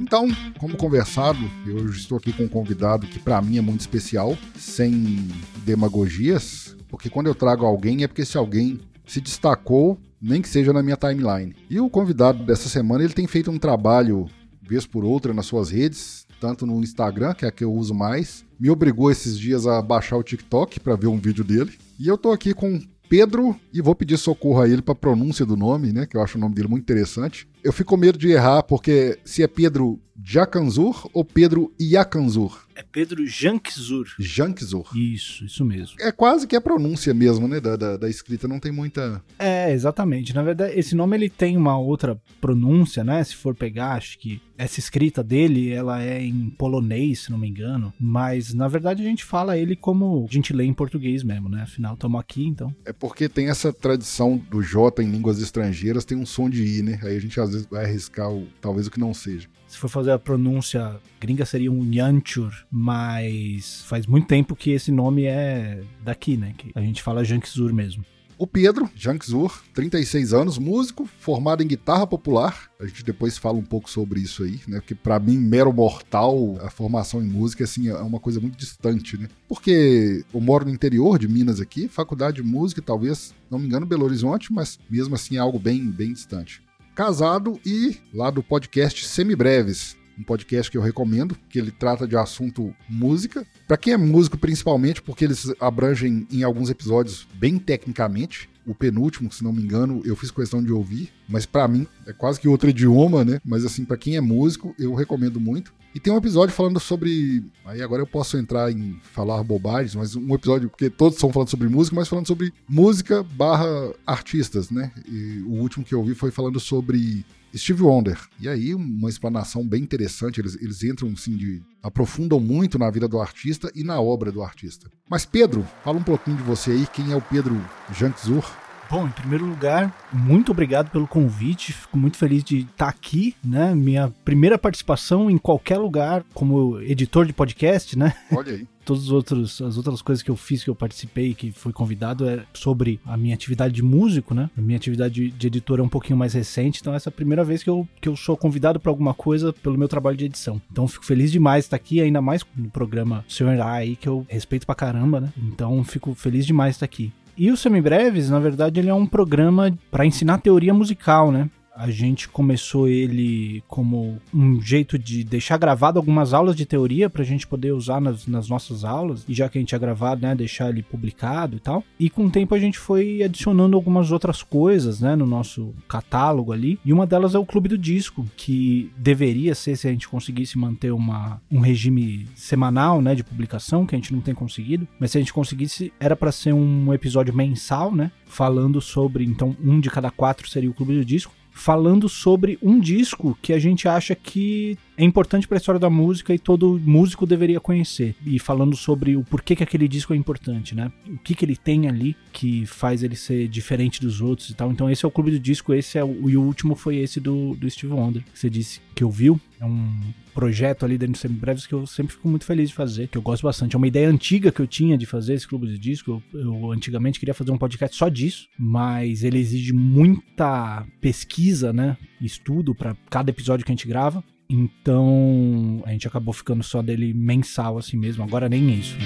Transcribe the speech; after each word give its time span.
Então, 0.00 0.28
como 0.58 0.76
conversado, 0.76 1.38
eu 1.66 1.90
estou 1.90 2.16
aqui 2.16 2.32
com 2.32 2.44
um 2.44 2.48
convidado 2.48 3.06
que 3.06 3.18
para 3.18 3.42
mim 3.42 3.58
é 3.58 3.60
muito 3.60 3.80
especial, 3.80 4.38
sem 4.56 5.28
demagogias, 5.64 6.76
porque 6.88 7.10
quando 7.10 7.26
eu 7.26 7.34
trago 7.34 7.66
alguém 7.66 8.02
é 8.02 8.06
porque 8.06 8.22
esse 8.22 8.36
alguém 8.36 8.80
se 9.04 9.20
destacou, 9.20 9.98
nem 10.20 10.40
que 10.40 10.48
seja 10.48 10.72
na 10.72 10.82
minha 10.82 10.96
timeline. 10.96 11.54
E 11.68 11.80
o 11.80 11.90
convidado 11.90 12.44
dessa 12.44 12.68
semana, 12.68 13.04
ele 13.04 13.12
tem 13.12 13.26
feito 13.26 13.50
um 13.50 13.58
trabalho 13.58 14.26
vez 14.62 14.86
por 14.86 15.04
outra 15.04 15.32
nas 15.32 15.46
suas 15.46 15.70
redes, 15.70 16.25
tanto 16.40 16.66
no 16.66 16.80
Instagram, 16.80 17.34
que 17.34 17.44
é 17.44 17.48
a 17.48 17.52
que 17.52 17.64
eu 17.64 17.72
uso 17.72 17.94
mais, 17.94 18.44
me 18.58 18.70
obrigou 18.70 19.10
esses 19.10 19.38
dias 19.38 19.66
a 19.66 19.80
baixar 19.82 20.16
o 20.16 20.22
TikTok 20.22 20.80
para 20.80 20.96
ver 20.96 21.06
um 21.06 21.18
vídeo 21.18 21.44
dele. 21.44 21.72
E 21.98 22.06
eu 22.06 22.16
tô 22.16 22.32
aqui 22.32 22.52
com 22.52 22.80
Pedro 23.08 23.54
e 23.72 23.80
vou 23.80 23.94
pedir 23.94 24.18
socorro 24.18 24.60
a 24.60 24.68
ele 24.68 24.82
para 24.82 24.94
pronúncia 24.94 25.46
do 25.46 25.56
nome, 25.56 25.92
né, 25.92 26.06
que 26.06 26.16
eu 26.16 26.22
acho 26.22 26.36
o 26.36 26.40
nome 26.40 26.54
dele 26.54 26.68
muito 26.68 26.82
interessante. 26.82 27.48
Eu 27.66 27.72
fico 27.72 27.90
com 27.90 27.96
medo 27.96 28.16
de 28.16 28.28
errar 28.28 28.62
porque 28.62 29.18
se 29.24 29.42
é 29.42 29.48
Pedro 29.48 30.00
Jacanzur 30.22 31.10
ou 31.12 31.24
Pedro 31.24 31.74
Iacanzur? 31.80 32.64
É 32.76 32.82
Pedro 32.82 33.26
Jankzur. 33.26 34.06
Jankzur. 34.18 34.86
Isso, 34.94 35.46
isso 35.46 35.64
mesmo. 35.64 35.96
É 35.98 36.12
quase 36.12 36.46
que 36.46 36.54
a 36.54 36.60
pronúncia 36.60 37.14
mesmo, 37.14 37.48
né? 37.48 37.58
Da, 37.58 37.74
da, 37.74 37.96
da, 37.96 38.08
escrita, 38.08 38.46
não 38.46 38.60
tem 38.60 38.70
muita. 38.70 39.22
É, 39.38 39.72
exatamente. 39.72 40.34
Na 40.34 40.42
verdade, 40.42 40.78
esse 40.78 40.94
nome 40.94 41.16
ele 41.16 41.30
tem 41.30 41.56
uma 41.56 41.78
outra 41.78 42.20
pronúncia, 42.38 43.02
né? 43.02 43.24
Se 43.24 43.34
for 43.34 43.54
pegar, 43.54 43.92
acho 43.92 44.18
que 44.18 44.42
essa 44.58 44.78
escrita 44.78 45.22
dele, 45.22 45.70
ela 45.70 46.02
é 46.02 46.22
em 46.22 46.50
polonês, 46.50 47.20
se 47.20 47.30
não 47.30 47.38
me 47.38 47.48
engano. 47.48 47.94
Mas, 47.98 48.52
na 48.52 48.68
verdade, 48.68 49.02
a 49.02 49.06
gente 49.06 49.24
fala 49.24 49.56
ele 49.56 49.74
como 49.74 50.26
a 50.28 50.32
gente 50.32 50.52
lê 50.52 50.64
em 50.64 50.74
português 50.74 51.22
mesmo, 51.22 51.48
né? 51.48 51.62
Afinal, 51.62 51.94
estamos 51.94 52.20
aqui, 52.20 52.46
então. 52.46 52.74
É 52.84 52.92
porque 52.92 53.26
tem 53.26 53.48
essa 53.48 53.72
tradição 53.72 54.36
do 54.50 54.62
J 54.62 55.02
em 55.02 55.10
línguas 55.10 55.40
estrangeiras, 55.40 56.04
tem 56.04 56.18
um 56.18 56.26
som 56.26 56.50
de 56.50 56.62
I, 56.62 56.82
né? 56.82 57.00
Aí 57.02 57.16
a 57.16 57.20
gente 57.20 57.40
às 57.40 57.50
vezes 57.50 57.55
vai 57.64 57.84
arriscar 57.84 58.30
o, 58.30 58.46
talvez 58.60 58.86
o 58.86 58.90
que 58.90 59.00
não 59.00 59.14
seja 59.14 59.48
se 59.66 59.76
for 59.78 59.88
fazer 59.88 60.12
a 60.12 60.18
pronúncia 60.18 60.98
gringa 61.20 61.44
seria 61.44 61.70
um 61.70 61.92
Yanchur, 61.92 62.52
mas 62.70 63.82
faz 63.82 64.06
muito 64.06 64.26
tempo 64.26 64.54
que 64.54 64.70
esse 64.70 64.92
nome 64.92 65.24
é 65.24 65.82
daqui, 66.04 66.36
né? 66.36 66.54
Que 66.56 66.70
a 66.74 66.80
gente 66.80 67.02
fala 67.02 67.24
Jankzur 67.24 67.74
mesmo. 67.74 68.04
O 68.38 68.46
Pedro 68.46 68.90
Jankzur, 68.94 69.62
36 69.72 70.34
anos, 70.34 70.58
músico, 70.58 71.08
formado 71.18 71.62
em 71.62 71.66
guitarra 71.66 72.06
popular. 72.06 72.70
A 72.78 72.86
gente 72.86 73.02
depois 73.02 73.38
fala 73.38 73.56
um 73.56 73.64
pouco 73.64 73.88
sobre 73.88 74.20
isso 74.20 74.42
aí, 74.44 74.60
né? 74.68 74.78
Porque 74.78 74.94
para 74.94 75.18
mim, 75.18 75.38
mero 75.38 75.72
mortal, 75.72 76.58
a 76.60 76.68
formação 76.68 77.22
em 77.22 77.26
música 77.26 77.64
assim 77.64 77.88
é 77.88 77.94
uma 77.96 78.20
coisa 78.20 78.38
muito 78.38 78.56
distante, 78.58 79.16
né? 79.16 79.28
Porque 79.48 80.22
eu 80.34 80.40
moro 80.40 80.66
no 80.66 80.70
interior 80.70 81.18
de 81.18 81.26
Minas 81.26 81.62
aqui, 81.62 81.88
faculdade 81.88 82.36
de 82.36 82.42
música, 82.42 82.82
talvez, 82.82 83.34
não 83.50 83.58
me 83.58 83.66
engano, 83.66 83.86
Belo 83.86 84.04
Horizonte, 84.04 84.52
mas 84.52 84.78
mesmo 84.88 85.14
assim 85.14 85.36
é 85.36 85.38
algo 85.38 85.58
bem 85.58 85.90
bem 85.90 86.12
distante 86.12 86.65
casado 86.96 87.60
e 87.64 87.98
lá 88.14 88.30
do 88.30 88.42
podcast 88.42 89.06
Semibreves, 89.06 89.98
um 90.18 90.22
podcast 90.22 90.70
que 90.70 90.78
eu 90.78 90.82
recomendo, 90.82 91.36
que 91.50 91.58
ele 91.58 91.70
trata 91.70 92.08
de 92.08 92.16
assunto 92.16 92.74
música. 92.88 93.46
Para 93.68 93.76
quem 93.76 93.92
é 93.92 93.98
músico, 93.98 94.38
principalmente, 94.38 95.02
porque 95.02 95.26
eles 95.26 95.52
abrangem 95.60 96.26
em 96.32 96.42
alguns 96.42 96.70
episódios 96.70 97.28
bem 97.34 97.58
tecnicamente. 97.58 98.48
O 98.66 98.74
penúltimo, 98.74 99.30
se 99.30 99.44
não 99.44 99.52
me 99.52 99.62
engano, 99.62 100.00
eu 100.06 100.16
fiz 100.16 100.30
questão 100.30 100.64
de 100.64 100.72
ouvir, 100.72 101.12
mas 101.28 101.44
para 101.44 101.68
mim 101.68 101.86
é 102.06 102.14
quase 102.14 102.40
que 102.40 102.48
outro 102.48 102.70
idioma, 102.70 103.26
né? 103.26 103.40
Mas 103.44 103.66
assim, 103.66 103.84
para 103.84 103.98
quem 103.98 104.16
é 104.16 104.20
músico, 104.22 104.74
eu 104.78 104.94
recomendo 104.94 105.38
muito. 105.38 105.74
E 105.96 105.98
tem 105.98 106.12
um 106.12 106.18
episódio 106.18 106.54
falando 106.54 106.78
sobre. 106.78 107.42
Aí 107.64 107.80
agora 107.80 108.02
eu 108.02 108.06
posso 108.06 108.36
entrar 108.36 108.70
em 108.70 109.00
falar 109.14 109.42
bobagens, 109.42 109.94
mas 109.94 110.14
um 110.14 110.34
episódio, 110.34 110.68
porque 110.68 110.90
todos 110.90 111.14
estão 111.14 111.32
falando 111.32 111.48
sobre 111.48 111.70
música, 111.70 111.96
mas 111.96 112.06
falando 112.06 112.26
sobre 112.26 112.52
música 112.68 113.22
barra 113.22 113.94
artistas, 114.06 114.70
né? 114.70 114.92
E 115.08 115.42
o 115.46 115.52
último 115.52 115.86
que 115.86 115.94
eu 115.94 116.00
ouvi 116.00 116.14
foi 116.14 116.30
falando 116.30 116.60
sobre 116.60 117.24
Steve 117.56 117.82
Wonder. 117.82 118.20
E 118.38 118.46
aí, 118.46 118.74
uma 118.74 119.08
explanação 119.08 119.66
bem 119.66 119.82
interessante. 119.82 120.38
Eles, 120.38 120.54
eles 120.60 120.84
entram, 120.84 121.08
assim, 121.08 121.34
de. 121.34 121.62
aprofundam 121.82 122.38
muito 122.38 122.78
na 122.78 122.90
vida 122.90 123.08
do 123.08 123.18
artista 123.18 123.72
e 123.74 123.82
na 123.82 123.98
obra 123.98 124.30
do 124.30 124.42
artista. 124.42 124.90
Mas, 125.08 125.24
Pedro, 125.24 125.66
fala 125.82 125.96
um 125.96 126.04
pouquinho 126.04 126.36
de 126.36 126.42
você 126.42 126.72
aí. 126.72 126.86
Quem 126.92 127.10
é 127.10 127.16
o 127.16 127.22
Pedro 127.22 127.58
Jantzur? 127.98 128.44
Bom, 128.88 129.06
em 129.06 129.10
primeiro 129.10 129.44
lugar, 129.44 129.92
muito 130.12 130.52
obrigado 130.52 130.90
pelo 130.90 131.08
convite. 131.08 131.72
Fico 131.72 131.98
muito 131.98 132.16
feliz 132.16 132.44
de 132.44 132.60
estar 132.60 132.88
aqui, 132.88 133.34
né? 133.44 133.74
Minha 133.74 134.12
primeira 134.24 134.56
participação 134.56 135.28
em 135.28 135.36
qualquer 135.38 135.78
lugar 135.78 136.24
como 136.32 136.80
editor 136.80 137.26
de 137.26 137.32
podcast, 137.32 137.98
né? 137.98 138.14
Olha 138.32 138.52
aí. 138.52 138.66
Todas 138.86 139.02
as 139.02 139.10
outras, 139.10 139.60
as 139.60 139.76
outras 139.76 140.00
coisas 140.00 140.22
que 140.22 140.30
eu 140.30 140.36
fiz, 140.36 140.62
que 140.62 140.70
eu 140.70 140.74
participei, 140.74 141.34
que 141.34 141.50
fui 141.50 141.72
convidado, 141.72 142.28
é 142.28 142.44
sobre 142.54 143.00
a 143.04 143.16
minha 143.16 143.34
atividade 143.34 143.74
de 143.74 143.82
músico, 143.82 144.32
né? 144.32 144.48
A 144.56 144.60
minha 144.60 144.76
atividade 144.76 145.32
de 145.32 145.46
editor 145.48 145.80
é 145.80 145.82
um 145.82 145.88
pouquinho 145.88 146.16
mais 146.16 146.34
recente, 146.34 146.78
então 146.80 146.94
essa 146.94 147.08
é 147.08 147.10
a 147.10 147.12
primeira 147.12 147.42
vez 147.42 147.64
que 147.64 147.68
eu, 147.68 147.88
que 148.00 148.08
eu 148.08 148.14
sou 148.14 148.36
convidado 148.36 148.78
para 148.78 148.88
alguma 148.88 149.12
coisa 149.12 149.52
pelo 149.52 149.76
meu 149.76 149.88
trabalho 149.88 150.16
de 150.16 150.26
edição. 150.26 150.62
Então 150.70 150.86
fico 150.86 151.04
feliz 151.04 151.32
demais 151.32 151.64
de 151.64 151.66
estar 151.66 151.76
aqui, 151.76 152.00
ainda 152.00 152.22
mais 152.22 152.46
no 152.56 152.70
programa 152.70 153.24
Senhor 153.28 153.60
aí, 153.60 153.96
que 153.96 154.08
eu 154.08 154.24
respeito 154.28 154.64
pra 154.64 154.74
caramba, 154.76 155.20
né? 155.20 155.32
Então 155.36 155.82
fico 155.82 156.14
feliz 156.14 156.46
demais 156.46 156.74
de 156.74 156.76
estar 156.76 156.86
aqui. 156.86 157.12
E 157.36 157.50
o 157.50 157.56
Semibreves, 157.56 158.30
na 158.30 158.38
verdade, 158.38 158.80
ele 158.80 158.88
é 158.88 158.94
um 158.94 159.06
programa 159.06 159.76
para 159.90 160.06
ensinar 160.06 160.38
teoria 160.38 160.72
musical, 160.72 161.30
né? 161.30 161.50
A 161.76 161.90
gente 161.90 162.26
começou 162.26 162.88
ele 162.88 163.62
como 163.68 164.18
um 164.32 164.60
jeito 164.62 164.98
de 164.98 165.22
deixar 165.22 165.58
gravado 165.58 165.98
algumas 165.98 166.32
aulas 166.32 166.56
de 166.56 166.64
teoria 166.64 167.10
para 167.10 167.20
a 167.20 167.24
gente 167.24 167.46
poder 167.46 167.72
usar 167.72 168.00
nas, 168.00 168.26
nas, 168.26 168.48
nossas 168.48 168.82
aulas, 168.82 169.24
e 169.28 169.34
já 169.34 169.46
que 169.48 169.58
a 169.58 169.60
gente 169.60 169.68
tinha 169.68 169.78
gravado, 169.78 170.22
né, 170.22 170.34
deixar 170.34 170.70
ele 170.70 170.82
publicado 170.82 171.56
e 171.56 171.60
tal. 171.60 171.84
E 172.00 172.08
com 172.08 172.24
o 172.24 172.30
tempo 172.30 172.54
a 172.54 172.58
gente 172.58 172.78
foi 172.78 173.22
adicionando 173.22 173.76
algumas 173.76 174.10
outras 174.10 174.42
coisas, 174.42 175.00
né, 175.00 175.14
no 175.14 175.26
nosso 175.26 175.74
catálogo 175.86 176.50
ali. 176.50 176.78
E 176.82 176.94
uma 176.94 177.06
delas 177.06 177.34
é 177.34 177.38
o 177.38 177.44
Clube 177.44 177.68
do 177.68 177.76
Disco, 177.76 178.24
que 178.36 178.90
deveria 178.96 179.54
ser, 179.54 179.76
se 179.76 179.86
a 179.86 179.90
gente 179.90 180.08
conseguisse 180.08 180.56
manter 180.56 180.92
uma, 180.92 181.42
um 181.50 181.60
regime 181.60 182.26
semanal, 182.34 183.02
né, 183.02 183.14
de 183.14 183.22
publicação, 183.22 183.84
que 183.84 183.94
a 183.94 183.98
gente 183.98 184.14
não 184.14 184.22
tem 184.22 184.34
conseguido. 184.34 184.88
Mas 184.98 185.10
se 185.10 185.18
a 185.18 185.20
gente 185.20 185.32
conseguisse, 185.32 185.92
era 186.00 186.16
para 186.16 186.32
ser 186.32 186.54
um 186.54 186.94
episódio 186.94 187.34
mensal, 187.34 187.94
né, 187.94 188.10
falando 188.24 188.80
sobre, 188.80 189.24
então, 189.24 189.54
um 189.62 189.78
de 189.78 189.90
cada 189.90 190.10
quatro 190.10 190.48
seria 190.48 190.70
o 190.70 190.74
Clube 190.74 190.94
do 190.94 191.04
Disco 191.04 191.32
falando 191.56 192.06
sobre 192.06 192.58
um 192.60 192.78
disco 192.78 193.36
que 193.40 193.54
a 193.54 193.58
gente 193.58 193.88
acha 193.88 194.14
que 194.14 194.78
é 194.96 195.04
importante 195.04 195.46
para 195.46 195.56
a 195.56 195.60
história 195.60 195.78
da 195.78 195.90
música 195.90 196.34
e 196.34 196.38
todo 196.38 196.80
músico 196.84 197.26
deveria 197.26 197.60
conhecer. 197.60 198.14
E 198.24 198.38
falando 198.38 198.76
sobre 198.76 199.16
o 199.16 199.22
porquê 199.22 199.54
que 199.54 199.62
aquele 199.62 199.86
disco 199.86 200.14
é 200.14 200.16
importante, 200.16 200.74
né? 200.74 200.90
O 201.08 201.18
que, 201.18 201.34
que 201.34 201.44
ele 201.44 201.56
tem 201.56 201.88
ali 201.88 202.16
que 202.32 202.64
faz 202.66 203.02
ele 203.02 203.16
ser 203.16 203.48
diferente 203.48 204.00
dos 204.00 204.20
outros 204.20 204.50
e 204.50 204.54
tal. 204.54 204.70
Então 204.72 204.88
esse 204.88 205.04
é 205.04 205.08
o 205.08 205.10
Clube 205.10 205.30
do 205.30 205.38
Disco, 205.38 205.74
esse 205.74 205.98
é 205.98 206.04
o, 206.04 206.28
e 206.28 206.36
o 206.36 206.42
último 206.42 206.74
foi 206.74 206.96
esse 206.96 207.20
do, 207.20 207.54
do 207.56 207.68
Steve 207.68 207.92
Wonder, 207.92 208.22
que 208.22 208.38
você 208.38 208.48
disse 208.48 208.80
que 208.94 209.04
ouviu. 209.04 209.40
É 209.60 209.64
um 209.64 210.00
projeto 210.34 210.84
ali 210.84 210.98
dentro 210.98 211.14
do 211.14 211.18
Semibreves 211.18 211.66
que 211.66 211.72
eu 211.72 211.86
sempre 211.86 212.12
fico 212.12 212.28
muito 212.28 212.44
feliz 212.44 212.68
de 212.68 212.74
fazer, 212.74 213.08
que 213.08 213.16
eu 213.16 213.22
gosto 213.22 213.42
bastante. 213.42 213.74
É 213.74 213.78
uma 213.78 213.88
ideia 213.88 214.08
antiga 214.08 214.52
que 214.52 214.60
eu 214.60 214.66
tinha 214.66 214.96
de 214.98 215.06
fazer 215.06 215.34
esse 215.34 215.48
clube 215.48 215.66
de 215.66 215.78
disco. 215.78 216.22
Eu, 216.34 216.40
eu 216.40 216.72
antigamente 216.72 217.18
queria 217.18 217.34
fazer 217.34 217.50
um 217.52 217.58
podcast 217.58 217.96
só 217.96 218.08
disso, 218.08 218.48
mas 218.58 219.24
ele 219.24 219.38
exige 219.38 219.72
muita 219.72 220.86
pesquisa, 221.00 221.72
né? 221.72 221.96
Estudo 222.20 222.74
para 222.74 222.94
cada 223.10 223.30
episódio 223.30 223.64
que 223.64 223.72
a 223.72 223.74
gente 223.74 223.88
grava. 223.88 224.22
Então 224.48 225.82
a 225.84 225.90
gente 225.90 226.06
acabou 226.06 226.32
ficando 226.32 226.62
só 226.62 226.80
dele 226.82 227.12
mensal 227.12 227.78
assim 227.78 227.96
mesmo. 227.96 228.22
Agora 228.22 228.48
nem 228.48 228.72
isso. 228.74 228.96
Né? 228.96 229.04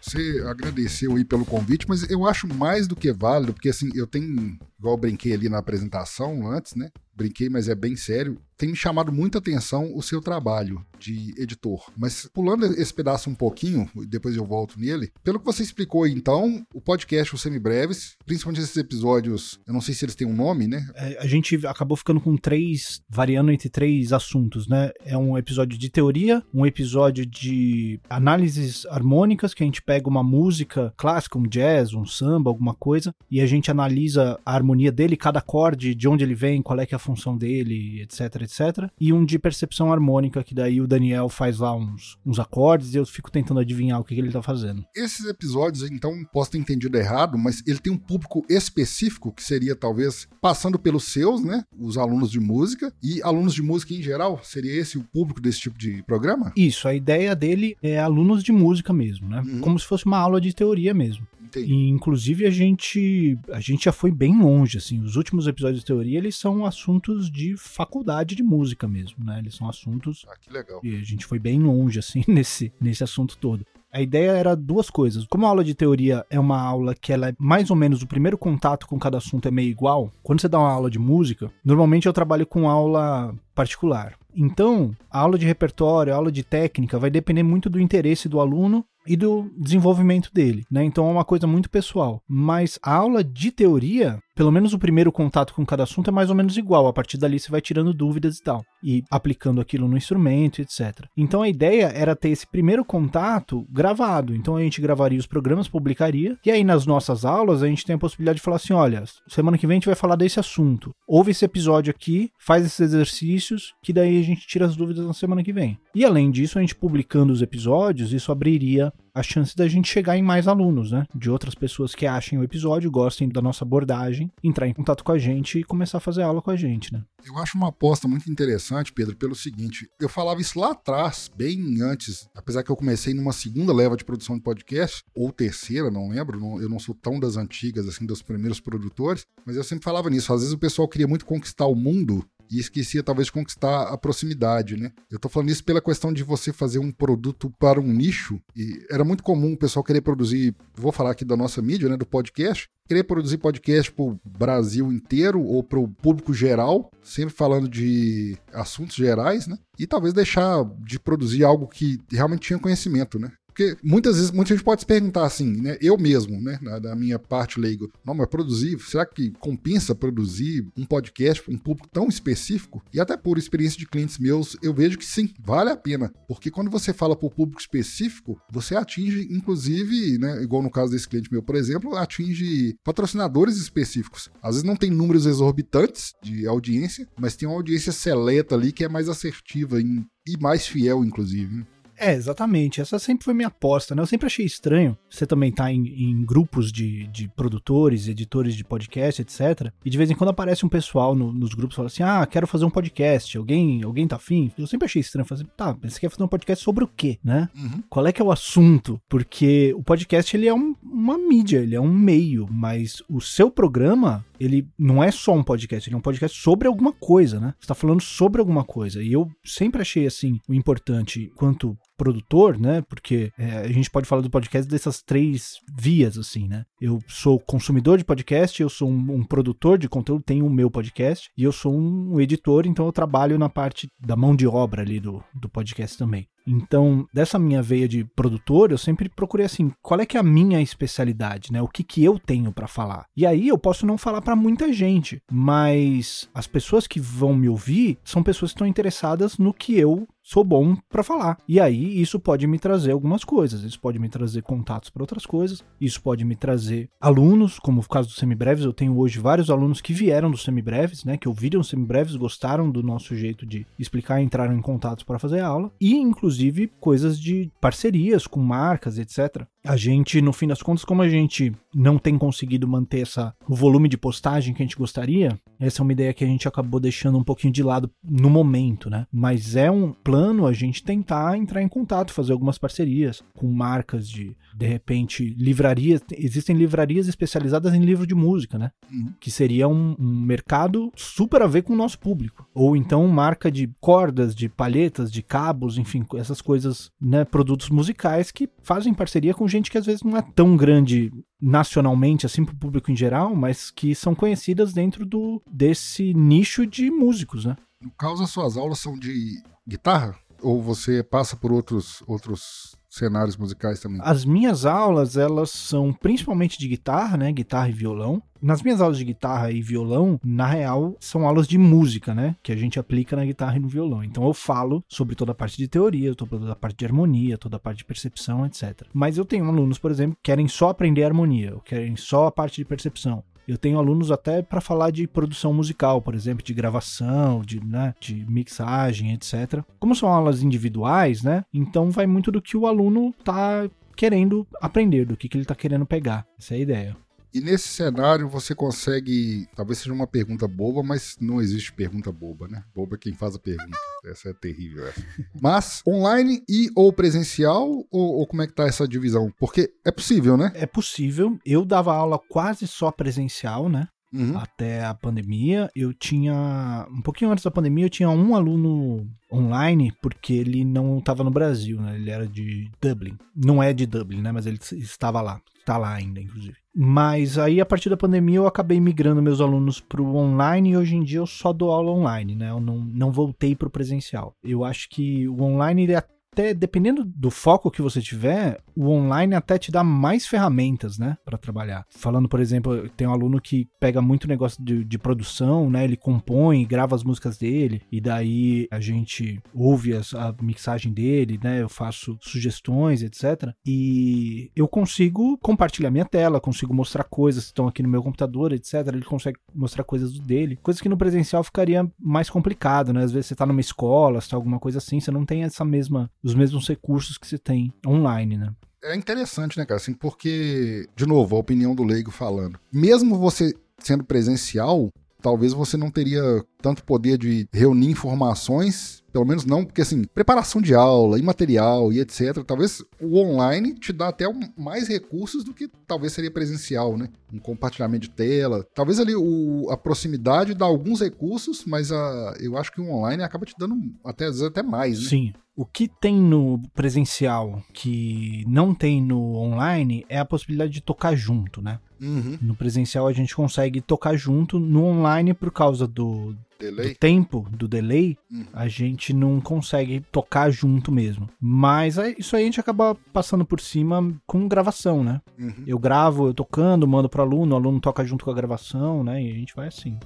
Você 0.00 0.44
agradeceu 0.48 1.14
aí 1.14 1.24
pelo 1.24 1.46
convite, 1.46 1.86
mas 1.88 2.10
eu 2.10 2.26
acho 2.26 2.48
mais 2.48 2.88
do 2.88 2.96
que 2.96 3.12
válido, 3.12 3.54
porque 3.54 3.68
assim, 3.68 3.88
eu 3.94 4.08
tenho, 4.08 4.58
igual 4.76 4.94
eu 4.94 5.00
brinquei 5.00 5.32
ali 5.32 5.48
na 5.48 5.58
apresentação 5.58 6.50
antes, 6.50 6.74
né? 6.74 6.90
Brinquei, 7.14 7.48
mas 7.48 7.68
é 7.68 7.76
bem 7.76 7.94
sério 7.94 8.36
tem 8.60 8.70
me 8.70 8.76
chamado 8.76 9.12
muita 9.12 9.38
atenção 9.38 9.90
o 9.94 10.02
seu 10.02 10.20
trabalho 10.20 10.84
de 10.98 11.34
editor. 11.38 11.90
Mas 11.96 12.28
pulando 12.32 12.66
esse 12.66 12.92
pedaço 12.92 13.30
um 13.30 13.34
pouquinho, 13.34 13.88
depois 14.08 14.36
eu 14.36 14.44
volto 14.44 14.78
nele, 14.78 15.10
pelo 15.24 15.38
que 15.38 15.46
você 15.46 15.62
explicou 15.62 16.06
então, 16.06 16.64
o 16.74 16.80
podcast, 16.80 17.34
os 17.34 17.40
semibreves, 17.40 18.16
principalmente 18.26 18.60
esses 18.60 18.76
episódios, 18.76 19.58
eu 19.66 19.72
não 19.72 19.80
sei 19.80 19.94
se 19.94 20.04
eles 20.04 20.14
têm 20.14 20.26
um 20.26 20.34
nome, 20.34 20.66
né? 20.66 20.86
É, 20.94 21.18
a 21.20 21.26
gente 21.26 21.66
acabou 21.66 21.96
ficando 21.96 22.20
com 22.20 22.36
três, 22.36 23.00
variando 23.08 23.50
entre 23.50 23.70
três 23.70 24.12
assuntos, 24.12 24.68
né? 24.68 24.90
É 25.04 25.16
um 25.16 25.38
episódio 25.38 25.78
de 25.78 25.88
teoria, 25.88 26.42
um 26.52 26.66
episódio 26.66 27.24
de 27.24 27.98
análises 28.10 28.84
harmônicas, 28.86 29.54
que 29.54 29.62
a 29.62 29.66
gente 29.66 29.80
pega 29.80 30.08
uma 30.08 30.22
música 30.22 30.92
clássica, 30.96 31.38
um 31.38 31.46
jazz, 31.48 31.94
um 31.94 32.04
samba, 32.04 32.50
alguma 32.50 32.74
coisa, 32.74 33.14
e 33.30 33.40
a 33.40 33.46
gente 33.46 33.70
analisa 33.70 34.38
a 34.44 34.54
harmonia 34.54 34.80
harmonia 34.80 34.92
dele, 34.92 35.16
cada 35.16 35.38
acorde, 35.40 35.94
de 35.94 36.08
onde 36.08 36.24
ele 36.24 36.34
vem, 36.34 36.62
qual 36.62 36.78
é 36.80 36.86
que 36.86 36.94
é 36.94 36.96
a 36.96 36.98
função 36.98 37.36
dele, 37.36 38.02
etc, 38.02 38.42
etc. 38.50 38.90
E 39.00 39.12
um 39.12 39.24
de 39.24 39.38
percepção 39.38 39.92
harmônica, 39.92 40.42
que 40.42 40.54
daí 40.54 40.80
o 40.80 40.86
Daniel 40.86 41.28
faz 41.28 41.58
lá 41.58 41.74
uns, 41.74 42.18
uns 42.24 42.38
acordes 42.38 42.94
e 42.94 42.96
eu 42.96 43.06
fico 43.06 43.30
tentando 43.30 43.60
adivinhar 43.60 44.00
o 44.00 44.04
que, 44.04 44.14
que 44.14 44.20
ele 44.20 44.32
tá 44.32 44.42
fazendo. 44.42 44.84
Esses 44.94 45.26
episódios, 45.26 45.90
então, 45.90 46.12
posso 46.32 46.52
ter 46.52 46.58
entendido 46.58 46.96
errado, 46.96 47.38
mas 47.38 47.62
ele 47.66 47.78
tem 47.78 47.92
um 47.92 47.98
público 47.98 48.44
específico, 48.48 49.32
que 49.32 49.42
seria 49.42 49.76
talvez 49.76 50.28
passando 50.40 50.78
pelos 50.78 51.04
seus, 51.04 51.42
né? 51.42 51.64
Os 51.78 51.96
alunos 51.96 52.30
de 52.30 52.40
música 52.40 52.92
e 53.02 53.22
alunos 53.22 53.54
de 53.54 53.62
música 53.62 53.94
em 53.94 54.02
geral. 54.02 54.40
Seria 54.42 54.80
esse 54.80 54.98
o 54.98 55.04
público 55.04 55.40
desse 55.40 55.60
tipo 55.60 55.78
de 55.78 56.02
programa? 56.02 56.52
Isso, 56.56 56.88
a 56.88 56.94
ideia 56.94 57.34
dele 57.34 57.76
é 57.82 57.98
alunos 57.98 58.42
de 58.42 58.52
música 58.52 58.92
mesmo, 58.92 59.28
né? 59.28 59.42
Uhum. 59.46 59.60
Como 59.60 59.78
se 59.78 59.86
fosse 59.86 60.06
uma 60.06 60.18
aula 60.18 60.40
de 60.40 60.52
teoria 60.52 60.92
mesmo. 60.94 61.26
Entendi. 61.50 61.72
E, 61.72 61.88
inclusive, 61.88 62.46
a 62.46 62.50
gente, 62.50 63.36
a 63.50 63.60
gente 63.60 63.84
já 63.84 63.92
foi 63.92 64.12
bem 64.12 64.40
longe, 64.40 64.78
assim. 64.78 65.02
Os 65.02 65.16
últimos 65.16 65.46
episódios 65.46 65.80
de 65.80 65.86
teoria, 65.86 66.18
eles 66.18 66.36
são 66.36 66.64
assuntos 66.64 67.30
de 67.30 67.56
faculdade 67.56 68.36
de 68.36 68.42
música 68.42 68.86
mesmo, 68.86 69.24
né? 69.24 69.40
Eles 69.40 69.56
são 69.56 69.68
assuntos... 69.68 70.24
Ah, 70.28 70.36
que 70.40 70.52
legal. 70.52 70.80
E 70.82 70.96
a 70.96 71.02
gente 71.02 71.26
foi 71.26 71.38
bem 71.38 71.60
longe, 71.60 71.98
assim, 71.98 72.22
nesse, 72.28 72.72
nesse 72.80 73.02
assunto 73.02 73.36
todo. 73.36 73.66
A 73.92 74.00
ideia 74.00 74.30
era 74.30 74.54
duas 74.54 74.88
coisas. 74.88 75.26
Como 75.26 75.44
a 75.44 75.48
aula 75.48 75.64
de 75.64 75.74
teoria 75.74 76.24
é 76.30 76.38
uma 76.38 76.60
aula 76.60 76.94
que 76.94 77.12
ela 77.12 77.30
é 77.30 77.34
mais 77.36 77.70
ou 77.70 77.76
menos 77.76 78.02
o 78.02 78.06
primeiro 78.06 78.38
contato 78.38 78.86
com 78.86 78.98
cada 79.00 79.18
assunto 79.18 79.48
é 79.48 79.50
meio 79.50 79.68
igual, 79.68 80.12
quando 80.22 80.40
você 80.40 80.48
dá 80.48 80.60
uma 80.60 80.70
aula 80.70 80.88
de 80.88 80.98
música, 80.98 81.50
normalmente 81.64 82.06
eu 82.06 82.12
trabalho 82.12 82.46
com 82.46 82.68
aula 82.68 83.34
particular. 83.52 84.14
Então, 84.32 84.94
a 85.10 85.18
aula 85.18 85.36
de 85.36 85.44
repertório, 85.44 86.12
a 86.12 86.16
aula 86.16 86.30
de 86.30 86.44
técnica 86.44 87.00
vai 87.00 87.10
depender 87.10 87.42
muito 87.42 87.68
do 87.68 87.80
interesse 87.80 88.28
do 88.28 88.38
aluno 88.38 88.86
e 89.06 89.16
do 89.16 89.50
desenvolvimento 89.56 90.30
dele, 90.32 90.64
né? 90.70 90.84
Então 90.84 91.08
é 91.08 91.12
uma 91.12 91.24
coisa 91.24 91.46
muito 91.46 91.70
pessoal. 91.70 92.22
Mas 92.28 92.78
a 92.82 92.94
aula 92.94 93.24
de 93.24 93.50
teoria, 93.50 94.18
pelo 94.40 94.50
menos 94.50 94.72
o 94.72 94.78
primeiro 94.78 95.12
contato 95.12 95.52
com 95.52 95.66
cada 95.66 95.82
assunto 95.82 96.08
é 96.08 96.10
mais 96.10 96.30
ou 96.30 96.34
menos 96.34 96.56
igual. 96.56 96.86
A 96.86 96.94
partir 96.94 97.18
dali 97.18 97.38
você 97.38 97.50
vai 97.50 97.60
tirando 97.60 97.92
dúvidas 97.92 98.38
e 98.38 98.42
tal, 98.42 98.64
e 98.82 99.04
aplicando 99.10 99.60
aquilo 99.60 99.86
no 99.86 99.98
instrumento, 99.98 100.62
etc. 100.62 101.04
Então 101.14 101.42
a 101.42 101.48
ideia 101.50 101.92
era 101.94 102.16
ter 102.16 102.30
esse 102.30 102.46
primeiro 102.46 102.82
contato 102.82 103.66
gravado. 103.70 104.34
Então 104.34 104.56
a 104.56 104.62
gente 104.62 104.80
gravaria 104.80 105.18
os 105.18 105.26
programas, 105.26 105.68
publicaria, 105.68 106.38
e 106.42 106.50
aí 106.50 106.64
nas 106.64 106.86
nossas 106.86 107.22
aulas 107.26 107.62
a 107.62 107.66
gente 107.66 107.84
tem 107.84 107.96
a 107.96 107.98
possibilidade 107.98 108.36
de 108.36 108.42
falar 108.42 108.56
assim: 108.56 108.72
olha, 108.72 109.04
semana 109.28 109.58
que 109.58 109.66
vem 109.66 109.74
a 109.74 109.78
gente 109.78 109.88
vai 109.88 109.94
falar 109.94 110.16
desse 110.16 110.40
assunto. 110.40 110.90
Ouve 111.06 111.32
esse 111.32 111.44
episódio 111.44 111.90
aqui, 111.90 112.30
faz 112.38 112.64
esses 112.64 112.80
exercícios, 112.80 113.74
que 113.82 113.92
daí 113.92 114.18
a 114.18 114.24
gente 114.24 114.46
tira 114.46 114.64
as 114.64 114.74
dúvidas 114.74 115.04
na 115.04 115.12
semana 115.12 115.44
que 115.44 115.52
vem. 115.52 115.78
E 115.94 116.02
além 116.02 116.30
disso, 116.30 116.56
a 116.56 116.62
gente 116.62 116.74
publicando 116.74 117.30
os 117.30 117.42
episódios, 117.42 118.10
isso 118.10 118.32
abriria 118.32 118.90
a 119.14 119.22
chance 119.22 119.56
da 119.56 119.68
gente 119.68 119.88
chegar 119.88 120.16
em 120.16 120.22
mais 120.22 120.48
alunos, 120.48 120.90
né? 120.90 121.04
De 121.14 121.30
outras 121.30 121.54
pessoas 121.54 121.94
que 121.94 122.06
achem 122.06 122.38
o 122.38 122.44
episódio, 122.44 122.90
gostem 122.90 123.28
da 123.28 123.42
nossa 123.42 123.64
abordagem, 123.64 124.30
entrar 124.42 124.66
em 124.68 124.74
contato 124.74 125.04
com 125.04 125.12
a 125.12 125.18
gente 125.18 125.58
e 125.58 125.64
começar 125.64 125.98
a 125.98 126.00
fazer 126.00 126.22
aula 126.22 126.42
com 126.42 126.50
a 126.50 126.56
gente, 126.56 126.92
né? 126.92 127.02
Eu 127.24 127.36
acho 127.38 127.56
uma 127.56 127.68
aposta 127.68 128.08
muito 128.08 128.30
interessante, 128.30 128.92
Pedro, 128.92 129.16
pelo 129.16 129.34
seguinte: 129.34 129.88
eu 130.00 130.08
falava 130.08 130.40
isso 130.40 130.58
lá 130.58 130.72
atrás, 130.72 131.30
bem 131.36 131.80
antes, 131.82 132.28
apesar 132.34 132.62
que 132.62 132.70
eu 132.70 132.76
comecei 132.76 133.14
numa 133.14 133.32
segunda 133.32 133.72
leva 133.72 133.96
de 133.96 134.04
produção 134.04 134.36
de 134.36 134.42
podcast, 134.42 135.02
ou 135.14 135.32
terceira, 135.32 135.90
não 135.90 136.08
lembro, 136.08 136.38
não, 136.38 136.60
eu 136.60 136.68
não 136.68 136.78
sou 136.78 136.94
tão 136.94 137.18
das 137.18 137.36
antigas, 137.36 137.88
assim, 137.88 138.06
dos 138.06 138.22
primeiros 138.22 138.60
produtores, 138.60 139.24
mas 139.44 139.56
eu 139.56 139.64
sempre 139.64 139.84
falava 139.84 140.08
nisso. 140.08 140.32
Às 140.32 140.40
vezes 140.40 140.54
o 140.54 140.58
pessoal 140.58 140.88
queria 140.88 141.08
muito 141.08 141.26
conquistar 141.26 141.66
o 141.66 141.74
mundo 141.74 142.24
e 142.50 142.58
esquecia 142.58 143.02
talvez 143.02 143.30
conquistar 143.30 143.82
a 143.82 143.96
proximidade, 143.96 144.76
né? 144.76 144.92
Eu 145.10 145.18
tô 145.18 145.28
falando 145.28 145.50
isso 145.50 145.64
pela 145.64 145.80
questão 145.80 146.12
de 146.12 146.22
você 146.22 146.52
fazer 146.52 146.78
um 146.78 146.90
produto 146.90 147.52
para 147.58 147.80
um 147.80 147.92
nicho 147.92 148.40
e 148.56 148.84
era 148.90 149.04
muito 149.04 149.22
comum 149.22 149.52
o 149.52 149.58
pessoal 149.58 149.84
querer 149.84 150.00
produzir, 150.00 150.54
vou 150.74 150.92
falar 150.92 151.12
aqui 151.12 151.24
da 151.24 151.36
nossa 151.36 151.62
mídia, 151.62 151.88
né, 151.88 151.96
do 151.96 152.06
podcast, 152.06 152.68
querer 152.88 153.04
produzir 153.04 153.38
podcast 153.38 153.92
pro 153.92 154.18
Brasil 154.24 154.92
inteiro 154.92 155.40
ou 155.40 155.62
pro 155.62 155.86
público 155.86 156.34
geral, 156.34 156.90
sempre 157.04 157.32
falando 157.32 157.68
de 157.68 158.36
assuntos 158.52 158.96
gerais, 158.96 159.46
né? 159.46 159.56
E 159.78 159.86
talvez 159.86 160.12
deixar 160.12 160.64
de 160.84 160.98
produzir 160.98 161.44
algo 161.44 161.68
que 161.68 162.00
realmente 162.10 162.48
tinha 162.48 162.58
conhecimento, 162.58 163.16
né? 163.16 163.30
Porque 163.50 163.76
muitas 163.82 164.16
vezes, 164.16 164.30
muita 164.30 164.54
gente 164.54 164.64
pode 164.64 164.82
se 164.82 164.86
perguntar 164.86 165.26
assim, 165.26 165.60
né? 165.60 165.76
Eu 165.80 165.98
mesmo, 165.98 166.40
né? 166.40 166.58
Na, 166.62 166.78
da 166.78 166.94
minha 166.94 167.18
parte 167.18 167.60
leigo, 167.60 167.90
não, 168.04 168.14
mas 168.14 168.28
produzir, 168.28 168.78
será 168.80 169.04
que 169.04 169.32
compensa 169.32 169.94
produzir 169.94 170.66
um 170.76 170.86
podcast 170.86 171.42
para 171.42 171.52
um 171.52 171.58
público 171.58 171.88
tão 171.88 172.08
específico? 172.08 172.82
E 172.94 173.00
até 173.00 173.16
por 173.16 173.38
experiência 173.38 173.78
de 173.78 173.86
clientes 173.86 174.18
meus, 174.18 174.56
eu 174.62 174.72
vejo 174.72 174.96
que 174.96 175.04
sim, 175.04 175.30
vale 175.44 175.70
a 175.70 175.76
pena. 175.76 176.12
Porque 176.28 176.50
quando 176.50 176.70
você 176.70 176.92
fala 176.92 177.16
para 177.16 177.26
o 177.26 177.30
público 177.30 177.60
específico, 177.60 178.40
você 178.52 178.76
atinge, 178.76 179.26
inclusive, 179.30 180.16
né? 180.18 180.42
Igual 180.42 180.62
no 180.62 180.70
caso 180.70 180.92
desse 180.92 181.08
cliente 181.08 181.30
meu, 181.32 181.42
por 181.42 181.56
exemplo, 181.56 181.96
atinge 181.96 182.76
patrocinadores 182.84 183.56
específicos. 183.56 184.30
Às 184.40 184.54
vezes 184.54 184.62
não 184.62 184.76
tem 184.76 184.90
números 184.90 185.26
exorbitantes 185.26 186.12
de 186.22 186.46
audiência, 186.46 187.08
mas 187.18 187.34
tem 187.34 187.48
uma 187.48 187.56
audiência 187.56 187.92
seleta 187.92 188.54
ali 188.54 188.72
que 188.72 188.84
é 188.84 188.88
mais 188.88 189.08
assertiva 189.08 189.80
e 189.80 190.36
mais 190.38 190.66
fiel, 190.66 191.04
inclusive. 191.04 191.66
É, 192.00 192.14
exatamente. 192.14 192.80
Essa 192.80 192.98
sempre 192.98 193.24
foi 193.24 193.34
minha 193.34 193.48
aposta, 193.48 193.94
né? 193.94 194.00
Eu 194.00 194.06
sempre 194.06 194.26
achei 194.26 194.46
estranho 194.46 194.96
você 195.10 195.26
também 195.26 195.50
tá 195.50 195.70
em, 195.72 195.86
em 195.86 196.24
grupos 196.24 196.70
de, 196.70 197.06
de 197.08 197.28
produtores, 197.28 198.06
editores 198.06 198.54
de 198.54 198.64
podcast, 198.64 199.20
etc. 199.20 199.72
E 199.84 199.90
de 199.90 199.98
vez 199.98 200.10
em 200.10 200.14
quando 200.14 200.30
aparece 200.30 200.64
um 200.64 200.68
pessoal 200.68 201.14
no, 201.14 201.32
nos 201.32 201.52
grupos 201.52 201.76
falando 201.76 201.90
assim: 201.90 202.02
ah, 202.02 202.24
quero 202.26 202.46
fazer 202.46 202.64
um 202.64 202.70
podcast. 202.70 203.36
Alguém, 203.36 203.82
alguém 203.82 204.06
tá 204.06 204.16
afim? 204.16 204.50
Eu 204.56 204.66
sempre 204.66 204.86
achei 204.86 205.00
estranho. 205.00 205.26
Assim, 205.30 205.44
tá, 205.56 205.76
você 205.82 206.00
quer 206.00 206.08
fazer 206.08 206.22
um 206.22 206.28
podcast 206.28 206.64
sobre 206.64 206.84
o 206.84 206.88
quê, 206.88 207.18
né? 207.22 207.48
Uhum. 207.56 207.82
Qual 207.88 208.06
é 208.06 208.12
que 208.12 208.22
é 208.22 208.24
o 208.24 208.30
assunto? 208.30 209.00
Porque 209.08 209.74
o 209.76 209.82
podcast, 209.82 210.36
ele 210.36 210.46
é 210.46 210.54
um, 210.54 210.74
uma 210.82 211.18
mídia, 211.18 211.58
ele 211.58 211.74
é 211.74 211.80
um 211.80 211.92
meio, 211.92 212.46
mas 212.50 213.02
o 213.08 213.20
seu 213.20 213.50
programa, 213.50 214.24
ele 214.38 214.66
não 214.78 215.02
é 215.02 215.10
só 215.10 215.34
um 215.34 215.42
podcast, 215.42 215.88
ele 215.88 215.94
é 215.94 215.98
um 215.98 216.02
podcast 216.02 216.40
sobre 216.40 216.68
alguma 216.68 216.92
coisa, 216.92 217.40
né? 217.40 217.54
Você 217.60 217.66
tá 217.66 217.74
falando 217.74 218.00
sobre 218.00 218.40
alguma 218.40 218.64
coisa. 218.64 219.02
E 219.02 219.12
eu 219.12 219.28
sempre 219.44 219.82
achei, 219.82 220.06
assim, 220.06 220.38
o 220.48 220.54
importante, 220.54 221.30
quanto 221.34 221.76
produtor, 222.00 222.58
né? 222.58 222.80
Porque 222.88 223.30
é, 223.38 223.58
a 223.58 223.68
gente 223.68 223.90
pode 223.90 224.08
falar 224.08 224.22
do 224.22 224.30
podcast 224.30 224.66
dessas 224.70 225.02
três 225.02 225.58
vias, 225.78 226.16
assim, 226.16 226.48
né? 226.48 226.64
Eu 226.80 226.98
sou 227.06 227.38
consumidor 227.38 227.98
de 227.98 228.06
podcast, 228.06 228.62
eu 228.62 228.70
sou 228.70 228.88
um, 228.88 229.16
um, 229.16 229.22
produtor 229.22 229.76
de 229.76 229.86
conteúdo, 229.86 230.24
tenho 230.24 230.46
o 230.46 230.50
meu 230.50 230.70
podcast, 230.70 231.28
e 231.36 231.44
eu 231.44 231.52
sou 231.52 231.78
um 231.78 232.18
editor, 232.18 232.66
então 232.66 232.86
eu 232.86 232.92
trabalho 232.92 233.38
na 233.38 233.50
parte 233.50 233.86
da 234.00 234.16
mão 234.16 234.34
de 234.34 234.46
obra 234.46 234.80
ali 234.80 234.98
do, 234.98 235.22
do 235.34 235.46
podcast 235.46 235.98
também. 235.98 236.26
Então, 236.46 237.06
dessa 237.12 237.38
minha 237.38 237.62
veia 237.62 237.86
de 237.86 238.02
produtor, 238.16 238.70
eu 238.70 238.78
sempre 238.78 239.10
procurei 239.10 239.44
assim, 239.44 239.70
qual 239.82 240.00
é 240.00 240.06
que 240.06 240.16
é 240.16 240.20
a 240.20 240.22
minha 240.22 240.60
especialidade, 240.62 241.52
né? 241.52 241.60
O 241.60 241.68
que 241.68 241.84
que 241.84 242.02
eu 242.02 242.18
tenho 242.18 242.50
para 242.50 242.66
falar? 242.66 243.04
E 243.14 243.26
aí 243.26 243.48
eu 243.48 243.58
posso 243.58 243.86
não 243.86 243.98
falar 243.98 244.22
para 244.22 244.34
muita 244.34 244.72
gente, 244.72 245.20
mas 245.30 246.30
as 246.34 246.46
pessoas 246.46 246.86
que 246.86 246.98
vão 246.98 247.34
me 247.34 247.48
ouvir 247.48 247.98
são 248.02 248.22
pessoas 248.22 248.52
que 248.52 248.56
estão 248.56 248.66
interessadas 248.66 249.36
no 249.36 249.52
que 249.52 249.78
eu 249.78 250.08
sou 250.30 250.44
bom 250.44 250.76
para 250.88 251.02
falar. 251.02 251.38
E 251.48 251.58
aí 251.58 252.00
isso 252.00 252.20
pode 252.20 252.46
me 252.46 252.56
trazer 252.56 252.92
algumas 252.92 253.24
coisas, 253.24 253.64
isso 253.64 253.80
pode 253.80 253.98
me 253.98 254.08
trazer 254.08 254.42
contatos 254.42 254.88
para 254.88 255.02
outras 255.02 255.26
coisas, 255.26 255.64
isso 255.80 256.00
pode 256.00 256.24
me 256.24 256.36
trazer 256.36 256.88
alunos, 257.00 257.58
como 257.58 257.80
o 257.80 257.88
caso 257.88 258.08
dos 258.08 258.16
semibreves, 258.16 258.64
eu 258.64 258.72
tenho 258.72 258.96
hoje 258.96 259.18
vários 259.18 259.50
alunos 259.50 259.80
que 259.80 259.92
vieram 259.92 260.30
dos 260.30 260.44
semibreves, 260.44 261.04
né, 261.04 261.16
que 261.16 261.28
ouviram 261.28 261.60
os 261.60 261.68
semibreves, 261.68 262.14
gostaram 262.14 262.70
do 262.70 262.80
nosso 262.80 263.16
jeito 263.16 263.44
de 263.44 263.66
explicar, 263.76 264.20
entraram 264.20 264.56
em 264.56 264.62
contatos 264.62 265.02
para 265.02 265.18
fazer 265.18 265.40
aula, 265.40 265.72
e 265.80 265.96
inclusive 265.96 266.70
coisas 266.78 267.18
de 267.18 267.50
parcerias 267.60 268.26
com 268.26 268.40
marcas, 268.40 268.98
etc 268.98 269.46
a 269.64 269.76
gente, 269.76 270.20
no 270.22 270.32
fim 270.32 270.46
das 270.46 270.62
contas, 270.62 270.84
como 270.84 271.02
a 271.02 271.08
gente 271.08 271.52
não 271.74 271.98
tem 271.98 272.16
conseguido 272.16 272.66
manter 272.66 273.00
essa, 273.00 273.34
o 273.48 273.54
volume 273.54 273.88
de 273.88 273.98
postagem 273.98 274.54
que 274.54 274.62
a 274.62 274.66
gente 274.66 274.76
gostaria, 274.76 275.38
essa 275.58 275.80
é 275.80 275.84
uma 275.84 275.92
ideia 275.92 276.14
que 276.14 276.24
a 276.24 276.26
gente 276.26 276.48
acabou 276.48 276.80
deixando 276.80 277.18
um 277.18 277.24
pouquinho 277.24 277.52
de 277.52 277.62
lado 277.62 277.90
no 278.02 278.30
momento, 278.30 278.88
né? 278.88 279.06
Mas 279.12 279.56
é 279.56 279.70
um 279.70 279.92
plano 279.92 280.19
a 280.46 280.52
gente 280.52 280.82
tentar 280.82 281.36
entrar 281.36 281.62
em 281.62 281.68
contato, 281.68 282.12
fazer 282.12 282.32
algumas 282.32 282.58
parcerias 282.58 283.22
com 283.34 283.46
marcas 283.46 284.08
de, 284.08 284.36
de 284.54 284.66
repente, 284.66 285.34
livrarias. 285.38 286.00
Existem 286.12 286.56
livrarias 286.56 287.08
especializadas 287.08 287.74
em 287.74 287.80
livro 287.80 288.06
de 288.06 288.14
música, 288.14 288.58
né? 288.58 288.70
Uhum. 288.90 289.12
Que 289.18 289.30
seria 289.30 289.68
um, 289.68 289.96
um 289.98 290.20
mercado 290.20 290.92
super 290.96 291.42
a 291.42 291.46
ver 291.46 291.62
com 291.62 291.72
o 291.72 291.76
nosso 291.76 291.98
público. 291.98 292.46
Ou 292.54 292.76
então 292.76 293.06
marca 293.08 293.50
de 293.50 293.70
cordas, 293.80 294.34
de 294.34 294.48
palhetas, 294.48 295.10
de 295.10 295.22
cabos, 295.22 295.78
enfim, 295.78 296.04
essas 296.14 296.40
coisas, 296.40 296.90
né? 297.00 297.24
Produtos 297.24 297.70
musicais 297.70 298.30
que 298.30 298.48
fazem 298.62 298.94
parceria 298.94 299.34
com 299.34 299.48
gente 299.48 299.70
que 299.70 299.78
às 299.78 299.86
vezes 299.86 300.02
não 300.02 300.16
é 300.16 300.22
tão 300.22 300.56
grande 300.56 301.12
nacionalmente, 301.40 302.26
assim, 302.26 302.44
para 302.44 302.54
o 302.54 302.58
público 302.58 302.90
em 302.90 302.96
geral, 302.96 303.34
mas 303.34 303.70
que 303.70 303.94
são 303.94 304.14
conhecidas 304.14 304.72
dentro 304.72 305.06
do, 305.06 305.42
desse 305.50 306.12
nicho 306.12 306.66
de 306.66 306.90
músicos, 306.90 307.44
né? 307.44 307.56
No 307.82 307.90
caso, 307.92 308.22
as 308.22 308.30
suas 308.30 308.58
aulas 308.58 308.78
são 308.78 308.98
de 308.98 309.42
guitarra? 309.70 310.14
Ou 310.42 310.62
você 310.62 311.02
passa 311.02 311.36
por 311.36 311.52
outros, 311.52 312.02
outros 312.06 312.74
cenários 312.88 313.36
musicais 313.36 313.80
também? 313.80 314.00
As 314.02 314.24
minhas 314.24 314.66
aulas, 314.66 315.16
elas 315.16 315.50
são 315.50 315.92
principalmente 315.92 316.58
de 316.58 316.66
guitarra, 316.66 317.16
né? 317.16 317.32
Guitarra 317.32 317.68
e 317.68 317.72
violão. 317.72 318.22
Nas 318.42 318.62
minhas 318.62 318.80
aulas 318.80 318.96
de 318.96 319.04
guitarra 319.04 319.50
e 319.50 319.60
violão, 319.60 320.18
na 320.24 320.46
real, 320.46 320.96
são 320.98 321.26
aulas 321.26 321.46
de 321.46 321.58
música, 321.58 322.14
né? 322.14 322.34
Que 322.42 322.52
a 322.52 322.56
gente 322.56 322.78
aplica 322.78 323.14
na 323.14 323.24
guitarra 323.24 323.56
e 323.56 323.60
no 323.60 323.68
violão. 323.68 324.02
Então 324.02 324.24
eu 324.26 324.32
falo 324.32 324.82
sobre 324.88 325.14
toda 325.14 325.32
a 325.32 325.34
parte 325.34 325.58
de 325.58 325.68
teoria, 325.68 326.14
toda 326.14 326.52
a 326.52 326.56
parte 326.56 326.78
de 326.78 326.86
harmonia, 326.86 327.36
toda 327.36 327.56
a 327.56 327.60
parte 327.60 327.78
de 327.78 327.84
percepção, 327.84 328.46
etc. 328.46 328.86
Mas 328.94 329.18
eu 329.18 329.24
tenho 329.24 329.46
alunos, 329.46 329.78
por 329.78 329.90
exemplo, 329.90 330.16
que 330.16 330.30
querem 330.30 330.48
só 330.48 330.70
aprender 330.70 331.04
harmonia, 331.04 331.54
ou 331.54 331.60
querem 331.60 331.96
só 331.96 332.26
a 332.26 332.32
parte 332.32 332.56
de 332.56 332.64
percepção. 332.64 333.22
Eu 333.50 333.58
tenho 333.58 333.78
alunos 333.78 334.12
até 334.12 334.42
para 334.42 334.60
falar 334.60 334.92
de 334.92 335.08
produção 335.08 335.52
musical, 335.52 336.00
por 336.00 336.14
exemplo, 336.14 336.44
de 336.44 336.54
gravação, 336.54 337.40
de, 337.40 337.60
né, 337.64 337.94
de 337.98 338.24
mixagem, 338.30 339.12
etc. 339.12 339.64
Como 339.80 339.92
são 339.92 340.08
aulas 340.08 340.40
individuais, 340.40 341.24
né? 341.24 341.44
Então 341.52 341.90
vai 341.90 342.06
muito 342.06 342.30
do 342.30 342.40
que 342.40 342.56
o 342.56 342.64
aluno 342.64 343.12
tá 343.24 343.68
querendo 343.96 344.46
aprender, 344.60 345.04
do 345.04 345.16
que, 345.16 345.28
que 345.28 345.36
ele 345.36 345.44
tá 345.44 345.54
querendo 345.56 345.84
pegar. 345.84 346.24
Essa 346.38 346.54
é 346.54 346.58
a 346.58 346.60
ideia. 346.60 346.96
E 347.32 347.40
nesse 347.40 347.68
cenário 347.68 348.28
você 348.28 348.54
consegue. 348.54 349.48
Talvez 349.54 349.78
seja 349.78 349.92
uma 349.92 350.06
pergunta 350.06 350.48
boba, 350.48 350.82
mas 350.82 351.16
não 351.20 351.40
existe 351.40 351.72
pergunta 351.72 352.10
boba, 352.10 352.48
né? 352.48 352.64
Boba 352.74 352.96
é 352.96 352.98
quem 352.98 353.14
faz 353.14 353.34
a 353.34 353.38
pergunta. 353.38 353.78
Essa 354.04 354.30
é 354.30 354.32
terrível. 354.32 354.86
Essa. 354.86 355.02
Mas 355.40 355.82
online 355.86 356.42
e 356.48 356.70
ou 356.74 356.92
presencial, 356.92 357.68
ou, 357.90 358.18
ou, 358.18 358.26
como 358.26 358.42
é 358.42 358.46
que 358.46 358.54
tá 358.54 358.64
essa 358.64 358.86
divisão? 358.88 359.32
Porque 359.38 359.72
é 359.84 359.90
possível, 359.90 360.36
né? 360.36 360.50
É 360.54 360.66
possível. 360.66 361.38
Eu 361.44 361.64
dava 361.64 361.94
aula 361.94 362.18
quase 362.18 362.66
só 362.66 362.90
presencial, 362.90 363.68
né? 363.68 363.86
Uhum. 364.12 364.36
Até 364.36 364.84
a 364.84 364.92
pandemia, 364.92 365.70
eu 365.74 365.94
tinha. 365.94 366.86
Um 366.90 367.00
pouquinho 367.00 367.30
antes 367.30 367.44
da 367.44 367.50
pandemia, 367.50 367.86
eu 367.86 367.90
tinha 367.90 368.10
um 368.10 368.34
aluno 368.34 369.06
online, 369.32 369.92
porque 370.02 370.32
ele 370.32 370.64
não 370.64 370.98
estava 370.98 371.22
no 371.22 371.30
Brasil, 371.30 371.80
né? 371.80 371.94
Ele 371.94 372.10
era 372.10 372.26
de 372.26 372.68
Dublin. 372.80 373.16
Não 373.36 373.62
é 373.62 373.72
de 373.72 373.86
Dublin, 373.86 374.20
né? 374.20 374.32
Mas 374.32 374.46
ele 374.46 374.58
estava 374.72 375.20
lá. 375.20 375.40
Está 375.58 375.76
lá 375.76 375.94
ainda, 375.94 376.20
inclusive. 376.20 376.56
Mas 376.74 377.38
aí, 377.38 377.60
a 377.60 377.66
partir 377.66 377.88
da 377.88 377.96
pandemia, 377.96 378.38
eu 378.38 378.46
acabei 378.46 378.80
migrando 378.80 379.22
meus 379.22 379.40
alunos 379.40 379.80
para 379.80 380.02
o 380.02 380.16
online 380.16 380.70
e 380.70 380.76
hoje 380.76 380.96
em 380.96 381.02
dia 381.02 381.18
eu 381.18 381.26
só 381.26 381.52
dou 381.52 381.70
aula 381.70 381.92
online, 381.92 382.34
né? 382.34 382.50
Eu 382.50 382.60
não, 382.60 382.78
não 382.78 383.12
voltei 383.12 383.54
para 383.54 383.68
o 383.68 383.70
presencial. 383.70 384.34
Eu 384.42 384.64
acho 384.64 384.88
que 384.88 385.28
o 385.28 385.42
online 385.42 385.82
ele 385.82 385.92
é 385.94 386.02
até 386.32 386.54
dependendo 386.54 387.04
do 387.04 387.30
foco 387.30 387.70
que 387.70 387.82
você 387.82 388.00
tiver, 388.00 388.60
o 388.76 388.88
online 388.88 389.34
até 389.34 389.58
te 389.58 389.70
dá 389.70 389.82
mais 389.82 390.26
ferramentas, 390.26 390.98
né, 390.98 391.16
para 391.24 391.36
trabalhar. 391.36 391.84
Falando, 391.90 392.28
por 392.28 392.40
exemplo, 392.40 392.88
tem 392.90 393.06
um 393.06 393.12
aluno 393.12 393.40
que 393.40 393.68
pega 393.78 394.00
muito 394.00 394.28
negócio 394.28 394.64
de, 394.64 394.84
de, 394.84 394.98
produção, 394.98 395.68
né, 395.68 395.84
ele 395.84 395.96
compõe, 395.96 396.64
grava 396.64 396.94
as 396.94 397.02
músicas 397.02 397.36
dele 397.36 397.82
e 397.90 398.00
daí 398.00 398.68
a 398.70 398.80
gente 398.80 399.40
ouve 399.54 399.94
as, 399.94 400.14
a 400.14 400.34
mixagem 400.40 400.92
dele, 400.92 401.38
né, 401.42 401.62
eu 401.62 401.68
faço 401.68 402.16
sugestões, 402.20 403.02
etc. 403.02 403.52
E 403.66 404.50
eu 404.54 404.68
consigo 404.68 405.36
compartilhar 405.38 405.90
minha 405.90 406.04
tela, 406.04 406.40
consigo 406.40 406.72
mostrar 406.72 407.04
coisas 407.04 407.44
que 407.44 407.50
estão 407.50 407.66
aqui 407.66 407.82
no 407.82 407.88
meu 407.88 408.02
computador, 408.02 408.52
etc. 408.52 408.86
Ele 408.88 409.02
consegue 409.02 409.38
mostrar 409.54 409.84
coisas 409.84 410.18
dele, 410.20 410.58
coisas 410.62 410.80
que 410.80 410.88
no 410.88 410.96
presencial 410.96 411.42
ficaria 411.42 411.90
mais 411.98 412.30
complicado, 412.30 412.92
né? 412.92 413.02
Às 413.02 413.12
vezes 413.12 413.26
você 413.26 413.34
tá 413.34 413.44
numa 413.44 413.60
escola, 413.60 414.20
se 414.20 414.28
tá 414.28 414.36
alguma 414.36 414.58
coisa 414.58 414.78
assim, 414.78 415.00
você 415.00 415.10
não 415.10 415.24
tem 415.24 415.42
essa 415.42 415.64
mesma 415.64 416.10
os 416.22 416.34
mesmos 416.34 416.68
recursos 416.68 417.18
que 417.18 417.26
se 417.26 417.38
tem 417.38 417.72
online, 417.86 418.36
né? 418.36 418.52
É 418.82 418.94
interessante, 418.94 419.58
né, 419.58 419.66
cara? 419.66 419.76
Assim, 419.76 419.92
porque, 419.92 420.86
de 420.96 421.06
novo, 421.06 421.36
a 421.36 421.38
opinião 421.38 421.74
do 421.74 421.82
leigo 421.82 422.10
falando. 422.10 422.58
Mesmo 422.72 423.18
você 423.18 423.54
sendo 423.78 424.04
presencial, 424.04 424.90
talvez 425.20 425.52
você 425.52 425.76
não 425.76 425.90
teria 425.90 426.22
tanto 426.60 426.84
poder 426.84 427.18
de 427.18 427.46
reunir 427.52 427.90
informações, 427.90 429.02
pelo 429.12 429.24
menos 429.24 429.44
não, 429.44 429.64
porque 429.64 429.82
assim, 429.82 430.04
preparação 430.04 430.60
de 430.60 430.74
aula 430.74 431.18
e 431.18 431.22
material 431.22 431.92
e 431.92 432.00
etc. 432.00 432.42
Talvez 432.46 432.82
o 433.00 433.18
online 433.18 433.74
te 433.74 433.92
dá 433.92 434.08
até 434.08 434.24
mais 434.56 434.88
recursos 434.88 435.44
do 435.44 435.54
que 435.54 435.68
talvez 435.86 436.12
seria 436.12 436.30
presencial, 436.30 436.96
né? 436.96 437.08
Um 437.32 437.38
compartilhamento 437.38 438.08
de 438.08 438.10
tela. 438.10 438.66
Talvez 438.74 438.98
ali 438.98 439.14
o, 439.14 439.68
a 439.70 439.76
proximidade 439.76 440.54
dá 440.54 440.64
alguns 440.64 441.00
recursos, 441.00 441.64
mas 441.64 441.92
a, 441.92 442.34
eu 442.40 442.56
acho 442.56 442.72
que 442.72 442.80
o 442.80 442.90
online 442.90 443.22
acaba 443.22 443.46
te 443.46 443.54
dando 443.58 443.76
até, 444.04 444.26
às 444.26 444.36
vezes 444.36 444.46
até 444.48 444.62
mais, 444.62 445.00
né? 445.00 445.08
Sim. 445.08 445.32
O 445.60 445.66
que 445.66 445.86
tem 445.86 446.16
no 446.16 446.58
presencial 446.74 447.62
que 447.74 448.46
não 448.48 448.72
tem 448.72 449.02
no 449.02 449.34
online 449.34 450.06
é 450.08 450.18
a 450.18 450.24
possibilidade 450.24 450.72
de 450.72 450.80
tocar 450.80 451.14
junto, 451.14 451.60
né? 451.60 451.78
Uhum. 452.00 452.38
No 452.40 452.54
presencial 452.54 453.06
a 453.06 453.12
gente 453.12 453.36
consegue 453.36 453.82
tocar 453.82 454.16
junto, 454.16 454.58
no 454.58 454.86
online 454.86 455.34
por 455.34 455.52
causa 455.52 455.86
do, 455.86 456.34
do 456.58 456.94
tempo, 456.98 457.46
do 457.50 457.68
delay, 457.68 458.16
uhum. 458.32 458.46
a 458.54 458.68
gente 458.68 459.12
não 459.12 459.38
consegue 459.38 460.00
tocar 460.10 460.48
junto 460.48 460.90
mesmo. 460.90 461.28
Mas 461.38 461.98
isso 462.16 462.36
aí 462.36 462.44
a 462.44 462.46
gente 462.46 462.58
acaba 462.58 462.96
passando 463.12 463.44
por 463.44 463.60
cima 463.60 464.10
com 464.26 464.48
gravação, 464.48 465.04
né? 465.04 465.20
Uhum. 465.38 465.64
Eu 465.66 465.78
gravo, 465.78 466.28
eu 466.28 466.32
tocando, 466.32 466.88
mando 466.88 467.06
pro 467.06 467.20
aluno, 467.20 467.52
o 467.54 467.58
aluno 467.58 467.78
toca 467.80 468.02
junto 468.02 468.24
com 468.24 468.30
a 468.30 468.34
gravação, 468.34 469.04
né? 469.04 469.22
E 469.22 469.30
a 469.30 469.34
gente 469.34 469.54
vai 469.54 469.68
assim. 469.68 469.98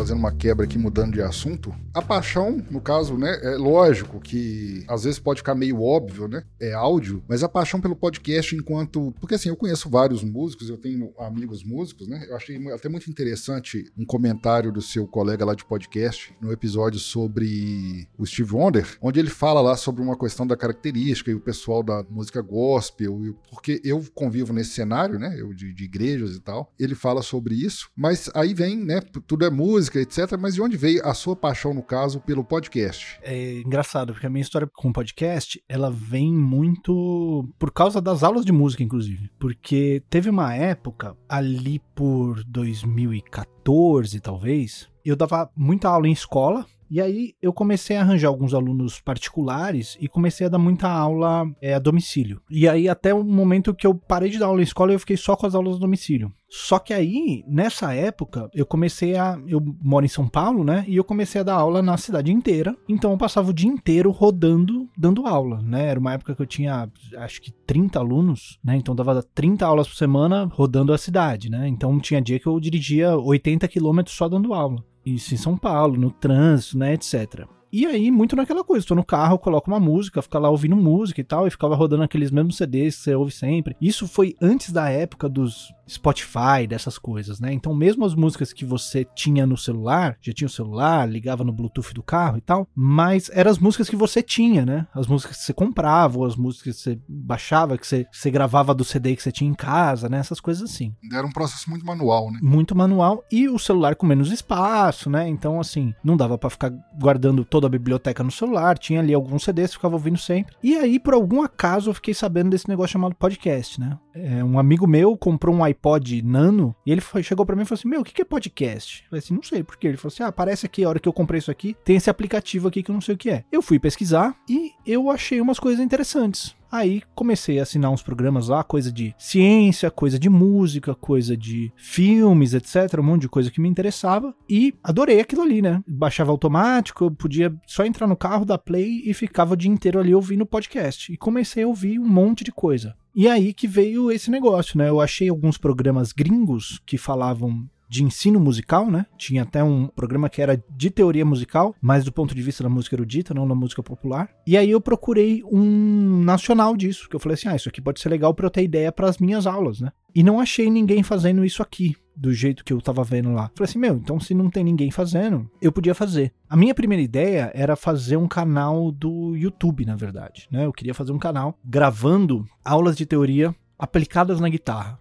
Fazendo 0.00 0.18
uma 0.18 0.32
quebra 0.32 0.64
aqui, 0.64 0.78
mudando 0.78 1.12
de 1.12 1.20
assunto. 1.20 1.74
A 1.92 2.00
paixão, 2.00 2.64
no 2.70 2.80
caso, 2.80 3.18
né, 3.18 3.38
é 3.42 3.56
lógico 3.56 4.18
que 4.18 4.82
às 4.88 5.04
vezes 5.04 5.18
pode 5.18 5.40
ficar 5.40 5.54
meio 5.54 5.82
óbvio, 5.82 6.26
né? 6.26 6.42
É 6.58 6.72
áudio, 6.72 7.22
mas 7.28 7.42
a 7.42 7.48
paixão 7.48 7.82
pelo 7.82 7.94
podcast 7.94 8.56
enquanto. 8.56 9.12
Porque 9.20 9.34
assim, 9.34 9.50
eu 9.50 9.56
conheço 9.56 9.90
vários 9.90 10.24
músicos, 10.24 10.70
eu 10.70 10.78
tenho 10.78 11.12
amigos 11.18 11.62
músicos, 11.62 12.08
né? 12.08 12.24
Eu 12.30 12.34
achei 12.34 12.56
até 12.72 12.88
muito 12.88 13.10
interessante 13.10 13.92
um 13.94 14.06
comentário 14.06 14.72
do 14.72 14.80
seu 14.80 15.06
colega 15.06 15.44
lá 15.44 15.54
de 15.54 15.66
podcast 15.66 16.34
no 16.40 16.50
episódio 16.50 16.98
sobre 16.98 18.08
o 18.16 18.24
Steve 18.24 18.54
Wonder, 18.54 18.86
onde 19.02 19.20
ele 19.20 19.28
fala 19.28 19.60
lá 19.60 19.76
sobre 19.76 20.00
uma 20.00 20.18
questão 20.18 20.46
da 20.46 20.56
característica 20.56 21.30
e 21.30 21.34
o 21.34 21.40
pessoal 21.40 21.82
da 21.82 22.02
música 22.08 22.40
gospel, 22.40 23.36
porque 23.50 23.82
eu 23.84 24.02
convivo 24.14 24.54
nesse 24.54 24.70
cenário, 24.70 25.18
né? 25.18 25.36
Eu 25.38 25.52
de, 25.52 25.74
de 25.74 25.84
igrejas 25.84 26.36
e 26.36 26.40
tal. 26.40 26.72
Ele 26.78 26.94
fala 26.94 27.20
sobre 27.20 27.54
isso, 27.54 27.90
mas 27.94 28.30
aí 28.34 28.54
vem, 28.54 28.78
né? 28.78 29.02
Tudo 29.26 29.44
é 29.44 29.50
música 29.50 29.89
música, 29.90 30.00
etc. 30.00 30.38
Mas 30.38 30.54
de 30.54 30.62
onde 30.62 30.76
veio 30.76 31.04
a 31.04 31.12
sua 31.12 31.34
paixão, 31.34 31.74
no 31.74 31.82
caso, 31.82 32.20
pelo 32.20 32.44
podcast? 32.44 33.18
É 33.22 33.58
engraçado, 33.60 34.12
porque 34.12 34.26
a 34.26 34.30
minha 34.30 34.42
história 34.42 34.68
com 34.72 34.92
podcast, 34.92 35.62
ela 35.68 35.90
vem 35.90 36.32
muito 36.32 37.48
por 37.58 37.72
causa 37.72 38.00
das 38.00 38.22
aulas 38.22 38.44
de 38.44 38.52
música, 38.52 38.82
inclusive. 38.82 39.30
Porque 39.38 40.02
teve 40.08 40.30
uma 40.30 40.54
época, 40.54 41.16
ali 41.28 41.80
por 41.94 42.42
2014, 42.44 44.20
talvez, 44.20 44.88
eu 45.04 45.16
dava 45.16 45.50
muita 45.56 45.88
aula 45.88 46.08
em 46.08 46.12
escola, 46.12 46.64
e 46.90 47.00
aí 47.00 47.34
eu 47.40 47.52
comecei 47.52 47.96
a 47.96 48.00
arranjar 48.00 48.28
alguns 48.28 48.52
alunos 48.52 49.00
particulares 49.00 49.96
e 50.00 50.08
comecei 50.08 50.46
a 50.46 50.50
dar 50.50 50.58
muita 50.58 50.88
aula 50.88 51.48
é, 51.62 51.74
a 51.74 51.78
domicílio. 51.78 52.40
E 52.50 52.68
aí 52.68 52.88
até 52.88 53.14
o 53.14 53.22
momento 53.22 53.74
que 53.74 53.86
eu 53.86 53.94
parei 53.94 54.28
de 54.28 54.38
dar 54.38 54.46
aula 54.46 54.60
em 54.60 54.64
escola, 54.64 54.92
eu 54.92 54.98
fiquei 54.98 55.16
só 55.16 55.36
com 55.36 55.46
as 55.46 55.54
aulas 55.54 55.76
a 55.76 55.78
domicílio. 55.78 56.32
Só 56.50 56.80
que 56.80 56.92
aí, 56.92 57.44
nessa 57.46 57.94
época, 57.94 58.50
eu 58.52 58.66
comecei 58.66 59.16
a. 59.16 59.40
Eu 59.46 59.62
moro 59.80 60.04
em 60.04 60.08
São 60.08 60.26
Paulo, 60.26 60.64
né? 60.64 60.84
E 60.88 60.96
eu 60.96 61.04
comecei 61.04 61.40
a 61.40 61.44
dar 61.44 61.54
aula 61.54 61.80
na 61.80 61.96
cidade 61.96 62.32
inteira. 62.32 62.76
Então 62.88 63.12
eu 63.12 63.16
passava 63.16 63.50
o 63.50 63.54
dia 63.54 63.70
inteiro 63.70 64.10
rodando, 64.10 64.88
dando 64.98 65.28
aula, 65.28 65.62
né? 65.62 65.86
Era 65.86 66.00
uma 66.00 66.12
época 66.12 66.34
que 66.34 66.42
eu 66.42 66.46
tinha, 66.46 66.90
acho 67.18 67.40
que 67.40 67.52
30 67.52 68.00
alunos, 68.00 68.58
né? 68.64 68.74
Então 68.76 68.96
dava 68.96 69.22
30 69.22 69.64
aulas 69.64 69.86
por 69.86 69.94
semana 69.94 70.50
rodando 70.52 70.92
a 70.92 70.98
cidade, 70.98 71.48
né? 71.48 71.68
Então 71.68 72.00
tinha 72.00 72.20
dia 72.20 72.40
que 72.40 72.48
eu 72.48 72.58
dirigia 72.58 73.16
80 73.16 73.68
quilômetros 73.68 74.16
só 74.16 74.28
dando 74.28 74.52
aula. 74.52 74.84
Isso 75.04 75.34
em 75.34 75.36
São 75.36 75.56
Paulo, 75.56 75.96
no 75.96 76.10
trânsito, 76.10 76.78
né, 76.78 76.94
etc. 76.94 77.46
E 77.72 77.86
aí, 77.86 78.10
muito 78.10 78.34
naquela 78.34 78.64
coisa, 78.64 78.86
tô 78.86 78.94
no 78.94 79.04
carro, 79.04 79.38
coloco 79.38 79.70
uma 79.70 79.80
música, 79.80 80.22
fica 80.22 80.38
lá 80.38 80.50
ouvindo 80.50 80.76
música 80.76 81.20
e 81.20 81.24
tal, 81.24 81.46
e 81.46 81.50
ficava 81.50 81.74
rodando 81.74 82.02
aqueles 82.02 82.30
mesmos 82.30 82.56
CDs 82.56 82.96
que 82.96 83.02
você 83.02 83.14
ouve 83.14 83.32
sempre. 83.32 83.76
Isso 83.80 84.08
foi 84.08 84.34
antes 84.40 84.72
da 84.72 84.88
época 84.88 85.28
dos 85.28 85.72
Spotify, 85.90 86.66
dessas 86.68 86.96
coisas, 86.96 87.40
né? 87.40 87.52
Então, 87.52 87.74
mesmo 87.74 88.04
as 88.04 88.14
músicas 88.14 88.52
que 88.52 88.64
você 88.64 89.04
tinha 89.04 89.44
no 89.44 89.56
celular, 89.56 90.16
já 90.20 90.32
tinha 90.32 90.46
o 90.46 90.50
celular, 90.50 91.08
ligava 91.08 91.42
no 91.42 91.52
Bluetooth 91.52 91.92
do 91.92 92.02
carro 92.02 92.38
e 92.38 92.40
tal, 92.40 92.66
mas 92.74 93.28
eram 93.32 93.50
as 93.50 93.58
músicas 93.58 93.90
que 93.90 93.96
você 93.96 94.22
tinha, 94.22 94.64
né? 94.64 94.86
As 94.94 95.06
músicas 95.06 95.38
que 95.38 95.42
você 95.44 95.52
comprava, 95.52 96.18
ou 96.18 96.24
as 96.24 96.36
músicas 96.36 96.76
que 96.76 96.82
você 96.82 97.00
baixava, 97.08 97.76
que 97.76 97.86
você, 97.86 98.06
você 98.12 98.30
gravava 98.30 98.72
do 98.72 98.84
CD 98.84 99.16
que 99.16 99.22
você 99.22 99.32
tinha 99.32 99.50
em 99.50 99.54
casa, 99.54 100.08
né? 100.08 100.18
Essas 100.18 100.40
coisas 100.40 100.70
assim. 100.70 100.94
Era 101.12 101.26
um 101.26 101.32
processo 101.32 101.68
muito 101.68 101.84
manual, 101.84 102.30
né? 102.30 102.38
Muito 102.40 102.76
manual 102.76 103.24
e 103.30 103.48
o 103.48 103.58
celular 103.58 103.96
com 103.96 104.06
menos 104.06 104.30
espaço, 104.30 105.10
né? 105.10 105.28
Então, 105.28 105.58
assim, 105.58 105.92
não 106.04 106.16
dava 106.16 106.38
para 106.38 106.50
ficar 106.50 106.72
guardando 106.98 107.44
toda 107.60 107.66
a 107.66 107.78
biblioteca 107.78 108.24
no 108.24 108.30
celular, 108.30 108.78
tinha 108.78 109.00
ali 109.00 109.12
alguns 109.12 109.44
CDs, 109.44 109.74
ficava 109.74 109.94
ouvindo 109.94 110.18
sempre. 110.18 110.54
E 110.62 110.76
aí, 110.76 110.98
por 110.98 111.12
algum 111.12 111.42
acaso, 111.42 111.90
eu 111.90 111.94
fiquei 111.94 112.14
sabendo 112.14 112.50
desse 112.50 112.66
negócio 112.68 112.94
chamado 112.94 113.14
podcast, 113.14 113.78
né? 113.78 113.98
É, 114.14 114.42
um 114.42 114.58
amigo 114.58 114.86
meu 114.86 115.16
comprou 115.16 115.54
um 115.54 115.62
iPod 115.62 116.22
Nano, 116.22 116.74
e 116.84 116.92
ele 116.92 117.00
foi, 117.00 117.22
chegou 117.22 117.46
para 117.46 117.56
mim 117.56 117.62
e 117.62 117.64
falou 117.64 117.78
assim: 117.78 117.88
Meu, 117.88 118.00
o 118.00 118.04
que, 118.04 118.12
que 118.12 118.22
é 118.22 118.24
podcast? 118.24 119.02
Eu 119.04 119.10
falei 119.10 119.18
assim: 119.20 119.34
Não 119.34 119.42
sei 119.42 119.62
por 119.62 119.76
quê. 119.76 119.88
Ele 119.88 119.96
falou 119.96 120.12
assim: 120.12 120.22
Ah, 120.22 120.28
aparece 120.28 120.66
aqui, 120.66 120.84
a 120.84 120.88
hora 120.88 120.98
que 120.98 121.08
eu 121.08 121.12
comprei 121.12 121.38
isso 121.38 121.50
aqui, 121.50 121.76
tem 121.84 121.96
esse 121.96 122.10
aplicativo 122.10 122.68
aqui 122.68 122.82
que 122.82 122.90
eu 122.90 122.94
não 122.94 123.00
sei 123.00 123.14
o 123.14 123.18
que 123.18 123.30
é. 123.30 123.44
Eu 123.50 123.62
fui 123.62 123.78
pesquisar 123.78 124.36
e 124.48 124.72
eu 124.86 125.10
achei 125.10 125.40
umas 125.40 125.58
coisas 125.58 125.84
interessantes. 125.84 126.54
Aí 126.70 127.02
comecei 127.16 127.58
a 127.58 127.64
assinar 127.64 127.90
uns 127.90 128.02
programas 128.02 128.46
lá, 128.46 128.62
coisa 128.62 128.92
de 128.92 129.12
ciência, 129.18 129.90
coisa 129.90 130.18
de 130.18 130.30
música, 130.30 130.94
coisa 130.94 131.36
de 131.36 131.72
filmes, 131.76 132.54
etc. 132.54 133.00
Um 133.00 133.02
monte 133.02 133.22
de 133.22 133.28
coisa 133.28 133.50
que 133.50 133.60
me 133.60 133.68
interessava. 133.68 134.34
E 134.48 134.74
adorei 134.82 135.20
aquilo 135.20 135.42
ali, 135.42 135.60
né? 135.60 135.82
Baixava 135.86 136.30
automático, 136.30 137.04
eu 137.04 137.10
podia 137.10 137.52
só 137.66 137.84
entrar 137.84 138.06
no 138.06 138.16
carro, 138.16 138.44
dar 138.44 138.58
play 138.58 139.02
e 139.04 139.12
ficava 139.12 139.54
o 139.54 139.56
dia 139.56 139.70
inteiro 139.70 139.98
ali 139.98 140.14
ouvindo 140.14 140.46
podcast. 140.46 141.12
E 141.12 141.16
comecei 141.16 141.64
a 141.64 141.68
ouvir 141.68 141.98
um 141.98 142.08
monte 142.08 142.44
de 142.44 142.52
coisa. 142.52 142.94
E 143.14 143.28
aí 143.28 143.52
que 143.52 143.66
veio 143.66 144.10
esse 144.10 144.30
negócio, 144.30 144.78
né? 144.78 144.88
Eu 144.88 145.00
achei 145.00 145.28
alguns 145.28 145.58
programas 145.58 146.12
gringos 146.12 146.80
que 146.86 146.96
falavam 146.96 147.68
de 147.90 148.04
ensino 148.04 148.38
musical, 148.38 148.88
né? 148.88 149.04
Tinha 149.18 149.42
até 149.42 149.64
um 149.64 149.88
programa 149.88 150.30
que 150.30 150.40
era 150.40 150.62
de 150.70 150.90
teoria 150.90 151.26
musical, 151.26 151.74
mas 151.82 152.04
do 152.04 152.12
ponto 152.12 152.32
de 152.32 152.40
vista 152.40 152.62
da 152.62 152.70
música 152.70 152.94
erudita, 152.94 153.34
não 153.34 153.48
da 153.48 153.54
música 153.54 153.82
popular. 153.82 154.30
E 154.46 154.56
aí 154.56 154.70
eu 154.70 154.80
procurei 154.80 155.42
um 155.44 156.22
nacional 156.22 156.76
disso, 156.76 157.08
que 157.08 157.16
eu 157.16 157.20
falei 157.20 157.34
assim: 157.34 157.48
ah, 157.48 157.56
isso 157.56 157.68
aqui 157.68 157.80
pode 157.80 158.00
ser 158.00 158.08
legal 158.08 158.32
para 158.32 158.46
eu 158.46 158.50
ter 158.50 158.62
ideia 158.62 158.92
para 158.92 159.08
as 159.08 159.18
minhas 159.18 159.44
aulas, 159.44 159.80
né? 159.80 159.90
E 160.14 160.22
não 160.22 160.38
achei 160.38 160.70
ninguém 160.70 161.02
fazendo 161.02 161.44
isso 161.44 161.62
aqui 161.62 161.96
do 162.16 162.32
jeito 162.32 162.64
que 162.64 162.72
eu 162.72 162.80
tava 162.80 163.02
vendo 163.02 163.32
lá. 163.32 163.50
Falei 163.54 163.68
assim, 163.68 163.78
meu, 163.78 163.96
então 163.96 164.20
se 164.20 164.34
não 164.34 164.50
tem 164.50 164.62
ninguém 164.62 164.90
fazendo, 164.90 165.50
eu 165.60 165.72
podia 165.72 165.94
fazer. 165.94 166.32
A 166.48 166.56
minha 166.56 166.74
primeira 166.74 167.02
ideia 167.02 167.50
era 167.54 167.74
fazer 167.74 168.16
um 168.16 168.28
canal 168.28 168.92
do 168.92 169.34
YouTube, 169.34 169.84
na 169.84 169.96
verdade, 169.96 170.46
né? 170.50 170.66
Eu 170.66 170.72
queria 170.72 170.94
fazer 170.94 171.12
um 171.12 171.18
canal 171.18 171.58
gravando 171.64 172.46
aulas 172.64 172.96
de 172.96 173.06
teoria 173.06 173.54
aplicadas 173.78 174.38
na 174.38 174.48
guitarra. 174.48 174.98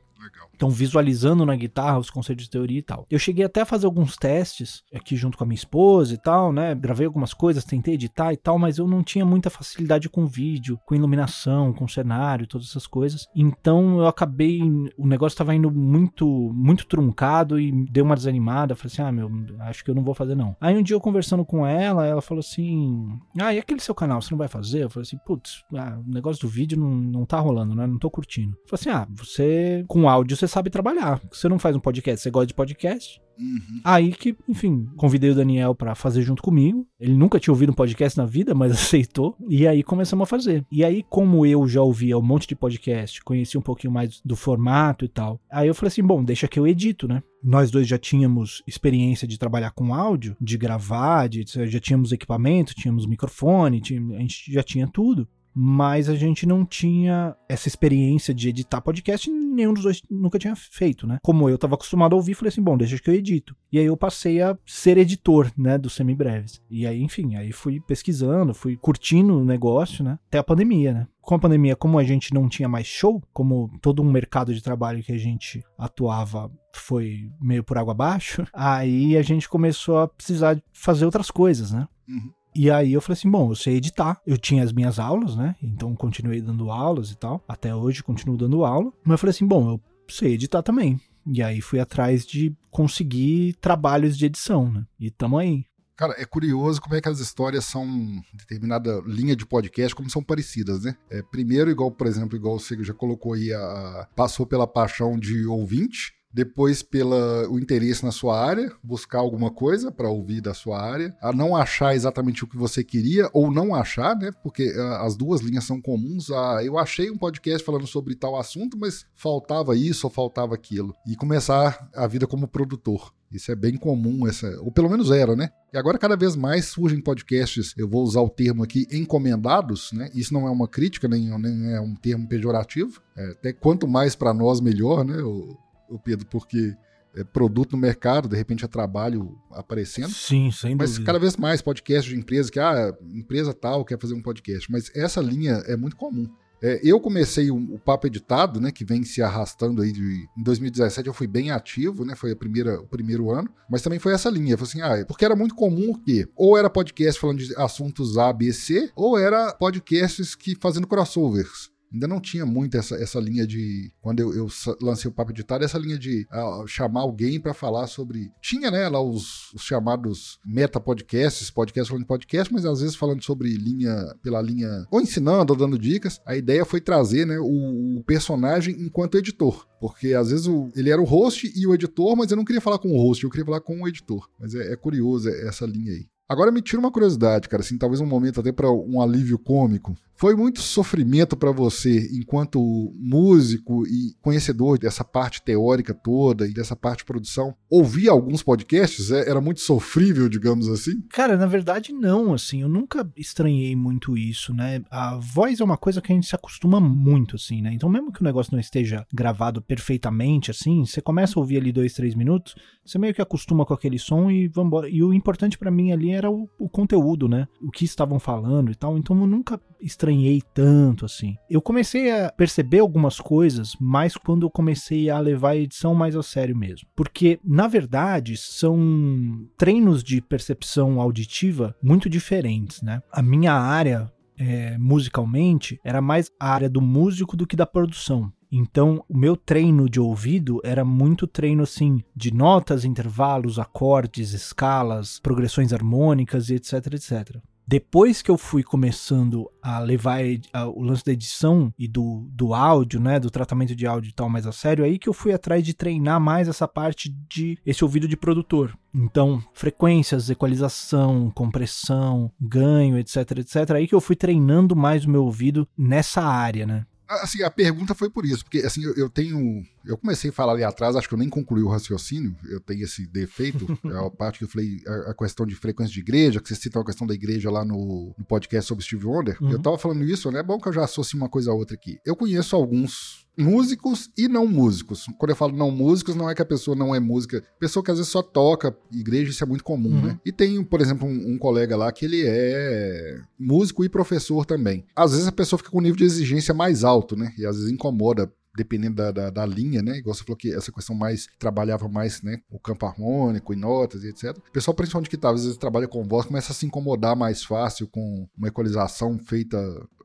Então, 0.60 0.70
visualizando 0.70 1.46
na 1.46 1.56
guitarra 1.56 2.00
os 2.00 2.10
conceitos 2.10 2.44
de 2.44 2.51
teoria 2.51 2.80
e 2.80 2.82
tal. 2.82 3.08
Eu 3.10 3.18
cheguei 3.18 3.46
até 3.46 3.62
a 3.62 3.66
fazer 3.66 3.86
alguns 3.86 4.18
testes 4.18 4.84
aqui 4.94 5.16
junto 5.16 5.38
com 5.38 5.46
a 5.46 5.48
minha 5.48 5.56
esposa 5.56 6.13
e 6.13 6.18
tal, 6.18 6.51
né? 6.51 6.75
Gravei 6.75 7.06
algumas 7.08 7.34
coisas, 7.34 7.63
tentei 7.63 7.94
editar 7.94 8.34
e 8.34 8.38
tal, 8.38 8.60
mas 8.60 8.78
eu 8.78 8.86
não 8.86 9.01
tinha 9.01 9.25
muita 9.25 9.50
facilidade 9.50 10.10
com 10.10 10.28
vídeo, 10.28 10.78
com 10.86 10.94
iluminação, 10.94 11.72
com 11.72 11.88
cenário, 11.88 12.46
todas 12.46 12.68
essas 12.68 12.86
coisas. 12.86 13.25
Então, 13.34 14.00
eu 14.00 14.08
acabei. 14.08 14.60
O 14.98 15.08
negócio 15.08 15.34
estava 15.36 15.56
indo 15.56 15.72
muito, 15.72 16.28
muito 16.54 16.86
truncado 16.86 17.58
e 17.58 17.72
deu 17.89 18.04
uma 18.04 18.18
desanimada. 18.18 18.75
Falei 18.75 18.92
assim: 18.92 19.01
ah, 19.01 19.13
meu, 19.13 19.32
acho 19.62 19.82
que 19.82 19.89
eu 19.89 19.96
não 19.96 20.04
vou 20.04 20.13
fazer 20.13 20.36
não. 20.36 20.58
Aí 20.60 20.78
um 20.78 20.84
dia 20.84 20.94
eu 20.94 21.00
conversando 21.00 21.46
com 21.46 21.66
ela, 21.66 22.06
ela 22.06 22.22
falou 22.22 22.42
assim: 22.42 23.18
ah, 23.39 23.54
e 23.54 23.60
aquele 23.60 23.80
seu 23.80 23.96
canal, 23.96 24.22
você 24.22 24.32
não 24.32 24.38
vai 24.38 24.50
fazer? 24.50 24.84
Eu 24.84 24.89
falei 24.89 25.04
assim: 25.04 25.18
putz, 25.25 25.63
ah, 25.74 25.98
o 26.06 26.12
negócio 26.12 26.42
do 26.42 26.50
vídeo 26.50 26.78
não, 26.78 26.89
não 26.89 27.25
tá 27.25 27.39
rolando, 27.39 27.74
né? 27.74 27.88
Não 27.88 27.98
tô 27.98 28.12
curtindo. 28.12 28.58
Eu 28.63 28.78
falei 28.78 28.82
assim: 28.82 28.89
ah, 28.89 29.08
você 29.10 29.86
com 29.88 30.10
áudio 30.10 30.36
você 30.36 30.49
sabe 30.50 30.70
trabalhar. 30.70 31.22
Você 31.32 31.48
não 31.48 31.60
faz 31.60 31.75
um 31.75 31.79
podcast, 31.79 32.22
você 32.22 32.29
gosta 32.29 32.48
de 32.48 32.53
podcast. 32.53 33.22
Uhum. 33.39 33.79
Aí 33.86 34.12
que, 34.12 34.36
enfim, 34.50 34.86
convidei 34.98 35.29
o 35.29 35.36
Daniel 35.36 35.74
para 35.74 35.96
fazer 35.96 36.22
junto 36.22 36.44
comigo. 36.44 36.86
Ele 37.00 37.13
nunca 37.13 37.39
tinha 37.39 37.53
ouvido 37.53 37.72
um 37.72 37.75
podcast 37.75 38.18
na 38.18 38.25
vida, 38.25 38.53
mas 38.53 38.72
aceitou. 38.74 39.36
E 39.48 39.65
aí 39.65 39.82
começamos 39.82 40.24
a 40.24 40.25
fazer. 40.25 40.65
E 40.70 40.84
aí, 40.84 41.03
como 41.10 41.46
eu 41.46 41.68
já 41.68 41.82
ouvia 41.82 42.18
um 42.18 42.22
monte 42.22 42.48
de 42.48 42.56
podcast, 42.56 43.24
conheci 43.24 43.58
um 43.58 43.62
pouquinho 43.62 43.94
mais 43.94 44.22
do 44.25 44.36
formato 44.36 45.06
e 45.06 45.08
tal. 45.08 45.39
Aí 45.50 45.68
eu 45.68 45.75
falei 45.75 45.88
assim: 45.88 46.03
bom, 46.03 46.24
deixa 46.24 46.48
que 46.48 46.60
eu 46.60 46.68
edito, 46.68 47.08
né? 47.08 47.24
Nós 47.41 47.72
dois 47.72 47.88
já 47.88 47.98
tínhamos 47.98 48.62
experiência 48.68 49.25
de 49.25 49.39
trabalhar 49.39 49.72
com 49.72 49.94
áudio, 49.94 50.36
de 50.41 50.58
gravar, 50.58 51.29
de, 51.29 51.46
já 51.48 51.79
tínhamos 51.79 52.12
equipamento, 52.12 52.75
tínhamos 52.75 53.06
microfone, 53.06 53.79
tínhamos, 53.79 54.18
a 54.18 54.20
gente 54.20 54.51
já 54.51 54.62
tinha 54.62 54.86
tudo 54.86 55.25
mas 55.62 56.08
a 56.08 56.16
gente 56.16 56.46
não 56.46 56.66
tinha 56.66 57.36
essa 57.50 57.68
experiência 57.68 58.34
de 58.34 58.48
editar 58.48 58.80
podcast, 58.80 59.30
nenhum 59.30 59.74
dos 59.74 59.84
dois 59.84 60.01
nunca 60.10 60.39
tinha 60.39 60.56
feito, 60.56 61.06
né? 61.06 61.18
Como 61.22 61.50
eu 61.50 61.56
estava 61.56 61.75
acostumado 61.75 62.13
a 62.13 62.16
ouvir, 62.16 62.34
falei 62.34 62.48
assim, 62.48 62.63
bom, 62.63 62.78
deixa 62.78 62.98
que 62.98 63.10
eu 63.10 63.13
edito. 63.13 63.54
E 63.70 63.78
aí 63.78 63.84
eu 63.84 63.98
passei 63.98 64.42
a 64.42 64.58
ser 64.66 64.98
editor, 64.98 65.51
né, 65.58 65.78
do 65.78 65.89
Semibreves. 65.89 66.62
E 66.70 66.88
aí, 66.88 67.04
enfim, 67.04 67.36
aí 67.36 67.51
fui 67.51 67.82
pesquisando, 67.82 68.54
fui 68.54 68.78
curtindo 68.78 69.38
o 69.38 69.44
negócio, 69.44 70.01
né, 70.01 70.18
até 70.30 70.38
a 70.38 70.44
pandemia, 70.46 70.94
né? 70.94 71.08
Com 71.20 71.36
a 71.36 71.39
pandemia, 71.39 71.75
como 71.75 72.00
a 72.00 72.06
gente 72.06 72.34
não 72.34 72.48
tinha 72.48 72.70
mais 72.70 72.88
show, 72.88 73.22
como 73.34 73.70
todo 73.82 74.01
um 74.01 74.10
mercado 74.10 74.54
de 74.54 74.63
trabalho 74.63 75.04
que 75.04 75.12
a 75.12 75.18
gente 75.18 75.62
atuava 75.78 76.50
foi 76.74 77.30
meio 77.42 77.66
por 77.66 77.78
água 77.78 77.92
abaixo, 77.92 78.46
aí 78.54 79.18
a 79.18 79.22
gente 79.22 79.50
começou 79.50 80.00
a 80.00 80.08
precisar 80.08 80.58
fazer 80.72 81.04
outras 81.04 81.30
coisas, 81.30 81.74
né? 81.74 81.86
Uhum. 82.08 82.32
E 82.56 82.70
aí 82.70 82.94
eu 82.94 83.01
falei 83.01 83.13
assim, 83.13 83.29
bom, 83.29 83.51
eu 83.51 83.56
sei 83.56 83.75
editar. 83.75 84.20
Eu 84.25 84.38
tinha 84.38 84.63
as 84.63 84.72
minhas 84.72 85.00
aulas, 85.00 85.36
né? 85.36 85.56
Então 85.62 85.96
continuei 85.96 86.41
dando 86.41 86.72
aulas 86.72 87.12
e 87.12 87.15
tal. 87.15 87.44
Até 87.48 87.74
hoje 87.75 88.03
continuo 88.03 88.38
dando 88.38 88.65
aula. 88.65 88.91
Mas 89.03 89.13
eu 89.13 89.18
falei 89.18 89.32
assim, 89.32 89.48
bom, 89.48 89.70
eu 89.70 89.82
sei 90.08 90.34
editar 90.34 90.63
também. 90.63 91.00
E 91.25 91.44
aí 91.44 91.62
fui 91.62 91.79
atrás 91.79 92.25
de 92.25 92.56
conseguir 92.72 93.53
trabalhos 93.62 94.18
de 94.18 94.25
edição, 94.25 94.72
né? 94.72 94.86
E 95.00 95.12
tamo 95.12 95.38
aí. 95.38 95.65
Cara, 95.96 96.15
é 96.18 96.24
curioso 96.24 96.82
como 96.82 96.96
é 96.96 97.01
que 97.01 97.10
as 97.10 97.20
histórias 97.20 97.65
são 97.65 97.86
determinada 98.34 99.01
linha 99.06 99.36
de 99.36 99.46
podcast, 99.46 99.94
como 99.94 100.10
são 100.10 100.24
parecidas, 100.24 100.84
né? 100.84 100.96
É, 101.12 101.22
primeiro, 101.22 101.70
igual, 101.70 101.91
por 101.91 102.08
exemplo, 102.08 102.38
igual 102.38 102.58
você 102.58 102.82
já 102.82 102.94
colocou 102.94 103.34
aí, 103.34 103.53
a, 103.53 104.08
passou 104.15 104.46
pela 104.46 104.65
paixão 104.65 105.20
de 105.20 105.46
ouvinte, 105.46 106.13
depois 106.32 106.84
pela 106.84 107.50
o 107.50 107.60
interesse 107.60 108.04
na 108.04 108.12
sua 108.12 108.40
área, 108.40 108.72
buscar 108.84 109.20
alguma 109.20 109.52
coisa 109.52 109.92
para 109.92 110.10
ouvir 110.10 110.42
da 110.42 110.54
sua 110.54 110.82
área, 110.82 111.16
a 111.22 111.34
não 111.34 111.56
achar 111.56 111.96
exatamente 111.96 112.44
o 112.44 112.48
que 112.48 112.58
você 112.58 112.84
queria 112.84 113.30
ou 113.34 113.52
não 113.52 113.74
achar, 113.74 114.16
né? 114.16 114.32
Porque 114.44 114.72
uh, 114.72 114.94
as 115.04 115.16
duas 115.16 115.42
linhas 115.42 115.64
são 115.64 115.82
comuns. 115.82 116.30
Uh, 116.30 116.62
eu 116.64 116.78
achei 116.78 117.10
um 117.10 117.18
podcast 117.18 117.66
falando 117.66 117.88
sobre 117.88 118.16
tal 118.16 118.38
assunto, 118.40 118.78
mas 118.78 119.06
faltava 119.16 119.76
isso 119.76 120.06
ou 120.06 120.12
faltava 120.12 120.54
aquilo. 120.54 120.94
E 121.08 121.16
começar 121.16 121.90
a 121.96 122.08
vida 122.08 122.28
como 122.28 122.48
produtor. 122.48 123.12
Isso 123.32 123.52
é 123.52 123.56
bem 123.56 123.78
comum, 123.78 124.28
essa, 124.28 124.60
ou 124.62 124.72
pelo 124.72 124.90
menos 124.90 125.12
era, 125.12 125.36
né? 125.36 125.50
E 125.72 125.78
agora 125.78 126.00
cada 126.00 126.18
vez 126.18 126.36
mais 126.36 126.65
surgem 126.65 127.00
podcasts, 127.00 127.76
eu 127.78 127.88
vou 127.88 128.04
usar 128.04 128.22
o 128.22 128.30
termo 128.30 128.63
aqui, 128.63 128.88
encomendados, 128.92 129.92
né? 129.94 130.10
Isso 130.15 130.34
não 130.34 130.48
é 130.48 130.50
uma 130.50 130.68
crítica, 130.68 131.08
nem, 131.08 131.30
nem 131.38 131.74
é 131.74 131.80
um 131.80 131.94
termo 131.94 132.28
pejorativo. 132.28 133.00
É, 133.15 133.32
até 133.32 133.54
quanto 133.54 133.88
mais 133.88 134.15
para 134.15 134.34
nós, 134.34 134.60
melhor, 134.60 135.06
né? 135.06 135.22
O 135.22 135.56
Pedro, 135.97 136.28
porque 136.28 136.75
é 137.15 137.23
produto 137.23 137.71
no 137.71 137.78
mercado, 137.78 138.30
de 138.30 138.36
repente 138.36 138.63
é 138.63 138.67
trabalho 138.67 139.36
aparecendo. 139.52 140.10
Sim, 140.10 140.52
sem 140.52 140.75
Mas 140.75 140.99
cada 140.99 141.17
vez 141.17 141.36
mais 141.38 141.62
podcast 141.62 142.10
de 142.10 142.15
empresa 142.15 142.52
que, 142.52 142.60
ah, 142.60 142.93
empresa 143.13 143.54
tal 143.54 143.84
quer 143.84 143.99
fazer 143.99 144.13
um 144.13 144.21
podcast. 144.21 144.71
Mas 144.71 144.91
essa 144.95 145.19
linha 145.21 145.63
é 145.65 145.75
muito 145.75 145.95
comum. 145.95 146.30
É, 146.62 146.80
eu 146.84 146.99
comecei 146.99 147.49
o, 147.49 147.56
o, 147.56 147.80
Papo 147.80 148.06
Editado, 148.08 148.60
né, 148.60 148.69
que 148.69 148.84
vem 148.84 149.04
se 149.04 149.21
arrastando 149.21 149.82
aí 149.82 149.93
de, 149.93 150.28
em 150.38 150.43
2017 150.43 151.08
eu 151.08 151.13
fui 151.13 151.25
bem 151.25 151.52
ativo, 151.52 152.04
né, 152.04 152.15
foi 152.15 152.32
a 152.32 152.36
primeira, 152.36 152.82
o 152.82 152.86
primeiro 152.86 153.32
ano, 153.32 153.49
mas 153.69 153.82
também 153.82 153.97
foi 153.97 154.13
essa 154.13 154.30
linha, 154.30 154.58
foi 154.58 154.67
assim, 154.67 154.82
ah, 154.82 155.06
porque 155.08 155.23
era 155.23 155.38
muito 155.38 155.56
comum 155.56 155.93
que 155.93 156.28
ou 156.36 156.58
era 156.58 156.69
podcast 156.69 157.19
falando 157.19 157.39
de 157.39 157.56
assuntos 157.56 158.17
A, 158.17 158.34
B, 158.34 158.52
C, 158.52 158.91
ou 158.93 159.17
era 159.17 159.54
podcasts 159.54 160.36
que 160.36 160.54
fazendo 160.60 160.86
crossovers. 160.86 161.71
Ainda 161.91 162.08
não 162.08 162.19
tinha 162.19 162.45
muito 162.45 162.78
essa, 162.78 162.95
essa 162.95 163.19
linha 163.19 163.45
de. 163.45 163.91
Quando 164.02 164.19
eu, 164.19 164.34
eu 164.34 164.47
lancei 164.82 165.10
o 165.10 165.13
Papo 165.13 165.32
Editado, 165.32 165.63
essa 165.63 165.78
linha 165.78 165.97
de 165.97 166.28
uh, 166.32 166.67
chamar 166.67 167.02
alguém 167.02 167.39
para 167.39 167.54
falar 167.54 167.88
sobre. 167.88 168.32
Tinha, 168.41 168.69
né, 168.69 168.88
lá 168.88 169.02
os, 169.02 169.52
os 169.54 169.63
chamados 169.63 170.39
meta-podcasts, 170.45 171.49
podcast 171.49 171.89
falando 171.89 172.04
de 172.04 172.08
podcast, 172.08 172.54
mas 172.54 172.65
às 172.65 172.82
vezes 172.82 172.95
falando 172.95 173.23
sobre 173.23 173.49
linha, 173.49 173.95
pela 174.21 174.41
linha. 174.41 174.86
Ou 174.91 175.02
ensinando, 175.02 175.54
ou 175.54 175.58
dando 175.58 175.80
dicas. 175.80 176.21
A 176.25 176.36
ideia 176.36 176.63
foi 176.63 176.80
trazer, 176.80 177.25
né, 177.25 177.39
o, 177.39 177.97
o 177.97 178.04
personagem 178.04 178.75
enquanto 178.80 179.17
editor. 179.17 179.67
Porque 179.80 180.13
às 180.13 180.30
vezes 180.30 180.45
o, 180.45 180.69
ele 180.75 180.89
era 180.89 181.02
o 181.02 181.06
host 181.06 181.52
e 181.56 181.65
o 181.65 181.73
editor, 181.73 182.15
mas 182.15 182.30
eu 182.30 182.38
não 182.38 182.45
queria 182.45 182.62
falar 182.62 182.78
com 182.78 182.89
o 182.89 182.97
host, 182.97 183.23
eu 183.23 183.30
queria 183.30 183.45
falar 183.45 183.62
com 183.62 183.82
o 183.82 183.88
editor. 183.88 184.30
Mas 184.39 184.54
é, 184.54 184.73
é 184.73 184.75
curioso 184.75 185.30
essa 185.30 185.65
linha 185.65 185.93
aí. 185.93 186.06
Agora 186.28 186.52
me 186.52 186.62
tira 186.62 186.80
uma 186.80 186.91
curiosidade, 186.91 187.49
cara, 187.49 187.63
assim, 187.63 187.75
talvez 187.75 187.99
um 187.99 188.06
momento 188.06 188.39
até 188.39 188.52
para 188.52 188.69
um 188.71 189.02
alívio 189.02 189.39
cômico. 189.39 189.95
Foi 190.19 190.36
muito 190.36 190.60
sofrimento 190.60 191.38
para 191.38 191.49
você, 191.49 192.10
enquanto 192.12 192.60
músico 192.99 193.88
e 193.88 194.13
conhecedor 194.21 194.77
dessa 194.77 195.01
parte 195.01 195.41
teórica 195.41 195.93
toda 195.93 196.45
e 196.45 196.53
dessa 196.53 196.75
parte 196.75 196.99
de 196.99 197.05
produção, 197.05 197.55
ouvir 197.69 198.10
alguns 198.10 198.43
podcasts? 198.43 199.12
É, 199.12 199.29
era 199.29 199.39
muito 199.39 199.62
sofrível, 199.62 200.27
digamos 200.27 200.67
assim? 200.67 201.01
Cara, 201.10 201.38
na 201.38 201.45
verdade, 201.45 201.93
não. 201.93 202.34
Assim, 202.34 202.62
eu 202.62 202.67
nunca 202.67 203.10
estranhei 203.15 203.77
muito 203.77 204.17
isso, 204.17 204.53
né? 204.53 204.84
A 204.91 205.15
voz 205.15 205.62
é 205.62 205.63
uma 205.63 205.77
coisa 205.77 206.01
que 206.01 206.12
a 206.12 206.15
gente 206.15 206.27
se 206.27 206.36
acostuma 206.36 206.82
muito, 206.82 207.38
assim, 207.38 207.62
né? 207.62 207.71
Então, 207.73 207.88
mesmo 207.88 208.12
que 208.12 208.19
o 208.19 208.25
negócio 208.25 208.51
não 208.51 208.60
esteja 208.60 209.08
gravado 209.13 209.62
perfeitamente, 209.62 210.51
assim, 210.51 210.86
você 210.86 210.99
começa 210.99 211.39
a 211.39 211.41
ouvir 211.41 211.60
ali 211.60 211.71
dois, 211.71 211.93
três 211.93 212.13
minutos, 212.13 212.55
você 212.86 212.99
meio 212.99 213.13
que 213.13 213.21
acostuma 213.21 213.65
com 213.65 213.73
aquele 213.73 213.97
som 213.97 214.29
e 214.29 214.49
vambora. 214.49 214.89
E 214.89 215.01
o 215.01 215.13
importante 215.13 215.58
para 215.58 215.71
mim 215.71 215.93
ali 215.93 216.12
era 216.12 216.29
o, 216.29 216.49
o 216.60 216.67
conteúdo, 216.67 217.29
né? 217.29 217.47
O 217.62 217.71
que 217.71 217.86
estavam 217.86 218.19
falando 218.19 218.69
e 218.69 218.75
tal. 218.75 218.97
Então, 218.97 219.17
eu 219.17 219.27
nunca 219.27 219.58
estranhei 219.82 220.42
tanto 220.54 221.06
assim. 221.06 221.36
Eu 221.50 221.62
comecei 221.62 222.12
a 222.12 222.32
perceber 222.32 222.80
algumas 222.80 223.20
coisas 223.20 223.76
mais 223.80 224.15
quando 224.15 224.46
eu 224.46 224.50
comecei 224.50 225.10
a 225.10 225.20
levar 225.20 225.52
a 225.52 225.58
edição 225.58 225.94
mais 225.94 226.15
a 226.15 226.24
sério 226.24 226.56
mesmo. 226.56 226.88
Porque, 226.96 227.39
na 227.44 227.68
verdade, 227.68 228.38
são 228.38 229.48
treinos 229.58 230.04
de 230.04 230.22
percepção 230.22 231.00
auditiva 231.00 231.76
muito 231.82 232.10
diferentes, 232.10 232.82
né? 232.82 233.02
A 233.12 233.22
minha 233.22 233.54
área 233.54 234.12
é, 234.38 234.78
musicalmente 234.78 235.80
era 235.84 236.02
mais 236.02 236.32
a 236.39 236.52
área 236.52 236.70
do 236.70 236.82
músico 236.82 237.36
do 237.36 237.46
que 237.46 237.56
da 237.56 237.65
produção. 237.65 238.32
Então, 238.52 239.04
o 239.08 239.15
meu 239.15 239.36
treino 239.36 239.88
de 239.88 240.00
ouvido 240.00 240.60
era 240.63 240.84
muito 240.84 241.28
treino 241.28 241.62
assim 241.62 242.02
de 242.15 242.34
notas, 242.34 242.84
intervalos, 242.84 243.60
acordes, 243.60 244.34
escalas, 244.34 245.20
progressões 245.20 245.72
harmônicas 245.72 246.50
e 246.50 246.56
etc, 246.56 246.74
etc. 246.94 247.38
Depois 247.69 248.23
que 248.23 248.32
eu 248.32 248.38
fui 248.38 248.63
começando 248.63 249.47
a 249.62 249.77
levar 249.77 250.21
a, 250.51 250.65
o 250.65 250.82
lance 250.82 251.05
da 251.05 251.12
edição 251.12 251.71
e 251.77 251.88
do, 251.88 252.27
do 252.32 252.55
áudio, 252.55 252.99
né, 252.99 253.19
do 253.19 253.29
tratamento 253.29 253.75
de 253.75 253.86
áudio 253.86 254.10
e 254.10 254.12
tal 254.12 254.27
mais 254.27 254.47
a 254.47 254.51
sério, 254.51 254.84
aí 254.84 254.97
que 254.97 255.08
eu 255.08 255.13
fui 255.13 255.32
atrás 255.32 255.63
de 255.63 255.75
treinar 255.75 256.19
mais 256.19 256.47
essa 256.47 256.67
parte 256.67 257.15
de 257.29 257.60
esse 257.63 257.84
ouvido 257.84 258.08
de 258.08 258.17
produtor. 258.17 258.75
Então, 258.91 259.39
frequências, 259.53 260.32
equalização, 260.32 261.29
compressão, 261.29 262.32
ganho, 262.41 262.97
etc, 262.97 263.17
etc. 263.38 263.69
Aí 263.75 263.88
que 263.88 263.93
eu 263.93 264.01
fui 264.01 264.15
treinando 264.15 264.75
mais 264.75 265.05
o 265.05 265.10
meu 265.12 265.23
ouvido 265.23 265.67
nessa 265.77 266.23
área, 266.23 266.65
né? 266.65 266.88
Assim, 267.10 267.41
a 267.41 267.50
pergunta 267.50 267.95
foi 267.95 268.08
por 268.08 268.24
isso, 268.24 268.43
porque 268.43 268.60
assim, 268.60 268.84
eu, 268.84 268.93
eu, 268.95 269.10
tenho. 269.10 269.63
Eu 269.84 269.98
comecei 269.98 270.30
a 270.30 270.34
falar 270.34 270.54
ali 270.54 270.63
atrás, 270.63 270.95
acho 270.95 271.08
que 271.08 271.13
eu 271.15 271.17
nem 271.17 271.28
concluí 271.28 271.63
o 271.63 271.67
raciocínio, 271.67 272.36
eu 272.48 272.60
tenho 272.60 272.84
esse 272.84 273.08
defeito. 273.08 273.65
é 273.86 274.06
a 274.06 274.10
parte 274.12 274.38
que 274.38 274.45
eu 274.45 274.48
falei, 274.48 274.80
a, 274.86 275.12
a, 275.12 275.15
questão 275.15 275.45
de 275.45 275.56
frequência 275.56 275.91
de 275.91 276.00
igreja, 276.02 276.39
que 276.39 276.48
você 276.48 276.56
cita 276.56 276.80
a 276.80 276.86
questão 276.86 277.08
da 277.08 277.15
igreja 277.15 277.50
lá 277.50 277.65
no, 277.65 278.13
no 278.15 278.26
podcast 278.26 278.67
sobre 278.67 278.84
Steve 278.84 279.08
Wonder. 279.08 279.41
Uhum. 279.41 279.52
Eu 279.52 279.60
tava 279.60 279.78
falando 279.80 280.04
isso, 280.04 280.32
né? 280.32 280.39
É 280.39 280.43
bom 280.43 280.60
que 280.60 280.69
eu 280.69 280.74
já 280.74 280.84
associe 280.84 281.19
uma 281.19 281.30
coisa 281.30 281.50
a 281.50 281.54
outra 281.56 281.76
aqui. 281.76 282.00
Eu 282.06 282.15
conheço 282.15 282.56
alguns 282.56 283.26
músicos 283.39 284.10
e 284.17 284.28
não 284.28 284.45
músicos. 284.45 285.06
Quando 285.17 285.32
eu 285.32 285.36
falo 285.36 285.56
não 285.56 285.71
músicos, 285.71 286.15
não 286.15 286.30
é 286.30 286.36
que 286.36 286.41
a 286.41 286.45
pessoa 286.45 286.75
não 286.75 286.93
é 286.93 286.99
música. 286.99 287.43
Pessoa 287.60 287.84
que 287.84 287.89
às 287.89 287.97
vezes 287.97 288.12
só 288.12 288.21
toca, 288.21 288.75
igreja, 288.91 289.32
isso 289.32 289.43
é 289.43 289.47
muito 289.47 289.63
comum, 289.63 289.89
uhum. 289.89 290.02
né? 290.02 290.19
E 290.25 290.32
tem, 290.32 290.62
por 290.63 290.82
exemplo, 290.82 291.08
um, 291.08 291.34
um, 291.34 291.38
colega 291.38 291.78
lá 291.78 291.91
que 291.91 292.06
ele 292.06 292.23
é 292.25 293.21
músico 293.39 293.84
e 293.84 293.89
professor 293.89 294.45
também. 294.45 294.86
Às 294.95 295.12
vezes 295.12 295.28
a 295.28 295.32
pessoa 295.32 295.58
fica 295.58 295.71
com 295.71 295.80
um 295.80 295.82
nível 295.82 295.97
de 295.97 296.04
exigência 296.04 296.54
mais 296.54 296.84
alto, 296.84 297.15
né? 297.15 297.34
E 297.38 297.45
às 297.45 297.56
vezes 297.56 297.71
incomoda 297.71 298.32
dependendo 298.56 298.95
da, 298.95 299.12
da, 299.12 299.30
da, 299.30 299.45
linha, 299.45 299.82
né? 299.82 299.97
Igual 299.97 300.13
você 300.13 300.23
falou 300.23 300.36
que 300.36 300.54
essa 300.54 300.71
questão 300.71 300.95
mais 300.95 301.28
trabalhava 301.38 301.88
mais, 301.88 302.21
né? 302.21 302.39
O 302.49 302.60
campo 302.60 302.86
harmônico 302.86 303.54
e 303.54 303.56
notas 303.56 304.04
e 304.04 304.10
etc. 304.10 304.38
O 304.38 304.52
pessoal, 304.52 304.75
principalmente 304.75 305.10
que 305.10 305.17
tá, 305.17 305.30
às 305.30 305.43
vezes 305.43 305.58
trabalha 305.58 305.88
com 305.88 306.04
voz, 306.04 306.25
começa 306.25 306.52
a 306.52 306.56
se 306.56 306.65
incomodar 306.65 307.15
mais 307.15 307.43
fácil 307.43 307.88
com 307.88 308.28
uma 308.38 308.47
equalização 308.49 309.17
feita 309.17 309.58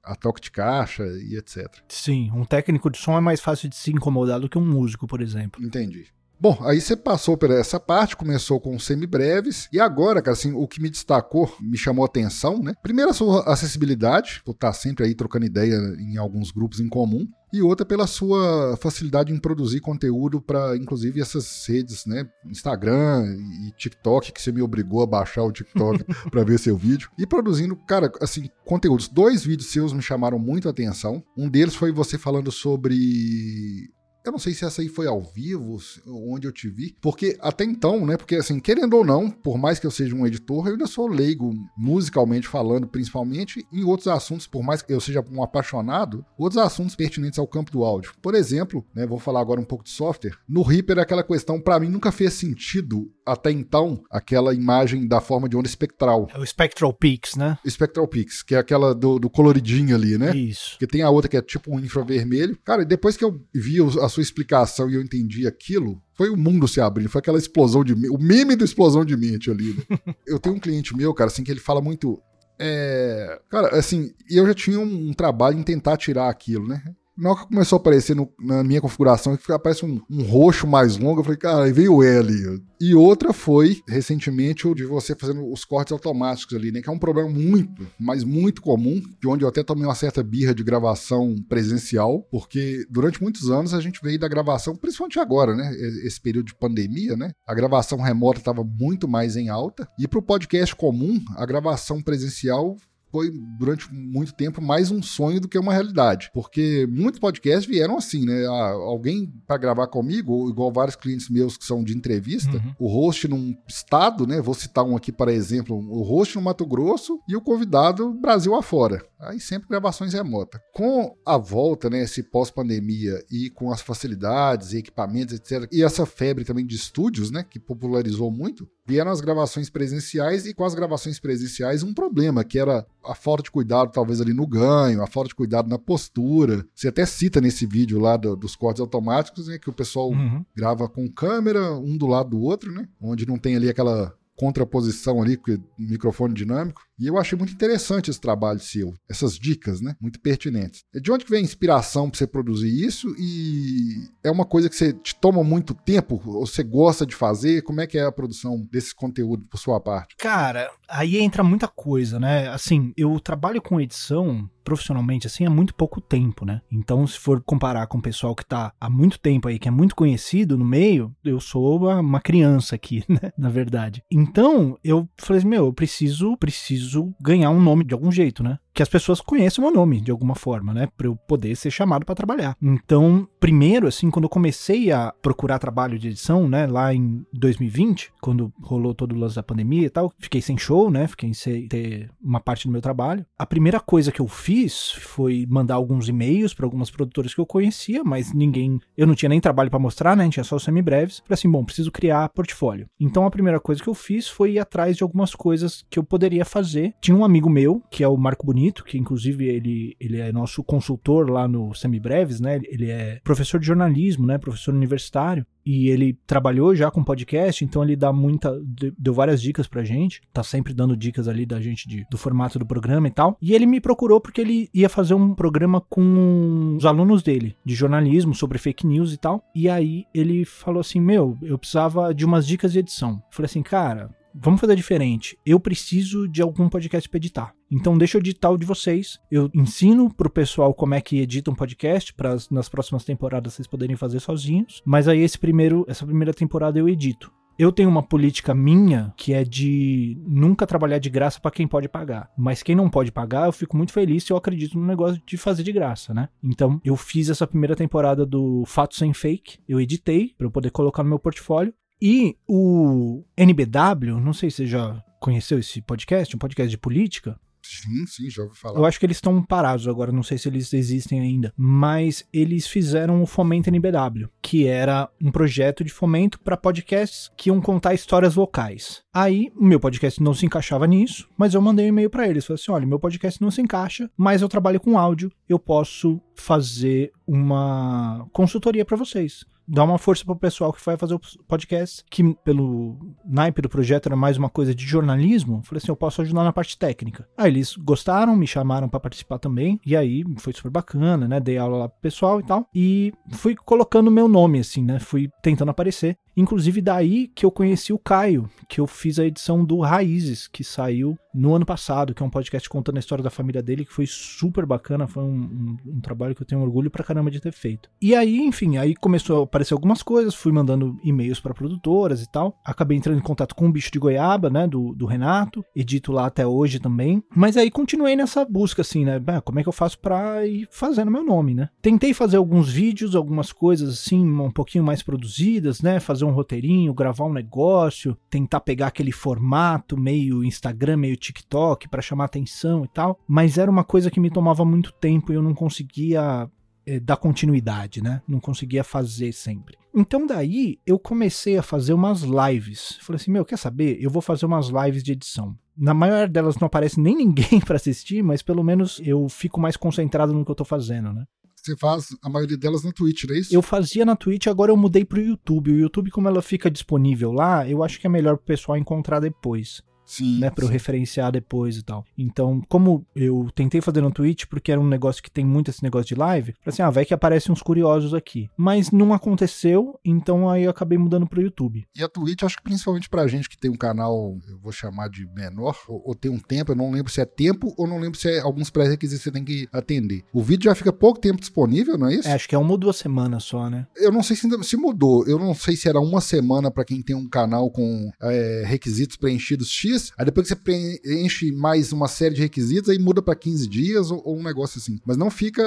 a 0.05 0.15
toque 0.15 0.41
de 0.41 0.51
caixa 0.51 1.05
e 1.05 1.37
etc. 1.37 1.67
Sim, 1.89 2.31
um 2.33 2.45
técnico 2.45 2.91
de 2.91 2.99
som 2.99 3.17
é 3.17 3.21
mais 3.21 3.41
fácil 3.41 3.69
de 3.69 3.77
se 3.77 3.91
incomodar 3.91 4.41
do 4.41 4.49
que 4.49 4.59
um 4.59 4.65
músico, 4.65 5.07
por 5.07 5.21
exemplo. 5.21 5.65
Entendi. 5.65 6.07
Bom, 6.45 6.59
aí 6.61 6.79
você 6.79 6.95
passou 6.95 7.39
por 7.39 7.51
essa 7.51 7.81
parte, 7.81 8.15
começou 8.15 8.61
com 8.61 8.79
semibreves, 8.79 9.67
e 9.73 9.81
agora, 9.81 10.21
cara, 10.21 10.35
assim, 10.35 10.53
o 10.53 10.69
que 10.69 10.79
me 10.79 10.91
destacou, 10.91 11.51
me 11.59 11.79
chamou 11.79 12.03
a 12.03 12.07
atenção, 12.07 12.63
né? 12.63 12.75
Primeiro, 12.83 13.11
a 13.11 13.15
sua 13.15 13.51
acessibilidade, 13.51 14.43
por 14.45 14.51
estar 14.51 14.75
sempre 14.75 15.07
aí 15.07 15.15
trocando 15.15 15.47
ideia 15.47 15.75
em 15.99 16.19
alguns 16.19 16.51
grupos 16.51 16.81
em 16.81 16.89
comum, 16.91 17.27
e 17.51 17.63
outra 17.63 17.87
pela 17.87 18.07
sua 18.07 18.77
facilidade 18.77 19.33
em 19.33 19.39
produzir 19.39 19.81
conteúdo 19.81 20.39
para, 20.39 20.77
inclusive, 20.77 21.19
essas 21.19 21.65
redes, 21.67 22.05
né? 22.05 22.29
Instagram 22.45 23.25
e 23.67 23.71
TikTok, 23.79 24.31
que 24.31 24.43
você 24.43 24.53
me 24.53 24.61
obrigou 24.61 25.03
a 25.03 25.07
baixar 25.07 25.45
o 25.45 25.53
TikTok 25.53 26.05
para 26.31 26.45
ver 26.45 26.59
seu 26.59 26.77
vídeo. 26.77 27.09
E 27.19 27.27
produzindo, 27.27 27.75
cara, 27.75 28.13
assim, 28.21 28.51
conteúdos. 28.67 29.09
Dois 29.09 29.45
vídeos 29.45 29.71
seus 29.71 29.95
me 29.95 30.03
chamaram 30.03 30.39
muito 30.39 30.69
a 30.69 30.73
atenção. 30.73 31.23
Um 31.39 31.49
deles 31.49 31.75
foi 31.75 31.91
você 31.91 32.19
falando 32.19 32.53
sobre 32.53 33.89
eu 34.25 34.33
não 34.33 34.39
sei 34.39 34.55
se 34.55 34.65
essa 34.65 34.81
aí 34.81 34.89
foi 34.89 35.07
ao 35.07 35.23
vivo, 35.23 35.77
onde 36.07 36.47
eu 36.47 36.53
te 36.53 36.69
vi, 36.69 36.97
porque 37.01 37.37
até 37.41 37.63
então, 37.65 38.07
né? 38.07 38.17
Porque 38.17 38.37
assim, 38.37 38.59
querendo 38.59 38.97
ou 38.97 39.05
não, 39.05 39.31
por 39.31 39.59
mais 39.59 39.79
que 39.79 39.87
eu 39.87 39.91
seja 39.91 40.15
um 40.15 40.27
editor, 40.27 40.67
eu 40.67 40.73
ainda 40.73 40.87
sou 40.87 41.07
leigo 41.07 41.53
musicalmente 41.77 42.49
falando, 42.49 42.87
principalmente 42.87 43.67
em 43.71 43.85
outros 43.85 44.09
assuntos, 44.09 44.47
por 44.47 44.63
mais 44.63 44.81
que 44.81 44.93
eu 44.93 45.01
seja 45.01 45.23
um 45.31 45.43
apaixonado, 45.43 46.25
outros 46.39 46.63
assuntos 46.63 46.97
pertinentes 46.97 47.39
ao 47.39 47.47
campo 47.47 47.71
do 47.71 47.85
áudio. 47.85 48.15
Por 48.23 48.35
exemplo, 48.35 48.85
né, 48.95 49.07
vou 49.07 49.19
falar 49.19 49.41
agora 49.41 49.61
um 49.61 49.65
pouco 49.65 49.85
de 49.85 49.91
software. 49.91 50.39
No 50.49 50.63
Reaper, 50.63 50.99
aquela 50.99 51.23
questão, 51.23 51.61
para 51.61 51.79
mim, 51.79 51.89
nunca 51.89 52.11
fez 52.11 52.33
sentido 52.33 53.13
até 53.27 53.51
então 53.51 54.03
aquela 54.11 54.55
imagem 54.55 55.07
da 55.07 55.21
forma 55.21 55.49
de 55.49 55.57
onda 55.57 55.67
espectral. 55.67 56.29
É 56.33 56.39
o 56.39 56.47
Spectral 56.47 56.93
Peaks, 56.93 57.37
né? 57.37 57.59
Spectral 57.69 58.07
Peaks, 58.07 58.43
que 58.43 58.55
é 58.55 58.59
aquela 58.59 58.95
do, 58.95 59.19
do 59.19 59.31
coloridinho 59.31 59.95
ali, 59.95 60.19
né? 60.19 60.37
Isso. 60.37 60.79
Que 60.79 60.87
tem 60.87 61.03
a 61.03 61.11
outra 61.11 61.29
que 61.29 61.37
é 61.37 61.43
tipo 61.43 61.75
um 61.75 61.81
infravermelho. 61.81 62.59
Cara, 62.65 62.85
depois 62.85 63.17
que 63.17 63.25
eu 63.25 63.41
vi 63.55 63.79
a 64.01 64.09
sua 64.09 64.23
explicação 64.23 64.91
e 64.91 64.95
eu 64.95 65.03
entendi 65.03 65.47
aquilo, 65.47 66.03
foi 66.13 66.29
o 66.31 66.37
mundo 66.37 66.69
se 66.69 66.81
abrindo, 66.81 67.09
foi 67.09 67.21
aquela 67.21 67.39
explosão 67.39 67.83
de 67.83 67.93
o 67.93 68.19
meme 68.19 68.57
da 68.57 68.65
explosão 68.65 69.05
de 69.05 69.17
mente 69.17 69.51
ali. 69.51 69.75
Né? 69.75 70.15
eu 70.27 70.39
tenho 70.39 70.57
um 70.57 70.61
cliente 70.61 70.97
meu, 70.97 71.13
cara, 71.15 71.31
assim, 71.31 71.43
que 71.43 71.51
ele 71.51 71.61
fala 71.61 71.81
muito. 71.81 72.21
É, 72.59 73.41
cara, 73.49 73.77
assim, 73.77 74.13
e 74.31 74.37
eu 74.37 74.47
já 74.47 74.55
tinha 74.55 74.79
um, 74.79 75.09
um 75.09 75.13
trabalho 75.13 75.59
em 75.59 75.63
tentar 75.63 75.97
tirar 75.97 76.29
aquilo, 76.29 76.69
né? 76.69 76.83
Na 77.17 77.31
hora 77.31 77.41
que 77.41 77.49
começou 77.49 77.77
a 77.77 77.81
aparecer 77.81 78.17
no, 78.17 78.29
na 78.41 78.65
minha 78.65 78.81
configuração, 78.81 79.37
que 79.37 79.53
aparece 79.53 79.85
um, 79.87 80.01
um, 80.11 80.23
roxo 80.25 80.67
mais 80.67 80.97
longo, 80.97 81.21
eu 81.21 81.25
falei, 81.25 81.39
cara, 81.39 81.65
aí 81.65 81.73
veio 81.73 81.95
o 81.95 82.03
L. 82.03 82.61
E 82.81 82.93
outra 82.95 83.33
foi, 83.33 83.81
recentemente, 83.89 84.67
o 84.67 84.75
de 84.75 84.85
você 84.85 85.15
fazendo 85.15 85.49
os 85.51 85.65
cortes 85.65 85.93
automáticos 85.93 86.57
ali, 86.57 86.73
né? 86.73 86.83
Que 86.83 86.91
é 86.91 86.93
um 86.93 86.99
problema 86.99 87.31
muito, 87.31 87.87
mas 87.99 88.25
muito 88.25 88.61
comum, 88.61 89.01
de 89.21 89.29
onde 89.29 89.45
eu 89.45 89.49
até 89.49 89.63
tomei 89.63 89.85
uma 89.85 89.95
certa 89.95 90.25
birra 90.25 90.53
de 90.53 90.65
gravação 90.65 91.37
presencial, 91.49 92.27
porque 92.33 92.85
durante 92.91 93.23
muitos 93.23 93.49
anos 93.49 93.73
a 93.73 93.81
gente 93.81 94.01
veio 94.03 94.19
da 94.19 94.27
gravação, 94.27 94.75
principalmente 94.75 95.21
agora, 95.21 95.55
né? 95.55 95.73
Esse 96.05 96.21
período 96.21 96.47
de 96.47 96.57
pandemia, 96.57 97.17
né? 97.17 97.31
A 97.47 97.55
gravação 97.55 98.01
remota 98.01 98.41
estava 98.41 98.65
muito 98.65 99.07
mais 99.07 99.37
em 99.37 99.49
alta. 99.49 99.89
E 99.99 100.09
para 100.09 100.19
o 100.19 100.23
podcast 100.23 100.75
comum, 100.75 101.23
a 101.37 101.47
gravação 101.47 102.03
presencial 102.03 102.77
foi 103.15 103.31
durante 103.57 103.87
muito 103.95 104.35
tempo 104.35 104.61
mais 104.61 104.91
um 104.91 105.01
sonho 105.01 105.41
do 105.41 105.47
que 105.47 105.57
uma 105.57 105.73
realidade, 105.73 106.33
porque 106.35 106.85
muitos 106.91 107.21
podcasts 107.21 107.65
vieram 107.65 107.97
assim, 107.97 108.27
né? 108.27 108.45
Ah, 108.45 108.71
alguém 108.73 109.33
para 109.47 109.57
gravar 109.57 109.87
comigo, 109.87 110.51
igual 110.51 110.73
vários 110.73 110.97
clientes 110.97 111.31
meus 111.31 111.57
que 111.57 111.65
são 111.65 111.85
de 111.85 111.97
entrevista, 111.97 112.57
uhum. 112.57 112.75
o 112.77 112.89
host 112.89 113.29
num 113.29 113.55
estado, 113.69 114.27
né? 114.27 114.41
Vou 114.41 114.53
citar 114.53 114.85
um 114.85 114.97
aqui 114.97 115.13
para 115.13 115.33
exemplo, 115.33 115.77
o 115.77 116.03
host 116.03 116.35
no 116.35 116.43
Mato 116.43 116.67
Grosso 116.67 117.21
e 117.29 117.37
o 117.37 117.41
convidado 117.41 118.13
Brasil 118.15 118.53
afora. 118.57 119.01
Aí 119.27 119.41
sempre 119.41 119.69
gravações 119.69 120.13
remotas. 120.13 120.61
Com 120.73 121.17
a 121.25 121.37
volta, 121.37 121.89
né, 121.89 122.03
esse 122.03 122.23
pós-pandemia 122.23 123.25
e 123.31 123.51
com 123.51 123.73
as 123.73 123.81
facilidades 123.81 124.73
e 124.73 124.79
equipamentos, 124.79 125.35
etc, 125.35 125.69
e 125.73 125.83
essa 125.83 126.07
febre 126.07 126.45
também 126.45 126.67
de 126.67 126.77
estúdios, 126.77 127.31
né, 127.31 127.45
que 127.49 127.59
popularizou 127.59 128.31
muito, 128.31 128.69
vieram 128.87 129.11
as 129.11 129.21
gravações 129.21 129.71
presenciais 129.71 130.47
e 130.47 130.55
com 130.55 130.65
as 130.65 130.75
gravações 130.75 131.19
presenciais 131.19 131.83
um 131.83 131.95
problema, 131.95 132.45
que 132.45 132.59
era 132.59 132.87
a 133.05 133.15
falta 133.15 133.43
de 133.43 133.51
cuidado 133.51 133.93
talvez 133.93 134.21
ali 134.21 134.33
no 134.33 134.47
ganho, 134.47 135.03
a 135.03 135.07
falta 135.07 135.29
de 135.29 135.35
cuidado 135.35 135.69
na 135.69 135.79
postura. 135.79 136.67
Você 136.75 136.89
até 136.89 137.07
cita 137.07 137.41
nesse 137.41 137.67
vídeo 137.67 137.99
lá 137.99 138.17
do, 138.17 138.37
dos 138.37 138.55
cortes 138.55 138.81
automáticos, 138.81 139.49
né, 139.49 139.59
que 139.59 139.71
o 139.71 139.75
pessoal 139.75 140.11
uhum. 140.11 140.45
grava 140.55 140.89
com 140.89 141.11
câmera, 141.11 141.73
um 141.73 141.97
do 141.97 142.07
lado 142.07 142.31
do 142.31 142.41
outro, 142.41 142.73
né, 142.73 142.89
onde 143.01 143.27
não 143.27 143.39
tem 143.39 143.57
ali 143.57 143.69
aquela 143.69 144.15
contraposição 144.37 145.23
ali, 145.23 145.37
porque 145.37 145.61
microfone 145.79 146.35
dinâmico. 146.35 146.83
E 146.99 147.07
eu 147.07 147.19
achei 147.19 147.37
muito 147.37 147.53
interessante 147.53 148.11
esse 148.11 148.21
trabalho 148.21 148.61
seu, 148.61 148.95
essas 149.09 149.39
dicas, 149.39 149.81
né? 149.81 149.95
Muito 150.01 150.21
pertinentes. 150.21 150.85
De 150.95 151.11
onde 151.11 151.25
vem 151.25 151.41
a 151.41 151.45
inspiração 151.45 152.09
para 152.09 152.19
você 152.19 152.27
produzir 152.27 152.85
isso? 152.85 153.15
E 153.19 154.09
é 154.23 154.31
uma 154.31 154.45
coisa 154.45 154.69
que 154.69 154.77
você 154.77 154.93
te 154.93 155.15
toma 155.15 155.43
muito 155.43 155.75
tempo? 155.75 156.21
Ou 156.25 156.47
você 156.47 156.63
gosta 156.63 157.05
de 157.05 157.15
fazer? 157.15 157.63
Como 157.63 157.81
é 157.81 157.87
que 157.87 157.99
é 157.99 158.05
a 158.05 158.13
produção 158.13 158.67
desse 158.71 158.95
conteúdo 158.95 159.47
por 159.47 159.59
sua 159.59 159.81
parte? 159.81 160.17
Cara, 160.17 160.71
aí 160.89 161.19
entra 161.19 161.43
muita 161.43 161.69
coisa, 161.69 162.21
né? 162.21 162.49
Assim, 162.49 162.93
eu 162.97 163.19
trabalho 163.21 163.61
com 163.61 163.81
edição 163.81 164.49
profissionalmente 164.65 165.27
assim 165.27 165.45
há 165.45 165.51
muito 165.51 165.75
pouco 165.75 166.01
tempo, 166.01 166.45
né? 166.45 166.63
Então, 166.73 167.07
se 167.07 167.19
for 167.19 167.43
comparar 167.43 167.87
com 167.87 167.99
o 167.99 168.03
pessoal 168.03 168.35
que 168.35 168.45
tá 168.45 168.73
há 168.81 168.89
muito 168.89 169.21
tempo 169.21 169.47
aí, 169.47 169.59
que 169.59 169.69
é 169.69 169.71
muito 169.71 169.95
conhecido 169.95 170.57
no 170.57 170.65
meio, 170.65 171.15
eu 171.23 171.39
sou 171.39 171.77
uma, 171.77 172.01
uma 172.01 172.21
criança 172.21 172.75
aqui, 172.75 173.05
né? 173.07 173.31
Na 173.37 173.51
verdade. 173.51 174.03
Então, 174.11 174.79
eu 174.83 175.07
falei 175.19 175.41
assim, 175.41 175.49
meu, 175.49 175.67
eu 175.67 175.73
preciso, 175.73 176.37
preciso 176.39 176.84
ganhar 177.21 177.51
um 177.51 177.61
nome 177.61 177.85
de 177.85 177.95
algum 177.95 178.11
jeito, 178.11 178.43
né? 178.43 178.59
Que 178.75 178.83
as 178.83 178.89
pessoas 178.89 179.21
conheçam 179.21 179.65
o 179.65 179.69
meu 179.69 179.77
nome 179.77 180.01
de 180.01 180.11
alguma 180.11 180.35
forma, 180.35 180.75
né? 180.75 180.89
Para 180.97 181.07
eu 181.07 181.15
poder 181.15 181.55
ser 181.57 181.71
chamado 181.71 182.05
para 182.05 182.15
trabalhar. 182.15 182.57
Então, 182.61 183.27
primeiro, 183.39 183.87
assim, 183.87 184.11
quando 184.11 184.25
eu 184.25 184.29
comecei 184.29 184.91
a 184.91 185.15
procurar 185.23 185.59
trabalho 185.59 185.99
de 185.99 186.09
edição, 186.09 186.49
né, 186.49 186.67
lá 186.67 186.93
em 186.93 187.25
2020, 187.33 188.13
quando 188.21 188.53
rolou 188.61 188.95
todo 188.95 189.13
o 189.13 189.19
lance 189.19 189.37
da 189.37 189.43
pandemia 189.43 189.87
e 189.87 189.91
tal, 189.91 190.13
fiquei 190.19 190.41
sem 190.41 190.59
show, 190.59 190.91
né? 190.91 191.07
Fiquei 191.07 191.33
sem 191.33 191.69
ter 191.69 192.11
uma 192.23 192.41
parte 192.41 192.67
do 192.67 192.73
meu 192.73 192.81
trabalho. 192.81 193.25
A 193.39 193.47
primeira 193.47 193.79
coisa 193.79 194.11
que 194.11 194.21
eu 194.21 194.27
fiz 194.27 194.91
foi 194.93 195.47
mandar 195.49 195.75
alguns 195.75 196.09
e-mails 196.09 196.53
para 196.53 196.67
algumas 196.67 196.91
produtoras 196.91 197.33
que 197.33 197.41
eu 197.41 197.47
conhecia, 197.47 198.03
mas 198.03 198.33
ninguém, 198.33 198.81
eu 198.97 199.07
não 199.07 199.15
tinha 199.15 199.29
nem 199.29 199.41
trabalho 199.41 199.71
para 199.71 199.79
mostrar, 199.79 200.17
né? 200.17 200.29
Tinha 200.29 200.43
só 200.43 200.57
os 200.57 200.65
semibreves. 200.65 201.19
Falei 201.19 201.35
assim, 201.35 201.51
bom, 201.51 201.65
preciso 201.65 201.93
criar 201.93 202.29
portfólio. 202.31 202.89
Então, 202.99 203.25
a 203.25 203.31
primeira 203.31 203.61
coisa 203.61 203.81
que 203.81 203.89
eu 203.89 203.95
fiz 203.95 204.27
foi 204.27 204.53
ir 204.53 204.59
atrás 204.59 204.97
de 204.97 205.03
algumas 205.05 205.35
coisas 205.35 205.85
que 205.89 205.99
eu 205.99 206.03
poderia 206.03 206.45
fazer. 206.45 206.95
Tinha 207.01 207.17
um 207.17 207.25
amigo 207.25 207.49
meu, 207.49 207.81
que 207.91 208.03
é 208.03 208.09
o 208.09 208.17
Marco 208.17 208.45
Bonito, 208.45 208.64
Bonito, 208.65 208.85
que 208.85 208.97
inclusive 208.97 209.47
ele, 209.47 209.95
ele 210.01 210.19
é 210.19 210.33
nosso 210.33 210.65
consultor 210.65 211.29
lá 211.29 211.47
no 211.47 211.75
Semibreves, 211.75 212.41
né? 212.41 212.61
Ele 212.65 212.91
é 212.91 213.21
professor 213.23 213.61
de 213.61 213.67
jornalismo, 213.67 214.27
né? 214.27 214.39
Professor 214.39 214.73
universitário. 214.73 215.45
E 215.67 215.89
ele 215.89 216.19
trabalhou 216.27 216.75
já 216.75 216.91
com 216.91 217.05
podcast, 217.05 217.63
então 217.63 217.83
ele 217.83 217.95
dá 217.95 218.11
muita. 218.11 218.59
deu 218.99 219.13
várias 219.13 219.43
dicas 219.43 219.67
pra 219.67 219.85
gente. 219.85 220.23
Tá 220.33 220.43
sempre 220.43 220.73
dando 220.73 220.97
dicas 220.97 221.29
ali 221.29 221.45
da 221.45 221.61
gente 221.61 221.87
de, 221.87 222.07
do 222.11 222.17
formato 222.17 222.59
do 222.59 222.67
programa 222.67 223.07
e 223.07 223.11
tal. 223.11 223.37
E 223.41 223.53
ele 223.53 223.67
me 223.67 223.81
procurou 223.81 224.19
porque 224.21 224.41
ele 224.41 224.71
ia 224.73 224.89
fazer 224.89 225.13
um 225.13 225.35
programa 225.35 225.81
com 225.81 226.77
os 226.77 226.87
alunos 226.87 227.23
dele, 227.23 227.57
de 227.65 227.75
jornalismo, 227.75 228.35
sobre 228.35 228.57
fake 228.57 228.87
news 228.87 229.13
e 229.13 229.19
tal. 229.19 229.43
E 229.55 229.69
aí 229.69 230.05
ele 230.15 230.47
falou 230.47 230.81
assim: 230.81 231.01
Meu, 231.01 231.37
eu 231.43 231.59
precisava 231.59 232.15
de 232.15 232.25
umas 232.25 232.47
dicas 232.47 232.73
de 232.73 232.79
edição. 232.79 233.13
Eu 233.13 233.23
falei 233.31 233.47
assim, 233.47 233.63
cara, 233.63 234.11
vamos 234.35 234.61
fazer 234.61 234.75
diferente. 234.75 235.39
Eu 235.47 235.61
preciso 235.61 236.27
de 236.29 236.43
algum 236.43 236.69
podcast 236.69 237.09
para 237.09 237.19
editar. 237.19 237.55
Então 237.71 237.97
deixa 237.97 238.17
eu 238.17 238.21
editar 238.21 238.51
o 238.51 238.59
de 238.59 238.67
vocês. 238.67 239.19
Eu 239.31 239.51
ensino 239.55 240.13
pro 240.13 240.31
pessoal 240.31 240.75
como 240.75 240.95
é 240.95 241.01
que 241.01 241.21
edita 241.21 241.51
um 241.51 241.55
podcast 241.55 242.13
para 242.13 242.37
nas 242.51 242.69
próximas 242.69 243.05
temporadas 243.05 243.55
vocês 243.55 243.69
poderem 243.69 243.97
fazer 243.97 244.21
sozinhos. 244.21 244.83
Mas 244.85 245.09
aí 245.09 245.21
esse 245.21 245.39
primeiro, 245.39 245.85
essa 245.89 246.05
primeira 246.05 246.35
temporada 246.35 246.79
eu 246.79 246.89
edito. 246.89 247.33
Eu 247.57 247.71
tenho 247.71 247.89
uma 247.89 248.03
política 248.03 248.53
minha 248.53 249.15
que 249.17 249.33
é 249.33 249.45
de 249.45 250.21
nunca 250.27 250.67
trabalhar 250.67 250.99
de 250.99 251.09
graça 251.09 251.41
para 251.41 251.53
quem 251.53 251.69
pode 251.69 251.89
pagar. 251.89 252.29
Mas 252.37 252.65
quem 252.65 252.75
não 252.75 252.91
pode 252.91 253.13
pagar, 253.13 253.47
eu 253.47 253.53
fico 253.53 253.77
muito 253.77 253.93
feliz 253.93 254.25
se 254.25 254.33
eu 254.33 254.37
acredito 254.37 254.77
no 254.77 254.85
negócio 254.85 255.23
de 255.25 255.37
fazer 255.37 255.63
de 255.63 255.71
graça, 255.71 256.13
né? 256.13 256.29
Então, 256.43 256.81
eu 256.85 256.97
fiz 256.97 257.31
essa 257.31 257.47
primeira 257.47 257.77
temporada 257.77 258.27
do 258.27 258.65
Fato 258.67 258.97
Sem 258.97 259.13
Fake, 259.13 259.59
eu 259.69 259.81
editei 259.81 260.35
para 260.37 260.49
eu 260.49 260.51
poder 260.51 260.71
colocar 260.71 261.05
no 261.05 261.11
meu 261.11 261.19
portfólio. 261.19 261.73
E 262.01 262.37
o 262.47 263.25
NBW, 263.37 264.21
não 264.21 264.33
sei 264.33 264.51
se 264.51 264.59
você 264.59 264.67
já 264.67 265.03
conheceu 265.21 265.59
esse 265.59 265.81
podcast, 265.81 266.35
um 266.37 266.39
podcast 266.39 266.71
de 266.71 266.79
política, 266.79 267.39
Sim, 267.65 268.07
sim, 268.07 268.31
já 268.31 268.43
ouvi 268.43 268.57
falar. 268.57 268.79
eu 268.79 268.85
acho 268.85 269.01
que 269.01 269.07
eles 269.07 269.17
estão 269.17 269.43
parados 269.43 269.89
agora, 269.89 270.13
não 270.13 270.23
sei 270.23 270.37
se 270.37 270.49
eles 270.49 270.73
existem 270.75 271.21
ainda. 271.21 271.53
Mas 271.57 272.25
eles 272.33 272.67
fizeram 272.67 273.23
o 273.23 273.27
Fomento 273.27 273.71
NBW, 273.71 274.29
que 274.43 274.67
era 274.67 275.09
um 275.21 275.33
projeto 275.33 275.83
de 275.83 275.91
fomento 275.93 276.39
para 276.41 276.57
podcasts 276.59 277.31
que 277.37 277.49
iam 277.49 277.61
contar 277.61 277.95
histórias 277.95 278.35
locais. 278.37 279.03
Aí, 279.13 279.51
o 279.57 279.65
meu 279.65 279.81
podcast 279.81 280.23
não 280.23 280.35
se 280.35 280.45
encaixava 280.45 280.87
nisso, 280.87 281.27
mas 281.39 281.55
eu 281.55 281.63
mandei 281.63 281.87
um 281.87 281.89
e-mail 281.89 282.11
para 282.11 282.29
eles. 282.29 282.45
Falei 282.45 282.61
assim: 282.61 282.71
olha, 282.73 282.87
meu 282.87 283.01
podcast 283.01 283.41
não 283.41 283.51
se 283.51 283.63
encaixa, 283.63 284.11
mas 284.17 284.43
eu 284.43 284.49
trabalho 284.49 284.81
com 284.81 284.99
áudio, 284.99 285.33
eu 285.49 285.59
posso 285.59 286.21
fazer 286.35 287.13
uma 287.27 288.29
consultoria 288.33 288.85
para 288.85 288.97
vocês 288.97 289.45
dar 289.67 289.85
uma 289.85 289.99
força 289.99 290.25
pro 290.25 290.37
pessoal 290.37 290.73
que 290.73 290.85
vai 290.85 290.97
fazer 290.97 291.15
o 291.15 291.21
podcast, 291.47 292.05
que 292.11 292.35
pelo 292.45 292.99
naipe 293.25 293.63
do 293.63 293.69
projeto 293.69 294.07
era 294.07 294.17
mais 294.17 294.37
uma 294.37 294.49
coisa 294.49 294.75
de 294.75 294.85
jornalismo. 294.85 295.63
Falei 295.65 295.79
assim, 295.79 295.91
eu 295.91 295.97
posso 295.97 296.23
ajudar 296.23 296.45
na 296.45 296.53
parte 296.53 296.79
técnica. 296.79 297.29
Aí 297.37 297.51
eles 297.51 297.77
gostaram, 297.77 298.37
me 298.37 298.47
chamaram 298.47 298.89
para 298.89 299.01
participar 299.01 299.39
também, 299.39 299.81
e 299.85 299.97
aí 299.97 300.25
foi 300.39 300.53
super 300.53 300.71
bacana, 300.71 301.27
né? 301.27 301.41
Dei 301.41 301.59
aula 301.59 301.79
lá 301.79 301.89
pro 301.89 302.01
pessoal 302.01 302.41
e 302.41 302.45
tal, 302.45 302.67
e 302.75 303.13
fui 303.33 303.55
colocando 303.55 304.11
meu 304.11 304.29
nome 304.29 304.59
assim, 304.59 304.85
né? 304.85 304.99
Fui 304.99 305.29
tentando 305.43 305.71
aparecer. 305.71 306.17
Inclusive 306.37 306.81
daí 306.81 307.29
que 307.29 307.45
eu 307.45 307.51
conheci 307.51 307.93
o 307.93 307.99
Caio, 307.99 308.49
que 308.69 308.81
eu 308.81 308.87
fiz 308.87 309.19
a 309.19 309.25
edição 309.25 309.65
do 309.65 309.81
Raízes, 309.81 310.49
que 310.49 310.65
saiu 310.65 311.17
no 311.35 311.55
ano 311.55 311.67
passado, 311.67 312.15
que 312.15 312.23
é 312.23 312.27
um 312.27 312.31
podcast 312.31 312.69
contando 312.69 312.97
a 312.97 313.01
história 313.01 313.25
da 313.25 313.31
família 313.31 313.61
dele, 313.61 313.85
que 313.85 313.93
foi 313.93 314.07
super 314.07 314.65
bacana, 314.65 315.09
foi 315.09 315.25
um, 315.25 315.27
um, 315.27 315.77
um 315.97 316.01
trabalho 316.01 316.35
que 316.35 316.43
eu 316.43 316.47
tenho 316.47 316.63
orgulho 316.63 316.91
pra 316.91 317.03
caramba 317.03 317.31
de 317.31 317.41
ter 317.41 317.53
feito. 317.53 317.91
E 318.01 318.15
aí, 318.15 318.39
enfim, 318.39 318.77
aí 318.77 318.95
começou 318.95 319.41
a 319.41 319.45
aparecer 319.45 319.75
algumas 319.75 320.03
coisas, 320.03 320.35
fui 320.35 320.53
mandando 320.53 320.97
e-mails 321.03 321.41
para 321.41 321.53
produtoras 321.53 322.23
e 322.23 322.31
tal. 322.31 322.57
Acabei 322.65 322.97
entrando 322.97 323.19
em 323.19 323.23
contato 323.23 323.55
com 323.55 323.67
o 323.67 323.73
Bicho 323.73 323.91
de 323.91 323.99
Goiaba, 323.99 324.49
né, 324.49 324.69
do, 324.69 324.95
do 324.95 325.07
Renato, 325.07 325.65
edito 325.75 326.13
lá 326.13 326.27
até 326.27 326.47
hoje 326.47 326.79
também. 326.79 327.23
Mas 327.35 327.57
aí 327.57 327.71
continuei 327.71 328.15
nessa 328.15 328.45
busca, 328.45 328.83
assim, 328.83 329.05
né, 329.05 329.21
ah, 329.27 329.41
como 329.41 329.59
é 329.59 329.63
que 329.63 329.69
eu 329.69 329.73
faço 329.73 329.99
pra 329.99 330.47
ir 330.47 330.69
fazendo 330.71 331.11
meu 331.11 331.25
nome, 331.25 331.55
né? 331.55 331.69
Tentei 331.83 332.15
fazer 332.15 332.37
alguns 332.37 332.71
vídeos, 332.71 333.17
algumas 333.17 333.53
coisas 333.53 333.89
assim, 333.89 334.25
um 334.25 334.51
pouquinho 334.51 334.85
mais 334.85 335.03
produzidas, 335.03 335.83
né, 335.83 335.99
fazer 335.99 336.24
um 336.25 336.33
roteirinho, 336.33 336.95
gravar 336.95 337.25
um 337.25 337.33
negócio, 337.33 338.17
tentar 338.29 338.61
pegar 338.61 338.89
aquele 338.89 339.13
formato 339.13 339.97
meio 339.97 340.45
Instagram, 340.45 340.97
meio 340.99 341.17
TikTok 341.17 341.89
para 341.89 342.03
chamar 342.03 342.25
atenção 342.25 342.85
e 342.85 342.89
tal, 342.89 343.19
mas 343.27 343.59
era 343.59 343.71
uma 343.71 343.85
coisa 343.85 344.11
que 344.11 344.21
me 344.21 344.31
tomava 344.31 344.65
muito 344.65 344.93
tempo 344.93 345.33
e 345.33 345.37
eu 345.37 345.43
não 345.43 345.55
conseguia 345.55 346.51
eh, 346.87 347.01
dar 347.01 347.17
continuidade, 347.17 348.03
né? 348.03 348.21
Não 348.29 348.39
conseguia 348.39 348.85
fazer 348.85 349.33
sempre. 349.33 349.77
Então 349.95 350.27
daí 350.27 350.79
eu 350.85 350.99
comecei 350.99 351.57
a 351.57 351.63
fazer 351.63 351.95
umas 351.95 352.23
lives. 352.23 352.99
Falei 353.01 353.17
assim, 353.17 353.31
meu, 353.31 353.45
quer 353.45 353.57
saber? 353.57 353.97
Eu 354.01 354.11
vou 354.11 354.21
fazer 354.21 354.45
umas 354.45 354.69
lives 354.69 355.03
de 355.03 355.13
edição. 355.13 355.57
Na 355.77 355.95
maior 355.95 356.29
delas 356.29 356.57
não 356.57 356.67
aparece 356.67 357.01
nem 357.01 357.17
ninguém 357.17 357.61
para 357.61 357.77
assistir, 357.77 358.23
mas 358.23 358.43
pelo 358.43 358.63
menos 358.63 359.01
eu 359.05 359.29
fico 359.29 359.61
mais 359.61 359.77
concentrado 359.77 360.33
no 360.35 360.45
que 360.45 360.51
eu 360.51 360.55
tô 360.55 360.65
fazendo, 360.65 361.13
né? 361.13 361.25
Você 361.65 361.75
faz 361.79 362.15
a 362.23 362.29
maioria 362.29 362.59
delas 362.59 362.85
na 362.85 362.93
Twitch, 362.93 363.25
não 363.25 363.35
é 363.35 363.39
isso? 363.39 363.55
Eu 363.55 363.63
fazia 363.63 364.05
na 364.05 364.15
Twitch, 364.15 364.49
agora 364.49 364.71
eu 364.71 364.77
mudei 364.77 365.03
pro 365.03 365.19
YouTube. 365.19 365.73
O 365.73 365.79
YouTube, 365.79 366.11
como 366.11 366.29
ela 366.29 366.43
fica 366.43 366.71
disponível 366.71 367.33
lá, 367.33 367.67
eu 367.67 367.83
acho 367.83 367.99
que 367.99 368.07
é 368.07 368.11
melhor 368.11 368.37
pro 368.37 368.45
pessoal 368.45 368.77
encontrar 368.77 369.19
depois. 369.19 369.83
Sim. 370.07 370.39
né, 370.39 370.51
para 370.51 370.65
eu 370.65 370.69
referenciar 370.69 371.33
depois 371.33 371.77
e 371.77 371.83
tal. 371.83 372.05
Então, 372.17 372.63
como 372.69 373.05
eu 373.15 373.49
tentei 373.55 373.81
fazer 373.81 374.01
no 374.01 374.11
Twitch, 374.11 374.45
porque 374.47 374.73
era 374.73 374.81
um 374.81 374.87
negócio 374.87 375.23
que 375.23 375.31
tem 375.31 375.45
muito 375.45 375.71
esse 375.71 375.83
negócio 375.83 376.07
de 376.07 376.15
live, 376.15 376.53
falei 376.53 376.73
assim, 376.73 376.83
ah, 376.83 376.91
vai 376.91 377.05
que 377.05 377.15
aparecem 377.15 377.53
uns 377.53 377.63
curiosos 377.63 378.15
aqui. 378.15 378.51
Mas 378.57 378.91
não 378.91 379.13
aconteceu, 379.13 379.99
então 380.05 380.49
aí 380.49 380.65
eu 380.65 380.71
acabei 380.71 380.99
mudando 380.99 381.27
pro 381.27 381.43
YouTube. 381.43 381.87
E 381.97 382.03
a 382.03 382.09
Twitch, 382.09 382.43
acho 382.43 382.57
que 382.57 382.63
principalmente 382.63 383.09
pra 383.09 383.27
gente 383.27 383.49
que 383.49 383.59
tem 383.59 383.71
um 383.71 383.77
canal, 383.77 384.37
eu 384.49 384.59
vou 384.59 384.73
chamar 384.73 385.09
de 385.09 385.27
menor, 385.27 385.77
ou, 385.89 386.03
ou 386.07 386.15
tem 386.15 386.31
um 386.31 386.39
tempo, 386.39 386.73
eu 386.73 386.77
não 386.77 386.91
lembro 386.91 387.11
se 387.11 387.21
é 387.21 387.25
tempo 387.25 387.75
ou 387.77 387.87
não 387.87 387.99
lembro 387.99 388.19
se 388.19 388.29
é 388.29 388.41
alguns 388.41 388.71
pré-requisitos 388.71 389.25
que 389.25 389.31
você 389.31 389.33
tem 389.33 389.45
que 389.45 389.69
atender. 389.73 390.23
O 390.33 390.43
vídeo 390.43 390.65
já 390.65 390.75
fica 390.75 390.93
pouco 390.93 391.21
tempo 391.21 391.41
disponível, 391.41 391.97
não 391.99 392.09
é 392.09 392.15
isso? 392.15 392.29
É, 392.29 392.33
acho 392.33 392.49
que 392.49 392.55
é 392.55 392.59
uma 392.59 392.71
ou 392.71 392.79
duas 392.79 392.97
semanas 392.97 393.45
só, 393.45 393.69
né? 393.69 393.87
Eu 393.97 394.13
não 394.13 394.23
sei 394.23 394.37
se, 394.37 394.49
se 394.65 394.77
mudou. 394.77 395.27
Eu 395.27 395.39
não 395.39 395.55
sei 395.55 395.77
se 395.77 395.89
era 395.89 396.01
uma 396.01 396.21
semana 396.21 396.71
pra 396.71 396.85
quem 396.85 397.03
tem 397.03 397.15
um 397.15 397.29
canal 397.29 397.71
com 397.71 398.11
é, 398.23 398.65
requisitos 398.67 399.17
preenchidos 399.17 399.71
X. 399.71 399.94
Aí 400.19 400.25
depois 400.25 400.49
que 400.49 400.55
você 400.55 400.61
preenche 400.61 401.53
mais 401.53 401.93
uma 401.93 402.09
série 402.09 402.35
de 402.35 402.43
requisitos, 402.43 402.91
aí 402.91 402.99
muda 402.99 403.23
pra 403.23 403.35
15 403.35 403.69
dias 403.69 404.11
ou, 404.11 404.23
ou 404.25 404.39
um 404.39 404.43
negócio 404.43 404.79
assim. 404.79 404.99
Mas 405.05 405.17
não 405.17 405.31
fica 405.31 405.63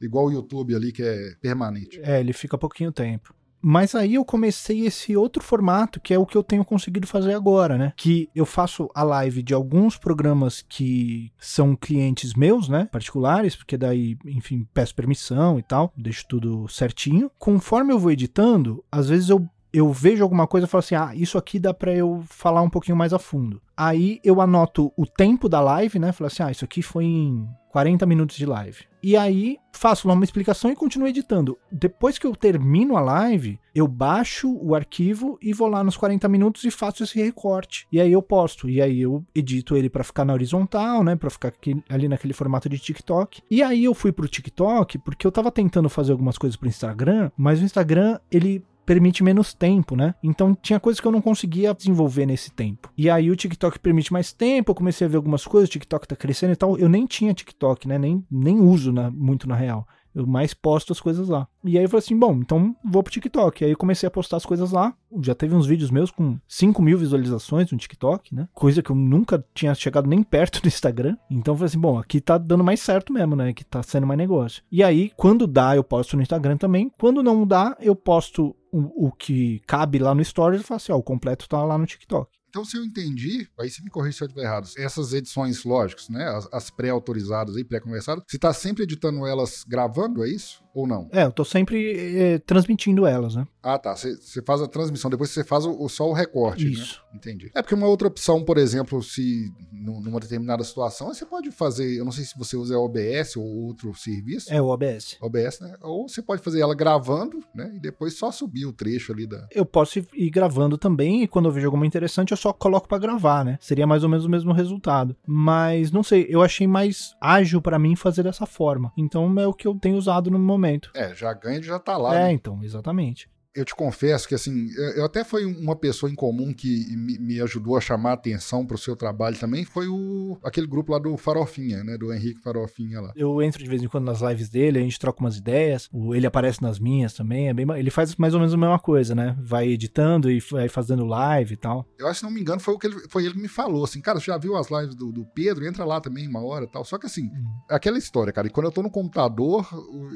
igual 0.00 0.26
o 0.26 0.32
YouTube 0.32 0.74
ali, 0.74 0.92
que 0.92 1.02
é 1.02 1.34
permanente. 1.40 2.00
É, 2.02 2.20
ele 2.20 2.32
fica 2.32 2.58
pouquinho 2.58 2.92
tempo. 2.92 3.34
Mas 3.60 3.94
aí 3.94 4.14
eu 4.14 4.24
comecei 4.24 4.86
esse 4.86 5.16
outro 5.16 5.42
formato, 5.42 6.00
que 6.00 6.14
é 6.14 6.18
o 6.18 6.26
que 6.26 6.36
eu 6.36 6.42
tenho 6.42 6.64
conseguido 6.64 7.06
fazer 7.06 7.34
agora, 7.34 7.76
né? 7.76 7.92
Que 7.96 8.28
eu 8.34 8.46
faço 8.46 8.88
a 8.94 9.02
live 9.02 9.42
de 9.42 9.52
alguns 9.52 9.96
programas 9.96 10.64
que 10.66 11.32
são 11.38 11.74
clientes 11.74 12.34
meus, 12.34 12.68
né? 12.68 12.88
Particulares, 12.92 13.56
porque 13.56 13.76
daí, 13.76 14.16
enfim, 14.24 14.66
peço 14.72 14.94
permissão 14.94 15.58
e 15.58 15.62
tal, 15.62 15.92
deixo 15.96 16.24
tudo 16.28 16.68
certinho. 16.68 17.30
Conforme 17.38 17.92
eu 17.92 17.98
vou 17.98 18.12
editando, 18.12 18.84
às 18.92 19.08
vezes 19.08 19.28
eu 19.28 19.48
eu 19.72 19.92
vejo 19.92 20.22
alguma 20.22 20.46
coisa 20.46 20.66
e 20.66 20.70
falo 20.70 20.80
assim: 20.80 20.94
ah, 20.94 21.10
isso 21.14 21.36
aqui 21.38 21.58
dá 21.58 21.72
pra 21.74 21.94
eu 21.94 22.22
falar 22.26 22.62
um 22.62 22.70
pouquinho 22.70 22.96
mais 22.96 23.12
a 23.12 23.18
fundo. 23.18 23.60
Aí 23.76 24.20
eu 24.24 24.40
anoto 24.40 24.92
o 24.96 25.06
tempo 25.06 25.48
da 25.48 25.60
live, 25.60 25.98
né? 25.98 26.12
Falo 26.12 26.26
assim: 26.26 26.42
ah, 26.42 26.50
isso 26.50 26.64
aqui 26.64 26.82
foi 26.82 27.04
em 27.04 27.48
40 27.70 28.04
minutos 28.06 28.36
de 28.36 28.46
live. 28.46 28.84
E 29.00 29.16
aí 29.16 29.56
faço 29.72 30.08
lá 30.08 30.14
uma 30.14 30.24
explicação 30.24 30.70
e 30.72 30.74
continuo 30.74 31.06
editando. 31.06 31.56
Depois 31.70 32.18
que 32.18 32.26
eu 32.26 32.34
termino 32.34 32.96
a 32.96 33.00
live, 33.00 33.60
eu 33.72 33.86
baixo 33.86 34.52
o 34.60 34.74
arquivo 34.74 35.38
e 35.40 35.52
vou 35.52 35.68
lá 35.68 35.84
nos 35.84 35.96
40 35.96 36.26
minutos 36.28 36.64
e 36.64 36.70
faço 36.70 37.04
esse 37.04 37.22
recorte. 37.22 37.86
E 37.92 38.00
aí 38.00 38.10
eu 38.12 38.20
posto. 38.22 38.68
E 38.68 38.82
aí 38.82 39.00
eu 39.00 39.24
edito 39.32 39.76
ele 39.76 39.88
pra 39.88 40.02
ficar 40.02 40.24
na 40.24 40.32
horizontal, 40.32 41.04
né? 41.04 41.14
Pra 41.14 41.30
ficar 41.30 41.48
aqui- 41.48 41.80
ali 41.88 42.08
naquele 42.08 42.32
formato 42.32 42.68
de 42.68 42.78
TikTok. 42.78 43.42
E 43.48 43.62
aí 43.62 43.84
eu 43.84 43.94
fui 43.94 44.10
pro 44.10 44.26
TikTok 44.26 44.98
porque 44.98 45.24
eu 45.26 45.30
tava 45.30 45.52
tentando 45.52 45.88
fazer 45.88 46.10
algumas 46.10 46.36
coisas 46.36 46.56
pro 46.56 46.68
Instagram, 46.68 47.30
mas 47.36 47.60
o 47.60 47.64
Instagram, 47.64 48.18
ele 48.32 48.64
permite 48.88 49.22
menos 49.22 49.52
tempo, 49.52 49.94
né? 49.94 50.14
Então 50.22 50.54
tinha 50.54 50.80
coisas 50.80 50.98
que 50.98 51.06
eu 51.06 51.12
não 51.12 51.20
conseguia 51.20 51.74
desenvolver 51.74 52.24
nesse 52.24 52.50
tempo. 52.50 52.90
E 52.96 53.10
aí 53.10 53.30
o 53.30 53.36
TikTok 53.36 53.78
permite 53.78 54.10
mais 54.10 54.32
tempo, 54.32 54.70
eu 54.70 54.74
comecei 54.74 55.06
a 55.06 55.10
ver 55.10 55.16
algumas 55.18 55.44
coisas, 55.46 55.68
o 55.68 55.72
TikTok 55.72 56.08
tá 56.08 56.16
crescendo 56.16 56.54
e 56.54 56.56
tal. 56.56 56.78
Eu 56.78 56.88
nem 56.88 57.04
tinha 57.04 57.34
TikTok, 57.34 57.86
né? 57.86 57.98
Nem, 57.98 58.24
nem 58.30 58.58
uso 58.58 58.90
na- 58.90 59.10
muito 59.10 59.46
na 59.46 59.54
real. 59.54 59.86
Eu 60.18 60.26
mais 60.26 60.52
posto 60.52 60.92
as 60.92 61.00
coisas 61.00 61.28
lá. 61.28 61.46
E 61.64 61.78
aí 61.78 61.84
eu 61.84 61.88
falei 61.88 62.00
assim, 62.00 62.18
bom, 62.18 62.34
então 62.34 62.74
vou 62.84 63.02
pro 63.02 63.12
TikTok. 63.12 63.64
Aí 63.64 63.70
eu 63.70 63.76
comecei 63.76 64.06
a 64.06 64.10
postar 64.10 64.38
as 64.38 64.44
coisas 64.44 64.72
lá. 64.72 64.92
Já 65.22 65.32
teve 65.34 65.54
uns 65.54 65.66
vídeos 65.66 65.92
meus 65.92 66.10
com 66.10 66.38
5 66.48 66.82
mil 66.82 66.98
visualizações 66.98 67.70
no 67.70 67.78
TikTok, 67.78 68.34
né? 68.34 68.48
Coisa 68.52 68.82
que 68.82 68.90
eu 68.90 68.96
nunca 68.96 69.44
tinha 69.54 69.72
chegado 69.74 70.08
nem 70.08 70.22
perto 70.22 70.60
do 70.62 70.66
Instagram. 70.66 71.16
Então 71.30 71.54
eu 71.54 71.58
falei 71.58 71.68
assim, 71.68 71.78
bom, 71.78 71.98
aqui 71.98 72.20
tá 72.20 72.36
dando 72.36 72.64
mais 72.64 72.80
certo 72.80 73.12
mesmo, 73.12 73.36
né? 73.36 73.52
Que 73.52 73.64
tá 73.64 73.82
sendo 73.82 74.06
mais 74.06 74.18
negócio. 74.18 74.62
E 74.72 74.82
aí, 74.82 75.12
quando 75.16 75.46
dá, 75.46 75.76
eu 75.76 75.84
posto 75.84 76.16
no 76.16 76.22
Instagram 76.22 76.56
também. 76.56 76.92
Quando 76.98 77.22
não 77.22 77.46
dá, 77.46 77.76
eu 77.80 77.94
posto 77.94 78.56
o, 78.72 79.06
o 79.06 79.12
que 79.12 79.60
cabe 79.66 79.98
lá 79.98 80.14
no 80.14 80.24
Stories 80.24 80.60
e 80.60 80.64
falo 80.64 80.76
assim, 80.76 80.92
ó, 80.92 80.96
o 80.96 81.02
completo 81.02 81.48
tá 81.48 81.62
lá 81.62 81.78
no 81.78 81.86
TikTok. 81.86 82.37
Então, 82.48 82.64
se 82.64 82.76
eu 82.76 82.84
entendi, 82.84 83.48
aí 83.60 83.68
você 83.68 83.82
me 83.82 83.90
corrige 83.90 84.16
se 84.16 84.22
eu 84.22 84.26
estiver 84.26 84.44
errado. 84.44 84.68
Essas 84.78 85.12
edições, 85.12 85.64
lógicas, 85.64 86.08
né? 86.08 86.24
As, 86.28 86.48
as 86.52 86.70
pré-autorizadas 86.70 87.56
aí, 87.56 87.64
pré-conversadas, 87.64 88.24
você 88.26 88.38
tá 88.38 88.52
sempre 88.52 88.84
editando 88.84 89.26
elas 89.26 89.64
gravando, 89.68 90.24
é 90.24 90.28
isso? 90.28 90.62
Ou 90.78 90.86
não? 90.86 91.08
É, 91.12 91.24
eu 91.24 91.32
tô 91.32 91.44
sempre 91.44 91.96
eh, 92.16 92.38
transmitindo 92.38 93.04
elas, 93.04 93.34
né? 93.34 93.44
Ah, 93.60 93.76
tá. 93.78 93.96
Você 93.96 94.40
faz 94.46 94.62
a 94.62 94.68
transmissão, 94.68 95.10
depois 95.10 95.30
você 95.30 95.42
faz 95.42 95.66
o, 95.66 95.88
só 95.88 96.08
o 96.08 96.12
recorte, 96.12 96.70
Isso. 96.70 97.02
né? 97.12 97.18
Entendi. 97.18 97.50
É 97.52 97.60
porque 97.60 97.74
uma 97.74 97.88
outra 97.88 98.06
opção, 98.06 98.44
por 98.44 98.56
exemplo, 98.56 99.02
se 99.02 99.50
nu- 99.72 100.00
numa 100.00 100.20
determinada 100.20 100.62
situação, 100.62 101.08
você 101.12 101.26
pode 101.26 101.50
fazer, 101.50 101.98
eu 101.98 102.04
não 102.04 102.12
sei 102.12 102.24
se 102.24 102.38
você 102.38 102.56
usa 102.56 102.78
OBS 102.78 103.34
ou 103.36 103.44
outro 103.44 103.92
serviço. 103.96 104.52
É 104.54 104.62
o 104.62 104.66
OBS. 104.68 105.16
OBS, 105.20 105.58
né? 105.60 105.74
Ou 105.82 106.08
você 106.08 106.22
pode 106.22 106.42
fazer 106.42 106.60
ela 106.60 106.76
gravando, 106.76 107.40
né? 107.52 107.72
E 107.74 107.80
depois 107.80 108.16
só 108.16 108.30
subir 108.30 108.64
o 108.64 108.72
trecho 108.72 109.12
ali 109.12 109.26
da. 109.26 109.48
Eu 109.52 109.66
posso 109.66 109.98
ir- 109.98 110.06
ir 110.14 110.30
gravando 110.30 110.78
também, 110.78 111.24
e 111.24 111.26
quando 111.26 111.46
eu 111.46 111.52
vejo 111.52 111.66
alguma 111.66 111.86
interessante, 111.86 112.30
eu 112.30 112.36
só 112.36 112.52
coloco 112.52 112.86
pra 112.86 112.98
gravar, 112.98 113.44
né? 113.44 113.58
Seria 113.60 113.86
mais 113.86 114.04
ou 114.04 114.08
menos 114.08 114.24
o 114.24 114.30
mesmo 114.30 114.52
resultado. 114.52 115.16
Mas 115.26 115.90
não 115.90 116.04
sei, 116.04 116.26
eu 116.30 116.40
achei 116.40 116.68
mais 116.68 117.16
ágil 117.20 117.60
pra 117.60 117.80
mim 117.80 117.96
fazer 117.96 118.22
dessa 118.22 118.46
forma. 118.46 118.92
Então 118.96 119.36
é 119.40 119.46
o 119.46 119.52
que 119.52 119.66
eu 119.66 119.74
tenho 119.74 119.96
usado 119.96 120.30
no 120.30 120.38
momento. 120.38 120.67
É, 120.94 121.14
já 121.14 121.32
ganha, 121.32 121.62
já 121.62 121.78
tá 121.78 121.96
lá. 121.96 122.14
é, 122.14 122.24
né? 122.24 122.32
então, 122.32 122.62
exatamente. 122.62 123.28
Eu 123.58 123.64
te 123.64 123.74
confesso 123.74 124.28
que, 124.28 124.34
assim, 124.34 124.70
eu 124.94 125.04
até 125.04 125.24
foi 125.24 125.44
uma 125.44 125.74
pessoa 125.74 126.10
em 126.10 126.14
comum 126.14 126.52
que 126.52 126.86
me, 126.96 127.40
ajudou 127.40 127.76
a 127.76 127.80
chamar 127.80 128.10
a 128.10 128.14
atenção 128.14 128.64
para 128.64 128.76
o 128.76 128.78
seu 128.78 128.94
trabalho 128.94 129.36
também, 129.36 129.64
foi 129.64 129.88
o 129.88 130.38
aquele 130.44 130.66
grupo 130.66 130.92
lá 130.92 130.98
do 130.98 131.16
Farofinha, 131.16 131.82
né? 131.82 131.96
Do 131.98 132.12
Henrique 132.12 132.40
Farofinha 132.40 133.00
lá. 133.00 133.12
Eu 133.16 133.42
entro 133.42 133.62
de 133.62 133.68
vez 133.68 133.82
em 133.82 133.88
quando 133.88 134.04
nas 134.04 134.20
lives 134.20 134.48
dele, 134.48 134.78
a 134.78 134.82
gente 134.82 134.98
troca 134.98 135.20
umas 135.20 135.36
ideias, 135.36 135.88
ele 136.14 136.26
aparece 136.26 136.62
nas 136.62 136.78
minhas 136.78 137.14
também, 137.14 137.48
é 137.48 137.54
bem, 137.54 137.66
ele 137.76 137.90
faz 137.90 138.14
mais 138.16 138.32
ou 138.32 138.40
menos 138.40 138.54
a 138.54 138.56
mesma 138.56 138.78
coisa, 138.78 139.14
né? 139.14 139.36
Vai 139.40 139.68
editando 139.68 140.30
e 140.30 140.38
vai 140.38 140.68
fazendo 140.68 141.04
live 141.04 141.54
e 141.54 141.56
tal. 141.56 141.84
Eu 141.98 142.06
acho, 142.06 142.20
se 142.20 142.24
não 142.24 142.30
me 142.30 142.40
engano, 142.40 142.60
foi, 142.60 142.74
o 142.74 142.78
que 142.78 142.86
ele, 142.86 143.08
foi 143.08 143.24
ele 143.24 143.34
que 143.34 143.40
me 143.40 143.48
falou, 143.48 143.84
assim, 143.84 144.00
cara, 144.00 144.20
você 144.20 144.26
já 144.26 144.38
viu 144.38 144.56
as 144.56 144.70
lives 144.70 144.94
do, 144.94 145.10
do 145.10 145.24
Pedro? 145.24 145.66
Entra 145.66 145.84
lá 145.84 146.00
também 146.00 146.28
uma 146.28 146.44
hora 146.44 146.64
e 146.64 146.68
tal. 146.68 146.84
Só 146.84 146.96
que, 146.96 147.06
assim, 147.06 147.24
hum. 147.24 147.44
aquela 147.68 147.98
história, 147.98 148.32
cara, 148.32 148.46
e 148.46 148.50
quando 148.50 148.66
eu 148.66 148.72
tô 148.72 148.82
no 148.82 148.90
computador, 148.90 149.66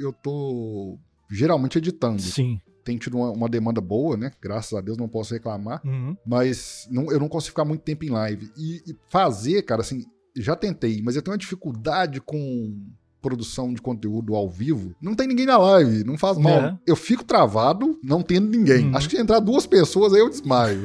eu 0.01 0.13
tô 0.13 0.97
geralmente 1.29 1.79
editando. 1.79 2.23
Sim 2.23 2.61
tem 2.85 2.99
tido 2.99 3.17
uma, 3.17 3.31
uma, 3.31 3.49
demanda 3.49 3.81
boa, 3.81 4.17
né? 4.17 4.33
Graças 4.41 4.73
a 4.73 4.81
Deus 4.81 4.99
não 4.99 5.09
posso 5.09 5.35
reclamar. 5.35 5.81
Uhum. 5.85 6.17
Mas 6.27 6.89
não, 6.91 7.11
eu 7.11 7.19
não 7.21 7.29
consigo 7.29 7.51
ficar 7.51 7.65
muito 7.65 7.83
tempo 7.83 8.05
em 8.05 8.11
live. 8.11 8.51
E, 8.57 8.83
e, 8.87 8.97
fazer, 9.09 9.63
cara, 9.63 9.83
assim, 9.83 10.05
já 10.37 10.57
tentei, 10.57 11.01
mas 11.03 11.17
eu 11.17 11.23
tenho 11.23 11.33
uma 11.33 11.39
dificuldade 11.39 12.21
com 12.21 12.77
produção 13.23 13.73
de 13.73 13.81
conteúdo 13.81 14.35
ao 14.35 14.51
vivo. 14.51 14.95
Não 15.01 15.15
tem 15.15 15.29
ninguém 15.29 15.47
na 15.47 15.57
live, 15.57 16.03
não 16.03 16.19
faz 16.19 16.37
mal. 16.37 16.59
É. 16.59 16.79
Eu 16.85 16.97
fico 16.97 17.25
travado, 17.25 17.99
não 18.03 18.21
tendo 18.21 18.49
ninguém. 18.49 18.87
Uhum. 18.89 18.97
Acho 18.97 19.09
que 19.09 19.17
se 19.17 19.23
entrar 19.23 19.39
duas 19.39 19.65
pessoas, 19.65 20.13
aí 20.13 20.21
eu 20.21 20.29
desmaio. 20.29 20.83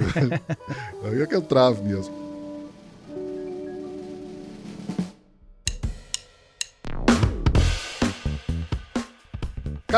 aí 1.03 1.21
é 1.21 1.25
que 1.25 1.36
eu 1.36 1.41
travo 1.41 1.83
mesmo. 1.83 2.13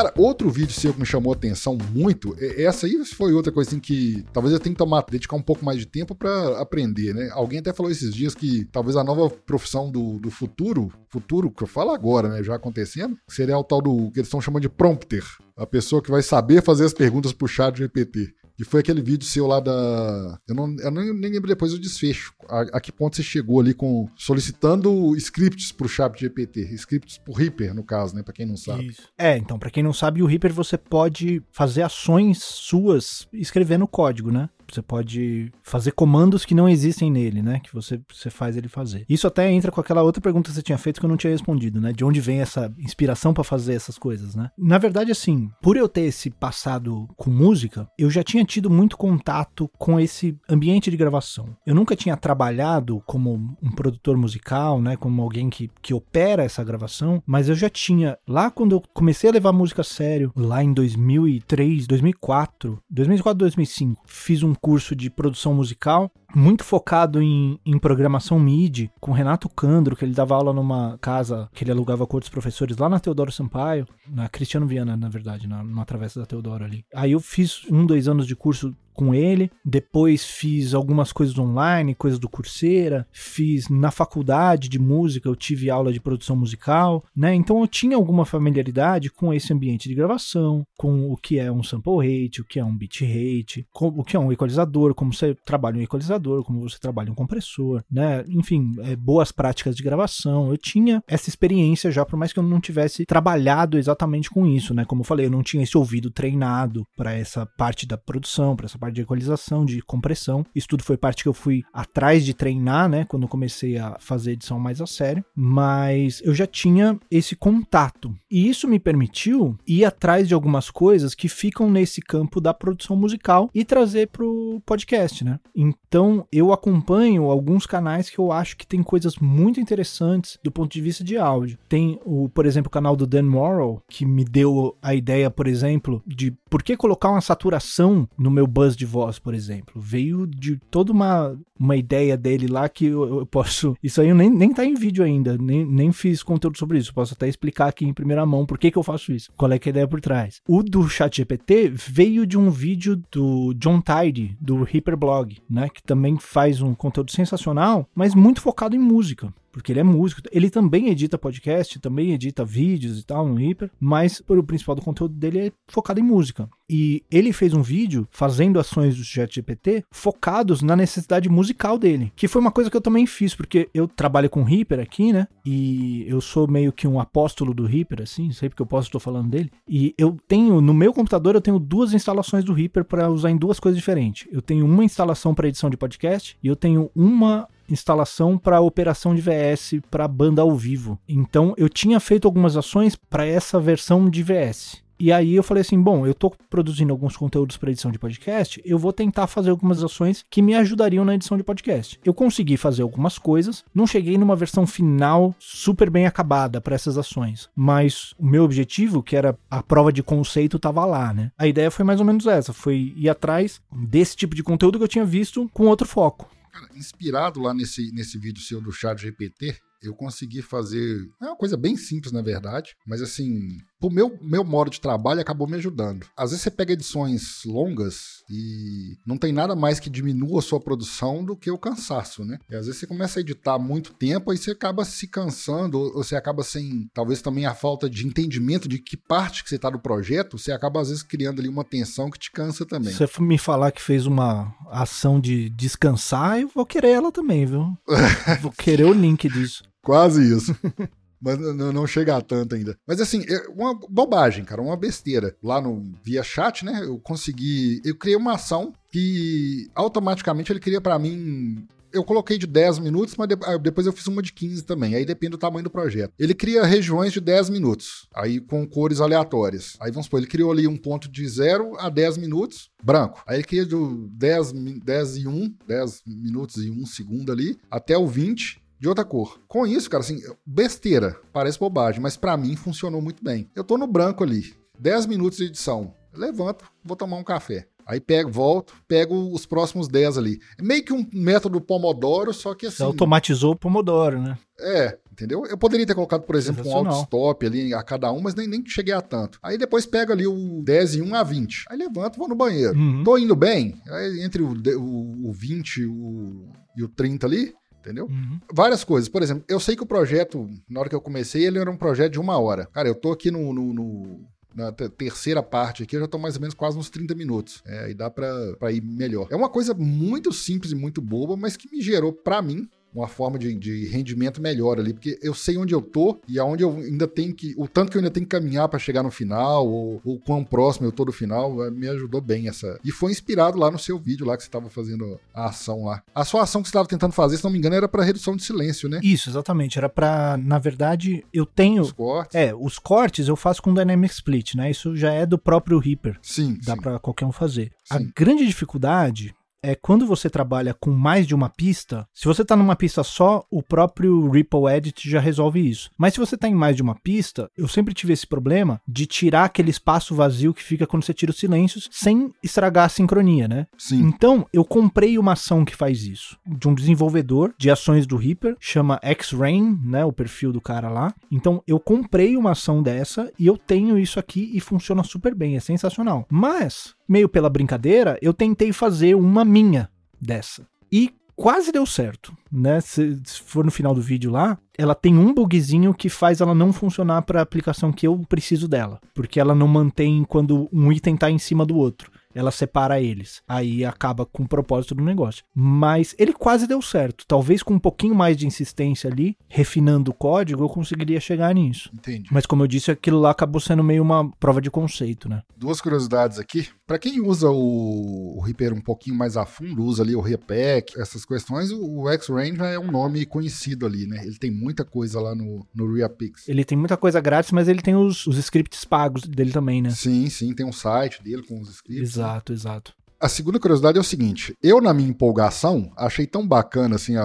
Cara, 0.00 0.14
outro 0.16 0.48
vídeo 0.48 0.72
seu 0.72 0.94
que 0.94 1.00
me 1.00 1.04
chamou 1.04 1.30
a 1.30 1.36
atenção 1.36 1.76
muito, 1.92 2.34
essa 2.40 2.86
aí 2.86 3.04
foi 3.04 3.34
outra 3.34 3.52
coisa 3.52 3.68
assim 3.68 3.78
que 3.78 4.24
talvez 4.32 4.50
eu 4.54 4.58
tenha 4.58 4.72
que 4.72 4.78
tomar, 4.78 5.04
dedicar 5.04 5.36
um 5.36 5.42
pouco 5.42 5.62
mais 5.62 5.78
de 5.78 5.84
tempo 5.84 6.14
para 6.14 6.58
aprender, 6.58 7.14
né? 7.14 7.28
Alguém 7.34 7.58
até 7.58 7.70
falou 7.70 7.92
esses 7.92 8.14
dias 8.14 8.34
que 8.34 8.64
talvez 8.72 8.96
a 8.96 9.04
nova 9.04 9.28
profissão 9.28 9.90
do, 9.90 10.18
do 10.18 10.30
futuro, 10.30 10.90
futuro 11.10 11.50
que 11.50 11.64
eu 11.64 11.66
falo 11.66 11.90
agora, 11.90 12.30
né, 12.30 12.42
já 12.42 12.54
acontecendo, 12.54 13.14
seria 13.28 13.58
o 13.58 13.62
tal 13.62 13.82
do 13.82 14.10
que 14.10 14.20
eles 14.20 14.28
estão 14.28 14.40
chamando 14.40 14.62
de 14.62 14.70
prompter, 14.70 15.22
a 15.54 15.66
pessoa 15.66 16.00
que 16.00 16.10
vai 16.10 16.22
saber 16.22 16.62
fazer 16.62 16.86
as 16.86 16.94
perguntas 16.94 17.34
pro 17.34 17.46
chat 17.46 17.76
GPT. 17.76 18.32
Que 18.60 18.64
foi 18.66 18.80
aquele 18.80 19.00
vídeo 19.00 19.24
seu 19.24 19.46
lá 19.46 19.58
da. 19.58 20.38
Eu, 20.46 20.54
não, 20.54 20.76
eu 20.80 20.90
nem, 20.90 21.14
nem 21.14 21.32
lembro 21.32 21.48
depois 21.48 21.72
o 21.72 21.80
desfecho. 21.80 22.34
A, 22.46 22.60
a, 22.74 22.80
que 22.80 22.92
ponto 22.92 23.16
você 23.16 23.22
chegou 23.22 23.58
ali 23.58 23.72
com. 23.72 24.06
solicitando 24.14 25.16
scripts 25.16 25.72
pro 25.72 25.88
chat 25.88 26.20
GPT. 26.20 26.74
Scripts 26.74 27.16
pro 27.16 27.32
Reaper, 27.32 27.72
no 27.72 27.82
caso, 27.82 28.14
né? 28.14 28.22
Pra 28.22 28.34
quem 28.34 28.44
não 28.44 28.58
sabe. 28.58 28.88
Isso. 28.88 29.08
É, 29.16 29.34
então, 29.38 29.58
pra 29.58 29.70
quem 29.70 29.82
não 29.82 29.94
sabe, 29.94 30.22
o 30.22 30.26
Reaper 30.26 30.52
você 30.52 30.76
pode 30.76 31.42
fazer 31.50 31.80
ações 31.80 32.36
suas 32.42 33.26
escrevendo 33.32 33.88
código, 33.88 34.30
né? 34.30 34.50
Você 34.74 34.82
pode 34.82 35.52
fazer 35.62 35.92
comandos 35.92 36.44
que 36.44 36.54
não 36.54 36.68
existem 36.68 37.10
nele, 37.10 37.42
né? 37.42 37.60
Que 37.60 37.72
você, 37.72 38.00
você 38.12 38.30
faz 38.30 38.56
ele 38.56 38.68
fazer. 38.68 39.04
Isso 39.08 39.26
até 39.26 39.50
entra 39.50 39.70
com 39.70 39.80
aquela 39.80 40.02
outra 40.02 40.20
pergunta 40.20 40.50
que 40.50 40.54
você 40.54 40.62
tinha 40.62 40.78
feito 40.78 41.00
que 41.00 41.06
eu 41.06 41.10
não 41.10 41.16
tinha 41.16 41.32
respondido, 41.32 41.80
né? 41.80 41.92
De 41.92 42.04
onde 42.04 42.20
vem 42.20 42.40
essa 42.40 42.72
inspiração 42.78 43.34
para 43.34 43.44
fazer 43.44 43.74
essas 43.74 43.98
coisas, 43.98 44.34
né? 44.34 44.50
Na 44.56 44.78
verdade, 44.78 45.10
assim, 45.10 45.50
por 45.60 45.76
eu 45.76 45.88
ter 45.88 46.02
esse 46.02 46.30
passado 46.30 47.08
com 47.16 47.30
música, 47.30 47.88
eu 47.98 48.10
já 48.10 48.22
tinha 48.22 48.44
tido 48.44 48.70
muito 48.70 48.96
contato 48.96 49.70
com 49.78 49.98
esse 49.98 50.36
ambiente 50.48 50.90
de 50.90 50.96
gravação. 50.96 51.56
Eu 51.66 51.74
nunca 51.74 51.96
tinha 51.96 52.16
trabalhado 52.16 53.02
como 53.06 53.56
um 53.62 53.70
produtor 53.70 54.16
musical, 54.16 54.80
né? 54.80 54.96
Como 54.96 55.22
alguém 55.22 55.50
que, 55.50 55.70
que 55.82 55.94
opera 55.94 56.44
essa 56.44 56.64
gravação, 56.64 57.22
mas 57.26 57.48
eu 57.48 57.54
já 57.54 57.68
tinha, 57.68 58.18
lá 58.26 58.50
quando 58.50 58.76
eu 58.76 58.82
comecei 58.92 59.28
a 59.30 59.32
levar 59.32 59.52
música 59.52 59.80
a 59.80 59.84
sério, 59.84 60.32
lá 60.36 60.62
em 60.62 60.72
2003, 60.72 61.86
2004, 61.86 62.78
2004, 62.90 63.38
2005, 63.38 64.02
fiz 64.06 64.42
um 64.42 64.54
curso 64.60 64.94
de 64.94 65.10
produção 65.10 65.54
musical, 65.54 66.10
muito 66.34 66.64
focado 66.64 67.22
em, 67.22 67.58
em 67.64 67.78
programação 67.78 68.38
MIDI, 68.38 68.90
com 69.00 69.12
Renato 69.12 69.48
Candro, 69.48 69.96
que 69.96 70.04
ele 70.04 70.14
dava 70.14 70.34
aula 70.34 70.52
numa 70.52 70.98
casa 71.00 71.48
que 71.52 71.64
ele 71.64 71.72
alugava 71.72 72.06
com 72.06 72.16
outros 72.16 72.30
professores 72.30 72.76
lá 72.76 72.88
na 72.88 73.00
Teodoro 73.00 73.32
Sampaio, 73.32 73.86
na 74.08 74.28
Cristiano 74.28 74.66
Viana, 74.66 74.96
na 74.96 75.08
verdade, 75.08 75.48
na, 75.48 75.62
numa 75.62 75.84
travessa 75.84 76.20
da 76.20 76.26
Teodoro 76.26 76.64
ali. 76.64 76.84
Aí 76.94 77.12
eu 77.12 77.20
fiz 77.20 77.62
um, 77.70 77.84
dois 77.84 78.08
anos 78.08 78.26
de 78.26 78.36
curso 78.36 78.74
com 79.00 79.14
ele. 79.14 79.50
Depois 79.64 80.26
fiz 80.26 80.74
algumas 80.74 81.10
coisas 81.10 81.38
online, 81.38 81.94
coisas 81.94 82.18
do 82.18 82.28
Coursera. 82.28 83.06
Fiz 83.10 83.68
na 83.70 83.90
faculdade 83.90 84.68
de 84.68 84.78
música, 84.78 85.26
eu 85.26 85.34
tive 85.34 85.70
aula 85.70 85.90
de 85.90 85.98
produção 85.98 86.36
musical, 86.36 87.02
né? 87.16 87.34
Então 87.34 87.60
eu 87.60 87.66
tinha 87.66 87.96
alguma 87.96 88.26
familiaridade 88.26 89.08
com 89.08 89.32
esse 89.32 89.54
ambiente 89.54 89.88
de 89.88 89.94
gravação, 89.94 90.66
com 90.76 91.10
o 91.10 91.16
que 91.16 91.38
é 91.38 91.50
um 91.50 91.62
sample 91.62 91.96
rate, 91.96 92.42
o 92.42 92.44
que 92.44 92.58
é 92.58 92.64
um 92.64 92.76
bit 92.76 93.02
rate, 93.02 93.66
o 93.74 94.04
que 94.04 94.16
é 94.16 94.20
um 94.20 94.30
equalizador, 94.30 94.94
como 94.94 95.14
você 95.14 95.34
trabalha 95.46 95.78
um 95.78 95.82
equalizador, 95.82 96.19
como 96.44 96.60
você 96.60 96.78
trabalha 96.78 97.10
um 97.10 97.14
compressor, 97.14 97.82
né? 97.90 98.24
Enfim, 98.28 98.72
é, 98.80 98.96
boas 98.96 99.32
práticas 99.32 99.76
de 99.76 99.82
gravação. 99.82 100.50
Eu 100.50 100.56
tinha 100.56 101.02
essa 101.06 101.28
experiência 101.28 101.90
já, 101.90 102.04
por 102.04 102.18
mais 102.18 102.32
que 102.32 102.38
eu 102.38 102.42
não 102.42 102.60
tivesse 102.60 103.04
trabalhado 103.04 103.78
exatamente 103.78 104.30
com 104.30 104.46
isso, 104.46 104.74
né? 104.74 104.84
Como 104.84 105.00
eu 105.00 105.06
falei, 105.06 105.26
eu 105.26 105.30
não 105.30 105.42
tinha 105.42 105.62
esse 105.62 105.76
ouvido 105.76 106.10
treinado 106.10 106.84
para 106.96 107.12
essa 107.12 107.46
parte 107.46 107.86
da 107.86 107.96
produção, 107.96 108.56
para 108.56 108.66
essa 108.66 108.78
parte 108.78 108.94
de 108.94 109.02
equalização, 109.02 109.64
de 109.64 109.80
compressão. 109.82 110.44
Isso 110.54 110.68
tudo 110.68 110.82
foi 110.82 110.96
parte 110.96 111.22
que 111.22 111.28
eu 111.28 111.34
fui 111.34 111.62
atrás 111.72 112.24
de 112.24 112.34
treinar, 112.34 112.88
né? 112.88 113.04
Quando 113.04 113.28
comecei 113.28 113.78
a 113.78 113.96
fazer 114.00 114.32
edição 114.32 114.58
mais 114.58 114.80
a 114.80 114.86
sério. 114.86 115.24
Mas 115.34 116.20
eu 116.24 116.34
já 116.34 116.46
tinha 116.46 116.98
esse 117.10 117.34
contato. 117.36 118.14
E 118.30 118.48
isso 118.48 118.68
me 118.68 118.78
permitiu 118.78 119.56
ir 119.66 119.84
atrás 119.84 120.28
de 120.28 120.34
algumas 120.34 120.70
coisas 120.70 121.14
que 121.14 121.28
ficam 121.28 121.70
nesse 121.70 122.00
campo 122.00 122.40
da 122.40 122.52
produção 122.52 122.96
musical 122.96 123.50
e 123.54 123.64
trazer 123.64 124.08
pro 124.08 124.60
podcast, 124.66 125.24
né? 125.24 125.38
Então 125.54 126.09
eu 126.32 126.52
acompanho 126.52 127.30
alguns 127.30 127.66
canais 127.66 128.08
que 128.08 128.18
eu 128.18 128.32
acho 128.32 128.56
que 128.56 128.66
tem 128.66 128.82
coisas 128.82 129.16
muito 129.16 129.60
interessantes 129.60 130.38
do 130.42 130.50
ponto 130.50 130.72
de 130.72 130.80
vista 130.80 131.04
de 131.04 131.16
áudio. 131.16 131.58
Tem 131.68 131.98
o, 132.04 132.28
por 132.28 132.46
exemplo, 132.46 132.68
o 132.68 132.72
canal 132.72 132.96
do 132.96 133.06
Dan 133.06 133.24
Morrow, 133.24 133.82
que 133.88 134.04
me 134.04 134.24
deu 134.24 134.76
a 134.82 134.94
ideia, 134.94 135.30
por 135.30 135.46
exemplo, 135.46 136.02
de 136.06 136.36
por 136.50 136.62
que 136.62 136.76
colocar 136.76 137.10
uma 137.10 137.20
saturação 137.20 138.08
no 138.18 138.30
meu 138.30 138.46
buzz 138.46 138.76
de 138.76 138.84
voz, 138.84 139.18
por 139.18 139.32
exemplo. 139.32 139.80
Veio 139.80 140.26
de 140.26 140.56
toda 140.70 140.92
uma, 140.92 141.38
uma 141.58 141.76
ideia 141.76 142.16
dele 142.16 142.48
lá 142.48 142.68
que 142.68 142.86
eu, 142.86 143.20
eu 143.20 143.26
posso. 143.26 143.76
Isso 143.82 144.00
aí 144.00 144.08
eu 144.08 144.14
nem, 144.14 144.28
nem 144.28 144.52
tá 144.52 144.64
em 144.64 144.74
vídeo 144.74 145.04
ainda, 145.04 145.38
nem, 145.38 145.64
nem 145.64 145.92
fiz 145.92 146.22
conteúdo 146.22 146.58
sobre 146.58 146.78
isso. 146.78 146.92
Posso 146.92 147.14
até 147.14 147.28
explicar 147.28 147.68
aqui 147.68 147.86
em 147.86 147.94
primeira 147.94 148.26
mão 148.26 148.44
por 148.44 148.58
que, 148.58 148.70
que 148.70 148.76
eu 148.76 148.82
faço 148.82 149.12
isso, 149.12 149.30
qual 149.36 149.52
é, 149.52 149.54
é 149.54 149.60
a 149.64 149.68
ideia 149.68 149.88
por 149.88 150.00
trás. 150.00 150.40
O 150.48 150.62
do 150.62 150.88
ChatGPT 150.88 151.68
veio 151.68 152.26
de 152.26 152.36
um 152.36 152.50
vídeo 152.50 153.00
do 153.10 153.54
John 153.54 153.80
Tidy, 153.80 154.36
do 154.40 154.64
Hyperblog, 154.64 155.38
né? 155.48 155.68
Que 155.68 155.82
também 155.82 156.18
faz 156.18 156.60
um 156.60 156.74
conteúdo 156.74 157.12
sensacional, 157.12 157.88
mas 157.94 158.14
muito 158.14 158.40
focado 158.40 158.74
em 158.74 158.78
música 158.78 159.32
porque 159.52 159.72
ele 159.72 159.80
é 159.80 159.84
músico. 159.84 160.22
Ele 160.32 160.50
também 160.50 160.88
edita 160.88 161.18
podcast, 161.18 161.78
também 161.78 162.12
edita 162.12 162.44
vídeos 162.44 162.98
e 162.98 163.04
tal 163.04 163.26
no 163.28 163.34
Hyper, 163.34 163.70
mas 163.78 164.22
o 164.26 164.42
principal 164.42 164.74
do 164.74 164.82
conteúdo 164.82 165.14
dele 165.14 165.38
é 165.38 165.52
focado 165.68 166.00
em 166.00 166.02
música. 166.02 166.48
E 166.68 167.02
ele 167.10 167.32
fez 167.32 167.52
um 167.52 167.62
vídeo 167.62 168.06
fazendo 168.12 168.60
ações 168.60 168.96
do 168.96 169.02
ChatGPT 169.02 169.82
focados 169.90 170.62
na 170.62 170.76
necessidade 170.76 171.28
musical 171.28 171.76
dele, 171.76 172.12
que 172.14 172.28
foi 172.28 172.40
uma 172.40 172.52
coisa 172.52 172.70
que 172.70 172.76
eu 172.76 172.80
também 172.80 173.06
fiz, 173.06 173.34
porque 173.34 173.68
eu 173.74 173.88
trabalho 173.88 174.30
com 174.30 174.44
Hyper 174.44 174.78
aqui, 174.78 175.12
né? 175.12 175.26
E 175.44 176.04
eu 176.06 176.20
sou 176.20 176.46
meio 176.46 176.72
que 176.72 176.86
um 176.86 177.00
apóstolo 177.00 177.52
do 177.52 177.64
Hyper, 177.64 178.02
assim, 178.02 178.30
sei 178.30 178.48
porque 178.48 178.62
eu 178.62 178.66
posso 178.66 178.86
estou 178.86 179.00
falando 179.00 179.30
dele. 179.30 179.50
E 179.68 179.94
eu 179.98 180.16
tenho 180.28 180.60
no 180.60 180.72
meu 180.72 180.92
computador 180.92 181.34
eu 181.34 181.40
tenho 181.40 181.58
duas 181.58 181.92
instalações 181.92 182.44
do 182.44 182.52
Hyper 182.52 182.84
para 182.84 183.10
usar 183.10 183.30
em 183.30 183.36
duas 183.36 183.58
coisas 183.58 183.78
diferentes. 183.78 184.28
Eu 184.30 184.40
tenho 184.40 184.64
uma 184.64 184.84
instalação 184.84 185.34
para 185.34 185.48
edição 185.48 185.70
de 185.70 185.76
podcast 185.76 186.36
e 186.42 186.46
eu 186.46 186.56
tenho 186.56 186.90
uma 186.94 187.48
instalação 187.70 188.36
para 188.36 188.60
operação 188.60 189.14
de 189.14 189.20
VS 189.20 189.80
para 189.90 190.08
banda 190.08 190.42
ao 190.42 190.54
vivo. 190.54 190.98
Então 191.08 191.54
eu 191.56 191.68
tinha 191.68 192.00
feito 192.00 192.26
algumas 192.26 192.56
ações 192.56 192.96
para 192.96 193.26
essa 193.26 193.58
versão 193.58 194.08
de 194.08 194.22
VS. 194.22 194.82
E 195.00 195.10
aí 195.10 195.34
eu 195.34 195.42
falei 195.42 195.62
assim, 195.62 195.80
bom, 195.80 196.06
eu 196.06 196.12
tô 196.12 196.30
produzindo 196.50 196.92
alguns 196.92 197.16
conteúdos 197.16 197.56
para 197.56 197.70
edição 197.70 197.90
de 197.90 197.98
podcast, 197.98 198.60
eu 198.66 198.78
vou 198.78 198.92
tentar 198.92 199.26
fazer 199.26 199.48
algumas 199.48 199.82
ações 199.82 200.22
que 200.28 200.42
me 200.42 200.54
ajudariam 200.54 201.06
na 201.06 201.14
edição 201.14 201.38
de 201.38 201.42
podcast. 201.42 201.98
Eu 202.04 202.12
consegui 202.12 202.58
fazer 202.58 202.82
algumas 202.82 203.16
coisas, 203.16 203.64
não 203.74 203.86
cheguei 203.86 204.18
numa 204.18 204.36
versão 204.36 204.66
final 204.66 205.34
super 205.38 205.88
bem 205.88 206.04
acabada 206.04 206.60
para 206.60 206.74
essas 206.74 206.98
ações, 206.98 207.48
mas 207.56 208.12
o 208.18 208.26
meu 208.26 208.44
objetivo, 208.44 209.02
que 209.02 209.16
era 209.16 209.34
a 209.50 209.62
prova 209.62 209.90
de 209.90 210.02
conceito, 210.02 210.58
tava 210.58 210.84
lá, 210.84 211.14
né? 211.14 211.32
A 211.38 211.48
ideia 211.48 211.70
foi 211.70 211.84
mais 211.84 211.98
ou 211.98 212.04
menos 212.04 212.26
essa, 212.26 212.52
foi 212.52 212.92
ir 212.94 213.08
atrás 213.08 213.58
desse 213.72 214.14
tipo 214.14 214.34
de 214.34 214.42
conteúdo 214.42 214.76
que 214.76 214.84
eu 214.84 214.88
tinha 214.88 215.04
visto 215.06 215.48
com 215.54 215.64
outro 215.64 215.88
foco. 215.88 216.28
Cara, 216.50 216.68
inspirado 216.74 217.40
lá 217.40 217.54
nesse, 217.54 217.92
nesse 217.92 218.18
vídeo 218.18 218.42
seu 218.42 218.60
do 218.60 218.72
chat 218.72 219.00
GPT, 219.00 219.56
eu 219.82 219.94
consegui 219.94 220.42
fazer. 220.42 221.08
É 221.20 221.26
uma 221.26 221.36
coisa 221.36 221.56
bem 221.56 221.76
simples, 221.76 222.12
na 222.12 222.22
verdade, 222.22 222.76
mas 222.86 223.00
assim, 223.00 223.58
pro 223.80 223.90
meu, 223.90 224.18
meu 224.20 224.44
modo 224.44 224.70
de 224.70 224.80
trabalho, 224.80 225.20
acabou 225.20 225.48
me 225.48 225.56
ajudando. 225.56 226.06
Às 226.16 226.30
vezes 226.30 226.42
você 226.42 226.50
pega 226.50 226.74
edições 226.74 227.42
longas 227.46 228.22
e 228.28 228.98
não 229.06 229.16
tem 229.16 229.32
nada 229.32 229.56
mais 229.56 229.80
que 229.80 229.88
diminua 229.88 230.40
a 230.40 230.42
sua 230.42 230.60
produção 230.60 231.24
do 231.24 231.34
que 231.34 231.50
o 231.50 231.58
cansaço, 231.58 232.24
né? 232.24 232.38
E 232.50 232.54
às 232.54 232.66
vezes 232.66 232.78
você 232.80 232.86
começa 232.86 233.18
a 233.18 233.22
editar 233.22 233.58
muito 233.58 233.94
tempo, 233.94 234.30
aí 234.30 234.36
você 234.36 234.50
acaba 234.50 234.84
se 234.84 235.08
cansando, 235.08 235.78
ou 235.78 236.04
você 236.04 236.14
acaba 236.14 236.42
sem, 236.42 236.88
talvez 236.92 237.22
também 237.22 237.46
a 237.46 237.54
falta 237.54 237.88
de 237.88 238.06
entendimento 238.06 238.68
de 238.68 238.78
que 238.78 238.96
parte 238.96 239.42
que 239.42 239.48
você 239.48 239.58
tá 239.58 239.70
do 239.70 239.80
projeto, 239.80 240.38
você 240.38 240.52
acaba 240.52 240.80
às 240.80 240.88
vezes 240.88 241.02
criando 241.02 241.40
ali 241.40 241.48
uma 241.48 241.64
tensão 241.64 242.10
que 242.10 242.18
te 242.18 242.30
cansa 242.30 242.66
também. 242.66 242.92
Se 242.92 243.06
você 243.06 243.22
me 243.22 243.38
falar 243.38 243.72
que 243.72 243.82
fez 243.82 244.06
uma 244.06 244.54
ação 244.68 245.18
de 245.18 245.48
descansar, 245.50 246.38
eu 246.38 246.50
vou 246.54 246.66
querer 246.66 246.90
ela 246.90 247.10
também, 247.10 247.46
viu? 247.46 247.76
vou 248.42 248.52
querer 248.52 248.84
o 248.84 248.92
link 248.92 249.28
disso. 249.28 249.64
Quase 249.82 250.36
isso. 250.36 250.54
Mas 251.20 251.38
não, 251.38 251.86
chega 251.86 252.16
a 252.16 252.20
tanto 252.20 252.54
ainda. 252.54 252.76
Mas 252.86 253.00
assim, 253.00 253.24
é 253.28 253.48
uma 253.48 253.74
bobagem, 253.88 254.44
cara, 254.44 254.62
uma 254.62 254.76
besteira. 254.76 255.36
Lá 255.42 255.60
no 255.60 255.92
via 256.02 256.22
chat, 256.22 256.64
né? 256.64 256.80
Eu 256.82 256.98
consegui. 256.98 257.80
Eu 257.84 257.96
criei 257.96 258.16
uma 258.16 258.34
ação 258.34 258.72
que 258.90 259.68
automaticamente 259.74 260.50
ele 260.50 260.60
cria 260.60 260.80
para 260.80 260.98
mim 260.98 261.66
eu 261.92 262.04
coloquei 262.04 262.38
de 262.38 262.46
10 262.46 262.78
minutos, 262.78 263.14
mas 263.16 263.28
ah, 263.44 263.56
depois 263.56 263.86
eu 263.86 263.92
fiz 263.92 264.06
uma 264.06 264.22
de 264.22 264.32
15 264.32 264.62
também. 264.62 264.94
Aí 264.94 265.04
depende 265.04 265.32
do 265.32 265.38
tamanho 265.38 265.64
do 265.64 265.70
projeto. 265.70 266.12
Ele 266.18 266.34
cria 266.34 266.64
regiões 266.64 267.12
de 267.12 267.20
10 267.20 267.50
minutos, 267.50 268.08
aí 268.14 268.40
com 268.40 268.66
cores 268.66 269.00
aleatórias. 269.00 269.76
Aí 269.80 269.90
vamos 269.90 270.06
supor, 270.06 270.20
ele 270.20 270.28
criou 270.28 270.52
ali 270.52 270.66
um 270.66 270.76
ponto 270.76 271.10
de 271.10 271.26
0 271.26 271.76
a 271.78 271.88
10 271.88 272.18
minutos, 272.18 272.70
branco. 272.82 273.22
Aí 273.26 273.36
ele 273.36 273.44
cria 273.44 273.66
do 273.66 274.08
10, 274.12 274.52
10 274.84 275.16
e 275.16 275.26
1, 275.26 275.54
10 275.66 276.02
minutos 276.06 276.64
e 276.64 276.70
1 276.70 276.86
segundo 276.86 277.32
ali, 277.32 277.58
até 277.70 277.96
o 277.96 278.06
20, 278.06 278.59
de 278.80 278.88
outra 278.88 279.04
cor. 279.04 279.38
Com 279.46 279.66
isso, 279.66 279.90
cara, 279.90 280.02
assim, 280.02 280.18
besteira, 280.44 281.14
parece 281.32 281.58
bobagem, 281.58 282.00
mas 282.00 282.16
para 282.16 282.36
mim 282.36 282.56
funcionou 282.56 283.02
muito 283.02 283.22
bem. 283.22 283.50
Eu 283.54 283.62
tô 283.62 283.76
no 283.76 283.86
branco 283.86 284.24
ali, 284.24 284.54
10 284.78 285.06
minutos 285.06 285.38
de 285.38 285.44
edição. 285.44 285.94
Levanto, 286.14 286.64
vou 286.82 286.96
tomar 286.96 287.18
um 287.18 287.24
café. 287.24 287.68
Aí 287.86 288.00
pego, 288.00 288.30
volto, 288.30 288.72
pego 288.86 289.32
os 289.32 289.44
próximos 289.44 289.88
10 289.88 290.16
ali. 290.16 290.40
É 290.58 290.62
meio 290.62 290.84
que 290.84 290.92
um 290.92 291.06
método 291.12 291.60
Pomodoro, 291.60 292.32
só 292.32 292.54
que 292.54 292.66
assim. 292.66 292.76
Você 292.76 292.82
automatizou 292.84 293.52
o 293.52 293.56
Pomodoro, 293.56 294.20
né? 294.20 294.38
É, 294.60 294.96
entendeu? 295.10 295.44
Eu 295.46 295.58
poderia 295.58 295.86
ter 295.86 295.94
colocado, 295.94 296.22
por 296.22 296.36
exemplo, 296.36 296.66
um 296.66 296.72
auto-stop 296.72 297.46
ali 297.46 297.74
a 297.74 297.82
cada 297.82 298.12
um, 298.12 298.20
mas 298.20 298.34
nem, 298.34 298.46
nem 298.46 298.64
cheguei 298.64 298.94
a 298.94 299.00
tanto. 299.00 299.38
Aí 299.42 299.58
depois 299.58 299.86
pego 299.86 300.12
ali 300.12 300.26
o 300.26 300.62
10 300.62 300.96
e 300.96 301.02
1 301.02 301.14
a 301.14 301.22
20. 301.22 301.64
Aí 301.68 301.76
levanto 301.76 302.16
vou 302.16 302.28
no 302.28 302.34
banheiro. 302.34 302.78
Uhum. 302.78 303.02
Tô 303.02 303.18
indo 303.18 303.34
bem, 303.34 303.80
aí 303.88 304.22
entre 304.22 304.42
o, 304.42 304.52
o, 304.52 305.28
o 305.28 305.32
20 305.32 305.84
o, 305.86 306.48
e 306.76 306.84
o 306.84 306.88
30 306.88 307.26
ali, 307.26 307.54
entendeu? 307.80 308.06
Uhum. 308.06 308.40
Várias 308.52 308.84
coisas. 308.84 309.08
Por 309.08 309.22
exemplo, 309.22 309.44
eu 309.48 309.58
sei 309.58 309.74
que 309.74 309.82
o 309.82 309.86
projeto, 309.86 310.48
na 310.68 310.80
hora 310.80 310.88
que 310.88 310.94
eu 310.94 311.00
comecei, 311.00 311.46
ele 311.46 311.58
era 311.58 311.70
um 311.70 311.76
projeto 311.76 312.12
de 312.12 312.20
uma 312.20 312.38
hora. 312.38 312.66
Cara, 312.66 312.88
eu 312.88 312.94
tô 312.94 313.12
aqui 313.12 313.30
no, 313.30 313.52
no, 313.52 313.74
no 313.74 314.20
na 314.54 314.72
terceira 314.72 315.42
parte 315.42 315.82
aqui, 315.82 315.96
eu 315.96 316.00
já 316.00 316.08
tô 316.08 316.18
mais 316.18 316.34
ou 316.34 316.40
menos 316.40 316.54
quase 316.54 316.76
uns 316.76 316.90
30 316.90 317.14
minutos. 317.14 317.62
É, 317.64 317.90
e 317.90 317.94
dá 317.94 318.10
pra, 318.10 318.28
pra 318.58 318.72
ir 318.72 318.82
melhor. 318.82 319.28
É 319.30 319.36
uma 319.36 319.48
coisa 319.48 319.74
muito 319.74 320.32
simples 320.32 320.72
e 320.72 320.74
muito 320.74 321.00
boba, 321.00 321.36
mas 321.36 321.56
que 321.56 321.70
me 321.70 321.80
gerou, 321.80 322.12
para 322.12 322.42
mim, 322.42 322.68
uma 322.94 323.08
forma 323.08 323.38
de, 323.38 323.54
de, 323.54 323.86
rendimento 323.88 324.40
melhor 324.40 324.78
ali, 324.78 324.92
porque 324.92 325.18
eu 325.22 325.34
sei 325.34 325.56
onde 325.56 325.74
eu 325.74 325.80
tô 325.80 326.20
e 326.28 326.38
aonde 326.38 326.62
eu 326.62 326.76
ainda 326.76 327.06
tenho 327.06 327.34
que. 327.34 327.54
O 327.56 327.68
tanto 327.68 327.90
que 327.90 327.96
eu 327.96 328.00
ainda 328.00 328.10
tenho 328.10 328.26
que 328.26 328.30
caminhar 328.30 328.68
para 328.68 328.78
chegar 328.78 329.02
no 329.02 329.10
final, 329.10 329.66
ou 329.66 330.00
o 330.04 330.18
quão 330.18 330.44
próximo 330.44 330.86
eu 330.86 330.92
tô 330.92 331.04
do 331.04 331.12
final, 331.12 331.64
eh, 331.64 331.70
me 331.70 331.88
ajudou 331.88 332.20
bem 332.20 332.48
essa. 332.48 332.78
E 332.84 332.90
foi 332.90 333.12
inspirado 333.12 333.58
lá 333.58 333.70
no 333.70 333.78
seu 333.78 333.98
vídeo 333.98 334.26
lá 334.26 334.36
que 334.36 334.42
você 334.42 334.48
estava 334.48 334.68
fazendo 334.68 335.18
a 335.34 335.46
ação 335.46 335.84
lá. 335.84 336.02
A 336.14 336.24
sua 336.24 336.42
ação 336.42 336.62
que 336.62 336.68
você 336.68 336.70
estava 336.70 336.88
tentando 336.88 337.12
fazer, 337.12 337.36
se 337.36 337.44
não 337.44 337.50
me 337.50 337.58
engano, 337.58 337.76
era 337.76 337.88
para 337.88 338.04
redução 338.04 338.36
de 338.36 338.42
silêncio, 338.42 338.88
né? 338.88 339.00
Isso, 339.02 339.30
exatamente. 339.30 339.78
Era 339.78 339.88
para, 339.88 340.36
na 340.36 340.58
verdade, 340.58 341.24
eu 341.32 341.46
tenho. 341.46 341.82
Os 341.82 341.92
cortes. 341.92 342.34
É, 342.34 342.54
os 342.54 342.78
cortes 342.78 343.28
eu 343.28 343.36
faço 343.36 343.62
com 343.62 343.74
Dynamic 343.74 344.12
Split, 344.12 344.54
né? 344.54 344.70
Isso 344.70 344.96
já 344.96 345.12
é 345.12 345.24
do 345.24 345.38
próprio 345.38 345.78
Reaper. 345.78 346.18
Sim. 346.22 346.58
Dá 346.64 346.76
para 346.76 346.98
qualquer 346.98 347.26
um 347.26 347.32
fazer. 347.32 347.72
Sim. 347.84 347.94
A 347.94 347.98
grande 348.14 348.46
dificuldade 348.46 349.34
é 349.62 349.74
quando 349.74 350.06
você 350.06 350.30
trabalha 350.30 350.74
com 350.74 350.90
mais 350.90 351.26
de 351.26 351.34
uma 351.34 351.48
pista, 351.48 352.06
se 352.14 352.26
você 352.26 352.42
está 352.42 352.56
numa 352.56 352.76
pista 352.76 353.02
só, 353.02 353.44
o 353.50 353.62
próprio 353.62 354.28
Ripple 354.30 354.66
Edit 354.74 355.08
já 355.08 355.20
resolve 355.20 355.68
isso. 355.68 355.90
Mas 355.98 356.14
se 356.14 356.20
você 356.20 356.34
está 356.34 356.48
em 356.48 356.54
mais 356.54 356.76
de 356.76 356.82
uma 356.82 356.94
pista, 356.94 357.50
eu 357.56 357.68
sempre 357.68 357.94
tive 357.94 358.12
esse 358.12 358.26
problema 358.26 358.80
de 358.86 359.06
tirar 359.06 359.44
aquele 359.44 359.70
espaço 359.70 360.14
vazio 360.14 360.54
que 360.54 360.62
fica 360.62 360.86
quando 360.86 361.04
você 361.04 361.14
tira 361.14 361.30
os 361.30 361.38
silêncios 361.38 361.88
sem 361.90 362.32
estragar 362.42 362.86
a 362.86 362.88
sincronia, 362.88 363.46
né? 363.46 363.66
Sim. 363.76 364.00
Então, 364.02 364.46
eu 364.52 364.64
comprei 364.64 365.18
uma 365.18 365.32
ação 365.32 365.64
que 365.64 365.76
faz 365.76 366.04
isso, 366.04 366.38
de 366.46 366.68
um 366.68 366.74
desenvolvedor 366.74 367.54
de 367.58 367.70
ações 367.70 368.06
do 368.06 368.16
Reaper, 368.16 368.56
chama 368.58 368.98
X-Rain, 369.02 369.78
né, 369.84 370.04
o 370.04 370.12
perfil 370.12 370.52
do 370.52 370.60
cara 370.60 370.88
lá. 370.88 371.14
Então, 371.30 371.62
eu 371.66 371.78
comprei 371.78 372.36
uma 372.36 372.52
ação 372.52 372.82
dessa 372.82 373.30
e 373.38 373.46
eu 373.46 373.56
tenho 373.56 373.98
isso 373.98 374.18
aqui 374.18 374.50
e 374.54 374.60
funciona 374.60 375.02
super 375.02 375.34
bem, 375.34 375.56
é 375.56 375.60
sensacional. 375.60 376.26
Mas 376.30 376.94
meio 377.10 377.28
pela 377.28 377.50
brincadeira, 377.50 378.16
eu 378.22 378.32
tentei 378.32 378.72
fazer 378.72 379.16
uma 379.16 379.44
minha 379.44 379.90
dessa. 380.20 380.64
E 380.92 381.12
quase 381.34 381.72
deu 381.72 381.84
certo, 381.84 382.32
né? 382.52 382.80
Se, 382.80 383.20
se, 383.24 383.40
for 383.42 383.64
no 383.64 383.70
final 383.72 383.92
do 383.92 384.00
vídeo 384.00 384.30
lá, 384.30 384.56
ela 384.78 384.94
tem 384.94 385.18
um 385.18 385.34
bugzinho 385.34 385.92
que 385.92 386.08
faz 386.08 386.40
ela 386.40 386.54
não 386.54 386.72
funcionar 386.72 387.22
para 387.22 387.40
a 387.40 387.42
aplicação 387.42 387.90
que 387.90 388.06
eu 388.06 388.22
preciso 388.28 388.68
dela, 388.68 389.00
porque 389.12 389.40
ela 389.40 389.56
não 389.56 389.66
mantém 389.66 390.22
quando 390.22 390.68
um 390.72 390.92
item 390.92 391.14
está 391.14 391.28
em 391.28 391.38
cima 391.38 391.66
do 391.66 391.76
outro 391.76 392.12
ela 392.34 392.50
separa 392.50 393.00
eles. 393.00 393.42
Aí 393.46 393.84
acaba 393.84 394.24
com 394.24 394.44
o 394.44 394.48
propósito 394.48 394.94
do 394.94 395.02
negócio. 395.02 395.44
Mas 395.54 396.14
ele 396.18 396.32
quase 396.32 396.66
deu 396.66 396.80
certo. 396.80 397.24
Talvez 397.26 397.62
com 397.62 397.74
um 397.74 397.78
pouquinho 397.78 398.14
mais 398.14 398.36
de 398.36 398.46
insistência 398.46 399.10
ali, 399.10 399.36
refinando 399.48 400.10
o 400.10 400.14
código, 400.14 400.64
eu 400.64 400.68
conseguiria 400.68 401.20
chegar 401.20 401.54
nisso. 401.54 401.90
Entendi. 401.92 402.28
Mas 402.30 402.46
como 402.46 402.62
eu 402.62 402.66
disse, 402.66 402.90
aquilo 402.90 403.20
lá 403.20 403.30
acabou 403.30 403.60
sendo 403.60 403.82
meio 403.82 404.02
uma 404.02 404.30
prova 404.38 404.60
de 404.60 404.70
conceito, 404.70 405.28
né? 405.28 405.42
Duas 405.56 405.80
curiosidades 405.80 406.38
aqui. 406.38 406.68
Para 406.90 406.98
quem 406.98 407.20
usa 407.20 407.48
o, 407.48 408.36
o 408.36 408.40
Reaper 408.40 408.74
um 408.74 408.80
pouquinho 408.80 409.14
mais 409.14 409.36
a 409.36 409.46
fundo, 409.46 409.84
usa 409.84 410.02
ali 410.02 410.16
o 410.16 410.20
Repack, 410.20 411.00
essas 411.00 411.24
questões, 411.24 411.70
o, 411.70 412.00
o 412.00 412.10
X-Range 412.10 412.56
já 412.56 412.66
é 412.66 412.80
um 412.80 412.90
nome 412.90 413.24
conhecido 413.24 413.86
ali, 413.86 414.08
né? 414.08 414.26
Ele 414.26 414.36
tem 414.36 414.50
muita 414.50 414.84
coisa 414.84 415.20
lá 415.20 415.32
no, 415.32 415.64
no 415.72 415.94
Reapix. 415.94 416.48
Ele 416.48 416.64
tem 416.64 416.76
muita 416.76 416.96
coisa 416.96 417.20
grátis, 417.20 417.52
mas 417.52 417.68
ele 417.68 417.80
tem 417.80 417.94
os, 417.94 418.26
os 418.26 418.36
scripts 418.38 418.84
pagos 418.84 419.22
dele 419.22 419.52
também, 419.52 419.80
né? 419.80 419.90
Sim, 419.90 420.28
sim, 420.28 420.52
tem 420.52 420.66
um 420.66 420.72
site 420.72 421.22
dele 421.22 421.44
com 421.44 421.60
os 421.60 421.70
scripts. 421.70 422.16
Exato, 422.16 422.52
exato. 422.52 422.92
A 423.20 423.28
segunda 423.28 423.60
curiosidade 423.60 423.98
é 423.98 424.00
o 424.00 424.04
seguinte: 424.04 424.56
eu, 424.62 424.80
na 424.80 424.94
minha 424.94 425.10
empolgação, 425.10 425.92
achei 425.96 426.26
tão 426.26 426.46
bacana 426.46 426.96
assim 426.96 427.16
a, 427.16 427.22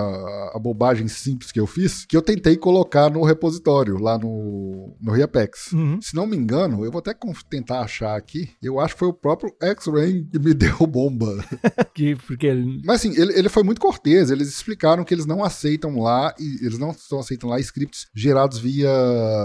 a 0.53 0.59
bobagem 0.59 1.07
simples 1.07 1.51
que 1.51 1.59
eu 1.59 1.65
fiz 1.65 2.05
que 2.05 2.17
eu 2.17 2.21
tentei 2.21 2.57
colocar 2.57 3.09
no 3.09 3.23
repositório 3.23 3.97
lá 3.97 4.17
no, 4.17 4.95
no 5.01 5.11
Reapex. 5.11 5.71
Uhum. 5.71 5.99
Se 6.01 6.15
não 6.15 6.27
me 6.27 6.35
engano, 6.35 6.83
eu 6.83 6.91
vou 6.91 6.99
até 6.99 7.13
tentar 7.49 7.79
achar 7.81 8.15
aqui. 8.15 8.49
Eu 8.61 8.79
acho 8.79 8.93
que 8.93 8.99
foi 8.99 9.07
o 9.07 9.13
próprio 9.13 9.55
X-Ray 9.61 10.25
que 10.25 10.39
me 10.39 10.53
deu 10.53 10.85
bomba. 10.85 11.43
que, 11.93 12.15
porque 12.15 12.47
ele... 12.47 12.81
Mas 12.83 12.97
assim, 12.97 13.19
ele, 13.19 13.37
ele 13.37 13.49
foi 13.49 13.63
muito 13.63 13.79
cortês. 13.79 14.29
Eles 14.29 14.49
explicaram 14.49 15.03
que 15.03 15.13
eles 15.13 15.25
não 15.25 15.43
aceitam 15.43 15.99
lá, 15.99 16.33
e 16.39 16.65
eles 16.65 16.77
não 16.77 16.89
aceitam 16.89 17.49
lá 17.49 17.59
scripts 17.59 18.07
gerados 18.13 18.57
via 18.57 18.89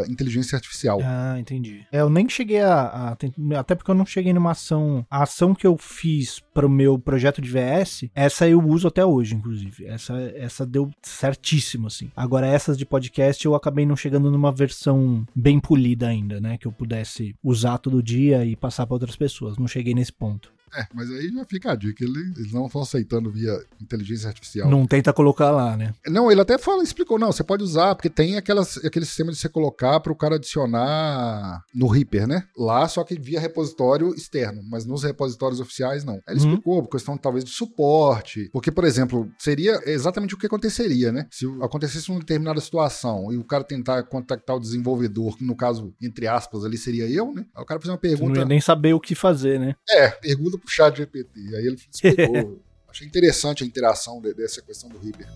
inteligência 0.09 0.57
artificial. 0.57 0.99
Ah, 1.03 1.39
entendi. 1.39 1.87
É, 1.93 2.01
eu 2.01 2.11
nem 2.11 2.29
cheguei 2.29 2.61
a, 2.61 2.83
a. 2.83 3.17
Até 3.59 3.75
porque 3.75 3.91
eu 3.91 3.95
não 3.95 4.07
cheguei 4.07 4.33
numa 4.33 4.53
ação. 4.53 5.07
A 5.11 5.23
ação 5.23 5.55
que 5.55 5.67
eu 5.67 5.77
fiz 5.79 6.40
para 6.53 6.67
o 6.67 6.71
meu 6.71 6.99
projeto 6.99 7.41
de 7.41 7.51
VS, 7.51 8.05
essa 8.15 8.49
eu 8.49 8.61
uso 8.61 8.89
até 8.89 9.05
hoje, 9.05 9.35
inclusive. 9.35 9.87
Essa, 9.87 10.15
essa 10.35 10.67
deu 10.67 10.91
certíssimo, 11.03 11.87
assim. 11.87 12.11
Agora, 12.17 12.47
essas 12.47 12.77
de 12.77 12.85
podcast 12.85 13.45
eu 13.45 13.55
acabei 13.55 13.87
não 13.87 13.97
chegando 13.97 14.31
numa 14.31 14.53
versão 14.53 15.27
bem 15.35 15.61
polida 15.61 16.09
ainda, 16.09 16.41
né? 16.41 16.59
Que 16.59 16.67
eu 16.67 16.73
pudesse 16.73 17.35
usar 17.43 17.79
todo 17.79 18.03
dia 18.03 18.45
e 18.45 18.57
passar 18.57 18.87
para 18.87 18.95
outras 18.95 19.17
pessoas. 19.17 19.59
Não 19.59 19.69
cheguei 19.69 19.95
nesse 19.95 20.13
ponto. 20.13 20.53
É, 20.75 20.87
mas 20.95 21.11
aí 21.11 21.29
já 21.29 21.45
fica 21.45 21.73
a 21.73 21.77
dica, 21.77 22.05
eles 22.05 22.53
não 22.53 22.67
estão 22.67 22.83
aceitando 22.83 23.31
via 23.31 23.53
inteligência 23.81 24.29
artificial. 24.29 24.71
Não 24.71 24.87
tenta 24.87 25.13
colocar 25.13 25.51
lá, 25.51 25.77
né? 25.77 25.95
Não, 26.07 26.31
ele 26.31 26.41
até 26.41 26.59
fala, 26.59 26.83
explicou, 26.83 27.19
não, 27.19 27.33
você 27.33 27.43
pode 27.43 27.63
usar, 27.63 27.95
porque 27.95 28.11
tem 28.11 28.37
aquelas, 28.37 28.77
aquele 28.85 29.05
sistema 29.05 29.33
de 29.33 29.39
você 29.39 29.49
colocar 29.49 30.01
para 30.01 30.13
o 30.13 30.17
cara 30.17 30.37
adicionar 30.37 31.65
no 31.75 31.89
Reaper, 31.89 32.27
né? 32.27 32.45
Lá, 32.57 32.87
só 32.89 33.03
que 33.05 33.19
via 33.19 33.41
repositório 33.41 34.15
externo, 34.15 34.63
mas 34.69 34.87
nos 34.87 35.03
repositórios 35.03 35.61
oficiais 35.61 36.05
não. 36.05 36.21
Ele 36.29 36.41
uhum. 36.41 36.49
explicou, 36.49 36.83
por 36.83 36.91
questão 36.91 37.17
talvez 37.17 37.45
de 37.45 37.51
suporte, 37.51 38.49
porque, 38.53 38.71
por 38.71 38.85
exemplo, 38.85 39.31
seria 39.39 39.81
exatamente 39.87 40.35
o 40.35 40.39
que 40.39 40.47
aconteceria, 40.47 41.13
né? 41.13 41.27
Se 41.31 41.47
acontecesse 41.61 42.11
uma 42.11 42.21
determinada 42.21 42.61
situação 42.61 43.33
e 43.33 43.37
o 43.37 43.45
cara 43.45 43.65
tentar 43.65 44.03
contactar 44.05 44.57
o 44.57 44.61
desenvolvedor, 44.61 45.37
que 45.37 45.45
no 45.45 45.57
caso, 45.57 45.93
entre 46.01 46.27
aspas, 46.27 46.65
ali 46.65 46.79
seria 46.79 47.09
eu, 47.09 47.33
né? 47.33 47.45
Aí 47.55 47.63
o 47.63 47.67
cara 47.67 47.81
fazer 47.81 47.93
uma 47.93 47.99
pergunta... 47.99 48.35
Você 48.35 48.35
não 48.35 48.41
ia 48.43 48.49
nem 48.49 48.61
saber 48.61 48.95
o 48.95 49.01
que 49.01 49.15
fazer, 49.15 49.59
né? 49.59 49.75
É, 49.89 50.09
pergunta 50.09 50.60
pro 50.61 50.71
chat 50.71 50.97
GPT. 50.97 51.57
Aí 51.57 51.67
ele 51.67 51.77
explicou. 51.77 52.63
Achei 52.89 53.07
interessante 53.07 53.63
a 53.63 53.67
interação 53.67 54.21
dessa 54.21 54.61
questão 54.61 54.89
do 54.89 54.99
Reaper. 54.99 55.27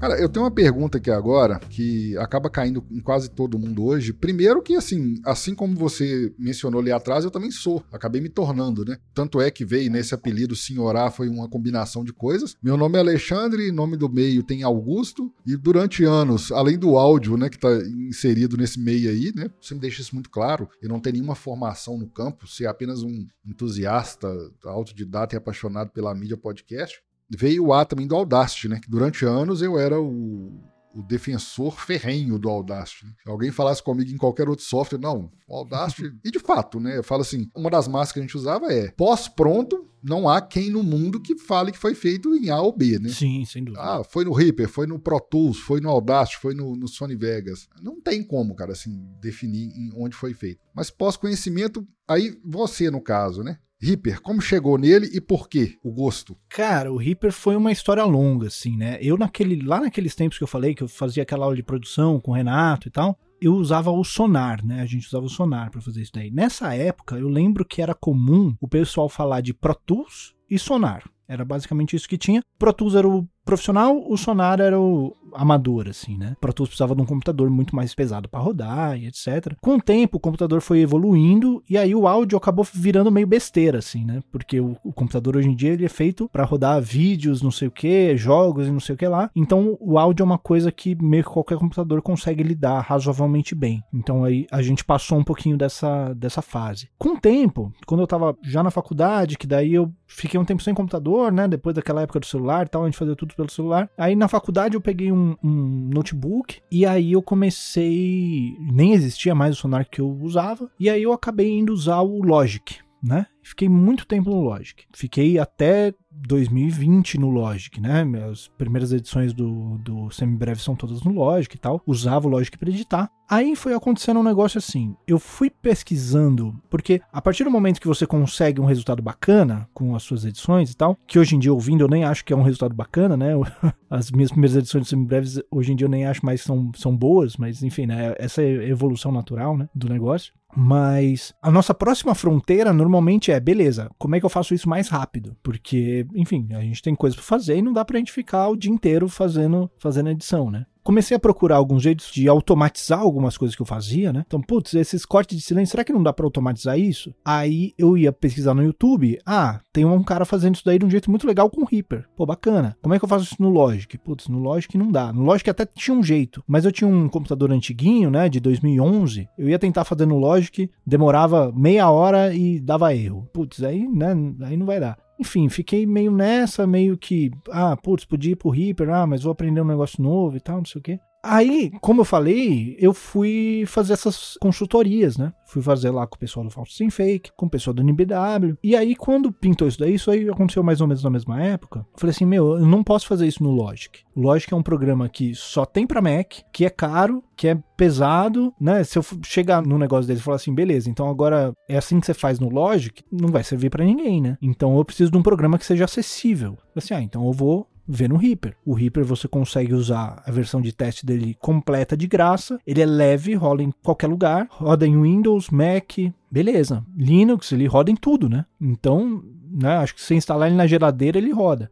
Cara, 0.00 0.18
eu 0.18 0.30
tenho 0.30 0.46
uma 0.46 0.50
pergunta 0.50 0.96
aqui 0.96 1.10
agora 1.10 1.58
que 1.58 2.16
acaba 2.16 2.48
caindo 2.48 2.82
em 2.90 3.00
quase 3.00 3.28
todo 3.28 3.58
mundo 3.58 3.84
hoje. 3.84 4.14
Primeiro 4.14 4.62
que, 4.62 4.74
assim, 4.74 5.20
assim 5.22 5.54
como 5.54 5.76
você 5.76 6.32
mencionou 6.38 6.80
ali 6.80 6.90
atrás, 6.90 7.22
eu 7.22 7.30
também 7.30 7.50
sou. 7.50 7.84
Acabei 7.92 8.18
me 8.18 8.30
tornando, 8.30 8.82
né? 8.82 8.96
Tanto 9.12 9.42
é 9.42 9.50
que 9.50 9.62
veio 9.62 9.90
nesse 9.90 10.14
apelido 10.14 10.56
Senhorá, 10.56 11.10
foi 11.10 11.28
uma 11.28 11.46
combinação 11.50 12.02
de 12.02 12.14
coisas. 12.14 12.56
Meu 12.62 12.78
nome 12.78 12.96
é 12.96 13.00
Alexandre, 13.00 13.70
nome 13.70 13.94
do 13.94 14.08
meio 14.08 14.42
tem 14.42 14.62
Augusto. 14.62 15.30
E 15.46 15.54
durante 15.54 16.02
anos, 16.02 16.50
além 16.50 16.78
do 16.78 16.96
áudio, 16.96 17.36
né, 17.36 17.50
que 17.50 17.58
tá 17.58 17.68
inserido 18.08 18.56
nesse 18.56 18.80
meio 18.80 19.10
aí, 19.10 19.30
né? 19.36 19.50
Você 19.60 19.74
me 19.74 19.80
deixa 19.80 20.00
isso 20.00 20.14
muito 20.14 20.30
claro. 20.30 20.66
Eu 20.80 20.88
não 20.88 20.98
tenho 20.98 21.16
nenhuma 21.16 21.34
formação 21.34 21.98
no 21.98 22.08
campo, 22.08 22.48
ser 22.48 22.64
apenas 22.64 23.02
um 23.02 23.26
entusiasta, 23.44 24.26
autodidata 24.64 25.34
e 25.34 25.36
apaixonado 25.36 25.90
pela 25.90 26.14
mídia 26.14 26.38
podcast 26.38 27.02
veio 27.36 27.66
o 27.66 27.72
A 27.72 27.84
também 27.84 28.06
do 28.06 28.16
Audacity, 28.16 28.68
né? 28.68 28.80
Que 28.80 28.90
durante 28.90 29.24
anos 29.24 29.62
eu 29.62 29.78
era 29.78 30.00
o, 30.00 30.52
o 30.94 31.02
defensor 31.02 31.78
ferrenho 31.78 32.38
do 32.38 32.48
Audacity. 32.48 33.06
Né? 33.06 33.12
Se 33.22 33.30
alguém 33.30 33.50
falasse 33.50 33.82
comigo 33.82 34.10
em 34.10 34.16
qualquer 34.16 34.48
outro 34.48 34.64
software, 34.64 34.98
não, 34.98 35.30
o 35.48 35.56
Audacity. 35.56 36.12
e 36.24 36.30
de 36.30 36.38
fato, 36.38 36.80
né? 36.80 36.98
Eu 36.98 37.04
falo 37.04 37.22
assim: 37.22 37.48
uma 37.54 37.70
das 37.70 37.86
máscaras 37.86 38.12
que 38.12 38.18
a 38.18 38.22
gente 38.22 38.36
usava 38.36 38.72
é 38.72 38.90
pós-pronto. 38.92 39.86
Não 40.02 40.26
há 40.26 40.40
quem 40.40 40.70
no 40.70 40.82
mundo 40.82 41.20
que 41.20 41.36
fale 41.36 41.70
que 41.70 41.76
foi 41.76 41.94
feito 41.94 42.34
em 42.34 42.48
A 42.48 42.58
ou 42.58 42.74
B, 42.74 42.98
né? 42.98 43.10
Sim, 43.10 43.44
sem 43.44 43.62
dúvida. 43.62 43.82
Ah, 43.82 44.02
foi 44.02 44.24
no 44.24 44.32
Reaper, 44.32 44.66
foi 44.66 44.86
no 44.86 44.98
Pro 44.98 45.20
Tools, 45.20 45.58
foi 45.58 45.78
no 45.78 45.90
Audacity, 45.90 46.38
foi 46.38 46.54
no, 46.54 46.74
no 46.74 46.88
Sony 46.88 47.14
Vegas. 47.14 47.68
Não 47.82 48.00
tem 48.00 48.22
como, 48.22 48.54
cara, 48.54 48.72
assim, 48.72 48.98
definir 49.20 49.70
onde 49.94 50.16
foi 50.16 50.32
feito. 50.32 50.58
Mas 50.74 50.90
pós-conhecimento, 50.90 51.86
aí 52.08 52.34
você, 52.42 52.90
no 52.90 53.02
caso, 53.02 53.42
né? 53.42 53.58
Reaper, 53.82 54.20
como 54.20 54.42
chegou 54.42 54.76
nele 54.76 55.08
e 55.14 55.20
por 55.22 55.48
quê 55.48 55.78
o 55.82 55.90
gosto? 55.90 56.36
Cara, 56.50 56.92
o 56.92 56.98
Reaper 56.98 57.32
foi 57.32 57.56
uma 57.56 57.72
história 57.72 58.04
longa, 58.04 58.48
assim, 58.48 58.76
né? 58.76 58.98
Eu 59.00 59.16
naquele, 59.16 59.64
lá 59.64 59.80
naqueles 59.80 60.14
tempos 60.14 60.36
que 60.36 60.44
eu 60.44 60.48
falei, 60.48 60.74
que 60.74 60.82
eu 60.82 60.88
fazia 60.88 61.22
aquela 61.22 61.46
aula 61.46 61.56
de 61.56 61.62
produção 61.62 62.20
com 62.20 62.32
o 62.32 62.34
Renato 62.34 62.88
e 62.88 62.90
tal, 62.90 63.18
eu 63.40 63.54
usava 63.54 63.90
o 63.90 64.04
Sonar, 64.04 64.62
né? 64.64 64.82
A 64.82 64.86
gente 64.86 65.06
usava 65.06 65.24
o 65.24 65.30
Sonar 65.30 65.70
para 65.70 65.80
fazer 65.80 66.02
isso 66.02 66.12
daí. 66.12 66.30
Nessa 66.30 66.74
época, 66.74 67.16
eu 67.16 67.28
lembro 67.28 67.64
que 67.64 67.80
era 67.80 67.94
comum 67.94 68.54
o 68.60 68.68
pessoal 68.68 69.08
falar 69.08 69.40
de 69.40 69.54
Pro 69.54 69.74
Tools 69.74 70.34
e 70.50 70.58
Sonar. 70.58 71.02
Era 71.26 71.44
basicamente 71.44 71.96
isso 71.96 72.08
que 72.08 72.18
tinha. 72.18 72.42
Pro 72.58 72.72
Tools 72.74 72.94
era 72.94 73.08
o 73.08 73.26
profissional, 73.44 74.02
o 74.06 74.16
Sonar 74.16 74.60
era 74.60 74.78
o 74.78 75.16
amador, 75.34 75.88
assim, 75.88 76.16
né? 76.16 76.36
Pro 76.40 76.52
Tools 76.52 76.68
precisava 76.68 76.94
de 76.94 77.02
um 77.02 77.06
computador 77.06 77.48
muito 77.50 77.74
mais 77.74 77.94
pesado 77.94 78.28
para 78.28 78.40
rodar 78.40 78.98
e 78.98 79.06
etc. 79.06 79.54
Com 79.60 79.76
o 79.76 79.80
tempo, 79.80 80.16
o 80.16 80.20
computador 80.20 80.60
foi 80.60 80.80
evoluindo 80.80 81.62
e 81.68 81.76
aí 81.78 81.94
o 81.94 82.06
áudio 82.06 82.36
acabou 82.36 82.66
virando 82.72 83.10
meio 83.10 83.26
besteira, 83.26 83.78
assim, 83.78 84.04
né? 84.04 84.22
Porque 84.30 84.60
o, 84.60 84.76
o 84.84 84.92
computador 84.92 85.36
hoje 85.36 85.48
em 85.48 85.54
dia 85.54 85.72
ele 85.72 85.84
é 85.84 85.88
feito 85.88 86.28
para 86.28 86.44
rodar 86.44 86.80
vídeos, 86.80 87.42
não 87.42 87.50
sei 87.50 87.68
o 87.68 87.70
que, 87.70 88.16
jogos 88.16 88.66
e 88.66 88.70
não 88.70 88.80
sei 88.80 88.94
o 88.94 88.98
que 88.98 89.06
lá. 89.06 89.30
Então 89.34 89.76
o 89.80 89.98
áudio 89.98 90.22
é 90.22 90.26
uma 90.26 90.38
coisa 90.38 90.70
que 90.72 90.94
meio 91.00 91.24
que 91.24 91.30
qualquer 91.30 91.58
computador 91.58 92.02
consegue 92.02 92.42
lidar 92.42 92.80
razoavelmente 92.80 93.54
bem. 93.54 93.82
Então 93.92 94.24
aí 94.24 94.46
a 94.50 94.62
gente 94.62 94.84
passou 94.84 95.18
um 95.18 95.24
pouquinho 95.24 95.56
dessa, 95.56 96.12
dessa 96.14 96.42
fase. 96.42 96.88
Com 96.98 97.10
o 97.10 97.20
tempo, 97.20 97.72
quando 97.86 98.00
eu 98.00 98.06
tava 98.06 98.36
já 98.42 98.62
na 98.62 98.70
faculdade, 98.70 99.38
que 99.38 99.46
daí 99.46 99.74
eu 99.74 99.92
fiquei 100.06 100.38
um 100.38 100.44
tempo 100.44 100.62
sem 100.62 100.74
computador, 100.74 101.32
né? 101.32 101.46
Depois 101.46 101.74
daquela 101.74 102.02
época 102.02 102.20
do 102.20 102.26
celular 102.26 102.66
e 102.66 102.68
tal, 102.68 102.82
a 102.82 102.86
gente 102.86 102.98
fazia 102.98 103.16
tudo 103.16 103.29
pelo 103.34 103.50
celular. 103.50 103.90
Aí 103.96 104.14
na 104.14 104.28
faculdade 104.28 104.74
eu 104.74 104.80
peguei 104.80 105.10
um, 105.12 105.36
um, 105.42 105.90
notebook 105.92 106.60
e 106.70 106.86
aí 106.86 107.12
eu 107.12 107.22
comecei. 107.22 108.56
Nem 108.60 108.92
existia 108.92 109.34
mais 109.34 109.56
o 109.56 109.60
Sonar 109.60 109.88
que 109.88 110.00
eu 110.00 110.10
usava. 110.10 110.70
E 110.78 110.88
aí 110.88 111.02
eu 111.02 111.12
acabei 111.12 111.50
indo 111.50 111.72
usar 111.72 112.00
o 112.00 112.22
Logic, 112.22 112.76
né? 113.02 113.26
Fiquei 113.42 113.68
muito 113.68 114.06
tempo 114.06 114.30
no 114.30 114.40
Logic. 114.40 114.84
Fiquei 114.92 115.38
até 115.38 115.94
2020 116.26 117.18
no 117.18 117.30
Logic, 117.30 117.80
né? 117.80 118.04
As 118.30 118.48
primeiras 118.48 118.92
edições 118.92 119.32
do, 119.32 119.78
do 119.78 120.10
Semibreve 120.10 120.60
são 120.60 120.76
todas 120.76 121.02
no 121.02 121.12
Logic 121.12 121.54
e 121.54 121.58
tal. 121.58 121.82
Usava 121.86 122.26
o 122.26 122.30
Logic 122.30 122.56
para 122.56 122.70
editar. 122.70 123.10
Aí 123.30 123.54
foi 123.54 123.74
acontecendo 123.74 124.18
um 124.18 124.24
negócio 124.24 124.58
assim. 124.58 124.96
Eu 125.06 125.16
fui 125.16 125.48
pesquisando, 125.48 126.60
porque 126.68 127.00
a 127.12 127.22
partir 127.22 127.44
do 127.44 127.50
momento 127.50 127.80
que 127.80 127.86
você 127.86 128.04
consegue 128.04 128.60
um 128.60 128.64
resultado 128.64 129.00
bacana 129.00 129.68
com 129.72 129.94
as 129.94 130.02
suas 130.02 130.24
edições 130.24 130.72
e 130.72 130.76
tal, 130.76 130.98
que 131.06 131.16
hoje 131.16 131.36
em 131.36 131.38
dia 131.38 131.52
ouvindo 131.52 131.84
eu 131.84 131.88
nem 131.88 132.02
acho 132.02 132.24
que 132.24 132.32
é 132.32 132.36
um 132.36 132.42
resultado 132.42 132.74
bacana, 132.74 133.16
né? 133.16 133.30
As 133.88 134.10
minhas 134.10 134.32
primeiras 134.32 134.56
edições 134.56 134.82
de 134.82 134.90
Semibreves 134.90 135.40
hoje 135.48 135.72
em 135.72 135.76
dia 135.76 135.84
eu 135.84 135.90
nem 135.90 136.06
acho 136.06 136.26
mais 136.26 136.40
são, 136.40 136.72
são 136.74 136.96
boas, 136.96 137.36
mas 137.36 137.62
enfim, 137.62 137.86
né? 137.86 138.14
Essa 138.18 138.42
é 138.42 138.68
evolução 138.68 139.12
natural, 139.12 139.56
né? 139.56 139.68
Do 139.72 139.88
negócio. 139.88 140.32
Mas 140.56 141.32
a 141.40 141.50
nossa 141.50 141.72
próxima 141.72 142.14
fronteira 142.14 142.72
normalmente 142.72 143.30
é, 143.30 143.38
beleza, 143.38 143.90
como 143.98 144.16
é 144.16 144.20
que 144.20 144.26
eu 144.26 144.30
faço 144.30 144.54
isso 144.54 144.68
mais 144.68 144.88
rápido? 144.88 145.36
Porque 145.42 146.06
enfim, 146.14 146.48
a 146.52 146.60
gente 146.60 146.82
tem 146.82 146.94
coisa 146.94 147.16
para 147.16 147.24
fazer 147.24 147.56
e 147.56 147.62
não 147.62 147.72
dá 147.72 147.84
pra 147.84 147.98
gente 147.98 148.12
ficar 148.12 148.48
o 148.48 148.56
dia 148.56 148.70
inteiro 148.70 149.08
fazendo, 149.08 149.70
fazendo 149.78 150.10
edição, 150.10 150.50
né? 150.50 150.66
comecei 150.82 151.16
a 151.16 151.20
procurar 151.20 151.56
alguns 151.56 151.82
jeitos 151.82 152.10
de 152.10 152.28
automatizar 152.28 153.00
algumas 153.00 153.36
coisas 153.36 153.54
que 153.54 153.62
eu 153.62 153.66
fazia, 153.66 154.12
né? 154.12 154.24
Então, 154.26 154.40
putz, 154.40 154.74
esses 154.74 155.04
cortes 155.04 155.36
de 155.36 155.44
silêncio, 155.44 155.72
será 155.72 155.84
que 155.84 155.92
não 155.92 156.02
dá 156.02 156.12
para 156.12 156.26
automatizar 156.26 156.78
isso? 156.78 157.14
Aí 157.24 157.72
eu 157.78 157.96
ia 157.96 158.12
pesquisar 158.12 158.54
no 158.54 158.64
YouTube, 158.64 159.18
ah, 159.24 159.60
tem 159.72 159.84
um 159.84 160.02
cara 160.02 160.24
fazendo 160.24 160.56
isso 160.56 160.64
daí 160.64 160.78
de 160.78 160.84
um 160.84 160.90
jeito 160.90 161.10
muito 161.10 161.26
legal 161.26 161.48
com 161.50 161.62
o 161.62 161.64
Reaper. 161.64 162.06
Pô, 162.16 162.26
bacana. 162.26 162.76
Como 162.82 162.94
é 162.94 162.98
que 162.98 163.04
eu 163.04 163.08
faço 163.08 163.24
isso 163.24 163.36
no 163.38 163.50
Logic? 163.50 163.96
Putz, 163.98 164.28
no 164.28 164.38
Logic 164.38 164.76
não 164.76 164.90
dá. 164.90 165.12
No 165.12 165.22
Logic 165.22 165.48
até 165.48 165.64
tinha 165.64 165.96
um 165.96 166.02
jeito, 166.02 166.42
mas 166.46 166.64
eu 166.64 166.72
tinha 166.72 166.88
um 166.88 167.08
computador 167.08 167.52
antiguinho, 167.52 168.10
né, 168.10 168.28
de 168.28 168.40
2011. 168.40 169.28
Eu 169.38 169.48
ia 169.48 169.58
tentar 169.58 169.84
fazer 169.84 170.06
no 170.06 170.18
Logic, 170.18 170.70
demorava 170.86 171.52
meia 171.54 171.90
hora 171.90 172.34
e 172.34 172.58
dava 172.58 172.94
erro. 172.94 173.28
Putz, 173.32 173.62
aí, 173.62 173.86
né, 173.86 174.14
aí 174.42 174.56
não 174.56 174.66
vai 174.66 174.80
dar. 174.80 174.98
Enfim, 175.20 175.50
fiquei 175.50 175.84
meio 175.84 176.10
nessa, 176.10 176.66
meio 176.66 176.96
que, 176.96 177.30
ah, 177.50 177.76
putz, 177.76 178.06
podia 178.06 178.32
ir 178.32 178.36
pro 178.36 178.48
Reaper, 178.48 178.88
ah, 178.88 179.06
mas 179.06 179.22
vou 179.22 179.32
aprender 179.32 179.60
um 179.60 179.66
negócio 179.66 180.02
novo 180.02 180.34
e 180.34 180.40
tal, 180.40 180.56
não 180.56 180.64
sei 180.64 180.78
o 180.78 180.82
quê. 180.82 180.98
Aí, 181.22 181.70
como 181.80 182.00
eu 182.00 182.04
falei, 182.04 182.76
eu 182.78 182.94
fui 182.94 183.64
fazer 183.66 183.92
essas 183.92 184.38
consultorias, 184.40 185.18
né? 185.18 185.32
Fui 185.44 185.60
fazer 185.60 185.90
lá 185.90 186.06
com 186.06 186.16
o 186.16 186.18
pessoal 186.18 186.44
do 186.44 186.50
Fausto 186.50 186.74
Sem 186.74 186.90
Fake, 186.90 187.32
com 187.36 187.46
o 187.46 187.50
pessoal 187.50 187.74
do 187.74 187.82
NBW. 187.82 188.56
E 188.62 188.74
aí, 188.74 188.94
quando 188.94 189.32
pintou 189.32 189.68
isso 189.68 189.78
daí, 189.78 189.94
isso 189.94 190.10
aí 190.10 190.28
aconteceu 190.28 190.62
mais 190.62 190.80
ou 190.80 190.86
menos 190.86 191.02
na 191.02 191.10
mesma 191.10 191.42
época. 191.42 191.80
Eu 191.80 191.98
falei 191.98 192.12
assim: 192.12 192.24
meu, 192.24 192.58
eu 192.58 192.66
não 192.66 192.82
posso 192.82 193.06
fazer 193.06 193.26
isso 193.26 193.42
no 193.42 193.50
Logic. 193.50 194.00
O 194.14 194.22
Logic 194.22 194.52
é 194.52 194.56
um 194.56 194.62
programa 194.62 195.08
que 195.08 195.34
só 195.34 195.66
tem 195.66 195.86
para 195.86 196.00
Mac, 196.00 196.34
que 196.52 196.64
é 196.64 196.70
caro, 196.70 197.22
que 197.36 197.48
é 197.48 197.58
pesado, 197.76 198.52
né? 198.60 198.84
Se 198.84 198.98
eu 198.98 199.02
chegar 199.24 199.62
no 199.62 199.78
negócio 199.78 200.06
deles 200.06 200.20
e 200.20 200.24
falar 200.24 200.36
assim, 200.36 200.54
beleza, 200.54 200.90
então 200.90 201.08
agora 201.08 201.54
é 201.66 201.78
assim 201.78 201.98
que 201.98 202.04
você 202.04 202.12
faz 202.12 202.38
no 202.38 202.50
Logic, 202.50 203.02
não 203.10 203.30
vai 203.30 203.42
servir 203.42 203.70
para 203.70 203.84
ninguém, 203.84 204.20
né? 204.20 204.36
Então 204.42 204.76
eu 204.76 204.84
preciso 204.84 205.10
de 205.10 205.16
um 205.16 205.22
programa 205.22 205.58
que 205.58 205.64
seja 205.64 205.86
acessível. 205.86 206.50
Falei 206.52 206.74
assim, 206.76 206.94
ah, 206.94 207.00
então 207.00 207.24
eu 207.26 207.32
vou 207.32 207.66
vê 207.86 208.08
no 208.08 208.16
Reaper. 208.16 208.56
O 208.64 208.74
Reaper 208.74 209.04
você 209.04 209.26
consegue 209.28 209.74
usar 209.74 210.22
a 210.24 210.30
versão 210.30 210.60
de 210.60 210.72
teste 210.72 211.04
dele 211.04 211.36
completa 211.40 211.96
de 211.96 212.06
graça. 212.06 212.58
Ele 212.66 212.80
é 212.80 212.86
leve, 212.86 213.34
roda 213.34 213.62
em 213.62 213.72
qualquer 213.82 214.06
lugar, 214.06 214.46
roda 214.50 214.86
em 214.86 215.00
Windows, 215.00 215.50
Mac, 215.50 215.98
beleza. 216.30 216.84
Linux, 216.96 217.52
ele 217.52 217.66
roda 217.66 217.90
em 217.90 217.96
tudo, 217.96 218.28
né? 218.28 218.44
Então, 218.60 219.22
né, 219.50 219.76
acho 219.78 219.94
que 219.94 220.02
se 220.02 220.14
instalar 220.14 220.48
ele 220.48 220.56
na 220.56 220.66
geladeira, 220.66 221.18
ele 221.18 221.32
roda. 221.32 221.70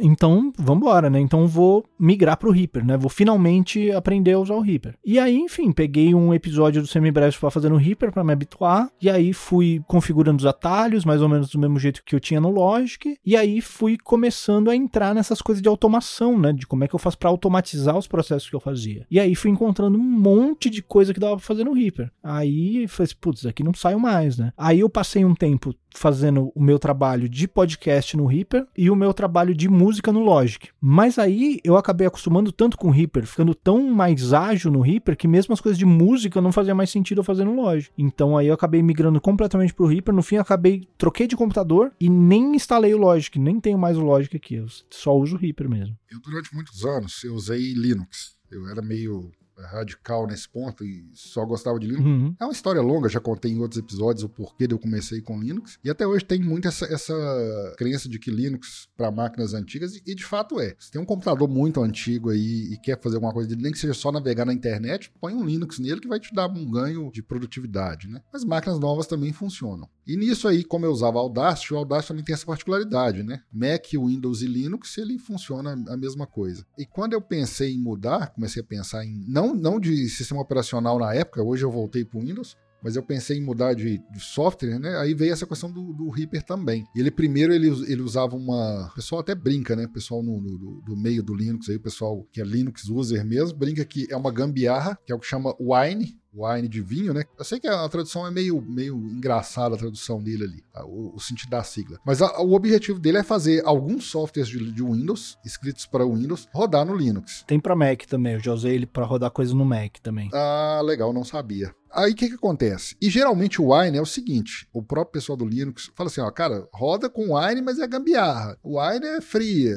Então, 0.00 0.52
vamos 0.58 0.82
embora, 0.82 1.10
né? 1.10 1.20
Então 1.20 1.46
vou 1.46 1.84
migrar 1.98 2.36
pro 2.36 2.50
Reaper, 2.50 2.84
né? 2.84 2.96
Vou 2.96 3.10
finalmente 3.10 3.90
aprender 3.90 4.32
a 4.32 4.38
usar 4.38 4.54
o 4.54 4.60
Reaper. 4.60 4.96
E 5.04 5.18
aí, 5.18 5.36
enfim, 5.36 5.72
peguei 5.72 6.14
um 6.14 6.32
episódio 6.32 6.80
do 6.80 6.88
Semibreves 6.88 7.36
para 7.36 7.50
fazer 7.50 7.68
no 7.68 7.76
Reaper 7.76 8.12
para 8.12 8.24
me 8.24 8.32
habituar, 8.32 8.90
e 9.00 9.10
aí 9.10 9.32
fui 9.32 9.82
configurando 9.86 10.38
os 10.38 10.46
atalhos, 10.46 11.04
mais 11.04 11.22
ou 11.22 11.28
menos 11.28 11.50
do 11.50 11.58
mesmo 11.58 11.78
jeito 11.78 12.02
que 12.04 12.14
eu 12.14 12.20
tinha 12.20 12.40
no 12.40 12.50
Logic, 12.50 13.16
e 13.24 13.36
aí 13.36 13.60
fui 13.60 13.96
começando 14.02 14.70
a 14.70 14.76
entrar 14.76 15.14
nessas 15.14 15.42
coisas 15.42 15.62
de 15.62 15.68
automação, 15.68 16.38
né? 16.38 16.52
De 16.52 16.66
como 16.66 16.84
é 16.84 16.88
que 16.88 16.94
eu 16.94 16.98
faço 16.98 17.18
para 17.18 17.30
automatizar 17.30 17.96
os 17.96 18.06
processos 18.06 18.48
que 18.48 18.56
eu 18.56 18.60
fazia. 18.60 19.06
E 19.10 19.18
aí 19.18 19.34
fui 19.34 19.50
encontrando 19.50 19.98
um 19.98 20.02
monte 20.02 20.70
de 20.70 20.82
coisa 20.82 21.12
que 21.12 21.20
dava 21.20 21.36
pra 21.36 21.44
fazer 21.44 21.64
no 21.64 21.72
Reaper. 21.72 22.10
Aí 22.22 22.86
falei 22.88 23.04
assim, 23.04 23.16
putz, 23.20 23.46
aqui 23.46 23.62
não 23.62 23.74
saio 23.74 23.98
mais, 23.98 24.38
né? 24.38 24.52
Aí 24.56 24.80
eu 24.80 24.88
passei 24.88 25.24
um 25.24 25.34
tempo 25.34 25.74
fazendo 25.94 26.50
o 26.54 26.62
meu 26.62 26.78
trabalho 26.78 27.28
de 27.28 27.46
podcast 27.46 28.16
no 28.16 28.26
Reaper 28.26 28.66
e 28.76 28.90
o 28.90 28.96
meu 28.96 29.12
trabalho 29.12 29.54
de 29.54 29.68
música 29.72 30.12
no 30.12 30.20
Logic. 30.20 30.68
Mas 30.80 31.18
aí 31.18 31.60
eu 31.64 31.76
acabei 31.76 32.06
acostumando 32.06 32.52
tanto 32.52 32.76
com 32.76 32.88
o 32.88 32.90
Reaper, 32.90 33.26
ficando 33.26 33.54
tão 33.54 33.82
mais 33.90 34.32
ágil 34.32 34.70
no 34.70 34.80
Reaper, 34.80 35.16
que 35.16 35.26
mesmo 35.26 35.52
as 35.54 35.60
coisas 35.60 35.78
de 35.78 35.84
música 35.84 36.40
não 36.40 36.52
fazia 36.52 36.74
mais 36.74 36.90
sentido 36.90 37.20
eu 37.20 37.24
fazer 37.24 37.44
no 37.44 37.56
Logic. 37.56 37.92
Então 37.96 38.36
aí 38.36 38.46
eu 38.46 38.54
acabei 38.54 38.82
migrando 38.82 39.20
completamente 39.20 39.74
pro 39.74 39.86
Reaper. 39.86 40.14
No 40.14 40.22
fim, 40.22 40.36
eu 40.36 40.42
acabei, 40.42 40.86
troquei 40.96 41.26
de 41.26 41.36
computador 41.36 41.92
e 42.00 42.08
nem 42.08 42.54
instalei 42.54 42.94
o 42.94 42.98
Logic, 42.98 43.38
nem 43.38 43.58
tenho 43.58 43.78
mais 43.78 43.96
o 43.96 44.02
Logic 44.02 44.36
aqui. 44.36 44.56
Eu 44.56 44.66
só 44.90 45.16
uso 45.16 45.36
o 45.36 45.38
Reaper 45.38 45.68
mesmo. 45.68 45.96
Eu, 46.10 46.20
durante 46.20 46.54
muitos 46.54 46.84
anos, 46.84 47.24
eu 47.24 47.34
usei 47.34 47.72
Linux. 47.72 48.36
Eu 48.50 48.68
era 48.68 48.82
meio 48.82 49.32
radical 49.58 50.26
nesse 50.26 50.48
ponto 50.48 50.84
e 50.84 51.04
só 51.14 51.44
gostava 51.44 51.78
de 51.78 51.86
Linux. 51.86 52.04
Uhum. 52.04 52.34
É 52.38 52.44
uma 52.44 52.52
história 52.52 52.80
longa, 52.80 53.08
já 53.08 53.20
contei 53.20 53.52
em 53.52 53.60
outros 53.60 53.78
episódios 53.78 54.24
o 54.24 54.28
porquê 54.28 54.66
de 54.66 54.74
eu 54.74 54.78
comecei 54.78 55.20
com 55.20 55.40
Linux. 55.40 55.78
E 55.84 55.90
até 55.90 56.06
hoje 56.06 56.24
tem 56.24 56.40
muito 56.40 56.68
essa, 56.68 56.86
essa 56.86 57.74
crença 57.76 58.08
de 58.08 58.18
que 58.18 58.30
Linux 58.30 58.88
para 58.96 59.10
máquinas 59.10 59.54
antigas, 59.54 60.00
e 60.06 60.14
de 60.14 60.24
fato 60.24 60.60
é. 60.60 60.74
Se 60.78 60.90
tem 60.90 61.00
um 61.00 61.04
computador 61.04 61.48
muito 61.48 61.82
antigo 61.82 62.30
aí 62.30 62.72
e 62.72 62.78
quer 62.78 63.00
fazer 63.00 63.16
alguma 63.16 63.32
coisa, 63.32 63.54
nem 63.56 63.72
que 63.72 63.78
seja 63.78 63.94
só 63.94 64.10
navegar 64.12 64.44
na 64.44 64.52
internet, 64.52 65.12
põe 65.20 65.34
um 65.34 65.44
Linux 65.44 65.78
nele 65.78 66.00
que 66.00 66.08
vai 66.08 66.20
te 66.20 66.34
dar 66.34 66.48
um 66.48 66.70
ganho 66.70 67.10
de 67.12 67.22
produtividade, 67.22 68.08
né? 68.08 68.22
Mas 68.32 68.44
máquinas 68.44 68.78
novas 68.78 69.06
também 69.06 69.32
funcionam. 69.32 69.88
E 70.06 70.16
nisso 70.16 70.48
aí, 70.48 70.64
como 70.64 70.84
eu 70.84 70.90
usava 70.90 71.18
Audacity, 71.18 71.74
o 71.74 71.76
Audacity 71.76 72.08
também 72.08 72.24
tem 72.24 72.34
essa 72.34 72.46
particularidade, 72.46 73.22
né? 73.22 73.42
Mac, 73.52 73.86
Windows 73.92 74.42
e 74.42 74.46
Linux, 74.46 74.98
ele 74.98 75.18
funciona 75.18 75.72
a 75.88 75.96
mesma 75.96 76.26
coisa. 76.26 76.66
E 76.76 76.84
quando 76.84 77.12
eu 77.12 77.20
pensei 77.20 77.74
em 77.74 77.78
mudar, 77.78 78.32
comecei 78.34 78.62
a 78.62 78.64
pensar 78.64 79.04
em 79.04 79.24
não, 79.28 79.41
não 79.54 79.78
de 79.78 80.08
sistema 80.08 80.40
operacional 80.40 80.98
na 80.98 81.14
época, 81.14 81.42
hoje 81.42 81.64
eu 81.64 81.70
voltei 81.70 82.04
para 82.04 82.18
o 82.18 82.22
Windows, 82.22 82.56
mas 82.82 82.96
eu 82.96 83.02
pensei 83.02 83.38
em 83.38 83.42
mudar 83.42 83.74
de, 83.74 83.98
de, 83.98 84.20
software, 84.20 84.78
né? 84.78 84.96
Aí 84.98 85.14
veio 85.14 85.32
essa 85.32 85.46
questão 85.46 85.70
do, 85.70 85.92
do 85.92 86.10
Reaper 86.10 86.42
também. 86.42 86.84
Ele 86.96 87.10
primeiro 87.10 87.52
ele, 87.52 87.68
ele 87.68 88.02
usava 88.02 88.34
uma. 88.34 88.88
O 88.88 88.94
pessoal 88.94 89.20
até 89.20 89.34
brinca, 89.34 89.76
né? 89.76 89.84
O 89.84 89.92
pessoal 89.92 90.22
no, 90.22 90.40
no, 90.40 90.82
do 90.82 90.96
meio 90.96 91.22
do 91.22 91.34
Linux 91.34 91.68
aí, 91.68 91.76
o 91.76 91.80
pessoal 91.80 92.26
que 92.32 92.40
é 92.40 92.44
Linux 92.44 92.88
user 92.88 93.24
mesmo, 93.24 93.56
brinca 93.56 93.84
que 93.84 94.08
é 94.10 94.16
uma 94.16 94.32
gambiarra, 94.32 94.98
que 95.06 95.12
é 95.12 95.14
o 95.14 95.18
que 95.18 95.26
chama 95.26 95.54
Wine, 95.60 96.18
wine 96.34 96.68
de 96.68 96.80
vinho, 96.80 97.12
né? 97.12 97.24
Eu 97.38 97.44
sei 97.44 97.60
que 97.60 97.68
a 97.68 97.88
tradução 97.88 98.26
é 98.26 98.30
meio, 98.30 98.60
meio 98.62 98.96
engraçada, 98.96 99.74
a 99.74 99.78
tradução 99.78 100.22
dele 100.22 100.44
ali, 100.44 100.64
tá? 100.72 100.84
o, 100.84 101.14
o, 101.14 101.20
sentido 101.20 101.50
da 101.50 101.62
sigla. 101.62 101.98
Mas 102.04 102.22
a, 102.22 102.40
o 102.40 102.54
objetivo 102.54 102.98
dele 102.98 103.18
é 103.18 103.22
fazer 103.22 103.62
alguns 103.64 104.04
softwares 104.04 104.48
de, 104.48 104.72
de, 104.72 104.82
Windows, 104.82 105.38
escritos 105.44 105.86
para 105.86 106.04
Windows, 106.04 106.48
rodar 106.52 106.84
no 106.84 106.96
Linux. 106.96 107.44
Tem 107.46 107.60
para 107.60 107.76
Mac 107.76 108.02
também, 108.06 108.34
eu 108.34 108.40
já 108.40 108.52
usei 108.52 108.74
ele 108.74 108.86
para 108.86 109.04
rodar 109.04 109.30
coisas 109.30 109.54
no 109.54 109.64
Mac 109.64 109.98
também. 110.02 110.30
Ah, 110.32 110.80
legal, 110.82 111.12
não 111.12 111.24
sabia. 111.24 111.74
Aí 111.94 112.12
o 112.12 112.14
que, 112.14 112.28
que 112.28 112.34
acontece? 112.34 112.96
E 113.00 113.10
geralmente 113.10 113.60
o 113.60 113.74
Wine 113.74 113.98
é 113.98 114.00
o 114.00 114.06
seguinte: 114.06 114.66
o 114.72 114.82
próprio 114.82 115.12
pessoal 115.12 115.36
do 115.36 115.44
Linux 115.44 115.90
fala 115.94 116.08
assim, 116.08 116.22
ó, 116.22 116.30
cara, 116.30 116.66
roda 116.72 117.10
com 117.10 117.36
Wine, 117.36 117.60
mas 117.60 117.78
é 117.78 117.86
gambiarra. 117.86 118.56
O 118.62 118.80
Wine 118.80 119.06
é 119.06 119.20
fria, 119.20 119.76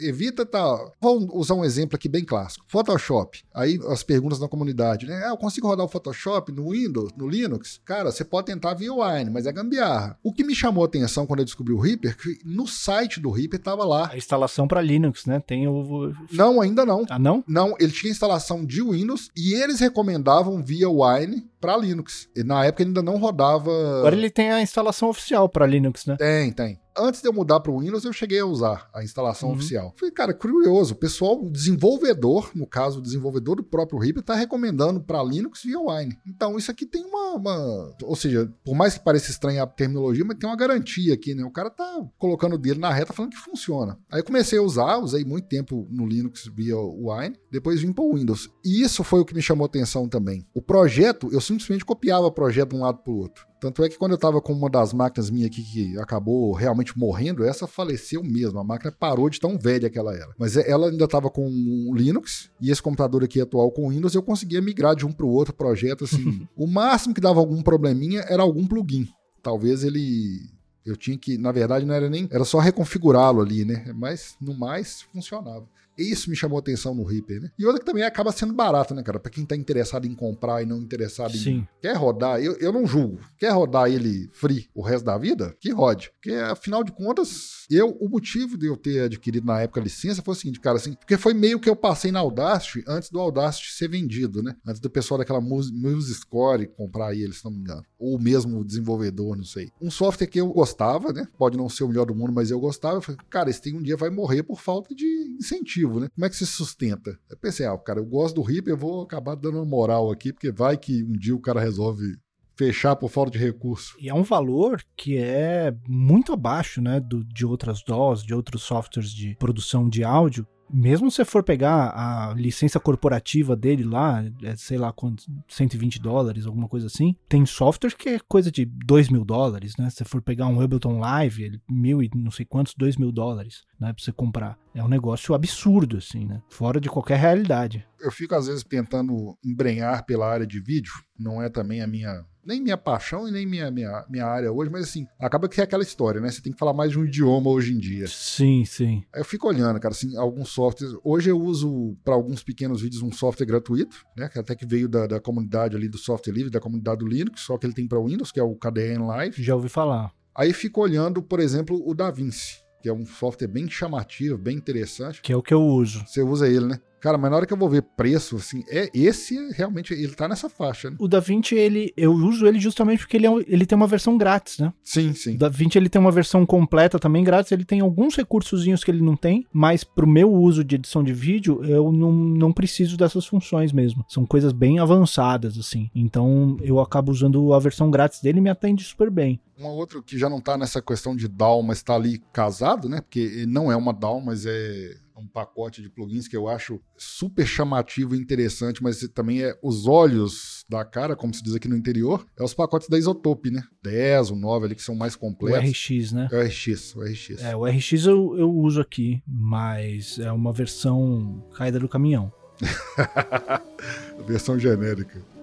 evita 0.00 0.46
tal. 0.46 0.94
Vou 1.00 1.36
usar 1.36 1.54
um 1.54 1.64
exemplo 1.64 1.96
aqui 1.96 2.08
bem 2.08 2.24
clássico: 2.24 2.64
Photoshop. 2.66 3.44
Aí 3.52 3.78
as 3.88 4.02
perguntas 4.02 4.40
na 4.40 4.48
comunidade, 4.48 5.06
né? 5.06 5.22
Ah, 5.26 5.30
eu 5.30 5.36
consigo 5.36 5.66
rodar 5.74 5.86
o 5.86 5.88
Photoshop 5.88 6.52
no 6.52 6.70
Windows, 6.70 7.12
no 7.16 7.28
Linux? 7.28 7.80
Cara, 7.84 8.10
você 8.10 8.24
pode 8.24 8.46
tentar 8.46 8.74
via 8.74 8.92
Wine, 8.92 9.30
mas 9.30 9.46
é 9.46 9.52
gambiarra. 9.52 10.18
O 10.22 10.32
que 10.32 10.44
me 10.44 10.54
chamou 10.54 10.84
a 10.84 10.86
atenção 10.86 11.26
quando 11.26 11.40
eu 11.40 11.44
descobri 11.44 11.72
o 11.72 11.78
Reaper, 11.78 12.16
que 12.16 12.38
no 12.44 12.66
site 12.66 13.20
do 13.20 13.30
Reaper 13.30 13.60
tava 13.60 13.84
lá. 13.84 14.10
A 14.12 14.16
instalação 14.16 14.66
para 14.66 14.80
Linux, 14.80 15.26
né? 15.26 15.40
Tem 15.40 15.68
o. 15.68 16.12
Não, 16.32 16.60
ainda 16.60 16.86
não. 16.86 17.04
Ah, 17.10 17.18
não? 17.18 17.44
Não, 17.46 17.74
ele 17.78 17.92
tinha 17.92 18.10
instalação 18.10 18.64
de 18.64 18.82
Windows 18.82 19.30
e 19.36 19.54
eles 19.54 19.80
recomendavam 19.80 20.62
via 20.62 20.88
Wine 20.88 21.46
para 21.60 21.76
Linux. 21.76 22.28
E 22.34 22.42
na 22.42 22.64
época 22.64 22.84
ainda 22.84 23.02
não 23.02 23.16
rodava. 23.16 23.70
Agora 23.98 24.16
ele 24.16 24.30
tem 24.30 24.50
a 24.50 24.62
instalação 24.62 25.08
oficial 25.08 25.48
para 25.48 25.66
Linux, 25.66 26.06
né? 26.06 26.16
Tem, 26.16 26.52
tem 26.52 26.83
antes 26.96 27.20
de 27.20 27.28
eu 27.28 27.32
mudar 27.32 27.60
para 27.60 27.72
o 27.72 27.80
Windows, 27.80 28.04
eu 28.04 28.12
cheguei 28.12 28.40
a 28.40 28.46
usar 28.46 28.88
a 28.94 29.02
instalação 29.02 29.50
uhum. 29.50 29.56
oficial. 29.56 29.94
Falei, 29.96 30.12
cara, 30.12 30.34
curioso. 30.34 30.94
O 30.94 30.96
pessoal, 30.96 31.44
o 31.44 31.50
desenvolvedor, 31.50 32.50
no 32.54 32.66
caso, 32.66 32.98
o 32.98 33.02
desenvolvedor 33.02 33.56
do 33.56 33.64
próprio 33.64 33.98
Reaper, 33.98 34.20
está 34.20 34.34
recomendando 34.34 35.00
para 35.00 35.22
Linux 35.22 35.62
via 35.64 35.78
Wine. 35.78 36.16
Então, 36.26 36.56
isso 36.56 36.70
aqui 36.70 36.86
tem 36.86 37.04
uma, 37.04 37.34
uma, 37.34 37.96
Ou 38.02 38.16
seja, 38.16 38.52
por 38.64 38.74
mais 38.74 38.94
que 38.94 39.04
pareça 39.04 39.30
estranha 39.30 39.62
a 39.62 39.66
terminologia, 39.66 40.24
mas 40.24 40.38
tem 40.38 40.48
uma 40.48 40.56
garantia 40.56 41.14
aqui, 41.14 41.34
né? 41.34 41.44
O 41.44 41.50
cara 41.50 41.70
tá 41.70 42.02
colocando 42.18 42.54
o 42.54 42.58
dele 42.58 42.78
na 42.78 42.92
reta 42.92 43.12
falando 43.12 43.32
que 43.32 43.38
funciona. 43.38 43.98
Aí 44.10 44.20
eu 44.20 44.24
comecei 44.24 44.58
a 44.58 44.62
usar, 44.62 44.98
usei 44.98 45.24
muito 45.24 45.48
tempo 45.48 45.86
no 45.90 46.06
Linux 46.06 46.50
via 46.54 46.76
Wine, 46.76 47.36
depois 47.50 47.80
vim 47.80 47.92
para 47.92 48.04
o 48.04 48.14
Windows. 48.14 48.48
E 48.64 48.82
isso 48.82 49.04
foi 49.04 49.20
o 49.20 49.24
que 49.24 49.34
me 49.34 49.42
chamou 49.42 49.66
atenção 49.66 50.08
também. 50.08 50.46
O 50.54 50.62
projeto, 50.62 51.28
eu 51.32 51.40
simplesmente 51.40 51.84
copiava 51.84 52.26
o 52.26 52.32
projeto 52.32 52.70
de 52.70 52.76
um 52.76 52.80
lado 52.80 52.98
para 52.98 53.12
o 53.12 53.18
outro. 53.18 53.44
Tanto 53.64 53.82
é 53.82 53.88
que 53.88 53.96
quando 53.96 54.10
eu 54.12 54.16
estava 54.16 54.42
com 54.42 54.52
uma 54.52 54.68
das 54.68 54.92
máquinas 54.92 55.30
minhas 55.30 55.46
aqui 55.46 55.62
que 55.62 55.98
acabou 55.98 56.52
realmente 56.52 56.98
morrendo, 56.98 57.42
essa 57.42 57.66
faleceu 57.66 58.22
mesmo. 58.22 58.58
A 58.58 58.64
máquina 58.64 58.92
parou 58.92 59.30
de 59.30 59.40
tão 59.40 59.58
velha 59.58 59.88
que 59.88 59.98
ela 59.98 60.14
era. 60.14 60.34
Mas 60.38 60.54
ela 60.54 60.90
ainda 60.90 61.06
estava 61.06 61.30
com 61.30 61.48
um 61.48 61.94
Linux 61.94 62.50
e 62.60 62.70
esse 62.70 62.82
computador 62.82 63.24
aqui 63.24 63.40
atual 63.40 63.72
com 63.72 63.88
Windows 63.88 64.14
eu 64.14 64.22
conseguia 64.22 64.60
migrar 64.60 64.94
de 64.94 65.06
um 65.06 65.12
para 65.12 65.24
o 65.24 65.30
outro 65.30 65.54
projeto 65.54 66.04
assim. 66.04 66.46
o 66.54 66.66
máximo 66.66 67.14
que 67.14 67.22
dava 67.22 67.40
algum 67.40 67.62
probleminha 67.62 68.20
era 68.28 68.42
algum 68.42 68.66
plugin. 68.66 69.08
Talvez 69.42 69.82
ele 69.82 70.42
eu 70.84 70.94
tinha 70.94 71.16
que, 71.16 71.38
na 71.38 71.50
verdade, 71.50 71.86
não 71.86 71.94
era 71.94 72.10
nem. 72.10 72.28
Era 72.30 72.44
só 72.44 72.58
reconfigurá-lo 72.58 73.40
ali, 73.40 73.64
né? 73.64 73.90
Mas 73.94 74.36
no 74.38 74.52
mais 74.52 75.00
funcionava. 75.10 75.66
Isso 75.96 76.30
me 76.30 76.36
chamou 76.36 76.58
atenção 76.58 76.94
no 76.94 77.04
Reaper, 77.04 77.40
né? 77.40 77.50
E 77.58 77.64
outra 77.64 77.80
que 77.80 77.86
também 77.86 78.04
acaba 78.04 78.32
sendo 78.32 78.52
barato, 78.52 78.94
né, 78.94 79.02
cara? 79.02 79.20
Pra 79.20 79.30
quem 79.30 79.44
tá 79.44 79.56
interessado 79.56 80.06
em 80.06 80.14
comprar 80.14 80.62
e 80.62 80.66
não 80.66 80.78
interessado 80.78 81.36
Sim. 81.36 81.50
em. 81.50 81.68
Quer 81.80 81.96
rodar, 81.96 82.40
eu, 82.40 82.56
eu 82.58 82.72
não 82.72 82.86
julgo. 82.86 83.20
Quer 83.38 83.50
rodar 83.50 83.90
ele 83.90 84.28
free 84.32 84.68
o 84.74 84.82
resto 84.82 85.04
da 85.04 85.16
vida? 85.18 85.54
Que 85.60 85.70
rode. 85.70 86.10
Porque, 86.12 86.32
afinal 86.34 86.82
de 86.82 86.92
contas, 86.92 87.63
eu, 87.70 87.90
o 88.00 88.08
motivo 88.08 88.56
de 88.56 88.66
eu 88.66 88.76
ter 88.76 89.00
adquirido 89.00 89.46
na 89.46 89.60
época 89.60 89.80
a 89.80 89.84
licença 89.84 90.22
foi 90.22 90.32
o 90.32 90.36
seguinte, 90.36 90.60
cara, 90.60 90.76
assim, 90.76 90.94
porque 90.94 91.16
foi 91.16 91.34
meio 91.34 91.60
que 91.60 91.68
eu 91.68 91.76
passei 91.76 92.10
na 92.10 92.20
Audacity 92.20 92.84
antes 92.86 93.10
do 93.10 93.20
Audacity 93.20 93.72
ser 93.72 93.88
vendido, 93.88 94.42
né? 94.42 94.56
Antes 94.66 94.80
do 94.80 94.90
pessoal 94.90 95.18
daquela 95.18 95.40
Music 95.40 96.20
Score 96.20 96.66
comprar 96.66 97.14
ele, 97.14 97.32
se 97.32 97.44
não 97.44 97.52
me 97.52 97.58
engano. 97.58 97.82
Ou 97.98 98.18
mesmo 98.18 98.60
o 98.60 98.64
desenvolvedor, 98.64 99.36
não 99.36 99.44
sei. 99.44 99.70
Um 99.80 99.90
software 99.90 100.26
que 100.26 100.40
eu 100.40 100.48
gostava, 100.48 101.12
né? 101.12 101.26
Pode 101.38 101.56
não 101.56 101.68
ser 101.68 101.84
o 101.84 101.88
melhor 101.88 102.06
do 102.06 102.14
mundo, 102.14 102.32
mas 102.32 102.50
eu 102.50 102.60
gostava. 102.60 102.96
Eu 102.96 103.02
falei, 103.02 103.20
cara, 103.30 103.50
esse 103.50 103.60
tem 103.60 103.76
um 103.76 103.82
dia 103.82 103.96
vai 103.96 104.10
morrer 104.10 104.42
por 104.42 104.60
falta 104.60 104.94
de 104.94 105.36
incentivo, 105.38 106.00
né? 106.00 106.08
Como 106.14 106.24
é 106.24 106.28
que 106.28 106.36
se 106.36 106.46
sustenta? 106.46 107.18
Eu 107.30 107.36
pensei, 107.36 107.66
ah, 107.66 107.76
cara, 107.78 108.00
eu 108.00 108.04
gosto 108.04 108.36
do 108.36 108.42
Reaper, 108.42 108.74
eu 108.74 108.78
vou 108.78 109.02
acabar 109.02 109.34
dando 109.34 109.56
uma 109.56 109.64
moral 109.64 110.10
aqui, 110.10 110.32
porque 110.32 110.50
vai 110.50 110.76
que 110.76 111.02
um 111.04 111.12
dia 111.12 111.34
o 111.34 111.40
cara 111.40 111.60
resolve 111.60 112.16
fechar 112.56 112.96
por 112.96 113.10
falta 113.10 113.30
de 113.30 113.38
recurso. 113.38 113.96
E 114.00 114.08
é 114.08 114.14
um 114.14 114.22
valor 114.22 114.82
que 114.96 115.16
é 115.16 115.74
muito 115.88 116.32
abaixo, 116.32 116.80
né, 116.80 117.00
do, 117.00 117.24
de 117.24 117.44
outras 117.44 117.82
DAWs, 117.82 118.22
de 118.22 118.34
outros 118.34 118.62
softwares 118.62 119.10
de 119.10 119.36
produção 119.36 119.88
de 119.88 120.04
áudio, 120.04 120.46
mesmo 120.70 121.10
se 121.10 121.24
for 121.24 121.42
pegar 121.42 121.90
a 121.94 122.34
licença 122.34 122.80
corporativa 122.80 123.54
dele 123.54 123.84
lá, 123.84 124.24
é, 124.42 124.56
sei 124.56 124.78
lá 124.78 124.92
quanto, 124.92 125.24
120 125.48 126.00
dólares, 126.00 126.46
alguma 126.46 126.68
coisa 126.68 126.86
assim, 126.86 127.14
tem 127.28 127.44
software 127.46 127.94
que 127.96 128.08
é 128.08 128.18
coisa 128.26 128.50
de 128.50 128.64
2 128.64 129.08
mil 129.08 129.24
dólares, 129.24 129.74
né? 129.78 129.90
Se 129.90 130.04
for 130.04 130.20
pegar 130.22 130.46
um 130.46 130.60
Ableton 130.60 130.98
Live, 130.98 131.60
mil 131.68 132.02
e 132.02 132.10
não 132.14 132.30
sei 132.30 132.44
quantos, 132.44 132.74
2 132.76 132.96
mil 132.96 133.12
dólares, 133.12 133.62
né? 133.78 133.92
Pra 133.92 134.02
você 134.02 134.12
comprar. 134.12 134.58
É 134.74 134.82
um 134.82 134.88
negócio 134.88 135.34
absurdo, 135.34 135.98
assim, 135.98 136.26
né? 136.26 136.42
Fora 136.48 136.80
de 136.80 136.88
qualquer 136.88 137.18
realidade. 137.18 137.86
Eu 138.00 138.10
fico, 138.10 138.34
às 138.34 138.46
vezes, 138.46 138.64
tentando 138.64 139.38
embrenhar 139.44 140.04
pela 140.04 140.28
área 140.28 140.46
de 140.46 140.60
vídeo, 140.60 140.92
não 141.18 141.40
é 141.40 141.48
também 141.48 141.80
a 141.80 141.86
minha 141.86 142.24
nem 142.46 142.60
minha 142.60 142.76
paixão 142.76 143.26
e 143.26 143.30
nem 143.30 143.46
minha, 143.46 143.70
minha, 143.70 144.04
minha 144.08 144.26
área 144.26 144.52
hoje, 144.52 144.70
mas 144.70 144.84
assim, 144.84 145.06
acaba 145.18 145.48
que 145.48 145.60
é 145.60 145.64
aquela 145.64 145.82
história, 145.82 146.20
né? 146.20 146.30
Você 146.30 146.42
tem 146.42 146.52
que 146.52 146.58
falar 146.58 146.72
mais 146.72 146.90
de 146.90 146.98
um 146.98 147.04
idioma 147.04 147.50
hoje 147.50 147.72
em 147.72 147.78
dia. 147.78 148.06
Sim, 148.06 148.64
sim. 148.64 149.02
Aí 149.14 149.20
eu 149.20 149.24
fico 149.24 149.48
olhando, 149.48 149.80
cara, 149.80 149.94
assim, 149.94 150.16
alguns 150.16 150.50
softwares. 150.50 150.94
Hoje 151.02 151.30
eu 151.30 151.40
uso 151.40 151.96
para 152.04 152.14
alguns 152.14 152.42
pequenos 152.42 152.82
vídeos 152.82 153.02
um 153.02 153.12
software 153.12 153.46
gratuito, 153.46 154.04
né? 154.16 154.28
Que 154.28 154.38
até 154.38 154.54
que 154.54 154.66
veio 154.66 154.88
da, 154.88 155.06
da 155.06 155.20
comunidade 155.20 155.76
ali 155.76 155.88
do 155.88 155.98
software 155.98 156.34
livre, 156.34 156.50
da 156.50 156.60
comunidade 156.60 156.98
do 156.98 157.06
Linux, 157.06 157.40
só 157.40 157.56
que 157.56 157.66
ele 157.66 157.74
tem 157.74 157.88
para 157.88 157.98
Windows, 158.00 158.30
que 158.30 158.40
é 158.40 158.42
o 158.42 158.54
KDN 158.54 159.06
Live. 159.06 159.42
Já 159.42 159.54
ouvi 159.54 159.68
falar. 159.68 160.12
Aí 160.36 160.52
fico 160.52 160.80
olhando, 160.80 161.22
por 161.22 161.38
exemplo, 161.38 161.80
o 161.88 161.94
DaVinci, 161.94 162.63
que 162.84 162.88
é 162.90 162.92
um 162.92 163.06
software 163.06 163.48
bem 163.48 163.66
chamativo, 163.66 164.36
bem 164.36 164.58
interessante. 164.58 165.22
Que 165.22 165.32
é 165.32 165.36
o 165.36 165.42
que 165.42 165.54
eu 165.54 165.62
uso. 165.62 166.04
Você 166.06 166.20
usa 166.20 166.46
ele, 166.46 166.66
né? 166.66 166.80
Cara, 167.04 167.18
mas 167.18 167.30
na 167.30 167.36
hora 167.36 167.44
que 167.44 167.52
eu 167.52 167.58
vou 167.58 167.68
ver 167.68 167.82
preço, 167.82 168.36
assim, 168.36 168.64
é 168.66 168.88
esse 168.94 169.36
realmente 169.52 169.92
ele 169.92 170.14
tá 170.14 170.26
nessa 170.26 170.48
faixa, 170.48 170.88
né? 170.88 170.96
O 170.98 171.06
DaVinci, 171.06 171.54
ele 171.54 171.92
eu 171.98 172.10
uso 172.10 172.46
ele 172.46 172.58
justamente 172.58 173.00
porque 173.00 173.18
ele, 173.18 173.26
é, 173.26 173.30
ele 173.46 173.66
tem 173.66 173.76
uma 173.76 173.86
versão 173.86 174.16
grátis, 174.16 174.58
né? 174.58 174.72
Sim, 174.82 175.12
sim. 175.12 175.34
O 175.34 175.38
DaVinci 175.38 175.76
ele 175.76 175.90
tem 175.90 176.00
uma 176.00 176.10
versão 176.10 176.46
completa 176.46 176.98
também 176.98 177.22
grátis, 177.22 177.52
ele 177.52 177.66
tem 177.66 177.80
alguns 177.80 178.16
recursozinhos 178.16 178.82
que 178.82 178.90
ele 178.90 179.02
não 179.02 179.16
tem, 179.16 179.46
mas 179.52 179.84
pro 179.84 180.06
meu 180.06 180.32
uso 180.32 180.64
de 180.64 180.76
edição 180.76 181.04
de 181.04 181.12
vídeo, 181.12 181.62
eu 181.66 181.92
não, 181.92 182.10
não 182.10 182.50
preciso 182.54 182.96
dessas 182.96 183.26
funções 183.26 183.70
mesmo. 183.70 184.02
São 184.08 184.24
coisas 184.24 184.54
bem 184.54 184.78
avançadas 184.78 185.58
assim. 185.58 185.90
Então, 185.94 186.56
eu 186.62 186.80
acabo 186.80 187.12
usando 187.12 187.52
a 187.52 187.58
versão 187.58 187.90
grátis 187.90 188.22
dele 188.22 188.38
e 188.38 188.40
me 188.40 188.48
atende 188.48 188.82
super 188.82 189.10
bem. 189.10 189.38
Um 189.58 189.66
outro 189.66 190.02
que 190.02 190.16
já 190.18 190.30
não 190.30 190.40
tá 190.40 190.56
nessa 190.56 190.80
questão 190.80 191.14
de 191.14 191.28
DAW, 191.28 191.62
mas 191.62 191.82
tá 191.82 191.94
ali 191.94 192.22
casado, 192.32 192.88
né? 192.88 193.02
Porque 193.02 193.44
não 193.46 193.70
é 193.70 193.76
uma 193.76 193.92
DAW, 193.92 194.22
mas 194.22 194.46
é 194.46 195.03
um 195.16 195.26
pacote 195.26 195.80
de 195.80 195.88
plugins 195.88 196.26
que 196.26 196.36
eu 196.36 196.48
acho 196.48 196.80
super 196.96 197.46
chamativo 197.46 198.14
e 198.14 198.18
interessante, 198.18 198.82
mas 198.82 199.00
também 199.14 199.42
é 199.42 199.56
os 199.62 199.86
olhos 199.86 200.64
da 200.68 200.84
cara, 200.84 201.14
como 201.14 201.32
se 201.32 201.42
diz 201.42 201.54
aqui 201.54 201.68
no 201.68 201.76
interior, 201.76 202.26
é 202.38 202.42
os 202.42 202.54
pacotes 202.54 202.88
da 202.88 202.98
Isotope, 202.98 203.50
né? 203.50 203.62
10, 203.82 204.30
o 204.30 204.36
9 204.36 204.66
ali 204.66 204.74
que 204.74 204.82
são 204.82 204.94
mais 204.94 205.14
completos. 205.14 205.68
O 205.68 205.72
RX, 205.72 206.12
né? 206.12 206.28
É 206.30 206.36
o 206.36 206.46
RX, 206.46 206.96
o 206.96 207.00
RX. 207.02 207.42
É, 207.42 207.56
o 207.56 207.64
RX 207.64 208.06
eu, 208.06 208.36
eu 208.36 208.50
uso 208.50 208.80
aqui, 208.80 209.22
mas 209.26 210.18
é 210.18 210.32
uma 210.32 210.52
versão 210.52 211.44
caída 211.54 211.78
do 211.78 211.88
caminhão. 211.88 212.32
versão 214.26 214.58
genérica. 214.58 215.33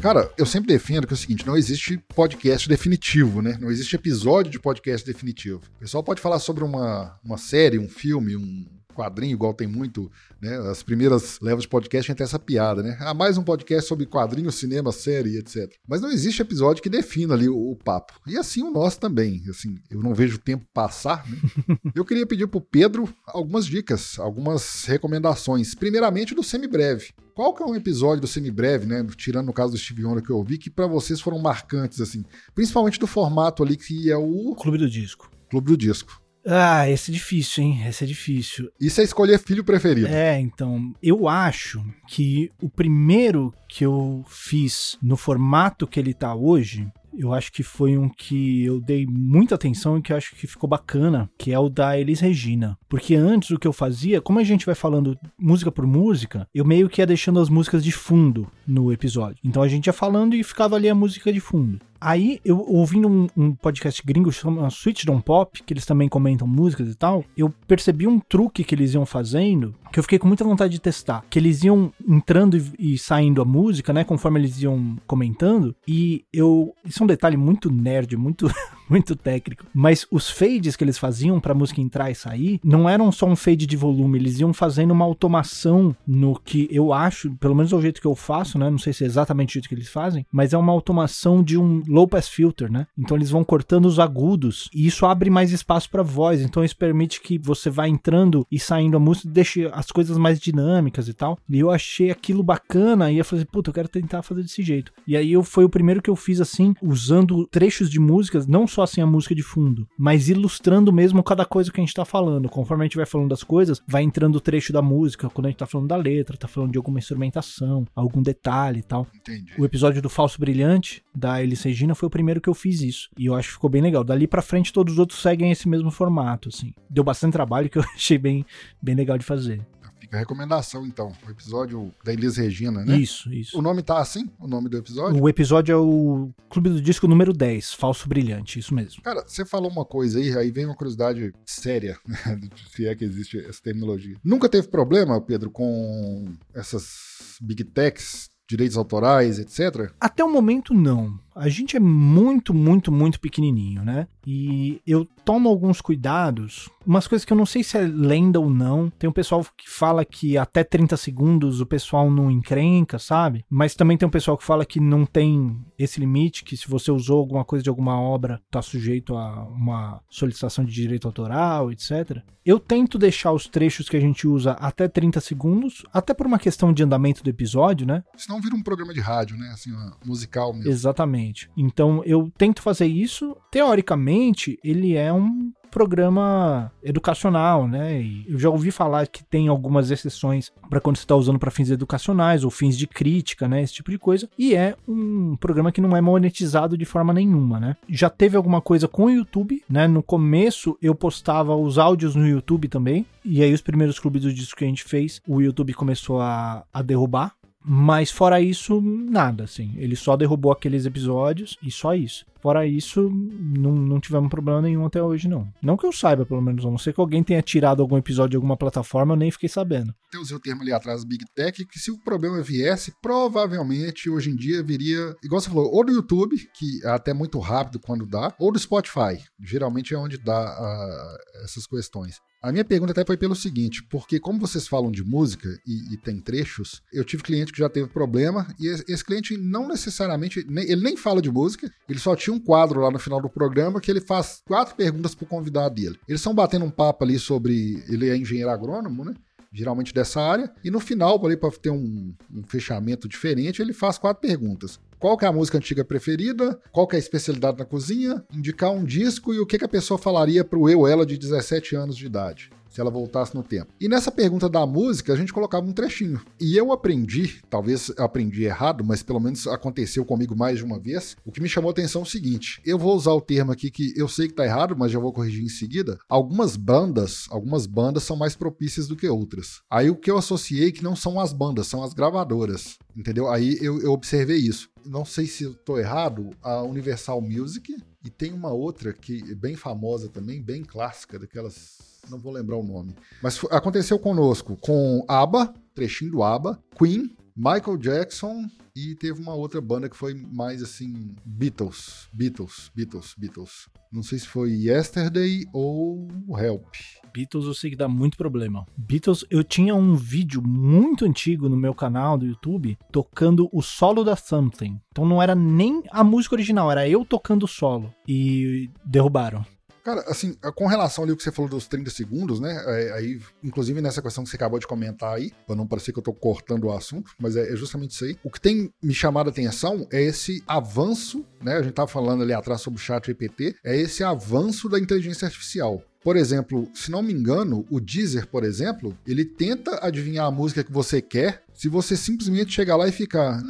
Cara, 0.00 0.32
eu 0.38 0.46
sempre 0.46 0.68
defendo 0.68 1.06
que 1.06 1.12
é 1.12 1.16
o 1.16 1.18
seguinte: 1.18 1.46
não 1.46 1.56
existe 1.56 1.98
podcast 2.14 2.68
definitivo, 2.68 3.42
né? 3.42 3.58
Não 3.60 3.70
existe 3.70 3.96
episódio 3.96 4.52
de 4.52 4.60
podcast 4.60 5.04
definitivo. 5.04 5.60
O 5.76 5.80
pessoal 5.80 6.04
pode 6.04 6.20
falar 6.20 6.38
sobre 6.38 6.62
uma, 6.62 7.18
uma 7.24 7.36
série, 7.36 7.78
um 7.78 7.88
filme, 7.88 8.36
um 8.36 8.77
quadrinho, 8.98 9.32
igual 9.32 9.54
tem 9.54 9.68
muito, 9.68 10.10
né? 10.40 10.56
As 10.68 10.82
primeiras 10.82 11.38
levas 11.40 11.62
de 11.62 11.68
podcast 11.68 12.12
tem 12.12 12.24
essa 12.24 12.38
piada, 12.38 12.82
né? 12.82 12.96
Ah, 13.00 13.14
mais 13.14 13.38
um 13.38 13.44
podcast 13.44 13.88
sobre 13.88 14.06
quadrinho, 14.06 14.50
cinema, 14.50 14.90
série, 14.90 15.38
etc. 15.38 15.72
Mas 15.86 16.00
não 16.00 16.10
existe 16.10 16.42
episódio 16.42 16.82
que 16.82 16.88
defina 16.88 17.34
ali 17.34 17.48
o, 17.48 17.56
o 17.56 17.76
papo. 17.76 18.14
E 18.26 18.36
assim 18.36 18.62
o 18.64 18.72
nosso 18.72 18.98
também. 18.98 19.42
Assim, 19.48 19.76
eu 19.88 20.02
não 20.02 20.14
vejo 20.14 20.36
o 20.36 20.40
tempo 20.40 20.66
passar, 20.74 21.24
né? 21.28 21.38
eu 21.94 22.04
queria 22.04 22.26
pedir 22.26 22.48
pro 22.48 22.60
Pedro 22.60 23.08
algumas 23.24 23.66
dicas, 23.66 24.18
algumas 24.18 24.84
recomendações. 24.84 25.74
Primeiramente 25.74 26.34
do 26.34 26.42
semibreve. 26.42 27.12
Qual 27.34 27.54
que 27.54 27.62
é 27.62 27.66
um 27.66 27.76
episódio 27.76 28.22
do 28.22 28.26
semibreve, 28.26 28.84
né? 28.84 29.06
Tirando 29.16 29.46
no 29.46 29.52
caso 29.52 29.72
do 29.72 29.78
Steve 29.78 30.04
Wonder 30.04 30.24
que 30.24 30.30
eu 30.30 30.38
ouvi, 30.38 30.58
que 30.58 30.68
para 30.68 30.88
vocês 30.88 31.20
foram 31.20 31.38
marcantes, 31.38 32.00
assim. 32.00 32.24
Principalmente 32.52 32.98
do 32.98 33.06
formato 33.06 33.62
ali 33.62 33.76
que 33.76 34.10
é 34.10 34.16
o. 34.16 34.56
Clube 34.56 34.78
do 34.78 34.90
Disco. 34.90 35.30
Clube 35.48 35.68
do 35.68 35.76
Disco. 35.76 36.20
Ah, 36.46 36.88
esse 36.88 37.10
é 37.10 37.14
difícil, 37.14 37.64
hein? 37.64 37.82
Esse 37.86 38.04
é 38.04 38.06
difícil. 38.06 38.70
Isso 38.80 39.00
é 39.00 39.04
escolher 39.04 39.38
filho 39.38 39.64
preferido. 39.64 40.08
É, 40.08 40.40
então, 40.40 40.94
eu 41.02 41.28
acho 41.28 41.84
que 42.06 42.50
o 42.60 42.68
primeiro 42.68 43.52
que 43.68 43.84
eu 43.84 44.24
fiz 44.28 44.96
no 45.02 45.16
formato 45.16 45.86
que 45.86 46.00
ele 46.00 46.14
tá 46.14 46.34
hoje, 46.34 46.90
eu 47.18 47.34
acho 47.34 47.52
que 47.52 47.62
foi 47.62 47.98
um 47.98 48.08
que 48.08 48.64
eu 48.64 48.80
dei 48.80 49.04
muita 49.06 49.56
atenção 49.56 49.98
e 49.98 50.02
que 50.02 50.12
eu 50.12 50.16
acho 50.16 50.34
que 50.36 50.46
ficou 50.46 50.68
bacana, 50.68 51.28
que 51.36 51.52
é 51.52 51.58
o 51.58 51.68
da 51.68 51.98
Elis 51.98 52.20
Regina. 52.20 52.78
Porque 52.88 53.14
antes 53.14 53.50
o 53.50 53.58
que 53.58 53.66
eu 53.66 53.72
fazia, 53.72 54.20
como 54.20 54.38
a 54.38 54.44
gente 54.44 54.64
vai 54.64 54.74
falando 54.74 55.18
música 55.38 55.70
por 55.72 55.86
música, 55.86 56.46
eu 56.54 56.64
meio 56.64 56.88
que 56.88 57.00
ia 57.02 57.06
deixando 57.06 57.40
as 57.40 57.48
músicas 57.48 57.82
de 57.82 57.92
fundo 57.92 58.50
no 58.66 58.92
episódio. 58.92 59.38
Então 59.44 59.62
a 59.62 59.68
gente 59.68 59.86
ia 59.86 59.92
falando 59.92 60.34
e 60.34 60.44
ficava 60.44 60.76
ali 60.76 60.88
a 60.88 60.94
música 60.94 61.32
de 61.32 61.40
fundo. 61.40 61.80
Aí, 62.00 62.40
eu 62.44 62.58
ouvindo 62.58 63.08
um, 63.08 63.26
um 63.36 63.54
podcast 63.54 64.02
gringo 64.04 64.30
chamado 64.30 64.70
Switch 64.70 65.04
Don't 65.04 65.22
Pop, 65.22 65.62
que 65.62 65.72
eles 65.72 65.84
também 65.84 66.08
comentam 66.08 66.46
músicas 66.46 66.88
e 66.88 66.94
tal, 66.94 67.24
eu 67.36 67.52
percebi 67.66 68.06
um 68.06 68.20
truque 68.20 68.62
que 68.62 68.74
eles 68.74 68.94
iam 68.94 69.04
fazendo, 69.04 69.74
que 69.92 69.98
eu 69.98 70.02
fiquei 70.02 70.18
com 70.18 70.28
muita 70.28 70.44
vontade 70.44 70.72
de 70.72 70.80
testar. 70.80 71.24
Que 71.28 71.38
eles 71.38 71.64
iam 71.64 71.92
entrando 72.06 72.56
e, 72.56 72.94
e 72.94 72.98
saindo 72.98 73.42
a 73.42 73.44
música, 73.44 73.92
né, 73.92 74.04
conforme 74.04 74.38
eles 74.38 74.60
iam 74.62 74.96
comentando, 75.06 75.74
e 75.86 76.24
eu... 76.32 76.74
Isso 76.84 77.02
é 77.02 77.04
um 77.04 77.08
detalhe 77.08 77.36
muito 77.36 77.70
nerd, 77.70 78.16
muito, 78.16 78.48
muito 78.88 79.14
técnico, 79.14 79.66
mas 79.74 80.06
os 80.10 80.30
fades 80.30 80.76
que 80.76 80.84
eles 80.84 80.98
faziam 80.98 81.40
pra 81.40 81.54
música 81.54 81.80
entrar 81.80 82.10
e 82.10 82.14
sair, 82.14 82.60
não 82.64 82.88
eram 82.88 83.10
só 83.12 83.26
um 83.26 83.36
fade 83.36 83.66
de 83.66 83.76
volume, 83.76 84.18
eles 84.18 84.40
iam 84.40 84.52
fazendo 84.52 84.92
uma 84.92 85.04
automação 85.04 85.94
no 86.06 86.38
que 86.38 86.68
eu 86.70 86.92
acho, 86.92 87.30
pelo 87.36 87.54
menos 87.54 87.72
é 87.72 87.76
o 87.76 87.82
jeito 87.82 88.00
que 88.00 88.06
eu 88.06 88.14
faço, 88.14 88.58
né, 88.58 88.70
não 88.70 88.78
sei 88.78 88.92
se 88.92 89.04
é 89.04 89.06
exatamente 89.06 89.50
o 89.50 89.54
jeito 89.54 89.68
que 89.68 89.74
eles 89.74 89.88
fazem, 89.88 90.26
mas 90.32 90.52
é 90.52 90.58
uma 90.58 90.72
automação 90.72 91.42
de 91.42 91.58
um 91.58 91.82
low 91.86 92.06
pass 92.06 92.28
filter, 92.28 92.70
né? 92.70 92.86
Então 92.96 93.16
eles 93.16 93.30
vão 93.30 93.44
cortando 93.44 93.86
os 93.86 93.98
agudos 93.98 94.68
e 94.74 94.86
isso 94.86 95.06
abre 95.06 95.30
mais 95.30 95.52
espaço 95.52 95.90
para 95.90 96.02
voz. 96.02 96.42
Então 96.42 96.64
isso 96.64 96.76
permite 96.76 97.20
que 97.20 97.38
você 97.38 97.70
vá 97.70 97.88
entrando 97.88 98.46
e 98.50 98.58
saindo 98.58 98.96
a 98.96 99.00
música, 99.00 99.28
deixe 99.28 99.68
as 99.72 99.90
coisas 99.90 100.16
mais 100.16 100.38
dinâmicas 100.38 101.08
e 101.08 101.14
tal. 101.14 101.38
E 101.48 101.58
eu 101.58 101.70
achei 101.70 102.10
aquilo 102.10 102.42
bacana 102.42 103.10
e 103.10 103.18
eu 103.18 103.24
falei, 103.24 103.44
puta, 103.44 103.70
eu 103.70 103.74
quero 103.74 103.88
tentar 103.88 104.22
fazer 104.22 104.42
desse 104.42 104.62
jeito. 104.62 104.92
E 105.06 105.16
aí 105.16 105.32
eu 105.32 105.42
foi 105.42 105.64
o 105.64 105.68
primeiro 105.68 106.02
que 106.02 106.10
eu 106.10 106.16
fiz 106.16 106.40
assim, 106.40 106.74
usando 106.82 107.46
trechos 107.46 107.90
de 107.90 108.00
músicas, 108.00 108.46
não 108.46 108.66
só 108.66 108.77
assim 108.82 109.00
a 109.00 109.06
música 109.06 109.34
de 109.34 109.42
fundo, 109.42 109.88
mas 109.98 110.28
ilustrando 110.28 110.92
mesmo 110.92 111.22
cada 111.22 111.44
coisa 111.44 111.70
que 111.70 111.80
a 111.80 111.84
gente 111.84 111.94
tá 111.94 112.04
falando. 112.04 112.48
Conforme 112.48 112.84
a 112.84 112.86
gente 112.86 112.96
vai 112.96 113.06
falando 113.06 113.28
das 113.28 113.42
coisas, 113.42 113.82
vai 113.86 114.02
entrando 114.02 114.36
o 114.36 114.40
trecho 114.40 114.72
da 114.72 114.82
música, 114.82 115.28
quando 115.30 115.46
a 115.46 115.48
gente 115.50 115.58
tá 115.58 115.66
falando 115.66 115.88
da 115.88 115.96
letra, 115.96 116.36
tá 116.36 116.48
falando 116.48 116.72
de 116.72 116.78
alguma 116.78 116.98
instrumentação, 116.98 117.86
algum 117.94 118.22
detalhe 118.22 118.80
e 118.80 118.82
tal. 118.82 119.06
Entendi. 119.14 119.52
O 119.58 119.64
episódio 119.64 120.02
do 120.02 120.08
Falso 120.08 120.38
Brilhante, 120.38 121.02
da 121.14 121.42
Elis 121.42 121.62
Regina, 121.62 121.94
foi 121.94 122.06
o 122.06 122.10
primeiro 122.10 122.40
que 122.40 122.48
eu 122.48 122.54
fiz 122.54 122.80
isso. 122.80 123.08
E 123.18 123.26
eu 123.26 123.34
acho 123.34 123.48
que 123.48 123.54
ficou 123.54 123.70
bem 123.70 123.82
legal. 123.82 124.04
Dali 124.04 124.26
pra 124.26 124.42
frente, 124.42 124.72
todos 124.72 124.94
os 124.94 124.98
outros 124.98 125.20
seguem 125.20 125.50
esse 125.50 125.68
mesmo 125.68 125.90
formato, 125.90 126.48
assim. 126.48 126.72
Deu 126.88 127.04
bastante 127.04 127.32
trabalho 127.32 127.68
que 127.68 127.78
eu 127.78 127.82
achei 127.94 128.18
bem, 128.18 128.44
bem 128.80 128.94
legal 128.94 129.18
de 129.18 129.24
fazer. 129.24 129.60
Fica 129.98 130.16
a 130.16 130.20
recomendação, 130.20 130.86
então. 130.86 131.12
O 131.26 131.30
episódio 131.30 131.92
da 132.04 132.12
Elis 132.12 132.36
Regina, 132.36 132.84
né? 132.84 132.96
Isso, 132.96 133.32
isso. 133.32 133.58
O 133.58 133.62
nome 133.62 133.82
tá 133.82 133.98
assim? 133.98 134.30
O 134.38 134.46
nome 134.46 134.68
do 134.68 134.78
episódio? 134.78 135.22
O 135.22 135.28
episódio 135.28 135.72
é 135.72 135.76
o 135.76 136.30
Clube 136.48 136.70
do 136.70 136.80
Disco 136.80 137.06
número 137.08 137.32
10, 137.32 137.74
Falso 137.74 138.08
Brilhante, 138.08 138.58
isso 138.58 138.74
mesmo. 138.74 139.02
Cara, 139.02 139.24
você 139.26 139.44
falou 139.44 139.70
uma 139.70 139.84
coisa 139.84 140.18
aí, 140.18 140.36
aí 140.36 140.50
vem 140.50 140.64
uma 140.64 140.76
curiosidade 140.76 141.32
séria, 141.44 141.98
né, 142.06 142.40
se 142.74 142.86
é 142.86 142.94
que 142.94 143.04
existe 143.04 143.38
essa 143.38 143.62
terminologia. 143.62 144.16
Nunca 144.24 144.48
teve 144.48 144.68
problema, 144.68 145.20
Pedro, 145.20 145.50
com 145.50 146.32
essas 146.54 147.36
big 147.40 147.64
techs, 147.64 148.30
direitos 148.48 148.76
autorais, 148.78 149.38
etc? 149.38 149.92
Até 150.00 150.24
o 150.24 150.32
momento, 150.32 150.72
não. 150.72 151.18
A 151.38 151.48
gente 151.48 151.76
é 151.76 151.80
muito, 151.80 152.52
muito, 152.52 152.90
muito 152.90 153.20
pequenininho, 153.20 153.84
né? 153.84 154.08
E 154.26 154.82
eu 154.84 155.06
tomo 155.24 155.48
alguns 155.48 155.80
cuidados, 155.80 156.68
umas 156.84 157.06
coisas 157.06 157.24
que 157.24 157.32
eu 157.32 157.36
não 157.36 157.46
sei 157.46 157.62
se 157.62 157.78
é 157.78 157.82
lenda 157.82 158.40
ou 158.40 158.50
não. 158.50 158.90
Tem 158.90 159.08
um 159.08 159.12
pessoal 159.12 159.46
que 159.56 159.70
fala 159.70 160.04
que 160.04 160.36
até 160.36 160.64
30 160.64 160.96
segundos 160.96 161.60
o 161.60 161.66
pessoal 161.66 162.10
não 162.10 162.30
encrenca, 162.30 162.98
sabe? 162.98 163.44
Mas 163.48 163.74
também 163.74 163.96
tem 163.96 164.08
um 164.08 164.10
pessoal 164.10 164.36
que 164.36 164.44
fala 164.44 164.66
que 164.66 164.80
não 164.80 165.06
tem 165.06 165.56
esse 165.78 166.00
limite, 166.00 166.44
que 166.44 166.56
se 166.56 166.68
você 166.68 166.90
usou 166.90 167.20
alguma 167.20 167.44
coisa 167.44 167.62
de 167.62 167.70
alguma 167.70 168.00
obra, 168.00 168.42
tá 168.50 168.60
sujeito 168.60 169.16
a 169.16 169.44
uma 169.44 170.02
solicitação 170.10 170.64
de 170.64 170.72
direito 170.72 171.06
autoral, 171.06 171.70
etc. 171.70 172.22
Eu 172.44 172.58
tento 172.58 172.96
deixar 172.96 173.32
os 173.32 173.46
trechos 173.46 173.90
que 173.90 173.96
a 173.96 174.00
gente 174.00 174.26
usa 174.26 174.52
até 174.52 174.88
30 174.88 175.20
segundos, 175.20 175.84
até 175.92 176.14
por 176.14 176.26
uma 176.26 176.38
questão 176.38 176.72
de 176.72 176.82
andamento 176.82 177.22
do 177.22 177.28
episódio, 177.28 177.86
né? 177.86 178.02
Senão 178.16 178.40
vira 178.40 178.56
um 178.56 178.62
programa 178.62 178.94
de 178.94 179.00
rádio, 179.00 179.36
né? 179.36 179.50
Assim, 179.52 179.70
musical 180.02 180.54
mesmo. 180.54 180.70
Exatamente. 180.70 181.27
Então 181.56 182.02
eu 182.04 182.30
tento 182.36 182.62
fazer 182.62 182.86
isso. 182.86 183.36
Teoricamente, 183.50 184.58
ele 184.62 184.94
é 184.94 185.12
um 185.12 185.52
programa 185.68 186.72
educacional, 186.82 187.68
né? 187.68 188.00
E 188.00 188.24
eu 188.28 188.38
já 188.38 188.50
ouvi 188.50 188.70
falar 188.70 189.06
que 189.06 189.22
tem 189.22 189.48
algumas 189.48 189.90
exceções 189.90 190.50
para 190.68 190.80
quando 190.80 190.96
você 190.96 191.04
está 191.04 191.14
usando 191.14 191.38
para 191.38 191.50
fins 191.50 191.70
educacionais 191.70 192.44
ou 192.44 192.50
fins 192.50 192.76
de 192.76 192.86
crítica, 192.86 193.46
né? 193.46 193.62
Esse 193.62 193.74
tipo 193.74 193.90
de 193.90 193.98
coisa. 193.98 194.28
E 194.38 194.54
é 194.54 194.74
um 194.86 195.36
programa 195.36 195.70
que 195.70 195.80
não 195.80 195.96
é 195.96 196.00
monetizado 196.00 196.76
de 196.76 196.84
forma 196.84 197.12
nenhuma, 197.12 197.60
né? 197.60 197.76
Já 197.88 198.10
teve 198.10 198.36
alguma 198.36 198.60
coisa 198.60 198.88
com 198.88 199.04
o 199.04 199.10
YouTube, 199.10 199.62
né? 199.68 199.86
No 199.86 200.02
começo 200.02 200.76
eu 200.82 200.94
postava 200.94 201.54
os 201.54 201.78
áudios 201.78 202.14
no 202.14 202.26
YouTube 202.26 202.68
também. 202.68 203.06
E 203.24 203.42
aí 203.42 203.52
os 203.52 203.60
primeiros 203.60 203.98
clubes 203.98 204.22
do 204.22 204.32
disco 204.32 204.58
que 204.58 204.64
a 204.64 204.68
gente 204.68 204.84
fez, 204.84 205.20
o 205.28 205.40
YouTube 205.40 205.74
começou 205.74 206.20
a, 206.20 206.64
a 206.72 206.82
derrubar 206.82 207.37
mas 207.70 208.10
fora 208.10 208.40
isso, 208.40 208.80
nada, 208.80 209.44
assim. 209.44 209.74
Ele 209.76 209.94
só 209.94 210.16
derrubou 210.16 210.50
aqueles 210.50 210.86
episódios 210.86 211.58
e 211.62 211.70
só 211.70 211.94
isso. 211.94 212.24
Fora 212.40 212.66
isso, 212.66 213.10
não, 213.10 213.72
não 213.72 214.00
tivemos 214.00 214.28
problema 214.28 214.62
nenhum 214.62 214.86
até 214.86 215.02
hoje, 215.02 215.28
não. 215.28 215.48
Não 215.62 215.76
que 215.76 215.86
eu 215.86 215.92
saiba, 215.92 216.24
pelo 216.24 216.40
menos. 216.40 216.64
A 216.64 216.70
não 216.70 216.78
ser 216.78 216.92
que 216.92 217.00
alguém 217.00 217.22
tenha 217.22 217.42
tirado 217.42 217.82
algum 217.82 217.96
episódio 217.96 218.30
de 218.30 218.36
alguma 218.36 218.56
plataforma, 218.56 219.14
eu 219.14 219.18
nem 219.18 219.30
fiquei 219.30 219.48
sabendo. 219.48 219.94
Eu 220.12 220.22
usei 220.22 220.36
o 220.36 220.40
termo 220.40 220.62
ali 220.62 220.72
atrás, 220.72 221.04
Big 221.04 221.24
Tech, 221.34 221.64
que 221.66 221.78
se 221.78 221.90
o 221.90 221.98
problema 221.98 222.40
viesse, 222.40 222.92
provavelmente 223.02 224.08
hoje 224.08 224.30
em 224.30 224.36
dia 224.36 224.62
viria, 224.62 225.14
igual 225.22 225.40
você 225.40 225.48
falou, 225.48 225.70
ou 225.72 225.84
do 225.84 225.92
YouTube, 225.92 226.36
que 226.54 226.80
é 226.84 226.90
até 226.90 227.12
muito 227.12 227.38
rápido 227.38 227.80
quando 227.80 228.06
dá, 228.06 228.34
ou 228.38 228.52
do 228.52 228.58
Spotify. 228.58 229.18
Geralmente 229.40 229.94
é 229.94 229.98
onde 229.98 230.16
dá 230.18 230.40
uh, 230.40 231.44
essas 231.44 231.66
questões. 231.66 232.16
A 232.40 232.52
minha 232.52 232.64
pergunta 232.64 232.92
até 232.92 233.04
foi 233.04 233.16
pelo 233.16 233.34
seguinte, 233.34 233.82
porque 233.90 234.20
como 234.20 234.38
vocês 234.38 234.68
falam 234.68 234.92
de 234.92 235.02
música 235.02 235.48
e, 235.66 235.92
e, 235.92 235.96
tem 235.96 236.20
trechos, 236.20 236.80
eu 236.92 237.04
tive 237.04 237.22
cliente 237.24 237.52
que 237.52 237.58
já 237.58 237.68
teve 237.68 237.88
problema 237.88 238.46
e 238.60 238.68
esse 238.68 239.04
cliente 239.04 239.36
não 239.36 239.66
necessariamente, 239.66 240.38
ele 240.38 240.82
nem 240.82 240.96
fala 240.96 241.20
de 241.20 241.32
música, 241.32 241.68
ele 241.88 241.98
só 241.98 242.14
tinha 242.14 242.32
um 242.32 242.37
quadro 242.38 242.80
lá 242.80 242.90
no 242.90 242.98
final 242.98 243.20
do 243.20 243.28
programa 243.28 243.80
que 243.80 243.90
ele 243.90 244.00
faz 244.00 244.42
quatro 244.46 244.74
perguntas 244.74 245.14
pro 245.14 245.26
convidado 245.26 245.74
dele. 245.74 245.98
Eles 246.08 246.20
estão 246.20 246.34
batendo 246.34 246.64
um 246.64 246.70
papo 246.70 247.04
ali 247.04 247.18
sobre, 247.18 247.82
ele 247.88 248.08
é 248.08 248.16
engenheiro 248.16 248.50
agrônomo, 248.50 249.04
né? 249.04 249.14
geralmente 249.52 249.94
dessa 249.94 250.20
área, 250.20 250.52
e 250.62 250.70
no 250.70 250.80
final, 250.80 251.18
para 251.18 251.50
ter 251.52 251.70
um, 251.70 252.14
um, 252.32 252.42
fechamento 252.46 253.08
diferente, 253.08 253.62
ele 253.62 253.72
faz 253.72 253.98
quatro 253.98 254.20
perguntas. 254.20 254.78
Qual 254.98 255.16
que 255.16 255.24
é 255.24 255.28
a 255.28 255.32
música 255.32 255.58
antiga 255.58 255.84
preferida? 255.84 256.58
Qual 256.72 256.86
que 256.86 256.96
é 256.96 256.98
a 256.98 257.00
especialidade 257.00 257.58
na 257.58 257.64
cozinha? 257.64 258.24
Indicar 258.32 258.70
um 258.70 258.84
disco 258.84 259.32
e 259.32 259.38
o 259.38 259.46
que, 259.46 259.58
que 259.58 259.64
a 259.64 259.68
pessoa 259.68 259.96
falaria 259.96 260.44
para 260.44 260.58
o 260.58 260.68
eu 260.68 260.86
ela 260.86 261.06
de 261.06 261.16
17 261.16 261.76
anos 261.76 261.96
de 261.96 262.06
idade 262.06 262.50
se 262.68 262.80
ela 262.80 262.90
voltasse 262.90 263.34
no 263.34 263.42
tempo. 263.42 263.72
E 263.80 263.88
nessa 263.88 264.12
pergunta 264.12 264.48
da 264.48 264.64
música, 264.66 265.12
a 265.12 265.16
gente 265.16 265.32
colocava 265.32 265.66
um 265.66 265.72
trechinho. 265.72 266.20
E 266.40 266.56
eu 266.56 266.70
aprendi, 266.70 267.40
talvez 267.48 267.90
aprendi 267.96 268.44
errado, 268.44 268.84
mas 268.84 269.02
pelo 269.02 269.18
menos 269.18 269.46
aconteceu 269.46 270.04
comigo 270.04 270.36
mais 270.36 270.58
de 270.58 270.64
uma 270.64 270.78
vez. 270.78 271.16
O 271.24 271.32
que 271.32 271.40
me 271.40 271.48
chamou 271.48 271.70
a 271.70 271.72
atenção 271.72 272.02
é 272.02 272.04
o 272.04 272.08
seguinte: 272.08 272.60
eu 272.64 272.78
vou 272.78 272.94
usar 272.94 273.12
o 273.12 273.20
termo 273.20 273.52
aqui 273.52 273.70
que 273.70 273.92
eu 273.96 274.06
sei 274.06 274.28
que 274.28 274.34
tá 274.34 274.44
errado, 274.44 274.76
mas 274.76 274.92
já 274.92 274.98
vou 274.98 275.12
corrigir 275.12 275.42
em 275.42 275.48
seguida. 275.48 275.98
Algumas 276.08 276.56
bandas, 276.56 277.26
algumas 277.30 277.66
bandas 277.66 278.04
são 278.04 278.16
mais 278.16 278.36
propícias 278.36 278.86
do 278.86 278.96
que 278.96 279.08
outras. 279.08 279.60
Aí 279.70 279.90
o 279.90 279.96
que 279.96 280.10
eu 280.10 280.18
associei 280.18 280.70
que 280.70 280.84
não 280.84 280.94
são 280.94 281.18
as 281.18 281.32
bandas, 281.32 281.66
são 281.66 281.82
as 281.82 281.92
gravadoras. 281.92 282.78
Entendeu? 282.96 283.30
Aí 283.30 283.56
eu, 283.60 283.80
eu 283.80 283.92
observei 283.92 284.38
isso. 284.38 284.68
Não 284.84 285.04
sei 285.04 285.26
se 285.26 285.48
tô 285.64 285.78
errado, 285.78 286.30
a 286.42 286.62
Universal 286.62 287.20
Music 287.20 287.76
e 288.04 288.10
tem 288.10 288.32
uma 288.32 288.50
outra 288.50 288.92
que 288.92 289.22
é 289.30 289.34
bem 289.34 289.56
famosa 289.56 290.08
também, 290.08 290.42
bem 290.42 290.62
clássica, 290.64 291.18
daquelas 291.18 291.78
não 292.08 292.18
vou 292.18 292.32
lembrar 292.32 292.56
o 292.56 292.62
nome. 292.62 292.94
Mas 293.22 293.38
aconteceu 293.50 293.98
conosco 293.98 294.56
com 294.56 295.04
ABBA, 295.06 295.54
trechinho 295.74 296.12
do 296.12 296.22
ABBA, 296.22 296.58
Queen, 296.76 297.14
Michael 297.36 297.76
Jackson 297.76 298.48
e 298.74 298.94
teve 298.94 299.20
uma 299.20 299.34
outra 299.34 299.60
banda 299.60 299.88
que 299.88 299.96
foi 299.96 300.14
mais 300.14 300.62
assim, 300.62 301.14
Beatles, 301.24 302.08
Beatles, 302.12 302.70
Beatles, 302.74 303.14
Beatles. 303.16 303.68
Não 303.92 304.02
sei 304.02 304.18
se 304.18 304.26
foi 304.26 304.52
Yesterday 304.52 305.44
ou 305.52 306.08
Help. 306.38 306.74
Beatles 307.12 307.46
eu 307.46 307.54
sei 307.54 307.70
que 307.70 307.76
dá 307.76 307.88
muito 307.88 308.16
problema. 308.16 308.66
Beatles, 308.76 309.24
eu 309.30 309.42
tinha 309.42 309.74
um 309.74 309.94
vídeo 309.94 310.42
muito 310.42 311.04
antigo 311.04 311.48
no 311.48 311.56
meu 311.56 311.74
canal 311.74 312.18
do 312.18 312.26
YouTube 312.26 312.78
tocando 312.92 313.48
o 313.52 313.62
solo 313.62 314.04
da 314.04 314.16
Something. 314.16 314.80
Então 314.90 315.06
não 315.06 315.22
era 315.22 315.34
nem 315.34 315.82
a 315.90 316.02
música 316.04 316.34
original, 316.34 316.70
era 316.70 316.88
eu 316.88 317.04
tocando 317.04 317.44
o 317.44 317.48
solo. 317.48 317.92
E 318.06 318.70
derrubaram. 318.84 319.44
Cara, 319.88 320.04
assim, 320.06 320.34
com 320.54 320.66
relação 320.66 321.02
ali 321.02 321.12
ao 321.12 321.16
que 321.16 321.22
você 321.22 321.32
falou 321.32 321.50
dos 321.50 321.66
30 321.66 321.88
segundos, 321.88 322.40
né? 322.40 322.62
É, 322.66 322.92
aí, 322.92 323.18
inclusive 323.42 323.80
nessa 323.80 324.02
questão 324.02 324.22
que 324.22 324.28
você 324.28 324.36
acabou 324.36 324.58
de 324.58 324.66
comentar 324.66 325.14
aí, 325.14 325.32
pra 325.46 325.56
não 325.56 325.66
parecer 325.66 325.94
que 325.94 325.98
eu 325.98 326.02
tô 326.02 326.12
cortando 326.12 326.64
o 326.64 326.72
assunto, 326.72 327.12
mas 327.18 327.36
é, 327.36 327.50
é 327.50 327.56
justamente 327.56 327.92
isso 327.92 328.04
aí. 328.04 328.18
O 328.22 328.30
que 328.30 328.38
tem 328.38 328.70
me 328.82 328.92
chamado 328.92 329.28
a 329.28 329.30
atenção 329.30 329.88
é 329.90 330.02
esse 330.02 330.44
avanço, 330.46 331.24
né? 331.42 331.56
A 331.56 331.62
gente 331.62 331.72
tava 331.72 331.88
falando 331.88 332.22
ali 332.22 332.34
atrás 332.34 332.60
sobre 332.60 332.78
o 332.78 332.82
chat 332.82 333.06
GPT, 333.06 333.56
é 333.64 333.74
esse 333.78 334.04
avanço 334.04 334.68
da 334.68 334.78
inteligência 334.78 335.24
artificial. 335.24 335.82
Por 336.04 336.16
exemplo, 336.16 336.68
se 336.74 336.90
não 336.90 337.02
me 337.02 337.14
engano, 337.14 337.64
o 337.70 337.80
Deezer, 337.80 338.26
por 338.26 338.44
exemplo, 338.44 338.94
ele 339.06 339.24
tenta 339.24 339.78
adivinhar 339.82 340.26
a 340.26 340.30
música 340.30 340.62
que 340.62 340.70
você 340.70 341.00
quer 341.00 341.44
se 341.54 341.66
você 341.66 341.96
simplesmente 341.96 342.52
chegar 342.52 342.76
lá 342.76 342.86
e 342.86 342.92
ficar 342.92 343.42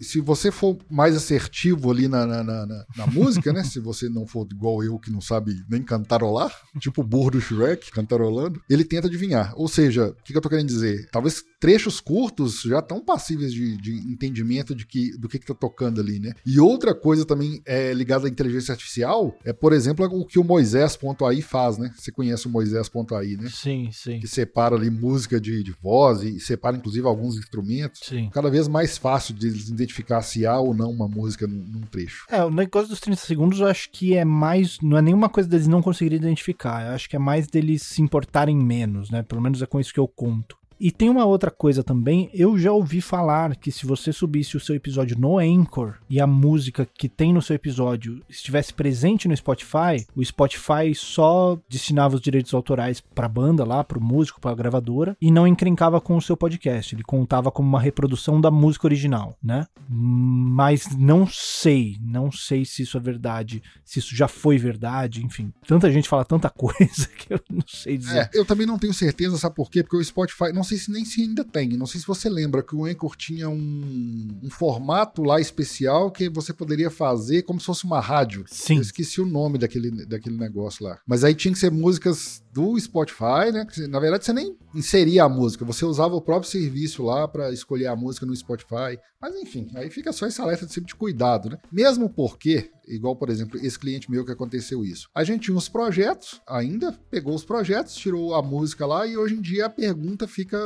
se 0.00 0.20
você 0.20 0.50
for 0.50 0.78
mais 0.90 1.16
assertivo 1.16 1.90
ali 1.90 2.08
na, 2.08 2.26
na, 2.26 2.42
na, 2.42 2.66
na 2.96 3.06
música, 3.12 3.52
né? 3.52 3.64
Se 3.64 3.80
você 3.80 4.08
não 4.08 4.26
for 4.26 4.46
igual 4.50 4.82
eu 4.82 4.98
que 4.98 5.10
não 5.10 5.20
sabe 5.20 5.62
nem 5.68 5.82
cantarolar, 5.82 6.52
tipo 6.78 7.00
o 7.00 7.04
burro 7.04 7.32
do 7.32 7.40
Shrek 7.40 7.90
cantarolando, 7.90 8.60
ele 8.68 8.84
tenta 8.84 9.06
adivinhar. 9.06 9.52
Ou 9.56 9.68
seja, 9.68 10.08
o 10.08 10.22
que, 10.22 10.32
que 10.32 10.36
eu 10.36 10.42
tô 10.42 10.48
querendo 10.48 10.68
dizer? 10.68 11.08
Talvez 11.10 11.42
trechos 11.60 12.00
curtos 12.00 12.62
já 12.62 12.78
estão 12.78 13.04
passíveis 13.04 13.52
de, 13.52 13.76
de, 13.76 13.92
entendimento 14.12 14.74
de 14.74 14.86
que, 14.86 15.16
do 15.18 15.28
que, 15.28 15.38
que 15.38 15.46
tá 15.46 15.54
tocando 15.54 16.00
ali, 16.00 16.18
né? 16.18 16.32
E 16.44 16.60
outra 16.60 16.94
coisa 16.94 17.24
também 17.24 17.62
é 17.64 17.92
ligada 17.92 18.26
à 18.26 18.30
inteligência 18.30 18.72
artificial 18.72 19.36
é, 19.44 19.52
por 19.52 19.72
exemplo, 19.72 20.06
o 20.06 20.26
que 20.26 20.38
o 20.38 20.44
Moisés.ai 20.44 21.40
faz, 21.40 21.78
né? 21.78 21.92
Você 21.96 22.12
conhece 22.12 22.46
o 22.46 22.50
Moisés.ai, 22.50 23.36
né? 23.36 23.48
Sim, 23.50 23.90
sim. 23.92 24.20
Que 24.20 24.28
separa 24.28 24.74
ali 24.74 24.90
música 24.90 25.40
de, 25.40 25.62
de 25.62 25.72
voz 25.72 26.22
e 26.22 26.40
separa 26.40 26.76
inclusive 26.76 27.06
alguns 27.06 27.36
instrumentos. 27.36 28.00
Sim. 28.04 28.30
Cada 28.32 28.50
vez 28.50 28.68
mais 28.68 28.98
fácil 28.98 29.34
de 29.34 29.46
identificar 29.70 30.22
se 30.22 30.46
há 30.46 30.58
ou 30.58 30.74
não 30.74 30.90
uma 30.90 31.08
música 31.08 31.46
num 31.46 31.82
trecho. 31.90 32.26
É, 32.28 32.44
o 32.44 32.50
negócio 32.50 32.88
dos 32.88 33.00
30 33.00 33.20
segundos 33.20 33.60
eu 33.60 33.66
acho 33.66 33.90
que 33.90 34.14
é 34.14 34.24
mais. 34.24 34.78
Não 34.80 34.98
é 34.98 35.02
nenhuma 35.02 35.28
coisa 35.28 35.48
deles 35.48 35.66
não 35.66 35.82
conseguirem 35.82 36.18
identificar. 36.18 36.86
Eu 36.86 36.94
acho 36.94 37.08
que 37.08 37.16
é 37.16 37.18
mais 37.18 37.46
deles 37.46 37.82
se 37.82 38.02
importarem 38.02 38.56
menos, 38.56 39.10
né? 39.10 39.22
Pelo 39.22 39.40
menos 39.40 39.62
é 39.62 39.66
com 39.66 39.80
isso 39.80 39.92
que 39.92 40.00
eu 40.00 40.08
conto. 40.08 40.56
E 40.78 40.90
tem 40.90 41.08
uma 41.08 41.24
outra 41.24 41.50
coisa 41.50 41.82
também, 41.82 42.30
eu 42.34 42.58
já 42.58 42.70
ouvi 42.70 43.00
falar 43.00 43.56
que 43.56 43.72
se 43.72 43.86
você 43.86 44.12
subisse 44.12 44.56
o 44.56 44.60
seu 44.60 44.74
episódio 44.74 45.18
no 45.18 45.38
Anchor 45.38 45.94
e 46.08 46.20
a 46.20 46.26
música 46.26 46.86
que 46.86 47.08
tem 47.08 47.32
no 47.32 47.40
seu 47.40 47.56
episódio 47.56 48.22
estivesse 48.28 48.74
presente 48.74 49.26
no 49.26 49.36
Spotify, 49.36 50.06
o 50.14 50.24
Spotify 50.24 50.94
só 50.94 51.58
destinava 51.68 52.16
os 52.16 52.20
direitos 52.20 52.52
autorais 52.52 53.00
para 53.00 53.26
a 53.26 53.28
banda 53.28 53.64
lá, 53.64 53.82
para 53.82 53.98
o 53.98 54.02
músico, 54.02 54.40
para 54.40 54.50
a 54.50 54.54
gravadora 54.54 55.16
e 55.20 55.30
não 55.30 55.46
encrencava 55.46 56.00
com 56.00 56.16
o 56.16 56.22
seu 56.22 56.36
podcast. 56.36 56.94
Ele 56.94 57.02
contava 57.02 57.50
como 57.50 57.68
uma 57.68 57.80
reprodução 57.80 58.40
da 58.40 58.50
música 58.50 58.86
original, 58.86 59.36
né? 59.42 59.66
Mas 59.88 60.88
não 60.96 61.26
sei, 61.26 61.96
não 62.00 62.30
sei 62.30 62.64
se 62.64 62.82
isso 62.82 62.96
é 62.96 63.00
verdade, 63.00 63.62
se 63.84 63.98
isso 63.98 64.14
já 64.14 64.28
foi 64.28 64.58
verdade, 64.58 65.24
enfim. 65.24 65.52
Tanta 65.66 65.90
gente 65.90 66.08
fala 66.08 66.24
tanta 66.24 66.50
coisa 66.50 67.08
que 67.16 67.32
eu 67.32 67.40
não 67.50 67.62
sei 67.66 67.96
dizer. 67.96 68.18
É, 68.18 68.30
eu 68.34 68.44
também 68.44 68.66
não 68.66 68.78
tenho 68.78 68.92
certeza, 68.92 69.38
sabe 69.38 69.54
por 69.54 69.70
quê? 69.70 69.82
Porque 69.82 69.96
o 69.96 70.04
Spotify 70.04 70.52
não 70.52 70.65
sei 70.66 70.78
se 70.78 70.90
nem 70.90 71.04
se 71.04 71.22
ainda 71.22 71.44
tem. 71.44 71.70
Não 71.76 71.86
sei 71.86 72.00
se 72.00 72.06
você 72.06 72.28
lembra 72.28 72.62
que 72.62 72.74
o 72.74 72.84
Anchor 72.84 73.16
tinha 73.16 73.48
um, 73.48 74.38
um, 74.42 74.50
formato 74.50 75.22
lá 75.22 75.40
especial 75.40 76.10
que 76.10 76.28
você 76.28 76.52
poderia 76.52 76.90
fazer 76.90 77.42
como 77.42 77.60
se 77.60 77.66
fosse 77.66 77.84
uma 77.84 78.00
rádio. 78.00 78.44
Sim. 78.48 78.76
Eu 78.76 78.82
esqueci 78.82 79.20
o 79.20 79.26
nome 79.26 79.58
daquele, 79.58 80.04
daquele 80.04 80.36
negócio 80.36 80.84
lá. 80.84 80.98
Mas 81.06 81.24
aí 81.24 81.34
tinha 81.34 81.52
que 81.52 81.58
ser 81.58 81.70
músicas 81.70 82.42
do 82.52 82.78
Spotify, 82.78 83.52
né? 83.52 83.66
Na 83.88 84.00
verdade, 84.00 84.24
você 84.24 84.32
nem 84.32 84.56
inseria 84.76 85.24
a 85.24 85.28
música, 85.28 85.64
você 85.64 85.84
usava 85.84 86.14
o 86.14 86.20
próprio 86.20 86.50
serviço 86.50 87.02
lá 87.02 87.26
para 87.26 87.50
escolher 87.50 87.86
a 87.86 87.96
música 87.96 88.26
no 88.26 88.36
Spotify. 88.36 88.98
Mas 89.20 89.34
enfim, 89.36 89.68
aí 89.74 89.90
fica 89.90 90.12
só 90.12 90.26
esse 90.26 90.40
alerta 90.40 90.66
de 90.66 90.72
sempre 90.72 90.88
de 90.88 90.94
cuidado, 90.94 91.48
né? 91.48 91.58
Mesmo 91.72 92.08
porque, 92.08 92.70
igual 92.86 93.16
por 93.16 93.30
exemplo, 93.30 93.58
esse 93.64 93.78
cliente 93.78 94.10
meu 94.10 94.24
que 94.24 94.32
aconteceu 94.32 94.84
isso. 94.84 95.08
A 95.14 95.24
gente 95.24 95.44
tinha 95.44 95.56
uns 95.56 95.68
projetos, 95.68 96.40
ainda 96.46 96.92
pegou 97.10 97.34
os 97.34 97.44
projetos, 97.44 97.94
tirou 97.94 98.34
a 98.34 98.42
música 98.42 98.86
lá 98.86 99.06
e 99.06 99.16
hoje 99.16 99.34
em 99.34 99.40
dia 99.40 99.66
a 99.66 99.70
pergunta 99.70 100.28
fica 100.28 100.58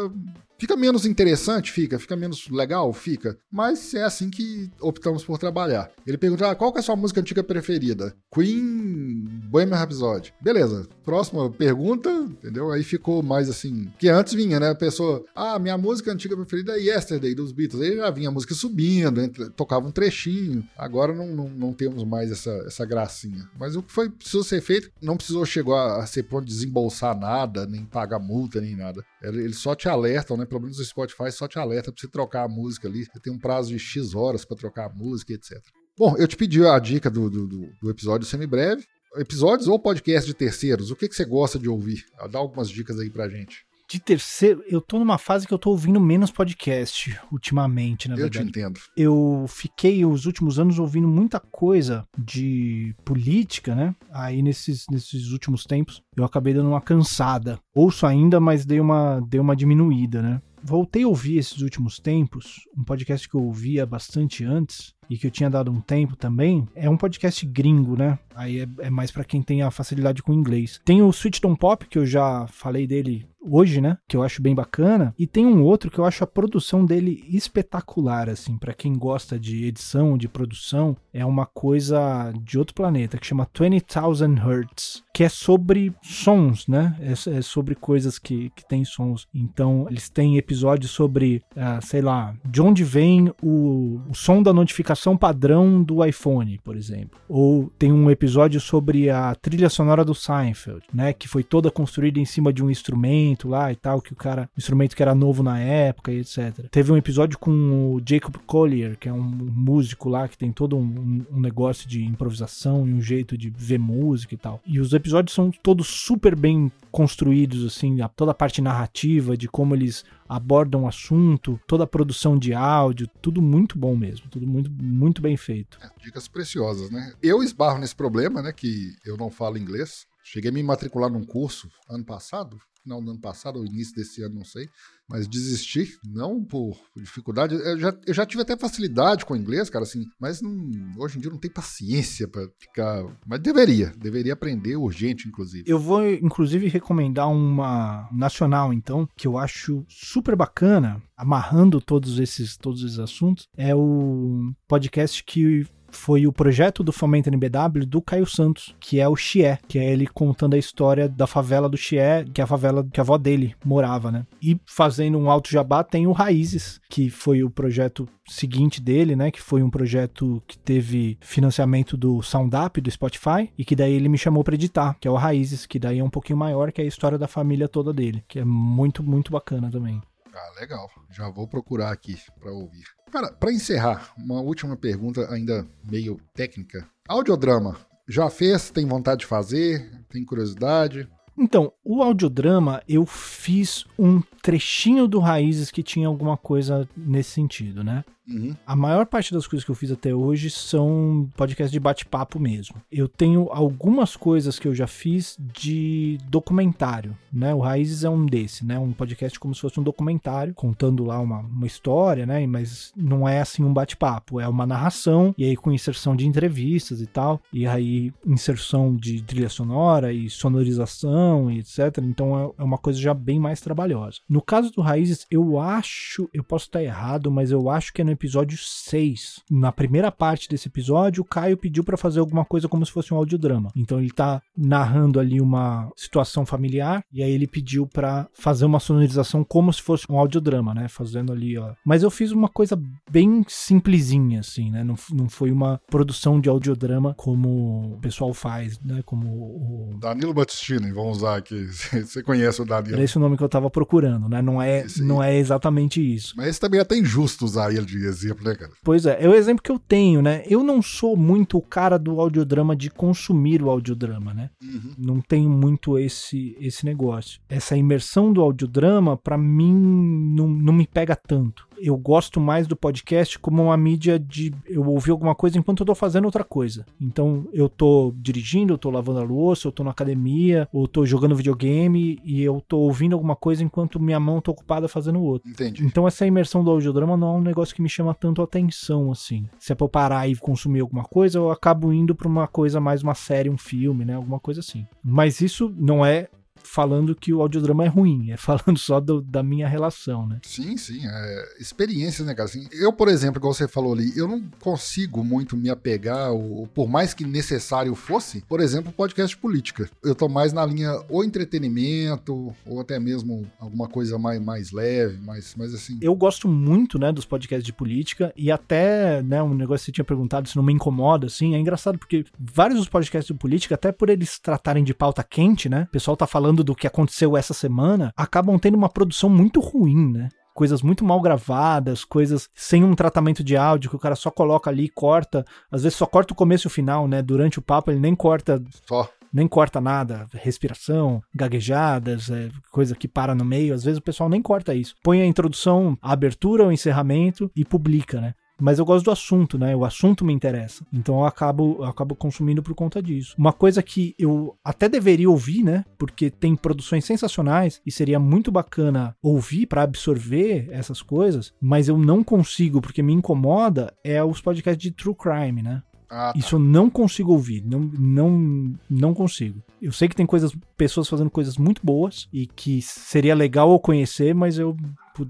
Fica 0.61 0.76
menos 0.76 1.06
interessante? 1.06 1.72
Fica. 1.72 1.98
Fica 1.98 2.14
menos 2.14 2.50
legal? 2.50 2.92
Fica. 2.92 3.38
Mas 3.50 3.94
é 3.94 4.02
assim 4.02 4.28
que 4.28 4.70
optamos 4.78 5.24
por 5.24 5.38
trabalhar. 5.38 5.90
Ele 6.06 6.18
pergunta: 6.18 6.50
ah, 6.50 6.54
qual 6.54 6.70
é 6.76 6.80
a 6.80 6.82
sua 6.82 6.94
música 6.94 7.18
antiga 7.18 7.42
preferida? 7.42 8.14
Queen 8.30 9.24
Bohemian 9.48 9.78
Rhapsody. 9.78 10.34
Beleza. 10.38 10.86
Próxima 11.02 11.50
pergunta, 11.50 12.11
entendeu? 12.11 12.70
Aí 12.70 12.84
ficou 12.84 13.22
mais 13.22 13.48
assim. 13.48 13.90
Que 13.98 14.11
antes 14.11 14.34
vinha, 14.34 14.61
né? 14.61 14.68
A 14.68 14.74
pessoa: 14.74 15.24
ah, 15.34 15.58
minha 15.58 15.78
música 15.78 16.12
antiga 16.12 16.36
preferida 16.36 16.78
é 16.78 16.82
Yesterday, 16.82 17.34
dos 17.34 17.52
Beatles. 17.52 17.82
Aí 17.82 17.96
já 17.96 18.11
vinha 18.11 18.28
a 18.28 18.32
música 18.32 18.54
subindo, 18.54 19.18
entre, 19.18 19.48
tocava 19.50 19.88
um 19.88 19.90
trechinho. 19.90 20.62
Agora 20.76 21.14
não, 21.14 21.28
não, 21.28 21.48
não, 21.48 21.72
temos 21.72 22.04
mais 22.04 22.30
essa, 22.30 22.50
essa 22.66 22.84
gracinha. 22.84 23.48
Mas 23.58 23.76
o 23.76 23.82
que 23.82 23.90
foi 23.90 24.11
precisou 24.11 24.44
ser 24.44 24.61
feito, 24.61 24.90
não 25.00 25.16
precisou 25.16 25.46
chegar 25.46 26.00
a 26.00 26.06
ser 26.06 26.24
pronto 26.24 26.44
desembolsar 26.44 27.18
nada, 27.18 27.64
nem 27.64 27.86
pagar 27.86 28.18
multa, 28.18 28.61
nem 28.61 28.76
nada. 28.76 29.02
Eles 29.22 29.56
só 29.56 29.74
te 29.74 29.88
alertam, 29.88 30.36
né? 30.36 30.44
Pelo 30.51 30.62
menos 30.62 30.78
o 30.78 30.84
Spotify 30.84 31.30
só 31.30 31.46
te 31.46 31.59
alerta 31.59 31.92
pra 31.92 32.01
você 32.01 32.09
trocar 32.09 32.44
a 32.44 32.48
música 32.48 32.88
ali. 32.88 33.05
Você 33.05 33.20
tem 33.20 33.32
um 33.32 33.38
prazo 33.38 33.68
de 33.70 33.78
X 33.78 34.14
horas 34.14 34.44
para 34.44 34.57
trocar 34.57 34.86
a 34.86 34.92
música, 34.92 35.32
etc. 35.32 35.53
Bom, 35.96 36.16
eu 36.18 36.26
te 36.26 36.36
pedi 36.36 36.64
a 36.66 36.78
dica 36.78 37.09
do, 37.09 37.30
do, 37.30 37.46
do 37.80 37.90
episódio 37.90 38.26
semi-breve. 38.26 38.84
Episódios 39.16 39.68
ou 39.68 39.78
podcast 39.78 40.26
de 40.26 40.34
terceiros? 40.34 40.90
O 40.90 40.96
que, 40.96 41.09
que 41.09 41.14
você 41.14 41.24
gosta 41.24 41.59
de 41.59 41.68
ouvir? 41.68 42.05
Dá 42.30 42.38
algumas 42.38 42.68
dicas 42.68 42.98
aí 42.98 43.11
pra 43.11 43.28
gente 43.28 43.70
de 43.91 43.99
terceiro, 43.99 44.62
eu 44.68 44.80
tô 44.80 45.01
numa 45.01 45.18
fase 45.18 45.49
que 45.49 45.53
eu 45.53 45.59
tô 45.59 45.70
ouvindo 45.70 46.01
menos 46.01 46.30
podcast 46.30 47.18
ultimamente, 47.32 48.09
na 48.09 48.14
verdade. 48.14 48.38
Eu 48.38 48.45
te 48.45 48.49
entendo. 48.49 48.80
Eu 48.97 49.47
fiquei 49.49 50.05
os 50.05 50.26
últimos 50.26 50.61
anos 50.61 50.78
ouvindo 50.78 51.09
muita 51.09 51.41
coisa 51.41 52.07
de 52.16 52.95
política, 53.05 53.74
né? 53.74 53.93
Aí 54.12 54.43
nesses, 54.43 54.86
nesses 54.88 55.32
últimos 55.32 55.64
tempos 55.64 56.01
eu 56.16 56.24
acabei 56.24 56.55
dando 56.55 56.68
uma 56.68 56.80
cansada. 56.80 57.59
Ouço 57.74 58.07
ainda, 58.07 58.38
mas 58.38 58.64
dei 58.64 58.78
uma, 58.78 59.20
dei 59.28 59.41
uma 59.41 59.57
diminuída, 59.57 60.22
né? 60.22 60.41
Voltei 60.62 61.03
a 61.03 61.09
ouvir 61.09 61.38
esses 61.38 61.61
últimos 61.61 61.99
tempos, 61.99 62.61
um 62.76 62.84
podcast 62.84 63.28
que 63.28 63.34
eu 63.34 63.43
ouvia 63.43 63.84
bastante 63.84 64.45
antes 64.45 64.95
e 65.11 65.18
que 65.18 65.26
eu 65.26 65.30
tinha 65.30 65.50
dado 65.50 65.72
um 65.72 65.80
tempo 65.80 66.14
também. 66.14 66.66
É 66.74 66.88
um 66.88 66.96
podcast 66.96 67.44
gringo, 67.44 67.96
né? 67.96 68.16
Aí 68.34 68.61
é, 68.61 68.68
é 68.78 68.90
mais 68.90 69.11
para 69.11 69.24
quem 69.24 69.42
tem 69.42 69.61
a 69.61 69.70
facilidade 69.70 70.22
com 70.22 70.32
inglês. 70.32 70.80
Tem 70.84 71.02
o 71.02 71.12
Switch 71.12 71.40
Don't 71.40 71.58
Pop, 71.58 71.84
que 71.86 71.98
eu 71.98 72.06
já 72.06 72.46
falei 72.46 72.86
dele 72.86 73.28
hoje, 73.40 73.80
né? 73.80 73.96
Que 74.06 74.16
eu 74.16 74.22
acho 74.22 74.42
bem 74.42 74.54
bacana. 74.54 75.14
E 75.18 75.26
tem 75.26 75.46
um 75.46 75.62
outro 75.62 75.90
que 75.90 75.98
eu 75.98 76.04
acho 76.04 76.22
a 76.22 76.26
produção 76.26 76.84
dele 76.84 77.24
espetacular, 77.28 78.28
assim, 78.28 78.56
para 78.56 78.74
quem 78.74 78.96
gosta 78.96 79.38
de 79.38 79.64
edição, 79.64 80.16
de 80.16 80.28
produção, 80.28 80.96
é 81.12 81.24
uma 81.24 81.46
coisa 81.46 82.32
de 82.42 82.58
outro 82.58 82.74
planeta 82.74 83.18
que 83.18 83.26
chama 83.26 83.48
20,000 83.58 84.34
Hertz, 84.34 85.02
que 85.14 85.24
é 85.24 85.28
sobre 85.28 85.94
sons, 86.02 86.66
né? 86.68 86.96
É, 87.00 87.12
é, 87.12 87.42
sobre 87.42 87.74
coisas 87.74 88.18
que, 88.18 88.50
que 88.50 88.66
tem 88.68 88.84
sons. 88.84 89.26
Então, 89.34 89.86
eles 89.88 90.08
têm 90.08 90.36
episódios 90.36 90.90
sobre, 90.90 91.42
uh, 91.56 91.84
sei 91.84 92.02
lá, 92.02 92.34
de 92.44 92.61
onde 92.61 92.84
vem 92.84 93.32
o, 93.42 94.00
o 94.08 94.14
som 94.14 94.42
da 94.42 94.52
notificação 94.52 94.99
padrão 95.16 95.82
do 95.82 96.05
iPhone, 96.05 96.61
por 96.62 96.76
exemplo. 96.76 97.18
Ou 97.28 97.70
tem 97.78 97.92
um 97.92 98.11
episódio 98.11 98.61
sobre 98.61 99.11
a 99.11 99.34
trilha 99.34 99.68
sonora 99.68 100.05
do 100.05 100.14
Seinfeld, 100.14 100.82
né? 100.92 101.12
Que 101.12 101.28
foi 101.28 101.42
toda 101.42 101.70
construída 101.70 102.18
em 102.18 102.24
cima 102.24 102.53
de 102.53 102.62
um 102.62 102.70
instrumento 102.70 102.90
instrumento 103.01 103.48
lá 103.48 103.72
e 103.72 103.76
tal, 103.76 104.01
que 104.01 104.12
o 104.12 104.16
cara, 104.16 104.42
um 104.42 104.59
instrumento 104.59 104.96
que 104.96 105.03
era 105.03 105.14
novo 105.14 105.42
na 105.42 105.59
época 105.59 106.12
e 106.12 106.20
etc. 106.20 106.68
Teve 106.70 106.92
um 106.92 106.96
episódio 106.96 107.38
com 107.38 107.51
o 107.94 108.03
Jacob 108.07 108.36
Collier, 108.46 108.98
que 108.98 109.09
é 109.09 109.12
um 109.12 109.22
músico 109.22 110.09
lá 110.09 110.28
que 110.28 110.36
tem 110.36 110.53
todo 110.53 110.76
um, 110.76 111.24
um 111.30 111.40
negócio 111.40 111.88
de 111.88 112.05
improvisação 112.05 112.88
e 112.88 112.92
um 112.92 113.01
jeito 113.01 113.36
de 113.36 113.51
ver 113.51 113.78
música 113.78 114.34
e 114.34 114.38
tal. 114.38 114.61
E 114.66 114.80
os 114.80 114.92
episódios 114.92 115.34
são 115.34 115.51
todos 115.62 115.86
super 115.86 116.34
bem 116.34 116.70
construídos, 116.90 117.64
assim, 117.64 117.98
toda 118.16 118.32
a 118.32 118.34
parte 118.34 118.61
narrativa 118.61 119.36
de 119.36 119.48
como 119.48 119.74
eles 119.74 120.05
abordam 120.31 120.85
o 120.85 120.87
assunto, 120.87 121.59
toda 121.66 121.83
a 121.83 121.89
produção 121.89 122.39
de 122.39 122.55
áudio, 122.55 123.09
tudo 123.20 123.43
muito 123.43 123.76
bom 123.76 123.97
mesmo, 123.97 124.28
tudo 124.31 124.47
muito, 124.47 124.70
muito 124.70 125.20
bem 125.20 125.37
feito. 125.37 125.76
É, 125.83 125.91
dicas 126.01 126.28
preciosas, 126.28 126.89
né? 126.89 127.12
Eu 127.20 127.43
esbarro 127.43 127.81
nesse 127.81 127.97
problema, 127.97 128.41
né, 128.41 128.53
que 128.53 128.95
eu 129.05 129.16
não 129.16 129.28
falo 129.28 129.59
inglês. 129.59 130.07
Cheguei 130.23 130.51
a 130.51 130.55
me 130.55 130.62
matricular 130.62 131.11
num 131.11 131.25
curso 131.25 131.68
ano 131.89 132.05
passado, 132.05 132.59
final 132.83 133.03
do 133.03 133.11
ano 133.11 133.21
passado 133.21 133.59
ou 133.59 133.64
início 133.64 133.95
desse 133.95 134.23
ano, 134.23 134.37
não 134.37 134.45
sei, 134.45 134.68
mas 135.09 135.27
desisti, 135.27 135.99
não 136.05 136.45
por 136.45 136.79
dificuldade. 136.97 137.55
Eu 137.55 137.79
já, 137.79 137.99
eu 138.07 138.14
já 138.14 138.27
tive 138.27 138.43
até 138.43 138.57
facilidade 138.57 139.25
com 139.25 139.35
o 139.35 139.37
inglês, 139.37 139.68
cara, 139.68 139.85
assim, 139.85 140.05
mas 140.21 140.41
não, 140.41 140.53
hoje 140.99 141.18
em 141.18 141.21
dia 141.21 141.31
não 141.31 141.39
tem 141.39 141.51
paciência 141.51 142.29
para 142.29 142.49
ficar. 142.59 143.05
Mas 143.27 143.41
deveria, 143.41 143.93
deveria 143.97 144.33
aprender 144.33 144.77
urgente, 144.77 145.29
inclusive. 145.29 145.64
Eu 145.66 145.79
vou, 145.79 146.09
inclusive, 146.09 146.68
recomendar 146.68 147.31
uma 147.31 148.09
nacional, 148.12 148.73
então, 148.73 149.09
que 149.16 149.27
eu 149.27 149.37
acho 149.37 149.85
super 149.89 150.37
bacana, 150.37 151.03
amarrando 151.16 151.81
todos 151.81 152.18
esses, 152.18 152.57
todos 152.57 152.83
esses 152.83 152.99
assuntos, 152.99 153.49
é 153.57 153.75
o 153.75 154.53
podcast 154.68 155.23
que 155.25 155.66
foi 155.93 156.26
o 156.26 156.32
projeto 156.32 156.82
do 156.82 156.93
Fomento 156.93 157.28
NBW 157.28 157.86
do 157.86 158.01
Caio 158.01 158.26
Santos, 158.26 158.74
que 158.80 159.01
é 159.01 159.09
o 159.09 159.16
Chié, 159.16 159.59
que 159.68 159.78
é 159.78 159.91
ele 159.91 160.07
contando 160.07 160.55
a 160.55 160.59
história 160.59 161.09
da 161.09 161.26
favela 161.26 161.68
do 161.68 161.76
Chié, 161.76 162.24
que 162.32 162.41
é 162.41 162.45
a 162.45 162.47
favela 162.47 162.86
que 162.93 163.01
a 163.01 163.03
avó 163.03 163.18
dele 163.18 163.55
morava, 163.64 164.11
né? 164.11 164.26
E 164.43 164.59
fazendo 164.66 165.18
um 165.18 165.30
alto 165.30 165.51
jabá 165.51 165.82
tem 165.84 166.07
o 166.07 166.12
Raízes, 166.12 166.80
que 166.88 167.11
foi 167.11 167.43
o 167.43 167.51
projeto 167.51 168.09
seguinte 168.26 168.80
dele, 168.80 169.16
né? 169.16 169.30
Que 169.30 169.41
foi 169.41 169.62
um 169.62 169.70
projeto 169.70 170.43
que 170.47 170.59
teve 170.59 171.18
financiamento 171.20 171.97
do 171.97 172.22
SoundUp, 172.22 172.80
do 172.80 172.91
Spotify, 172.91 173.51
e 173.59 173.64
que 173.64 173.76
daí 173.76 173.93
ele 173.93 174.09
me 174.09 174.18
chamou 174.18 174.45
para 174.45 174.55
editar, 174.55 174.97
que 175.01 175.09
é 175.09 175.11
o 175.11 175.16
Raízes, 175.16 175.66
que 175.66 175.78
daí 175.78 175.99
é 175.99 176.05
um 176.05 176.11
pouquinho 176.11 176.38
maior, 176.38 176.72
que 176.72 176.80
é 176.80 176.84
a 176.84 176.88
história 176.88 177.18
da 177.18 177.28
família 177.28 177.68
toda 177.68 177.93
dele, 177.93 178.24
que 178.28 178.38
é 178.38 178.45
muito, 178.45 179.03
muito 179.03 179.32
bacana 179.32 179.70
também. 179.70 180.01
Ah, 180.41 180.61
legal. 180.61 180.91
Já 181.11 181.28
vou 181.28 181.47
procurar 181.47 181.93
aqui 181.93 182.16
para 182.41 182.51
ouvir. 182.51 182.84
Cara, 183.12 183.30
para 183.30 183.53
encerrar, 183.53 184.12
uma 184.16 184.41
última 184.41 184.74
pergunta 184.74 185.30
ainda 185.30 185.66
meio 185.84 186.18
técnica. 186.34 186.88
Audiodrama, 187.07 187.76
já 188.09 188.30
fez? 188.30 188.70
Tem 188.70 188.86
vontade 188.86 189.20
de 189.20 189.26
fazer? 189.26 189.91
Tem 190.09 190.24
curiosidade? 190.24 191.07
Então, 191.36 191.72
o 191.84 192.03
audiodrama 192.03 192.82
eu 192.88 193.05
fiz 193.05 193.84
um 193.99 194.20
trechinho 194.43 195.07
do 195.07 195.18
Raízes 195.18 195.70
que 195.70 195.82
tinha 195.82 196.09
alguma 196.09 196.36
coisa 196.36 196.88
nesse 196.97 197.30
sentido, 197.30 197.84
né? 197.84 198.05
Uhum. 198.29 198.55
A 198.66 198.77
maior 198.77 199.07
parte 199.07 199.33
das 199.33 199.47
coisas 199.47 199.64
que 199.64 199.71
eu 199.71 199.75
fiz 199.75 199.91
até 199.91 200.14
hoje 200.14 200.51
são 200.51 201.29
podcasts 201.37 201.73
de 201.73 201.81
bate-papo 201.81 202.39
mesmo. 202.39 202.77
Eu 202.91 203.09
tenho 203.09 203.49
algumas 203.51 204.16
coisas 204.16 204.59
que 204.59 204.68
eu 204.68 204.75
já 204.75 204.87
fiz 204.87 205.37
de 205.39 206.18
documentário, 206.29 207.16
né? 207.33 207.55
O 207.55 207.61
Raízes 207.61 208.05
é 208.05 208.11
um 208.11 208.25
desse, 208.25 208.64
né? 208.64 208.79
Um 208.79 208.93
podcast 208.93 209.39
como 209.39 209.55
se 209.55 209.61
fosse 209.61 209.81
um 209.81 209.83
documentário, 209.83 210.55
contando 210.55 211.05
lá 211.05 211.18
uma, 211.21 211.41
uma 211.41 211.66
história, 211.66 212.27
né? 212.27 212.47
Mas 212.47 212.93
não 212.97 213.29
é 213.29 213.41
assim 213.41 213.64
um 213.64 213.73
bate-papo, 213.73 214.41
é 214.41 214.47
uma 214.47 214.66
narração, 214.66 215.35
e 215.37 215.45
aí 215.45 215.57
com 215.57 215.73
inserção 215.73 216.14
de 216.14 216.27
entrevistas 216.27 217.01
e 217.01 217.07
tal, 217.07 217.41
e 217.53 217.66
aí 217.66 218.12
inserção 218.27 218.95
de 218.97 219.23
trilha 219.23 219.49
sonora 219.49 220.12
e 220.12 220.29
sonorização 220.31 221.51
e 221.51 221.59
etc. 221.59 221.99
Então 222.03 222.39
é, 222.39 222.62
é 222.62 222.64
uma 222.64 222.79
coisa 222.79 222.99
já 222.99 223.14
bem 223.14 223.41
mais 223.41 223.61
trabalhosa. 223.61 224.18
No 224.29 224.43
caso 224.43 224.71
do 224.71 224.81
Raízes, 224.81 225.27
eu 225.31 225.59
acho, 225.59 226.29
eu 226.33 226.45
posso 226.45 226.66
estar 226.66 226.83
errado, 226.83 227.31
mas 227.31 227.51
eu 227.51 227.68
acho 227.68 227.93
que 227.93 228.03
é 228.03 228.05
no 228.05 228.11
episódio 228.21 228.59
6. 228.59 229.41
Na 229.51 229.73
primeira 229.73 230.12
parte 230.12 230.49
desse 230.49 230.68
episódio, 230.68 231.23
o 231.23 231.25
Caio 231.25 231.57
pediu 231.57 231.83
para 231.83 231.97
fazer 231.97 232.21
alguma 232.21 232.45
coisa 232.45 232.68
como 232.68 232.85
se 232.85 232.93
fosse 232.93 233.14
um 233.14 233.16
audiodrama. 233.16 233.71
Então 233.75 233.99
ele 233.99 234.11
tá 234.11 234.43
narrando 234.57 235.18
ali 235.18 235.41
uma 235.41 235.91
situação 235.97 236.45
familiar 236.45 237.03
e 237.11 237.23
aí 237.23 237.31
ele 237.31 237.47
pediu 237.47 237.87
para 237.87 238.29
fazer 238.35 238.66
uma 238.66 238.79
sonorização 238.79 239.43
como 239.43 239.73
se 239.73 239.81
fosse 239.81 240.05
um 240.11 240.18
audiodrama, 240.18 240.75
né? 240.75 240.89
Fazendo 240.89 241.33
ali, 241.33 241.57
ó. 241.57 241.73
Mas 241.85 242.03
eu 242.03 242.11
fiz 242.11 242.31
uma 242.31 242.49
coisa 242.49 242.81
bem 243.11 243.43
simplesinha, 243.49 244.41
assim, 244.41 244.71
né? 244.71 244.85
Não, 244.85 244.97
não 245.12 245.29
foi 245.29 245.51
uma 245.51 245.81
produção 245.89 246.41
de 246.41 246.49
audiodrama 246.49 247.14
como 247.16 247.95
o 247.95 247.99
pessoal 248.01 248.35
faz, 248.35 248.79
né? 248.81 249.03
Como 249.05 249.29
o. 249.29 249.99
Danilo 249.99 250.35
Battistini, 250.35 250.93
vamos 250.93 251.18
usar 251.18 251.37
aqui. 251.37 251.66
Você 252.05 252.23
conhece 252.23 252.61
o 252.61 252.64
Danilo. 252.66 252.95
Era 252.95 253.03
esse 253.03 253.16
o 253.16 253.21
nome 253.21 253.37
que 253.37 253.43
eu 253.43 253.49
tava 253.49 253.71
procurando, 253.71 254.29
né? 254.29 254.43
Não 254.43 254.61
é, 254.61 254.85
não 254.99 255.23
é 255.23 255.37
exatamente 255.37 256.01
isso. 256.01 256.35
Mas 256.37 256.49
esse 256.49 256.61
também 256.61 256.79
é 256.79 256.83
até 256.83 256.97
injusto 256.97 257.45
usar 257.45 257.73
ele 257.73 257.87
de 257.87 257.99
exemplo, 258.05 258.44
né, 258.44 258.55
cara? 258.55 258.72
Pois 258.82 259.07
é, 259.07 259.22
é 259.22 259.28
o 259.28 259.34
exemplo 259.34 259.62
que 259.62 259.70
eu 259.70 259.78
tenho, 259.78 260.22
né? 260.22 260.42
Eu 260.46 260.62
não 260.62 260.82
sou 260.82 261.16
muito 261.16 261.57
o 261.59 261.62
cara 261.62 261.98
do 261.98 262.20
audiodrama 262.20 262.74
de 262.76 262.90
consumir 262.90 263.62
o 263.62 263.70
audiodrama, 263.70 264.34
né? 264.34 264.51
Uhum. 264.62 264.94
Não 264.98 265.20
tenho 265.20 265.51
muito 265.51 265.98
esse, 265.98 266.57
esse 266.61 266.84
negócio. 266.84 267.40
Essa 267.48 267.76
imersão 267.76 268.32
do 268.32 268.40
audiodrama, 268.40 269.16
para 269.16 269.38
mim, 269.38 269.74
não, 269.74 270.48
não 270.48 270.72
me 270.72 270.86
pega 270.86 271.14
tanto 271.16 271.70
eu 271.81 271.97
gosto 271.97 272.41
mais 272.41 272.66
do 272.66 272.76
podcast 272.76 273.39
como 273.39 273.62
uma 273.62 273.76
mídia 273.76 274.18
de 274.18 274.53
eu 274.66 274.87
ouvir 274.87 275.11
alguma 275.11 275.35
coisa 275.35 275.59
enquanto 275.59 275.81
eu 275.81 275.87
tô 275.87 275.95
fazendo 275.95 276.24
outra 276.24 276.45
coisa. 276.45 276.85
Então 277.01 277.49
eu 277.53 277.68
tô 277.68 278.12
dirigindo, 278.16 278.74
eu 278.74 278.78
tô 278.78 278.91
lavando 278.91 279.20
a 279.20 279.24
louça, 279.24 279.66
eu 279.66 279.72
tô 279.72 279.83
na 279.83 279.91
academia, 279.91 280.68
ou 280.72 280.87
tô 280.87 281.07
jogando 281.07 281.35
videogame 281.35 282.18
e 282.24 282.43
eu 282.43 282.62
tô 282.66 282.78
ouvindo 282.78 283.14
alguma 283.14 283.35
coisa 283.35 283.64
enquanto 283.64 284.01
minha 284.01 284.20
mão 284.20 284.41
tá 284.41 284.51
ocupada 284.51 284.89
fazendo 284.89 285.22
outra. 285.22 285.51
Entendi. 285.51 285.85
Então 285.85 286.07
essa 286.07 286.26
imersão 286.26 286.62
do 286.62 286.70
audiodrama 286.70 287.16
não 287.16 287.37
é 287.37 287.39
um 287.39 287.43
negócio 287.43 287.74
que 287.74 287.83
me 287.83 287.89
chama 287.89 288.14
tanto 288.14 288.43
atenção 288.43 289.11
assim. 289.11 289.47
Se 289.59 289.72
é 289.72 289.74
pra 289.74 289.85
eu 289.85 289.89
parar 289.89 290.28
e 290.28 290.37
consumir 290.37 290.81
alguma 290.81 291.05
coisa, 291.05 291.39
eu 291.39 291.51
acabo 291.51 291.93
indo 291.93 292.14
pra 292.14 292.28
uma 292.28 292.47
coisa 292.47 292.81
mais 292.81 293.03
uma 293.03 293.14
série, 293.14 293.51
um 293.51 293.59
filme, 293.59 294.05
né? 294.05 294.14
Alguma 294.14 294.39
coisa 294.39 294.61
assim. 294.61 294.87
Mas 295.03 295.41
isso 295.41 295.72
não 295.76 296.05
é 296.05 296.28
falando 296.62 297.14
que 297.14 297.32
o 297.32 297.40
audiodrama 297.40 297.84
é 297.84 297.88
ruim, 297.88 298.30
é 298.30 298.36
falando 298.36 298.78
só 298.78 299.00
do, 299.00 299.20
da 299.20 299.42
minha 299.42 299.68
relação, 299.68 300.26
né? 300.26 300.38
Sim, 300.42 300.76
sim, 300.76 301.00
é 301.04 301.44
experiência, 301.58 302.24
né, 302.24 302.34
cara? 302.34 302.48
Assim, 302.48 302.68
eu, 302.72 302.92
por 302.92 303.08
exemplo, 303.08 303.38
igual 303.38 303.54
você 303.54 303.68
falou 303.68 303.92
ali, 303.92 304.12
eu 304.16 304.28
não 304.28 304.42
consigo 304.61 305.24
muito 305.24 305.56
me 305.56 305.70
apegar, 305.70 306.32
ou, 306.32 306.66
por 306.68 306.88
mais 306.88 307.14
que 307.14 307.24
necessário 307.24 307.94
fosse, 307.94 308.42
por 308.48 308.61
exemplo, 308.61 308.92
podcast 308.92 309.34
de 309.34 309.40
política. 309.40 309.88
Eu 310.02 310.14
tô 310.14 310.28
mais 310.28 310.52
na 310.52 310.64
linha 310.64 310.92
ou 311.08 311.24
entretenimento, 311.24 312.54
ou 312.66 312.80
até 312.80 312.98
mesmo 312.98 313.46
alguma 313.58 313.88
coisa 313.88 314.18
mais, 314.18 314.40
mais 314.40 314.72
leve, 314.72 315.18
mais, 315.18 315.54
mais 315.54 315.74
assim. 315.74 315.98
Eu 316.00 316.14
gosto 316.14 316.48
muito, 316.48 316.98
né, 316.98 317.12
dos 317.12 317.24
podcasts 317.24 317.64
de 317.64 317.72
política, 317.72 318.32
e 318.36 318.50
até, 318.50 319.22
né, 319.22 319.42
um 319.42 319.54
negócio 319.54 319.84
que 319.84 319.86
você 319.86 319.92
tinha 319.92 320.04
perguntado 320.04 320.48
se 320.48 320.56
não 320.56 320.62
me 320.62 320.72
incomoda, 320.72 321.26
assim, 321.26 321.54
é 321.54 321.58
engraçado 321.58 321.98
porque 321.98 322.24
vários 322.38 322.78
dos 322.78 322.88
podcasts 322.88 323.32
de 323.32 323.38
política, 323.38 323.74
até 323.74 323.92
por 323.92 324.08
eles 324.08 324.38
tratarem 324.38 324.84
de 324.84 324.94
pauta 324.94 325.22
quente, 325.22 325.68
né, 325.68 325.86
o 325.88 325.92
pessoal 325.92 326.16
tá 326.16 326.26
falando 326.26 326.49
falando 326.51 326.64
do 326.64 326.74
que 326.74 326.86
aconteceu 326.86 327.36
essa 327.36 327.55
semana, 327.55 328.12
acabam 328.16 328.59
tendo 328.59 328.76
uma 328.76 328.88
produção 328.88 329.30
muito 329.30 329.61
ruim, 329.61 330.12
né? 330.12 330.28
coisas 330.53 330.82
muito 330.82 331.05
mal 331.05 331.20
gravadas, 331.20 332.05
coisas 332.05 332.51
sem 332.55 332.84
um 332.84 332.94
tratamento 332.94 333.42
de 333.42 333.57
áudio 333.57 333.88
que 333.88 333.96
o 333.96 334.01
cara 334.01 334.16
só 334.16 334.30
coloca 334.30 334.68
ali 334.68 334.84
e 334.84 334.88
corta. 334.90 335.44
Às 335.70 335.84
vezes 335.84 335.96
só 335.96 336.05
corta 336.05 336.34
o 336.34 336.36
começo 336.36 336.66
e 336.66 336.68
o 336.68 336.70
final, 336.70 337.09
né? 337.09 337.22
Durante 337.22 337.59
o 337.59 337.62
papo 337.62 337.90
ele 337.90 338.01
nem 338.01 338.14
corta. 338.14 338.62
Só. 338.86 339.09
Nem 339.32 339.46
corta 339.46 339.80
nada, 339.80 340.26
respiração, 340.32 341.22
gaguejadas, 341.32 342.28
é, 342.30 342.51
coisa 342.70 342.96
que 342.96 343.07
para 343.07 343.32
no 343.32 343.44
meio. 343.44 343.72
Às 343.72 343.84
vezes 343.84 343.98
o 343.98 344.03
pessoal 344.03 344.28
nem 344.28 344.42
corta 344.42 344.74
isso. 344.74 344.96
Põe 345.05 345.22
a 345.22 345.26
introdução, 345.26 345.96
a 346.03 346.12
abertura, 346.12 346.66
o 346.66 346.72
encerramento 346.72 347.51
e 347.55 347.64
publica, 347.64 348.20
né? 348.20 348.34
Mas 348.61 348.78
eu 348.78 348.84
gosto 348.84 349.04
do 349.04 349.11
assunto, 349.11 349.58
né? 349.58 349.74
O 349.74 349.84
assunto 349.84 350.24
me 350.24 350.32
interessa. 350.32 350.84
Então 350.92 351.20
eu 351.20 351.24
acabo, 351.24 351.76
eu 351.80 351.84
acabo 351.84 352.14
consumindo 352.14 352.62
por 352.62 352.74
conta 352.74 353.02
disso. 353.02 353.34
Uma 353.38 353.52
coisa 353.52 353.82
que 353.82 354.14
eu 354.18 354.56
até 354.64 354.88
deveria 354.88 355.30
ouvir, 355.30 355.62
né? 355.62 355.84
Porque 355.98 356.30
tem 356.30 356.54
produções 356.56 357.04
sensacionais 357.04 357.80
e 357.84 357.90
seria 357.90 358.18
muito 358.18 358.50
bacana 358.50 359.16
ouvir 359.22 359.66
para 359.66 359.82
absorver 359.82 360.68
essas 360.70 361.02
coisas, 361.02 361.52
mas 361.61 361.88
eu 361.88 361.98
não 361.98 362.22
consigo 362.22 362.80
porque 362.80 363.02
me 363.02 363.12
incomoda 363.12 363.92
é 364.04 364.22
os 364.22 364.40
podcasts 364.40 364.82
de 364.82 364.90
true 364.90 365.14
crime, 365.14 365.62
né? 365.62 365.82
Ah, 366.11 366.32
tá. 366.32 366.38
Isso 366.38 366.56
eu 366.56 366.58
não 366.58 366.90
consigo 366.90 367.30
ouvir, 367.30 367.62
não, 367.64 367.78
não, 367.80 368.74
não 368.90 369.14
consigo. 369.14 369.62
Eu 369.80 369.92
sei 369.92 370.08
que 370.08 370.16
tem 370.16 370.26
coisas, 370.26 370.52
pessoas 370.76 371.08
fazendo 371.08 371.30
coisas 371.30 371.56
muito 371.56 371.80
boas 371.84 372.28
e 372.32 372.48
que 372.48 372.82
seria 372.82 373.34
legal 373.34 373.70
eu 373.70 373.78
conhecer, 373.78 374.34
mas 374.34 374.58
eu 374.58 374.76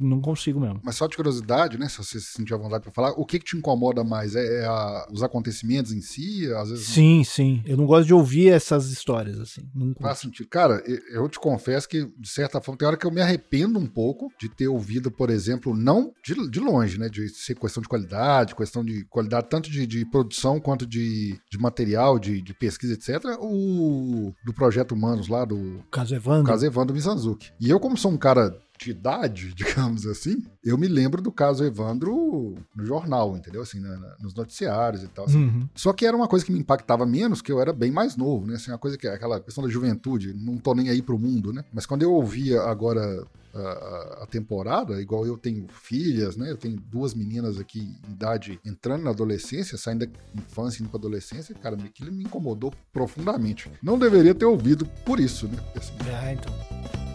não 0.00 0.20
consigo 0.20 0.60
mesmo. 0.60 0.80
Mas 0.82 0.96
só 0.96 1.06
de 1.06 1.16
curiosidade, 1.16 1.78
né? 1.78 1.88
Se 1.88 1.98
você 1.98 2.20
se 2.20 2.32
sentir 2.32 2.54
à 2.54 2.56
vontade 2.56 2.82
para 2.82 2.92
falar, 2.92 3.10
o 3.12 3.24
que, 3.24 3.38
que 3.38 3.44
te 3.44 3.56
incomoda 3.56 4.04
mais? 4.04 4.34
É, 4.34 4.62
é 4.62 4.66
a, 4.66 5.06
os 5.10 5.22
acontecimentos 5.22 5.92
em 5.92 6.00
si? 6.00 6.50
Às 6.54 6.70
vezes 6.70 6.86
sim, 6.86 7.24
sim. 7.24 7.62
Eu 7.64 7.76
não 7.76 7.86
gosto 7.86 8.06
de 8.06 8.14
ouvir 8.14 8.48
essas 8.48 8.90
histórias, 8.90 9.38
assim. 9.38 9.62
Não 9.74 9.94
Faz 10.00 10.18
sentido. 10.18 10.48
Cara, 10.48 10.82
eu 11.12 11.28
te 11.28 11.38
confesso 11.38 11.88
que, 11.88 12.06
de 12.18 12.28
certa 12.28 12.60
forma, 12.60 12.78
tem 12.78 12.88
hora 12.88 12.96
que 12.96 13.06
eu 13.06 13.10
me 13.10 13.20
arrependo 13.20 13.78
um 13.78 13.86
pouco 13.86 14.30
de 14.38 14.48
ter 14.48 14.68
ouvido, 14.68 15.10
por 15.10 15.30
exemplo, 15.30 15.76
não 15.76 16.12
de, 16.24 16.34
de 16.50 16.60
longe, 16.60 16.98
né? 16.98 17.08
De 17.08 17.28
ser 17.28 17.54
questão 17.54 17.82
de 17.82 17.88
qualidade, 17.88 18.54
questão 18.54 18.84
de 18.84 19.04
qualidade 19.04 19.48
tanto 19.48 19.70
de, 19.70 19.86
de 19.86 20.04
produção 20.04 20.60
quanto 20.60 20.86
de, 20.86 21.38
de 21.50 21.58
material, 21.58 22.18
de, 22.18 22.40
de 22.40 22.54
pesquisa, 22.54 22.94
etc. 22.94 23.36
O 23.40 24.32
do 24.44 24.52
Projeto 24.52 24.92
Humanos 24.92 25.28
lá, 25.28 25.44
do. 25.44 25.82
Caso 25.90 26.14
Evandro. 26.14 26.44
Caso 26.44 26.66
Evandro 26.66 26.94
Mizanzuki. 26.94 27.52
E 27.60 27.68
eu, 27.68 27.80
como 27.80 27.96
sou 27.96 28.10
um 28.10 28.16
cara 28.16 28.56
de 28.84 28.90
idade, 28.90 29.52
digamos 29.54 30.06
assim, 30.06 30.42
eu 30.64 30.78
me 30.78 30.88
lembro 30.88 31.20
do 31.20 31.30
caso 31.30 31.64
Evandro 31.64 32.54
no 32.74 32.84
jornal, 32.84 33.36
entendeu? 33.36 33.62
Assim, 33.62 33.80
na, 33.80 33.96
na, 33.96 34.16
nos 34.20 34.34
noticiários 34.34 35.02
e 35.02 35.08
tal. 35.08 35.26
Assim. 35.26 35.38
Uhum. 35.38 35.68
Só 35.74 35.92
que 35.92 36.06
era 36.06 36.16
uma 36.16 36.28
coisa 36.28 36.44
que 36.44 36.52
me 36.52 36.58
impactava 36.58 37.04
menos, 37.04 37.42
que 37.42 37.52
eu 37.52 37.60
era 37.60 37.72
bem 37.72 37.90
mais 37.90 38.16
novo, 38.16 38.46
né? 38.46 38.54
Assim, 38.54 38.70
uma 38.70 38.78
coisa 38.78 38.96
que 38.96 39.06
é 39.06 39.14
aquela 39.14 39.40
questão 39.40 39.64
da 39.64 39.70
juventude, 39.70 40.34
não 40.34 40.56
tô 40.56 40.74
nem 40.74 40.88
aí 40.88 41.02
pro 41.02 41.18
mundo, 41.18 41.52
né? 41.52 41.64
Mas 41.72 41.86
quando 41.86 42.02
eu 42.02 42.12
ouvia 42.12 42.62
agora 42.62 43.24
a, 43.54 44.22
a, 44.22 44.26
temporada, 44.26 45.00
igual 45.00 45.26
eu 45.26 45.36
tenho 45.36 45.66
filhas, 45.68 46.36
né? 46.36 46.50
Eu 46.50 46.56
tenho 46.56 46.76
duas 46.76 47.14
meninas 47.14 47.58
aqui 47.58 47.80
em 47.80 48.12
idade 48.12 48.60
entrando 48.64 49.04
na 49.04 49.10
adolescência, 49.10 49.76
saindo 49.76 50.06
da 50.06 50.12
infância 50.34 50.82
indo 50.82 50.88
pra 50.88 50.98
adolescência, 50.98 51.54
cara, 51.54 51.76
aquilo 51.84 52.12
me 52.12 52.24
incomodou 52.24 52.72
profundamente. 52.92 53.70
Não 53.82 53.98
deveria 53.98 54.34
ter 54.34 54.46
ouvido 54.46 54.86
por 55.04 55.20
isso, 55.20 55.48
né? 55.48 55.58
Assim, 55.74 55.92
ah, 56.14 56.32
então. 56.32 57.09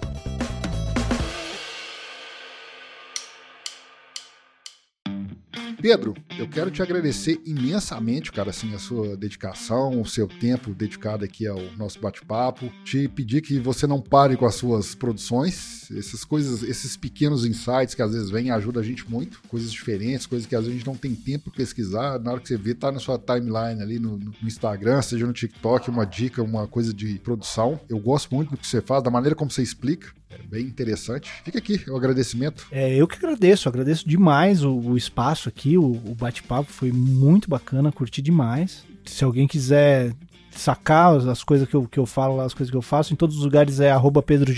Pedro, 5.81 6.15
eu 6.37 6.47
quero 6.47 6.71
te 6.71 6.81
agradecer 6.81 7.39
imensamente, 7.45 8.31
cara, 8.31 8.49
assim, 8.49 8.73
a 8.73 8.79
sua 8.79 9.15
dedicação, 9.15 10.01
o 10.01 10.05
seu 10.05 10.27
tempo 10.27 10.73
dedicado 10.73 11.23
aqui 11.23 11.47
ao 11.47 11.59
nosso 11.77 11.99
bate-papo. 11.99 12.71
Te 12.83 13.07
pedir 13.07 13.41
que 13.41 13.59
você 13.59 13.85
não 13.85 14.01
pare 14.01 14.35
com 14.35 14.45
as 14.45 14.55
suas 14.55 14.95
produções, 14.95 15.89
essas 15.91 16.23
coisas, 16.23 16.63
esses 16.63 16.97
pequenos 16.97 17.45
insights 17.45 17.93
que 17.93 18.01
às 18.01 18.13
vezes 18.13 18.29
vêm 18.29 18.51
ajudam 18.51 18.81
a 18.81 18.85
gente 18.85 19.09
muito, 19.09 19.41
coisas 19.47 19.71
diferentes, 19.71 20.25
coisas 20.25 20.47
que 20.47 20.55
às 20.55 20.63
vezes 20.63 20.75
a 20.75 20.77
gente 20.77 20.87
não 20.87 20.95
tem 20.95 21.13
tempo 21.13 21.45
para 21.45 21.57
pesquisar. 21.57 22.19
Na 22.19 22.31
hora 22.31 22.39
que 22.39 22.47
você 22.47 22.57
vê, 22.57 22.73
tá 22.73 22.91
na 22.91 22.99
sua 22.99 23.17
timeline 23.17 23.81
ali 23.81 23.99
no, 23.99 24.17
no 24.17 24.33
Instagram, 24.43 25.01
seja 25.01 25.27
no 25.27 25.33
TikTok, 25.33 25.89
uma 25.89 26.05
dica, 26.05 26.41
uma 26.41 26.67
coisa 26.67 26.93
de 26.93 27.19
produção. 27.19 27.79
Eu 27.89 27.99
gosto 27.99 28.33
muito 28.33 28.51
do 28.51 28.57
que 28.57 28.67
você 28.67 28.81
faz, 28.81 29.03
da 29.03 29.11
maneira 29.11 29.35
como 29.35 29.51
você 29.51 29.61
explica. 29.61 30.09
É 30.39 30.47
bem 30.47 30.65
interessante. 30.65 31.29
Fica 31.43 31.57
aqui 31.57 31.83
o 31.89 31.95
agradecimento. 31.95 32.67
É, 32.71 32.95
eu 32.95 33.07
que 33.07 33.17
agradeço, 33.17 33.69
agradeço 33.69 34.07
demais 34.07 34.63
o, 34.63 34.73
o 34.73 34.97
espaço 34.97 35.49
aqui, 35.49 35.77
o, 35.77 35.91
o 35.91 36.15
bate-papo 36.15 36.71
foi 36.71 36.91
muito 36.91 37.49
bacana, 37.49 37.91
curti 37.91 38.21
demais. 38.21 38.83
Se 39.05 39.23
alguém 39.23 39.47
quiser 39.47 40.13
sacar 40.59 41.15
as 41.15 41.43
coisas 41.43 41.67
que 41.67 41.75
eu, 41.75 41.87
que 41.87 41.99
eu 41.99 42.05
falo, 42.05 42.39
as 42.41 42.53
coisas 42.53 42.71
que 42.71 42.77
eu 42.77 42.81
faço. 42.81 43.13
Em 43.13 43.15
todos 43.15 43.37
os 43.37 43.43
lugares 43.43 43.79
é 43.79 43.91
arroba 43.91 44.21
Pedro 44.21 44.53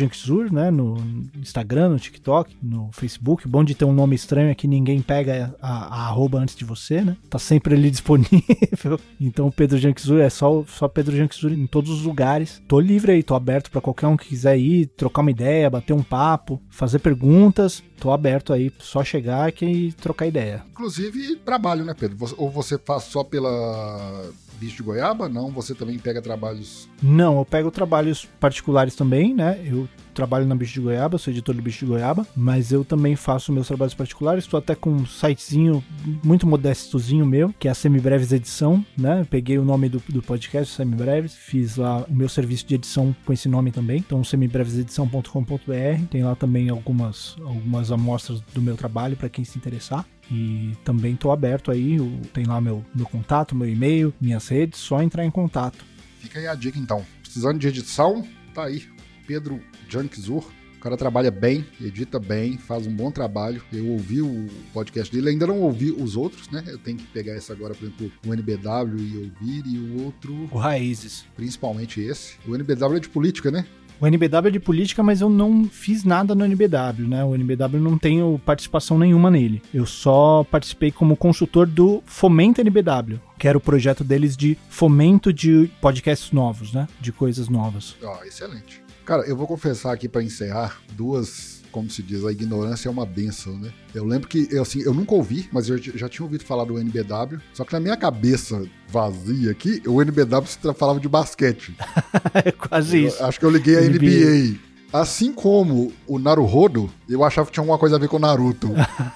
né? 0.51 0.71
No 0.71 0.97
Instagram, 1.35 1.89
no 1.89 1.99
TikTok, 1.99 2.55
no 2.61 2.89
Facebook. 2.91 3.47
Bom 3.47 3.63
de 3.63 3.75
ter 3.75 3.85
um 3.85 3.93
nome 3.93 4.15
estranho 4.15 4.49
é 4.49 4.55
que 4.55 4.67
ninguém 4.67 5.01
pega 5.01 5.55
a, 5.61 6.03
a 6.03 6.07
arroba 6.07 6.39
antes 6.39 6.55
de 6.55 6.65
você, 6.65 7.01
né? 7.01 7.17
Tá 7.29 7.39
sempre 7.39 7.75
ali 7.75 7.89
disponível. 7.91 8.99
Então 9.19 9.51
Pedro 9.51 9.77
Janksur 9.77 10.19
é 10.19 10.29
só, 10.29 10.63
só 10.67 10.87
Pedro 10.87 11.15
Janksur 11.15 11.51
em 11.51 11.67
todos 11.67 11.91
os 11.91 12.03
lugares. 12.03 12.61
Tô 12.67 12.79
livre 12.79 13.11
aí, 13.11 13.23
tô 13.23 13.35
aberto 13.35 13.71
para 13.71 13.81
qualquer 13.81 14.07
um 14.07 14.17
que 14.17 14.29
quiser 14.29 14.57
ir, 14.57 14.87
trocar 14.87 15.21
uma 15.21 15.31
ideia, 15.31 15.69
bater 15.69 15.93
um 15.93 16.03
papo, 16.03 16.61
fazer 16.69 16.99
perguntas. 16.99 17.83
Tô 17.99 18.11
aberto 18.11 18.53
aí, 18.53 18.71
só 18.79 19.03
chegar 19.03 19.47
aqui 19.47 19.65
e 19.65 19.91
trocar 19.93 20.27
ideia. 20.27 20.63
Inclusive 20.71 21.37
trabalho, 21.37 21.83
né, 21.83 21.95
Pedro? 21.97 22.17
Ou 22.37 22.49
você 22.49 22.77
faz 22.77 23.03
só 23.03 23.23
pela 23.23 24.31
bicho 24.59 24.77
de 24.77 24.83
goiaba? 24.83 25.29
Não, 25.29 25.51
você 25.51 25.73
também 25.73 25.97
pega 25.97 26.21
trabalhos. 26.21 26.89
Não, 27.01 27.37
eu 27.37 27.45
pego 27.45 27.71
trabalhos 27.71 28.27
particulares 28.39 28.95
também, 28.95 29.33
né? 29.33 29.61
Eu 29.65 29.87
trabalho 30.17 30.47
na 30.47 30.55
Bicho 30.55 30.73
de 30.73 30.81
Goiaba, 30.81 31.19
sou 31.19 31.31
editor 31.31 31.53
do 31.53 31.61
Bicho 31.61 31.85
de 31.85 31.91
Goiaba, 31.91 32.25
mas 32.35 32.71
eu 32.71 32.83
também 32.83 33.15
faço 33.15 33.53
meus 33.53 33.67
trabalhos 33.67 33.93
particulares. 33.93 34.43
Estou 34.43 34.57
até 34.57 34.73
com 34.73 34.89
um 34.89 35.05
sitezinho 35.05 35.83
muito 36.23 36.47
modestozinho 36.47 37.23
meu, 37.23 37.53
que 37.59 37.67
é 37.67 37.71
a 37.71 37.75
Semibreves 37.75 38.31
Edição, 38.31 38.83
né? 38.97 39.25
peguei 39.29 39.59
o 39.59 39.63
nome 39.63 39.87
do, 39.87 40.01
do 40.09 40.23
podcast, 40.23 40.73
Semibreves, 40.73 41.35
fiz 41.35 41.77
lá 41.77 42.03
o 42.09 42.15
meu 42.15 42.27
serviço 42.27 42.65
de 42.65 42.73
edição 42.75 43.15
com 43.25 43.31
esse 43.31 43.47
nome 43.47 43.71
também. 43.71 43.97
Então, 43.99 44.23
semibrevesedição.com.br. 44.23 46.05
Tem 46.09 46.23
lá 46.23 46.35
também 46.35 46.69
algumas, 46.69 47.35
algumas 47.41 47.91
amostras 47.91 48.41
do 48.53 48.61
meu 48.61 48.75
trabalho 48.75 49.15
para 49.15 49.29
quem 49.29 49.45
se 49.45 49.57
interessar. 49.57 50.03
E 50.31 50.73
também 50.83 51.13
estou 51.13 51.31
aberto 51.31 51.71
aí, 51.71 51.97
tem 52.33 52.45
lá 52.45 52.59
meu, 52.59 52.83
meu 52.93 53.05
contato, 53.05 53.55
meu 53.55 53.67
e-mail, 53.67 54.13
minhas 54.19 54.47
redes, 54.47 54.79
só 54.79 55.01
entrar 55.01 55.25
em 55.25 55.31
contato. 55.31 55.85
Fica 56.19 56.39
aí 56.39 56.47
a 56.47 56.55
dica 56.55 56.77
então. 56.77 57.05
Precisando 57.21 57.59
de 57.59 57.67
edição, 57.67 58.27
tá 58.53 58.65
aí. 58.65 58.83
Pedro 59.25 59.59
Junkzur. 59.87 60.43
O 60.77 60.79
cara 60.79 60.95
trabalha 60.95 61.31
bem, 61.31 61.65
edita 61.81 62.19
bem, 62.19 62.55
faz 62.57 62.85
um 62.85 62.95
bom 62.95 63.09
trabalho. 63.09 63.63
Eu 63.73 63.87
ouvi 63.87 64.21
o 64.21 64.47
podcast 64.73 65.13
dele, 65.13 65.29
ainda 65.29 65.47
não 65.47 65.59
ouvi 65.59 65.91
os 65.91 66.15
outros, 66.15 66.49
né? 66.49 66.63
Eu 66.67 66.77
tenho 66.77 66.97
que 66.97 67.05
pegar 67.07 67.35
esse 67.35 67.51
agora, 67.51 67.73
por 67.73 67.85
exemplo, 67.85 68.11
o 68.25 68.33
NBW 68.33 68.97
e 68.99 69.17
ouvir, 69.17 69.63
e 69.65 69.79
o 69.79 70.03
outro. 70.03 70.47
O 70.51 70.57
Raízes. 70.57 71.25
Principalmente 71.35 71.99
esse. 71.99 72.35
O 72.47 72.55
NBW 72.55 72.97
é 72.97 72.99
de 72.99 73.09
política, 73.09 73.49
né? 73.49 73.65
O 73.99 74.05
NBW 74.05 74.47
é 74.47 74.51
de 74.51 74.59
política, 74.59 75.01
mas 75.01 75.21
eu 75.21 75.29
não 75.29 75.65
fiz 75.65 76.03
nada 76.03 76.35
no 76.35 76.45
NBW, 76.45 77.07
né? 77.07 77.23
O 77.23 77.33
NBW 77.33 77.79
não 77.79 77.97
tenho 77.97 78.39
participação 78.45 78.97
nenhuma 78.99 79.31
nele. 79.31 79.61
Eu 79.73 79.85
só 79.85 80.43
participei 80.43 80.91
como 80.91 81.17
consultor 81.17 81.65
do 81.65 82.03
Fomenta 82.05 82.61
NBW, 82.61 83.19
que 83.39 83.47
era 83.47 83.57
o 83.57 83.61
projeto 83.61 84.03
deles 84.03 84.37
de 84.37 84.57
fomento 84.69 85.33
de 85.33 85.69
podcasts 85.81 86.31
novos, 86.31 86.73
né? 86.73 86.87
De 87.01 87.11
coisas 87.11 87.49
novas. 87.49 87.95
Ó, 88.03 88.19
oh, 88.19 88.23
excelente. 88.23 88.83
Cara, 89.03 89.23
eu 89.23 89.35
vou 89.35 89.47
confessar 89.47 89.93
aqui 89.93 90.07
para 90.07 90.21
encerrar 90.21 90.81
duas, 90.91 91.56
como 91.71 91.89
se 91.89 92.01
diz, 92.01 92.25
a 92.25 92.31
ignorância 92.31 92.89
é 92.89 92.91
uma 92.91 93.05
benção, 93.05 93.57
né? 93.57 93.71
Eu 93.93 94.05
lembro 94.05 94.27
que, 94.27 94.47
eu, 94.51 94.61
assim, 94.61 94.81
eu 94.81 94.93
nunca 94.93 95.15
ouvi, 95.15 95.47
mas 95.51 95.69
eu 95.69 95.77
já 95.77 96.07
tinha 96.09 96.25
ouvido 96.25 96.43
falar 96.43 96.65
do 96.65 96.77
NBW, 96.77 97.39
só 97.53 97.63
que 97.63 97.73
na 97.73 97.79
minha 97.79 97.97
cabeça 97.97 98.63
vazia 98.87 99.51
aqui, 99.51 99.81
o 99.85 100.01
NBW 100.01 100.45
falava 100.75 100.99
de 100.99 101.07
basquete. 101.07 101.75
é 102.33 102.51
quase 102.51 102.97
eu, 102.97 103.07
isso. 103.07 103.23
Acho 103.23 103.39
que 103.39 103.45
eu 103.45 103.49
liguei 103.49 103.77
a 103.77 103.81
NBA. 103.81 103.97
NBA. 103.97 104.67
Assim 104.91 105.33
como 105.33 105.91
o 106.07 106.17
Naruhodo, 106.17 106.89
eu 107.09 107.21
achava 107.23 107.47
que 107.47 107.53
tinha 107.53 107.61
alguma 107.61 107.77
coisa 107.77 107.97
a 107.97 107.99
ver 107.99 108.07
com 108.07 108.15
o 108.15 108.19
Naruto. 108.19 108.69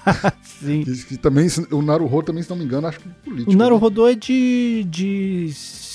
Sim. 0.60 0.84
Que, 0.84 1.04
que, 1.04 1.16
também, 1.16 1.48
o 1.70 1.80
Naruhodo 1.80 2.26
também, 2.26 2.42
se 2.42 2.50
não 2.50 2.56
me 2.58 2.64
engano, 2.64 2.86
acho 2.86 3.00
que 3.00 3.08
é 3.08 3.12
político. 3.24 3.50
O 3.50 3.56
Naruhodo 3.56 4.04
né? 4.04 4.12
é 4.12 4.14
de, 4.14 4.86
de 4.88 5.50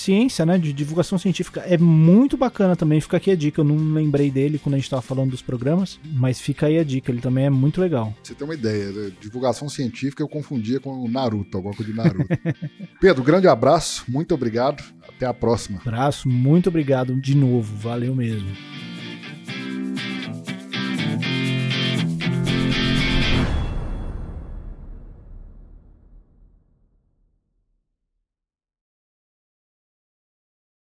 ciência, 0.07 0.45
né? 0.45 0.57
De 0.57 0.71
divulgação 0.71 1.17
científica. 1.17 1.61
É 1.61 1.77
muito 1.77 2.37
bacana 2.37 2.75
também. 2.75 3.01
Fica 3.01 3.17
aqui 3.17 3.31
a 3.31 3.35
dica. 3.35 3.59
Eu 3.59 3.65
não 3.65 3.93
lembrei 3.93 4.31
dele 4.31 4.57
quando 4.57 4.75
a 4.75 4.77
gente 4.77 4.89
tava 4.89 5.01
falando 5.01 5.31
dos 5.31 5.41
programas, 5.41 5.99
mas 6.13 6.39
fica 6.39 6.67
aí 6.67 6.79
a 6.79 6.83
dica. 6.83 7.11
Ele 7.11 7.19
também 7.19 7.45
é 7.45 7.49
muito 7.49 7.81
legal. 7.81 8.13
Você 8.23 8.33
tem 8.33 8.47
uma 8.47 8.53
ideia, 8.53 8.91
né? 8.91 9.11
divulgação 9.19 9.67
científica 9.67 10.23
eu 10.23 10.27
confundia 10.27 10.79
com 10.79 10.91
o 10.91 11.09
Naruto, 11.09 11.57
alguma 11.57 11.75
coisa 11.75 11.91
de 11.91 11.97
Naruto. 11.97 12.25
Pedro, 13.01 13.23
grande 13.23 13.47
abraço, 13.47 14.05
muito 14.07 14.33
obrigado. 14.33 14.83
Até 15.07 15.25
a 15.25 15.33
próxima. 15.33 15.79
Abraço, 15.79 16.29
muito 16.29 16.69
obrigado 16.69 17.19
de 17.19 17.35
novo. 17.35 17.75
Valeu 17.75 18.15
mesmo. 18.15 18.47